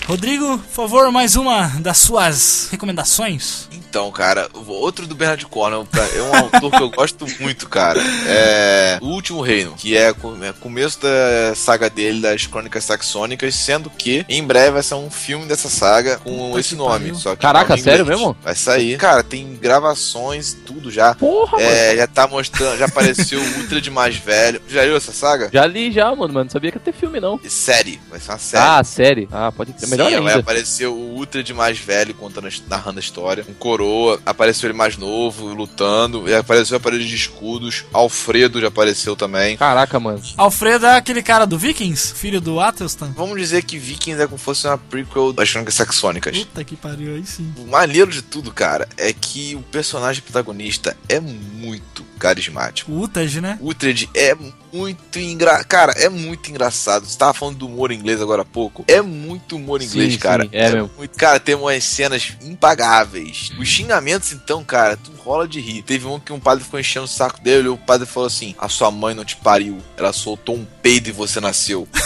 Rodrigo, 0.07 0.57
por 0.57 0.69
favor, 0.69 1.11
mais 1.11 1.35
uma 1.35 1.67
das 1.81 1.97
suas 1.97 2.69
recomendações. 2.71 3.67
Então, 3.89 4.11
cara, 4.11 4.49
outro 4.67 5.07
do 5.07 5.15
Bernard 5.15 5.45
Cornwell 5.45 5.87
é 6.15 6.21
um 6.21 6.35
autor 6.35 6.71
que 6.71 6.81
eu 6.83 6.89
gosto 6.89 7.25
muito, 7.39 7.67
cara. 7.69 7.99
É 8.27 8.99
O 9.01 9.07
Último 9.07 9.41
Reino, 9.41 9.73
que 9.77 9.95
é 9.95 10.11
o 10.23 10.43
é 10.43 10.53
começo 10.53 10.99
da 11.01 11.55
saga 11.55 11.89
dele, 11.89 12.21
das 12.21 12.45
Crônicas 12.45 12.83
Saxônicas, 12.83 13.55
sendo 13.55 13.89
que 13.89 14.25
em 14.27 14.43
breve 14.43 14.71
vai 14.71 14.83
sair 14.83 14.99
um 14.99 15.09
filme 15.09 15.45
dessa 15.45 15.69
saga 15.69 16.17
com 16.17 16.49
Puta 16.49 16.59
esse 16.59 16.75
nome. 16.75 16.99
pariu. 16.99 17.15
Só 17.15 17.35
que 17.35 17.41
Caraca, 17.41 17.69
nome 17.69 17.81
sério 17.81 18.05
mesmo? 18.05 18.35
Vai 18.43 18.55
sair. 18.55 18.97
Cara, 18.97 19.23
tem 19.23 19.55
gravações, 19.55 20.55
tudo 20.65 20.91
já. 20.91 21.15
Porra, 21.15 21.61
É, 21.61 21.95
já 21.95 22.07
tá 22.07 22.27
mostrando, 22.27 22.77
já 22.77 22.85
apareceu 22.85 23.39
o 23.41 23.57
Ultra 23.59 23.79
de 23.81 23.89
mais 23.89 24.15
velho. 24.17 24.61
Já 24.67 24.83
viu 24.85 24.95
essa 24.97 25.11
saga? 25.11 25.49
Já 25.51 25.65
li 25.65 25.91
já, 25.91 26.13
mano, 26.15 26.33
mas 26.33 26.43
não 26.45 26.49
sabia 26.49 26.71
que 26.71 26.77
ia 26.77 26.81
ter 26.83 26.93
filme, 26.93 27.19
não. 27.19 27.39
E 27.43 27.49
série, 27.49 27.99
vai 28.09 28.19
ser 28.19 28.31
uma 28.31 28.37
série. 28.37 28.63
Ah, 28.63 28.83
série. 28.83 29.27
Ah, 29.31 29.51
pode 29.51 29.73
ter. 29.73 29.85
Sim, 29.85 29.91
Melhor 29.91 30.09
vai 30.09 30.17
ainda. 30.19 30.39
aparecer 30.39 30.87
o 30.87 30.93
Ultra 30.93 31.41
de 31.41 31.53
mais 31.53 31.77
velho 31.77 32.13
contando, 32.13 32.47
a- 32.47 32.51
narrando 32.69 32.99
a 32.99 33.01
história. 33.01 33.45
Um 33.47 33.53
coroa, 33.77 34.19
apareceu 34.25 34.69
ele 34.69 34.77
mais 34.77 34.97
novo, 34.97 35.53
lutando. 35.53 36.27
E 36.27 36.33
apareceu 36.33 36.77
a 36.77 36.79
parede 36.79 37.07
de 37.07 37.15
escudos. 37.15 37.85
Alfredo 37.93 38.59
já 38.59 38.67
apareceu 38.69 39.15
também. 39.15 39.55
Caraca, 39.55 39.99
mano. 39.99 40.21
Alfredo 40.35 40.87
é 40.87 40.97
aquele 40.97 41.21
cara 41.21 41.45
do 41.45 41.57
Vikings, 41.59 42.13
filho 42.15 42.41
do 42.41 42.59
Athelstan. 42.59 43.13
Vamos 43.15 43.39
dizer 43.39 43.63
que 43.63 43.77
Vikings 43.77 44.21
é 44.21 44.25
como 44.25 44.39
se 44.39 44.43
fosse 44.43 44.67
uma 44.67 44.77
prequel 44.77 45.31
das 45.31 45.51
Crônicas 45.51 45.75
Saxônicas. 45.75 46.37
Puta 46.39 46.63
que 46.63 46.75
pariu, 46.75 47.13
aí 47.15 47.25
sim. 47.25 47.53
O 47.57 47.67
maneiro 47.67 48.09
de 48.09 48.21
tudo, 48.21 48.51
cara, 48.51 48.87
é 48.97 49.13
que 49.13 49.55
o 49.55 49.61
personagem 49.61 50.23
protagonista 50.23 50.97
é 51.07 51.19
muito 51.19 52.03
carismático. 52.17 52.91
O 52.91 53.03
Utaj, 53.03 53.39
né? 53.39 53.59
O 53.61 53.69
Uhtred 53.69 54.09
é 54.13 54.35
muito 54.71 55.19
engraçado. 55.19 55.65
Cara, 55.67 55.93
é 55.93 56.09
muito 56.09 56.49
engraçado. 56.49 57.05
Você 57.05 57.17
tava 57.17 57.33
falando 57.33 57.57
do 57.57 57.67
humor 57.67 57.91
inglês 57.91 58.21
agora 58.21 58.41
há 58.41 58.45
pouco. 58.45 58.83
É 58.87 59.01
muito 59.01 59.55
humor 59.55 59.81
inglês, 59.81 60.13
Sim, 60.13 60.19
cara. 60.19 60.43
sim, 60.43 60.49
é 60.51 60.71
mesmo. 60.71 60.91
muito. 60.97 61.17
Cara, 61.17 61.39
tem 61.39 61.55
umas 61.55 61.83
cenas 61.83 62.33
impagáveis. 62.41 63.51
Os 63.59 63.67
xingamentos, 63.67 64.31
então, 64.31 64.63
cara, 64.63 64.97
tu 64.97 65.11
rola 65.23 65.47
de 65.47 65.59
rir. 65.59 65.81
Teve 65.81 66.05
um 66.05 66.19
que 66.19 66.31
um 66.33 66.39
padre 66.39 66.63
ficou 66.63 66.79
enchendo 66.79 67.05
o 67.05 67.09
saco 67.09 67.41
dele 67.41 67.67
e 67.67 67.69
o 67.69 67.77
padre 67.77 68.05
falou 68.05 68.27
assim: 68.27 68.55
A 68.57 68.69
sua 68.69 68.91
mãe 68.91 69.13
não 69.15 69.25
te 69.25 69.35
pariu. 69.37 69.77
Ela 69.95 70.13
soltou 70.13 70.55
um 70.55 70.65
peido 70.81 71.09
e 71.09 71.11
você 71.11 71.39
nasceu. 71.39 71.87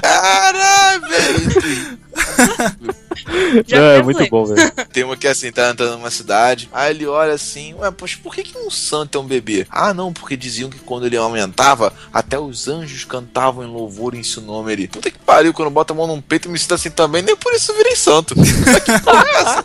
Caralho, 0.00 1.00
velho. 1.08 1.99
Já 3.66 3.78
é, 3.78 4.02
muito 4.02 4.26
bom, 4.28 4.44
velho. 4.46 4.70
Tem 4.92 5.04
uma 5.04 5.16
que 5.16 5.26
é 5.26 5.30
assim, 5.30 5.52
tá 5.52 5.70
andando 5.70 5.92
numa 5.92 6.10
cidade, 6.10 6.68
aí 6.72 6.90
ele 6.90 7.06
olha 7.06 7.32
assim, 7.32 7.74
ué, 7.74 7.90
poxa, 7.90 8.18
por 8.22 8.34
que, 8.34 8.42
que 8.42 8.58
um 8.58 8.70
santo 8.70 9.18
é 9.18 9.20
um 9.20 9.26
bebê? 9.26 9.66
Ah, 9.70 9.92
não, 9.94 10.12
porque 10.12 10.36
diziam 10.36 10.70
que 10.70 10.78
quando 10.78 11.06
ele 11.06 11.16
aumentava, 11.16 11.92
até 12.12 12.38
os 12.38 12.68
anjos 12.68 13.04
cantavam 13.04 13.64
em 13.64 13.68
louvor 13.68 14.14
em 14.14 14.22
seu 14.22 14.42
nome 14.42 14.72
ele. 14.72 14.88
Puta 14.88 15.10
que 15.10 15.18
pariu, 15.18 15.52
quando 15.52 15.70
bota 15.70 15.92
a 15.92 15.96
mão 15.96 16.06
num 16.06 16.20
peito 16.20 16.48
e 16.48 16.50
me 16.50 16.58
sinto 16.58 16.74
assim 16.74 16.90
também, 16.90 17.22
nem 17.22 17.36
por 17.36 17.52
isso 17.52 17.72
eu 17.72 17.76
virei 17.76 17.96
santo. 17.96 18.34
que 18.84 19.00
porra 19.00 19.24
é 19.26 19.40
essa? 19.40 19.64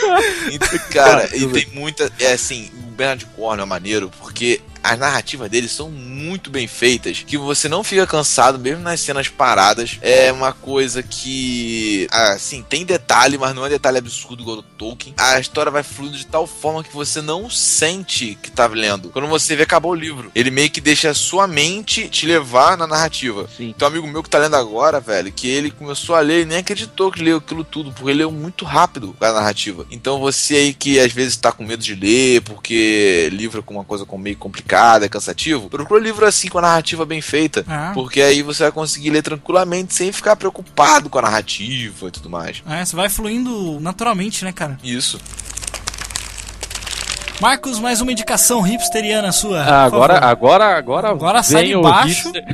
Então, 0.50 0.78
cara, 0.90 1.28
e 1.36 1.46
tem 1.48 1.66
muita. 1.72 2.10
É 2.18 2.32
assim, 2.32 2.70
o 2.84 2.90
Bernard 2.90 3.24
Cornwell 3.36 3.64
é 3.64 3.68
maneiro 3.68 4.10
porque 4.18 4.60
as 4.82 4.98
narrativas 4.98 5.50
dele 5.50 5.68
são 5.68 5.90
muito 5.90 6.50
bem 6.50 6.66
feitas, 6.66 7.24
que 7.26 7.36
você 7.36 7.68
não 7.68 7.84
fica 7.84 8.06
cansado, 8.06 8.58
mesmo 8.58 8.82
nas 8.82 9.00
cenas 9.00 9.28
paradas. 9.28 9.98
É 10.00 10.32
uma 10.32 10.52
coisa 10.52 11.02
que, 11.02 12.06
assim, 12.10 12.62
tem 12.62 12.84
detalhe, 12.84 13.38
mas 13.38 13.54
não 13.54 13.64
é 13.64 13.68
detalhe 13.68 13.98
absurdo 13.98 14.42
igual 14.42 14.56
do 14.56 14.62
Tolkien. 14.62 15.14
A 15.18 15.38
história 15.38 15.70
vai 15.70 15.82
fluindo 15.82 16.16
de 16.16 16.26
tal 16.26 16.46
forma 16.46 16.82
que 16.82 16.94
você 16.94 17.20
não 17.20 17.50
sente 17.50 18.38
que 18.42 18.50
tá 18.50 18.66
lendo. 18.66 19.10
Quando 19.10 19.28
você 19.28 19.54
vê, 19.54 19.64
acabou 19.64 19.92
o 19.92 19.94
livro. 19.94 20.30
Ele 20.34 20.50
meio 20.50 20.70
que 20.70 20.80
deixa 20.80 21.10
a 21.10 21.14
sua 21.14 21.46
mente 21.46 22.08
te 22.08 22.26
levar 22.26 22.76
na 22.76 22.86
narrativa. 22.86 23.48
Sim. 23.56 23.74
Tem 23.76 23.86
um 23.86 23.90
amigo 23.90 24.06
meu 24.06 24.22
que 24.22 24.30
tá 24.30 24.38
lendo 24.38 24.56
agora, 24.56 25.00
velho, 25.00 25.32
que 25.32 25.48
ele 25.48 25.70
começou 25.70 26.14
a 26.14 26.20
ler 26.20 26.42
e 26.42 26.46
nem 26.46 26.58
acreditou 26.58 27.12
que 27.12 27.22
leu 27.22 27.38
aquilo 27.38 27.64
tudo, 27.64 27.92
porque 27.92 28.10
ele 28.10 28.20
leu 28.20 28.30
muito 28.30 28.64
rápido 28.64 29.16
a 29.20 29.32
narrativa. 29.32 29.86
Então 29.90 30.18
você 30.20 30.54
aí 30.56 30.74
que 30.74 30.98
às 30.98 31.12
vezes 31.12 31.36
tá 31.36 31.50
com 31.52 31.64
medo 31.64 31.82
de 31.82 31.94
ler, 31.94 32.42
porque 32.42 33.28
livro 33.32 33.60
é 33.60 33.62
com 33.62 33.74
uma 33.74 33.84
coisa 33.84 34.06
meio 34.18 34.36
complicada, 34.36 35.06
é 35.06 35.08
cansativo, 35.08 35.70
procura 35.70 36.00
livro 36.00 36.26
assim 36.26 36.48
com 36.48 36.58
a 36.58 36.62
narrativa 36.62 37.04
bem 37.06 37.20
feita. 37.20 37.64
Ah. 37.66 37.92
Porque 37.94 38.20
aí 38.20 38.42
você 38.42 38.64
vai 38.64 38.72
conseguir 38.72 39.10
ler 39.10 39.22
tranquilamente 39.22 39.94
sem 39.94 40.12
ficar 40.12 40.36
preocupado 40.36 41.08
com 41.08 41.18
a 41.18 41.22
narrativa 41.22 42.08
e 42.08 42.10
tudo 42.10 42.28
mais. 42.28 42.62
É, 42.68 42.84
você 42.84 42.94
vai 42.94 43.08
fluindo 43.08 43.80
naturalmente, 43.80 44.44
né, 44.44 44.52
cara? 44.52 44.78
Isso. 44.82 45.18
Marcos, 47.40 47.78
mais 47.80 48.00
uma 48.02 48.12
indicação 48.12 48.66
hipsteriana 48.66 49.32
sua. 49.32 49.60
Ah, 49.62 49.84
agora, 49.84 50.14
favor. 50.14 50.28
agora, 50.28 50.64
agora, 50.76 51.08
Agora 51.08 51.42
sai 51.42 51.62
vem 51.62 51.70
de 51.70 51.76
o 51.76 51.82
baixo. 51.82 52.30
hipster. 52.30 52.44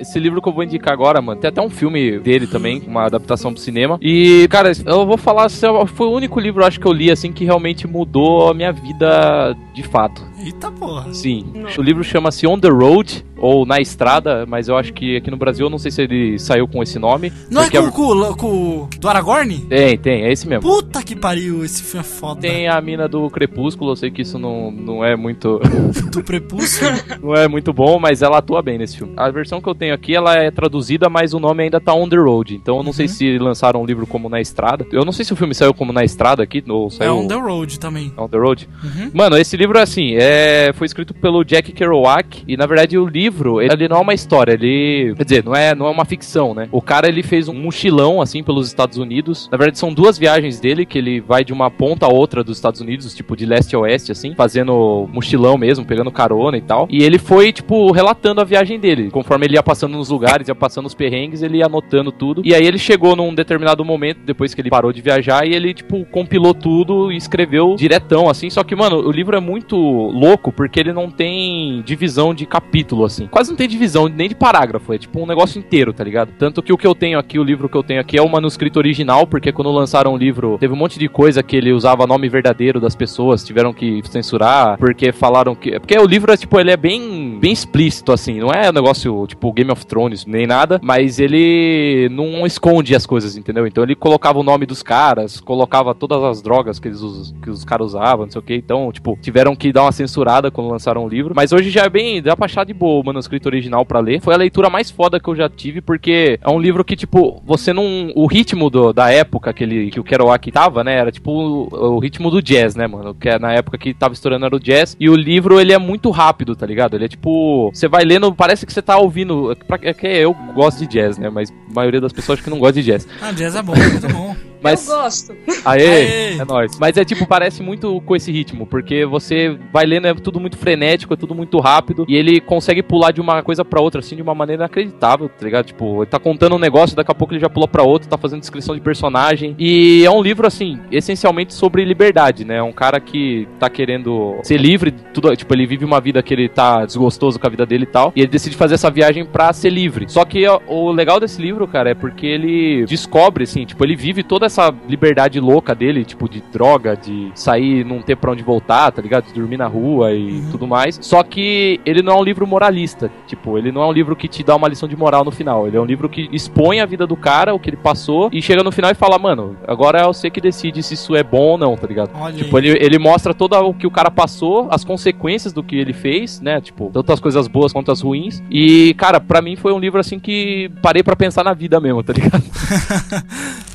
Esse 0.00 0.18
livro 0.20 0.40
que 0.40 0.48
eu 0.48 0.52
vou 0.52 0.62
indicar 0.62 0.92
agora, 0.92 1.20
mano, 1.20 1.40
tem 1.40 1.48
até 1.48 1.60
um 1.60 1.70
filme 1.70 2.18
dele 2.20 2.46
também, 2.46 2.80
uma 2.86 3.06
adaptação 3.06 3.52
pro 3.52 3.60
cinema. 3.60 3.98
E, 4.00 4.46
cara, 4.48 4.70
eu 4.86 5.04
vou 5.06 5.16
falar, 5.16 5.48
foi 5.50 6.06
o 6.06 6.12
único 6.12 6.38
livro, 6.38 6.64
acho 6.64 6.78
que 6.78 6.86
eu 6.86 6.92
li, 6.92 7.10
assim, 7.10 7.32
que 7.32 7.44
realmente 7.44 7.86
mudou 7.88 8.48
a 8.50 8.54
minha 8.54 8.70
vida 8.70 9.56
de 9.74 9.82
fato. 9.82 10.22
Eita 10.44 10.70
porra. 10.70 11.12
Sim. 11.12 11.52
O 11.76 11.82
livro 11.82 12.04
chama-se 12.04 12.46
On 12.46 12.60
the 12.60 12.68
Road, 12.68 13.24
ou 13.38 13.64
Na 13.66 13.80
Estrada, 13.80 14.44
mas 14.46 14.68
eu 14.68 14.76
acho 14.76 14.92
que 14.92 15.16
aqui 15.16 15.30
no 15.30 15.36
Brasil, 15.36 15.66
eu 15.66 15.70
não 15.70 15.78
sei 15.78 15.90
se 15.90 16.02
ele 16.02 16.38
saiu 16.38 16.66
com 16.68 16.82
esse 16.82 16.98
nome. 16.98 17.32
Não 17.50 17.62
é 17.62 17.70
com, 17.70 17.90
com, 17.90 18.34
com 18.34 18.88
do 18.98 19.08
Aragorn? 19.08 19.58
Tem, 19.68 19.96
tem, 19.98 20.22
é 20.24 20.32
esse 20.32 20.46
mesmo. 20.48 20.62
Puta 20.62 21.02
que 21.02 21.14
pariu, 21.16 21.64
esse 21.64 21.82
filme 21.82 22.00
é 22.00 22.08
foda. 22.08 22.40
Tem 22.40 22.68
a 22.68 22.80
mina 22.80 23.08
do 23.08 23.28
Crepúsculo, 23.30 23.92
eu 23.92 23.96
sei 23.96 24.10
que 24.10 24.22
isso 24.22 24.38
não, 24.38 24.70
não 24.70 25.04
é 25.04 25.16
muito 25.16 25.60
Do 26.12 26.22
prepúcio. 26.22 26.86
não 27.22 27.34
é 27.34 27.46
muito 27.48 27.72
bom, 27.72 27.98
mas 27.98 28.22
ela 28.22 28.38
atua 28.38 28.62
bem 28.62 28.78
nesse 28.78 28.96
filme. 28.98 29.12
A 29.16 29.30
versão 29.30 29.60
que 29.60 29.68
eu 29.68 29.74
tenho 29.74 29.94
aqui, 29.94 30.14
ela 30.14 30.34
é 30.34 30.50
traduzida, 30.50 31.08
mas 31.08 31.32
o 31.34 31.40
nome 31.40 31.62
ainda 31.64 31.80
tá 31.80 31.94
On 31.94 32.08
The 32.08 32.16
Road. 32.16 32.54
Então 32.54 32.76
eu 32.78 32.82
não 32.82 32.92
sei 32.92 33.06
Uhum. 33.06 33.12
se 33.12 33.38
lançaram 33.38 33.82
um 33.82 33.86
livro 33.86 34.06
como 34.06 34.28
Na 34.28 34.40
Estrada. 34.40 34.86
Eu 34.92 35.04
não 35.04 35.12
sei 35.12 35.24
se 35.24 35.32
o 35.32 35.36
filme 35.36 35.54
saiu 35.54 35.72
como 35.72 35.92
Na 35.92 36.04
Estrada 36.04 36.42
aqui, 36.42 36.62
ou 36.68 36.88
é 36.88 36.90
saiu... 36.90 37.16
on 37.16 37.26
the 37.28 37.34
road 37.34 37.78
também. 37.78 38.12
On 38.16 38.28
the 38.28 38.36
Road. 38.38 38.68
Uhum. 38.82 39.10
Mano, 39.14 39.36
esse 39.38 39.56
livro 39.56 39.78
é 39.78 39.82
assim, 39.82 40.14
é... 40.16 40.72
foi 40.74 40.86
escrito 40.86 41.14
pelo 41.14 41.44
Jack 41.44 41.72
Kerouac 41.72 42.42
e 42.46 42.56
na 42.56 42.66
verdade 42.66 42.98
o 42.98 43.06
livro, 43.06 43.27
ele 43.60 43.88
não 43.88 43.98
é 43.98 44.00
uma 44.00 44.14
história, 44.14 44.52
ele, 44.52 45.14
quer 45.16 45.24
dizer, 45.24 45.44
não 45.44 45.54
é, 45.54 45.74
não 45.74 45.86
é 45.86 45.90
uma 45.90 46.04
ficção, 46.04 46.54
né? 46.54 46.68
O 46.72 46.82
cara 46.82 47.08
ele 47.08 47.22
fez 47.22 47.48
um 47.48 47.54
mochilão 47.54 48.20
assim 48.20 48.42
pelos 48.42 48.66
Estados 48.66 48.98
Unidos. 48.98 49.48
Na 49.50 49.58
verdade 49.58 49.78
são 49.78 49.92
duas 49.92 50.18
viagens 50.18 50.60
dele 50.60 50.86
que 50.86 50.98
ele 50.98 51.20
vai 51.20 51.44
de 51.44 51.52
uma 51.52 51.70
ponta 51.70 52.06
a 52.06 52.08
outra 52.08 52.42
dos 52.42 52.56
Estados 52.56 52.80
Unidos, 52.80 53.14
tipo 53.14 53.36
de 53.36 53.46
leste 53.46 53.74
a 53.74 53.78
oeste 53.78 54.12
assim, 54.12 54.34
fazendo 54.34 55.08
mochilão 55.12 55.56
mesmo, 55.56 55.84
pegando 55.84 56.10
carona 56.10 56.56
e 56.56 56.60
tal. 56.60 56.86
E 56.90 57.02
ele 57.02 57.18
foi 57.18 57.52
tipo 57.52 57.90
relatando 57.92 58.40
a 58.40 58.44
viagem 58.44 58.78
dele, 58.78 59.10
conforme 59.10 59.46
ele 59.46 59.54
ia 59.54 59.62
passando 59.62 59.96
nos 59.96 60.08
lugares, 60.08 60.48
ia 60.48 60.54
passando 60.54 60.86
os 60.86 60.94
perrengues, 60.94 61.42
ele 61.42 61.58
ia 61.58 61.66
anotando 61.66 62.12
tudo. 62.12 62.42
E 62.44 62.54
aí 62.54 62.66
ele 62.66 62.78
chegou 62.78 63.14
num 63.16 63.34
determinado 63.34 63.84
momento 63.84 64.20
depois 64.24 64.54
que 64.54 64.60
ele 64.60 64.70
parou 64.70 64.92
de 64.92 65.02
viajar 65.02 65.46
e 65.46 65.54
ele 65.54 65.74
tipo 65.74 66.04
compilou 66.06 66.54
tudo 66.54 67.12
e 67.12 67.16
escreveu 67.16 67.74
diretão 67.76 68.28
assim. 68.28 68.50
Só 68.50 68.62
que 68.64 68.74
mano, 68.74 68.96
o 68.96 69.10
livro 69.10 69.36
é 69.36 69.40
muito 69.40 69.76
louco 69.76 70.52
porque 70.52 70.80
ele 70.80 70.92
não 70.92 71.10
tem 71.10 71.82
divisão 71.82 72.34
de 72.34 72.46
capítulo 72.46 73.04
assim. 73.18 73.26
Quase 73.26 73.50
não 73.50 73.56
tem 73.56 73.68
divisão 73.68 74.08
nem 74.08 74.28
de 74.28 74.34
parágrafo, 74.34 74.92
é 74.92 74.98
tipo 74.98 75.20
um 75.20 75.26
negócio 75.26 75.58
inteiro, 75.58 75.92
tá 75.92 76.04
ligado? 76.04 76.32
Tanto 76.38 76.62
que 76.62 76.72
o 76.72 76.78
que 76.78 76.86
eu 76.86 76.94
tenho 76.94 77.18
aqui, 77.18 77.38
o 77.38 77.44
livro 77.44 77.68
que 77.68 77.76
eu 77.76 77.82
tenho 77.82 78.00
aqui 78.00 78.16
é 78.16 78.22
o 78.22 78.28
manuscrito 78.28 78.78
original, 78.78 79.26
porque 79.26 79.52
quando 79.52 79.70
lançaram 79.70 80.14
o 80.14 80.16
livro, 80.16 80.56
teve 80.58 80.72
um 80.72 80.76
monte 80.76 80.98
de 80.98 81.08
coisa 81.08 81.42
que 81.42 81.56
ele 81.56 81.72
usava 81.72 82.06
nome 82.06 82.28
verdadeiro 82.28 82.80
das 82.80 82.94
pessoas, 82.94 83.44
tiveram 83.44 83.72
que 83.72 84.00
censurar, 84.08 84.78
porque 84.78 85.12
falaram 85.12 85.54
que, 85.54 85.78
porque 85.80 85.98
o 85.98 86.06
livro 86.06 86.32
é 86.32 86.36
tipo, 86.36 86.58
ele 86.58 86.70
é 86.70 86.76
bem 86.76 87.38
bem 87.38 87.52
explícito 87.52 88.12
assim, 88.12 88.38
não 88.38 88.50
é 88.50 88.68
um 88.68 88.72
negócio 88.72 89.26
tipo 89.26 89.52
Game 89.52 89.70
of 89.70 89.86
Thrones 89.86 90.26
nem 90.26 90.46
nada, 90.46 90.80
mas 90.82 91.18
ele 91.18 92.08
não 92.10 92.46
esconde 92.46 92.94
as 92.94 93.06
coisas, 93.06 93.36
entendeu? 93.36 93.66
Então 93.66 93.82
ele 93.82 93.94
colocava 93.94 94.38
o 94.38 94.42
nome 94.42 94.66
dos 94.66 94.82
caras, 94.82 95.40
colocava 95.40 95.94
todas 95.94 96.22
as 96.22 96.42
drogas 96.42 96.78
que 96.78 96.88
eles 96.88 96.98
que 97.42 97.50
os 97.50 97.64
caras 97.64 97.88
usavam, 97.88 98.26
não 98.26 98.32
sei 98.32 98.38
o 98.38 98.42
que. 98.42 98.54
Então, 98.54 98.90
tipo, 98.92 99.18
tiveram 99.20 99.54
que 99.54 99.72
dar 99.72 99.82
uma 99.82 99.92
censurada 99.92 100.50
quando 100.50 100.70
lançaram 100.70 101.04
o 101.04 101.08
livro, 101.08 101.32
mas 101.34 101.52
hoje 101.52 101.70
já 101.70 101.82
é 101.82 101.88
bem, 101.88 102.20
dá 102.20 102.36
pra 102.36 102.46
achar 102.46 102.64
de 102.64 102.74
boa 102.74 103.02
manuscrito 103.08 103.48
original 103.48 103.84
pra 103.84 104.00
ler. 104.00 104.20
Foi 104.20 104.32
a 104.34 104.38
leitura 104.38 104.70
mais 104.70 104.90
foda 104.90 105.18
que 105.20 105.28
eu 105.28 105.36
já 105.36 105.48
tive, 105.48 105.80
porque 105.80 106.38
é 106.42 106.48
um 106.50 106.58
livro 106.58 106.84
que, 106.84 106.96
tipo, 106.96 107.42
você 107.44 107.72
não. 107.72 108.10
O 108.14 108.26
ritmo 108.26 108.70
do- 108.70 108.92
da 108.92 109.10
época 109.10 109.52
que, 109.52 109.64
ele, 109.64 109.90
que 109.90 110.00
o 110.00 110.04
Kerouac 110.04 110.50
tava, 110.52 110.82
né? 110.84 110.94
Era 110.96 111.10
tipo 111.12 111.30
o, 111.30 111.94
o 111.96 111.98
ritmo 111.98 112.30
do 112.30 112.40
jazz, 112.42 112.74
né, 112.74 112.86
mano? 112.86 113.14
Que 113.14 113.28
é 113.28 113.38
na 113.38 113.52
época 113.52 113.76
que 113.78 113.92
tava 113.92 114.14
estourando 114.14 114.46
era 114.46 114.56
o 114.56 114.60
jazz. 114.60 114.96
E 114.98 115.08
o 115.10 115.14
livro, 115.14 115.60
ele 115.60 115.72
é 115.72 115.78
muito 115.78 116.10
rápido, 116.10 116.54
tá 116.56 116.64
ligado? 116.66 116.94
Ele 116.94 117.04
é 117.04 117.08
tipo. 117.08 117.70
Você 117.74 117.88
vai 117.88 118.04
lendo, 118.04 118.32
parece 118.34 118.64
que 118.64 118.72
você 118.72 118.80
tá 118.82 118.96
ouvindo. 118.96 119.56
Pra, 119.66 119.78
é 119.82 119.92
que 119.92 120.06
eu 120.06 120.34
gosto 120.54 120.78
de 120.78 120.86
jazz, 120.86 121.18
né? 121.18 121.28
Mas 121.30 121.50
a 121.50 121.74
maioria 121.74 122.00
das 122.00 122.12
pessoas 122.12 122.38
acho 122.38 122.44
que 122.44 122.50
não 122.50 122.58
gosta 122.58 122.74
de 122.80 122.82
jazz. 122.82 123.06
Ah, 123.20 123.32
jazz 123.32 123.54
é 123.56 123.62
bom, 123.62 123.74
muito 123.76 124.08
bom. 124.12 124.36
Mas 124.62 124.88
Eu 124.88 124.96
gosto. 124.96 125.36
Aê, 125.64 125.82
Aê. 125.82 126.38
é 126.38 126.44
nóis. 126.44 126.78
Mas 126.78 126.96
é 126.96 127.04
tipo, 127.04 127.26
parece 127.26 127.62
muito 127.62 128.00
com 128.02 128.16
esse 128.16 128.30
ritmo, 128.32 128.66
porque 128.66 129.04
você 129.04 129.58
vai 129.72 129.86
lendo, 129.86 130.06
é 130.06 130.14
tudo 130.14 130.40
muito 130.40 130.56
frenético, 130.56 131.14
é 131.14 131.16
tudo 131.16 131.34
muito 131.34 131.58
rápido, 131.58 132.04
e 132.08 132.16
ele 132.16 132.40
consegue 132.40 132.82
pular 132.82 133.10
de 133.12 133.20
uma 133.20 133.42
coisa 133.42 133.64
pra 133.64 133.80
outra, 133.80 134.00
assim, 134.00 134.16
de 134.16 134.22
uma 134.22 134.34
maneira 134.34 134.62
inacreditável, 134.64 135.28
tá 135.28 135.44
ligado? 135.44 135.66
Tipo, 135.66 136.02
ele 136.02 136.10
tá 136.10 136.18
contando 136.18 136.56
um 136.56 136.58
negócio, 136.58 136.96
daqui 136.96 137.10
a 137.10 137.14
pouco 137.14 137.32
ele 137.32 137.40
já 137.40 137.48
pula 137.48 137.68
pra 137.68 137.82
outro, 137.82 138.08
tá 138.08 138.18
fazendo 138.18 138.40
descrição 138.40 138.74
de 138.74 138.80
personagem, 138.80 139.54
e 139.58 140.02
é 140.04 140.10
um 140.10 140.22
livro, 140.22 140.46
assim, 140.46 140.80
essencialmente 140.90 141.54
sobre 141.54 141.84
liberdade, 141.84 142.44
né? 142.44 142.56
É 142.56 142.62
um 142.62 142.72
cara 142.72 143.00
que 143.00 143.46
tá 143.58 143.68
querendo 143.68 144.38
ser 144.42 144.58
livre, 144.58 144.90
tudo, 145.12 145.34
tipo, 145.36 145.54
ele 145.54 145.66
vive 145.66 145.84
uma 145.84 146.00
vida 146.00 146.22
que 146.22 146.34
ele 146.34 146.48
tá 146.48 146.84
desgostoso 146.84 147.38
com 147.38 147.46
a 147.46 147.50
vida 147.50 147.66
dele 147.66 147.84
e 147.84 147.86
tal, 147.92 148.12
e 148.14 148.20
ele 148.20 148.28
decide 148.28 148.56
fazer 148.56 148.74
essa 148.74 148.90
viagem 148.90 149.24
pra 149.24 149.52
ser 149.52 149.70
livre. 149.70 150.06
Só 150.08 150.24
que 150.24 150.46
ó, 150.46 150.60
o 150.66 150.90
legal 150.90 151.20
desse 151.20 151.40
livro, 151.40 151.66
cara, 151.66 151.90
é 151.90 151.94
porque 151.94 152.26
ele 152.26 152.84
descobre, 152.86 153.44
assim, 153.44 153.64
tipo, 153.64 153.84
ele 153.84 153.96
vive 153.96 154.22
toda 154.22 154.47
essa 154.48 154.74
liberdade 154.88 155.40
louca 155.40 155.74
dele, 155.74 156.04
tipo, 156.04 156.28
de 156.28 156.42
droga, 156.52 156.96
de 156.96 157.30
sair, 157.34 157.84
não 157.84 158.02
ter 158.02 158.16
pra 158.16 158.32
onde 158.32 158.42
voltar, 158.42 158.90
tá 158.90 159.00
ligado? 159.00 159.26
De 159.26 159.32
dormir 159.32 159.56
na 159.56 159.66
rua 159.66 160.12
e 160.12 160.42
tudo 160.50 160.66
mais. 160.66 160.98
Só 161.00 161.22
que 161.22 161.80
ele 161.86 162.02
não 162.02 162.14
é 162.14 162.16
um 162.16 162.24
livro 162.24 162.46
moralista, 162.46 163.10
tipo, 163.26 163.56
ele 163.56 163.70
não 163.70 163.82
é 163.82 163.86
um 163.86 163.92
livro 163.92 164.16
que 164.16 164.28
te 164.28 164.42
dá 164.42 164.56
uma 164.56 164.68
lição 164.68 164.88
de 164.88 164.96
moral 164.96 165.24
no 165.24 165.30
final. 165.30 165.66
Ele 165.66 165.76
é 165.76 165.80
um 165.80 165.84
livro 165.84 166.08
que 166.08 166.28
expõe 166.32 166.80
a 166.80 166.86
vida 166.86 167.06
do 167.06 167.16
cara, 167.16 167.54
o 167.54 167.58
que 167.58 167.70
ele 167.70 167.76
passou, 167.76 168.28
e 168.32 168.42
chega 168.42 168.62
no 168.62 168.72
final 168.72 168.90
e 168.90 168.94
fala, 168.94 169.18
mano, 169.18 169.56
agora 169.66 170.00
é 170.00 170.04
você 170.04 170.30
que 170.30 170.40
decide 170.40 170.82
se 170.82 170.94
isso 170.94 171.14
é 171.14 171.22
bom 171.22 171.52
ou 171.52 171.58
não, 171.58 171.76
tá 171.76 171.86
ligado? 171.86 172.10
Olha 172.14 172.34
Tipo, 172.34 172.58
ele, 172.58 172.70
ele 172.80 172.98
mostra 172.98 173.34
todo 173.34 173.54
o 173.54 173.74
que 173.74 173.86
o 173.86 173.90
cara 173.90 174.10
passou, 174.10 174.68
as 174.70 174.84
consequências 174.84 175.52
do 175.52 175.62
que 175.62 175.76
ele 175.76 175.92
fez, 175.92 176.40
né? 176.40 176.60
Tipo, 176.60 176.90
tanto 176.92 177.12
as 177.12 177.20
coisas 177.20 177.46
boas 177.46 177.72
quanto 177.72 177.92
as 177.92 178.00
ruins. 178.00 178.42
E, 178.50 178.94
cara, 178.94 179.20
pra 179.20 179.42
mim 179.42 179.56
foi 179.56 179.72
um 179.72 179.78
livro 179.78 180.00
assim 180.00 180.18
que 180.18 180.70
parei 180.82 181.02
pra 181.02 181.16
pensar 181.16 181.44
na 181.44 181.52
vida 181.52 181.80
mesmo, 181.80 182.02
tá 182.02 182.12
ligado? 182.12 182.42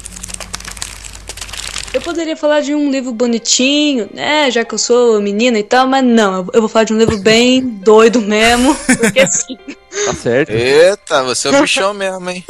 Eu 2.04 2.12
poderia 2.12 2.36
falar 2.36 2.60
de 2.60 2.76
um 2.76 2.92
livro 2.92 3.14
bonitinho, 3.14 4.10
né? 4.14 4.52
Já 4.52 4.66
que 4.66 4.74
eu 4.74 4.78
sou 4.78 5.22
menina 5.22 5.58
e 5.58 5.64
tal, 5.64 5.88
mas 5.88 6.04
não, 6.04 6.40
eu- 6.40 6.48
eu 6.56 6.60
vou 6.60 6.68
falar 6.68 6.84
de 6.84 6.92
um 6.94 6.98
livro 6.98 7.18
bem 7.18 7.62
doido 7.82 8.20
mesmo. 8.20 8.76
Porque 8.76 9.22
assim, 9.24 9.58
Tá 10.06 10.14
certo. 10.14 10.50
Eita, 10.50 11.24
você 11.24 11.48
é 11.48 11.52
o 11.58 11.62
bichão 11.62 11.94
mesmo, 11.94 12.30
hein? 12.30 12.44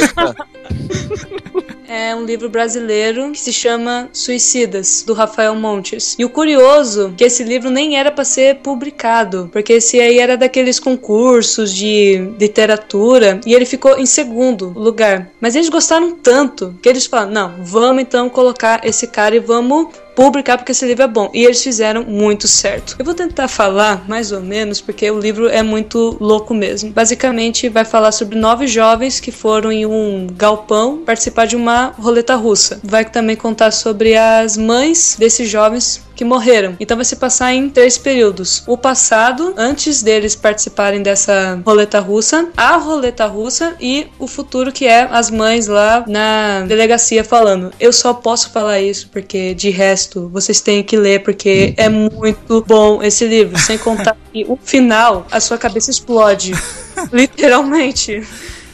Eita. 0.00 0.36
é 1.90 2.14
um 2.14 2.24
livro 2.24 2.48
brasileiro 2.48 3.32
que 3.32 3.40
se 3.40 3.52
chama 3.52 4.08
Suicidas, 4.12 5.02
do 5.04 5.12
Rafael 5.12 5.56
Montes. 5.56 6.14
E 6.16 6.24
o 6.24 6.30
curioso 6.30 7.10
é 7.12 7.16
que 7.16 7.24
esse 7.24 7.42
livro 7.42 7.68
nem 7.68 7.98
era 7.98 8.12
pra 8.12 8.24
ser 8.24 8.58
publicado, 8.58 9.50
porque 9.52 9.72
esse 9.72 10.00
aí 10.00 10.20
era 10.20 10.36
daqueles 10.36 10.78
concursos 10.78 11.74
de 11.74 12.30
literatura 12.38 13.40
e 13.44 13.54
ele 13.54 13.66
ficou 13.66 13.98
em 13.98 14.06
segundo 14.06 14.68
lugar. 14.68 15.32
Mas 15.40 15.56
eles 15.56 15.68
gostaram 15.68 16.12
tanto 16.12 16.78
que 16.80 16.88
eles 16.88 17.06
falaram: 17.06 17.32
"Não, 17.32 17.54
vamos 17.64 18.02
então 18.02 18.28
colocar 18.28 18.82
esse 18.84 19.08
cara 19.08 19.34
e 19.34 19.40
vamos 19.40 19.88
publicar 20.20 20.58
porque 20.58 20.72
esse 20.72 20.84
livro 20.84 21.02
é 21.02 21.08
bom. 21.08 21.30
E 21.32 21.44
eles 21.44 21.62
fizeram 21.62 22.04
muito 22.04 22.46
certo. 22.46 22.94
Eu 22.98 23.04
vou 23.06 23.14
tentar 23.14 23.48
falar 23.48 24.06
mais 24.06 24.32
ou 24.32 24.42
menos 24.42 24.78
porque 24.78 25.10
o 25.10 25.18
livro 25.18 25.48
é 25.48 25.62
muito 25.62 26.18
louco 26.20 26.52
mesmo. 26.52 26.90
Basicamente 26.90 27.70
vai 27.70 27.86
falar 27.86 28.12
sobre 28.12 28.38
nove 28.38 28.66
jovens 28.66 29.18
que 29.18 29.32
foram 29.32 29.72
em 29.72 29.86
um 29.86 30.26
galpão 30.30 30.98
participar 31.06 31.46
de 31.46 31.56
uma 31.56 31.94
roleta 31.98 32.34
russa. 32.34 32.78
Vai 32.84 33.06
também 33.06 33.34
contar 33.34 33.70
sobre 33.70 34.14
as 34.14 34.58
mães 34.58 35.16
desses 35.18 35.48
jovens 35.48 36.02
que 36.20 36.24
morreram. 36.24 36.76
Então 36.78 36.98
vai 36.98 37.04
se 37.06 37.16
passar 37.16 37.54
em 37.54 37.70
três 37.70 37.96
períodos: 37.96 38.62
o 38.66 38.76
passado, 38.76 39.54
antes 39.56 40.02
deles 40.02 40.36
participarem 40.36 41.02
dessa 41.02 41.58
roleta 41.64 41.98
russa, 41.98 42.50
a 42.54 42.76
roleta 42.76 43.24
russa 43.24 43.74
e 43.80 44.06
o 44.18 44.26
futuro, 44.26 44.70
que 44.70 44.86
é 44.86 45.08
as 45.10 45.30
mães 45.30 45.66
lá 45.66 46.04
na 46.06 46.60
delegacia 46.68 47.24
falando: 47.24 47.72
Eu 47.80 47.90
só 47.90 48.12
posso 48.12 48.50
falar 48.50 48.82
isso 48.82 49.08
porque 49.10 49.54
de 49.54 49.70
resto 49.70 50.28
vocês 50.28 50.60
têm 50.60 50.82
que 50.82 50.94
ler 50.98 51.22
porque 51.22 51.72
é 51.78 51.88
muito 51.88 52.62
bom 52.68 53.02
esse 53.02 53.26
livro. 53.26 53.58
Sem 53.58 53.78
contar 53.78 54.14
que 54.30 54.44
o 54.46 54.58
final, 54.62 55.26
a 55.30 55.40
sua 55.40 55.56
cabeça 55.56 55.90
explode. 55.90 56.52
Literalmente. 57.10 58.22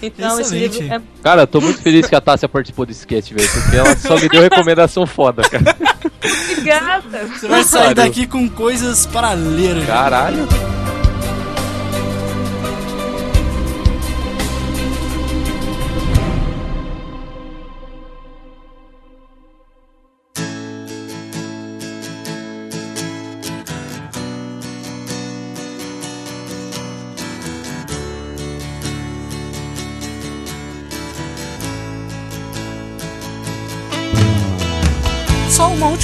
Então 0.07 0.41
esse 0.41 0.57
Excelente. 0.57 0.81
livro 0.81 0.95
é 0.95 1.01
Cara, 1.23 1.43
eu 1.43 1.47
tô 1.47 1.61
muito 1.61 1.81
feliz 1.83 2.07
que 2.07 2.15
a 2.15 2.21
Tássia 2.21 2.49
participou 2.49 2.87
desse 2.87 3.01
sketch, 3.01 3.33
velho, 3.33 3.49
porque 3.49 3.77
ela 3.77 3.97
só 3.97 4.17
me 4.17 4.29
deu 4.29 4.43
recomendação 4.43 5.07
foda, 5.07 5.43
cara. 5.43 5.77
Obrigada. 6.53 7.27
Você 7.27 7.49
vai 7.49 7.63
sair 7.63 7.95
daqui 7.95 8.27
com 8.27 8.49
coisas 8.49 9.07
para 9.07 9.33
ler. 9.33 9.77
gente. 9.77 9.87
Caralho. 9.87 10.49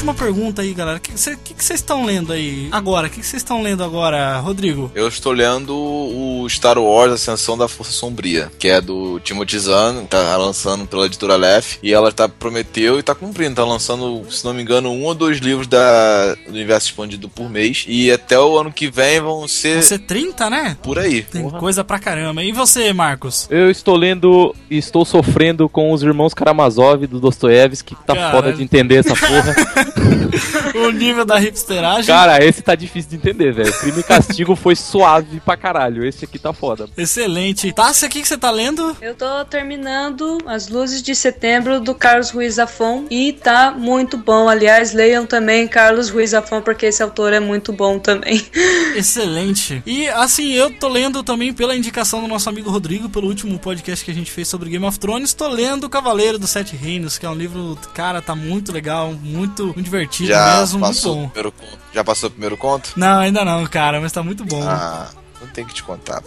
Última 0.02 0.14
pergunta 0.14 0.62
aí, 0.62 0.74
galera. 0.74 0.98
O 0.98 1.00
que 1.00 1.12
vocês 1.12 1.38
que 1.44 1.54
que 1.54 1.64
vocês 1.64 1.78
estão 1.78 2.04
lendo 2.04 2.32
aí 2.32 2.68
agora? 2.72 3.06
O 3.06 3.10
que 3.10 3.22
vocês 3.22 3.40
estão 3.40 3.62
lendo 3.62 3.84
agora, 3.84 4.38
Rodrigo? 4.40 4.90
Eu 4.96 5.06
estou 5.06 5.32
lendo 5.32 5.72
o 5.72 6.44
Star 6.48 6.76
Wars 6.76 7.12
Ascensão 7.12 7.56
da 7.56 7.68
Força 7.68 7.92
Sombria, 7.92 8.50
que 8.58 8.66
é 8.66 8.80
do 8.80 9.20
Timothy 9.20 9.60
Zahn, 9.60 10.04
tá 10.06 10.36
lançando 10.36 10.86
pela 10.86 11.06
editora 11.06 11.36
Lef, 11.36 11.78
e 11.82 11.92
ela 11.92 12.10
tá 12.10 12.28
prometeu 12.28 12.98
e 12.98 13.02
tá 13.02 13.14
cumprindo, 13.14 13.54
tá 13.54 13.64
lançando, 13.64 14.24
se 14.28 14.44
não 14.44 14.52
me 14.52 14.62
engano, 14.62 14.90
um 14.90 15.04
ou 15.04 15.14
dois 15.14 15.38
livros 15.38 15.68
da, 15.68 16.34
do 16.34 16.50
universo 16.50 16.88
expandido 16.88 17.28
por 17.28 17.48
mês, 17.48 17.84
e 17.86 18.10
até 18.10 18.36
o 18.36 18.58
ano 18.58 18.72
que 18.72 18.90
vem 18.90 19.20
vão 19.20 19.46
ser 19.46 19.82
Você 19.82 19.98
30, 19.98 20.50
né? 20.50 20.76
por 20.82 20.98
aí. 20.98 21.22
Tem 21.22 21.48
coisa 21.48 21.84
pra 21.84 22.00
caramba. 22.00 22.42
E 22.42 22.50
você, 22.50 22.92
Marcos? 22.92 23.46
Eu 23.48 23.70
estou 23.70 23.94
lendo 23.94 24.52
e 24.68 24.78
estou 24.78 25.04
sofrendo 25.04 25.68
com 25.68 25.92
os 25.92 26.02
irmãos 26.02 26.34
Karamazov 26.34 27.06
do 27.06 27.20
Dostoiévski, 27.20 27.94
que 27.94 28.04
tá 28.04 28.14
Caralho. 28.14 28.32
foda 28.32 28.52
de 28.52 28.64
entender 28.64 28.96
essa 28.96 29.14
porra. 29.14 29.54
o 30.74 30.90
nível 30.90 31.24
da 31.24 31.38
hipsteragem. 31.38 32.06
Cara, 32.06 32.44
esse 32.44 32.62
tá 32.62 32.74
difícil 32.74 33.10
de 33.10 33.16
entender, 33.16 33.52
velho. 33.52 33.72
Crime 33.72 34.00
e 34.00 34.02
Castigo 34.02 34.56
foi 34.56 34.74
suave 34.74 35.40
pra 35.40 35.56
caralho. 35.56 36.04
Esse 36.04 36.24
aqui 36.24 36.38
tá 36.38 36.52
foda. 36.52 36.88
Excelente. 36.96 37.72
Tássia, 37.72 38.08
o 38.08 38.10
que 38.10 38.22
que 38.22 38.28
você 38.28 38.38
tá 38.38 38.50
lendo? 38.50 38.96
Eu 39.00 39.14
tô 39.14 39.44
terminando 39.44 40.38
As 40.46 40.68
Luzes 40.68 41.02
de 41.02 41.14
Setembro 41.14 41.80
do 41.80 41.94
Carlos 41.94 42.30
Ruiz 42.30 42.54
Zafon 42.54 43.04
e 43.10 43.32
tá 43.32 43.70
muito 43.70 44.16
bom. 44.16 44.48
Aliás, 44.48 44.92
leiam 44.92 45.26
também 45.26 45.68
Carlos 45.68 46.10
Ruiz 46.10 46.30
Zafon 46.30 46.60
porque 46.60 46.86
esse 46.86 47.02
autor 47.02 47.32
é 47.32 47.40
muito 47.40 47.72
bom 47.72 47.98
também. 47.98 48.44
Excelente. 48.96 49.82
E 49.86 50.08
assim, 50.08 50.52
eu 50.52 50.70
tô 50.70 50.88
lendo 50.88 51.22
também 51.22 51.52
pela 51.52 51.76
indicação 51.76 52.20
do 52.20 52.28
nosso 52.28 52.48
amigo 52.48 52.70
Rodrigo, 52.70 53.08
pelo 53.08 53.28
último 53.28 53.58
podcast 53.58 54.04
que 54.04 54.10
a 54.10 54.14
gente 54.14 54.30
fez 54.30 54.48
sobre 54.48 54.70
Game 54.70 54.84
of 54.84 54.98
Thrones, 54.98 55.32
tô 55.32 55.48
lendo 55.48 55.88
Cavaleiro 55.88 56.38
dos 56.38 56.50
Sete 56.50 56.76
Reinos, 56.76 57.18
que 57.18 57.26
é 57.26 57.28
um 57.28 57.34
livro, 57.34 57.78
cara, 57.94 58.20
tá 58.20 58.34
muito 58.34 58.72
legal, 58.72 59.12
muito, 59.12 59.72
muito 59.82 59.84
divertido 59.84 60.28
Já 60.28 60.58
mesmo, 60.60 60.78
muito 60.78 60.94
passou, 60.94 61.12
o 61.12 61.16
bom. 61.22 61.28
primeiro. 61.28 61.54
Já 61.92 62.04
passou 62.04 62.28
o 62.28 62.30
primeiro 62.32 62.56
conto? 62.56 62.92
Não, 62.96 63.18
ainda 63.20 63.44
não, 63.44 63.66
cara, 63.66 64.00
mas 64.00 64.12
tá 64.12 64.22
muito 64.22 64.44
bom. 64.44 64.62
Ah, 64.66 65.08
não 65.42 65.48
tem 65.48 65.64
que 65.64 65.74
te 65.74 65.82
contar. 65.82 66.22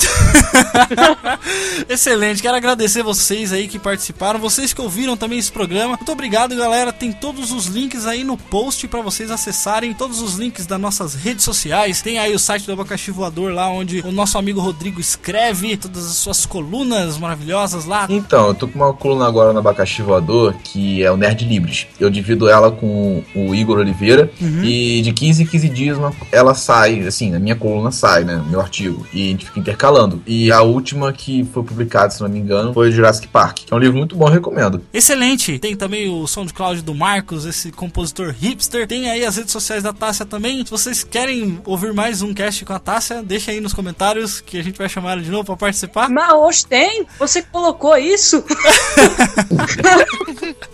Excelente, 1.88 2.42
quero 2.42 2.58
agradecer 2.58 3.02
vocês 3.02 3.54
aí 3.54 3.68
que 3.68 3.80
participaram, 3.80 4.40
vocês 4.40 4.74
que 4.74 4.82
ouviram 4.82 5.16
também 5.16 5.40
esse 5.40 5.52
programa. 5.52 5.96
Muito 5.96 6.12
obrigado, 6.12 6.56
galera. 6.56 6.92
Tem 6.92 7.12
todos 7.12 7.52
os 7.52 7.68
links 7.68 8.06
aí 8.06 8.24
no 8.24 8.38
post 8.38 8.88
para 8.88 9.02
vocês 9.02 9.32
acessarem, 9.32 9.94
todos 9.94 10.22
os 10.22 10.36
links 10.36 10.66
das 10.66 10.80
nossas 10.80 11.16
redes 11.16 11.46
sociais. 11.46 12.02
Tem 12.02 12.20
aí 12.20 12.34
o 12.34 12.40
site 12.40 12.66
do 12.66 12.74
Abacaxi 12.74 13.12
Voador 13.12 13.54
lá 13.54 13.70
onde 13.70 14.02
o 14.02 14.12
nosso 14.12 14.38
amigo 14.38 14.60
Rodrigo 14.60 15.00
escreve 15.00 15.78
todas 15.78 16.06
as 16.06 16.18
suas 16.18 16.46
colunas 16.46 17.18
maravilhosas 17.18 17.86
lá. 17.86 18.08
Então, 18.10 18.50
eu 18.50 18.54
tô 18.54 18.68
com 18.68 18.80
uma 18.80 18.94
coluna 18.94 19.28
agora 19.28 19.54
no 19.54 19.60
Abacaxi 19.60 20.02
Voador, 20.02 20.56
que 20.64 21.04
é 21.04 21.12
o 21.12 21.18
Nerd 21.18 21.46
Livres. 21.46 21.88
Eu 22.00 22.10
divido 22.10 22.50
ela 22.50 22.72
com 22.72 23.24
o 23.34 23.56
Igor 23.56 23.78
Oliveira 23.78 24.30
e 24.64 25.02
de 25.02 25.14
15 25.14 25.44
em 25.44 25.46
15 25.46 25.70
dias 25.70 25.98
ela 26.32 26.54
sai, 26.54 27.02
assim, 27.08 27.34
a 27.36 27.40
minha 27.40 27.56
coluna 27.56 27.92
sai, 27.92 28.24
né, 28.24 28.44
meu 28.50 28.60
artigo, 28.60 29.05
e 29.14 29.27
a 29.27 29.32
gente 29.32 29.45
fica 29.45 29.60
intercalando. 29.60 30.22
E 30.26 30.52
a 30.52 30.61
última 30.61 31.11
que 31.14 31.44
foi 31.53 31.64
publicada, 31.64 32.11
se 32.11 32.22
não 32.22 32.30
me 32.30 32.40
engano, 32.40 32.73
foi 32.73 32.91
Jurassic 32.91 33.27
Park, 33.27 33.60
que 33.65 33.73
é 33.73 33.76
um 33.76 33.80
livro 33.80 33.98
muito 33.98 34.15
bom, 34.15 34.26
recomendo. 34.26 34.82
Excelente. 34.94 35.60
Tem 35.60 35.76
também 35.76 36.10
o 36.10 36.27
SoundCloud 36.27 36.82
do 36.82 36.94
Marcos, 36.94 37.45
esse 37.45 37.72
compositor 37.72 38.34
hipster. 38.38 38.88
Tem 38.88 39.10
aí 39.10 39.26
as 39.26 39.38
redes 39.38 39.52
sociais 39.52 39.84
da 39.84 39.94
Tássia 39.94 40.26
também. 40.26 40.64
Se 40.65 40.72
vocês 40.72 41.03
querem 41.03 41.60
ouvir 41.65 41.94
mais 41.94 42.22
um 42.22 42.34
cast 42.34 42.64
com 42.65 42.73
a 42.73 42.80
Tássia, 42.80 43.23
deixa 43.23 43.52
aí 43.52 43.60
nos 43.60 43.73
comentários 43.73 44.41
que 44.41 44.57
a 44.57 44.64
gente 44.64 44.77
vai 44.77 44.90
chamar 44.90 45.14
ela 45.14 45.22
de 45.22 45.32
novo 45.32 45.45
para 45.45 45.57
participar. 45.57 46.10
Mas 46.10 46.32
hoje 46.34 46.65
tem? 46.65 47.06
Você 47.19 47.41
que 47.41 47.49
colocou 47.49 47.98
isso? 47.98 48.44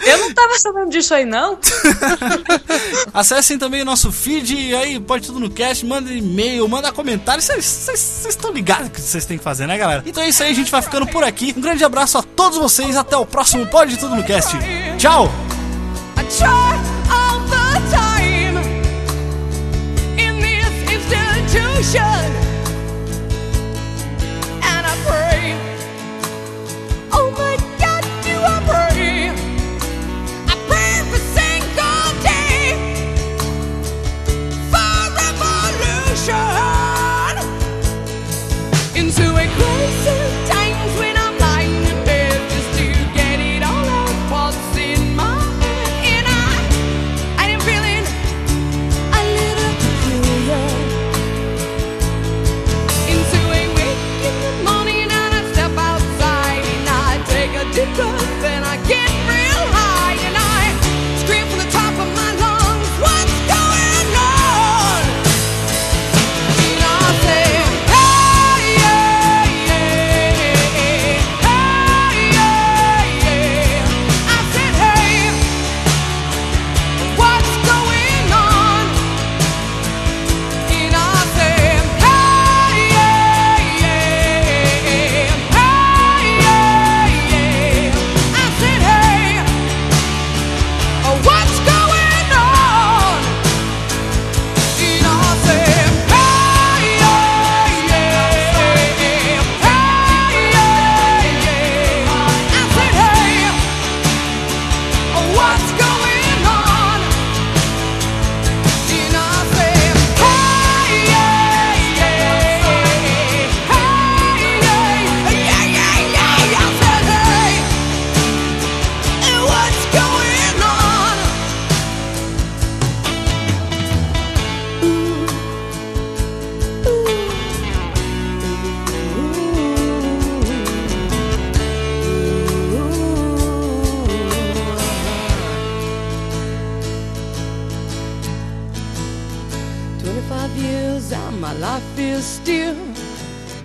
Eu 0.06 0.18
não 0.18 0.34
tava 0.34 0.58
sabendo 0.58 0.90
disso 0.90 1.14
aí, 1.14 1.26
não. 1.26 1.58
Acessem 3.14 3.58
também 3.58 3.82
o 3.82 3.86
nosso 3.86 4.12
feed, 4.12 4.74
aí 4.76 5.00
pode 5.00 5.28
tudo 5.28 5.40
no 5.40 5.50
cast, 5.50 5.86
manda 5.86 6.12
e-mail, 6.12 6.68
manda 6.68 6.92
comentário. 6.92 7.42
Vocês 7.42 7.66
estão 8.30 8.52
ligados 8.52 8.90
que 8.90 9.02
vocês 9.02 9.26
têm 9.26 9.38
que 9.38 9.44
fazer, 9.44 9.68
né, 9.68 9.78
galera? 9.78 10.04
Então 10.06 10.24
é 10.24 10.30
isso 10.30 10.44
aí, 10.44 10.52
a 10.52 10.56
gente 10.56 10.72
vai 10.72 10.82
ficando 10.82 11.08
por 11.08 11.24
aqui. 11.24 11.54
Um 11.58 11.62
grande 11.62 11.84
abraço 11.84 12.18
a 12.18 12.24
todos 12.24 12.58
vocês, 12.58 12.96
até 12.96 13.18
o 13.18 13.26
próximo 13.26 13.66
Pode 13.68 13.98
Tudo 13.98 14.16
no 14.16 14.24
Cast. 14.24 14.56
Tchau! 14.98 15.32
And 24.64 24.86
I 24.86 24.96
pray, 25.06 25.56
oh 27.12 27.32
my 27.32 27.58
God, 27.80 28.04
do 28.24 28.36
I 28.40 28.62
pray? 28.66 29.01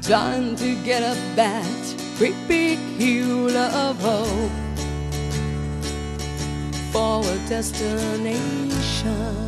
Trying 0.06 0.54
to 0.54 0.74
get 0.84 1.02
up 1.02 1.18
that 1.34 1.94
great 2.16 2.36
big 2.46 2.78
hill 2.78 3.50
of 3.56 4.00
hope 4.00 4.52
for 6.92 7.24
a 7.28 7.48
destination. 7.48 9.45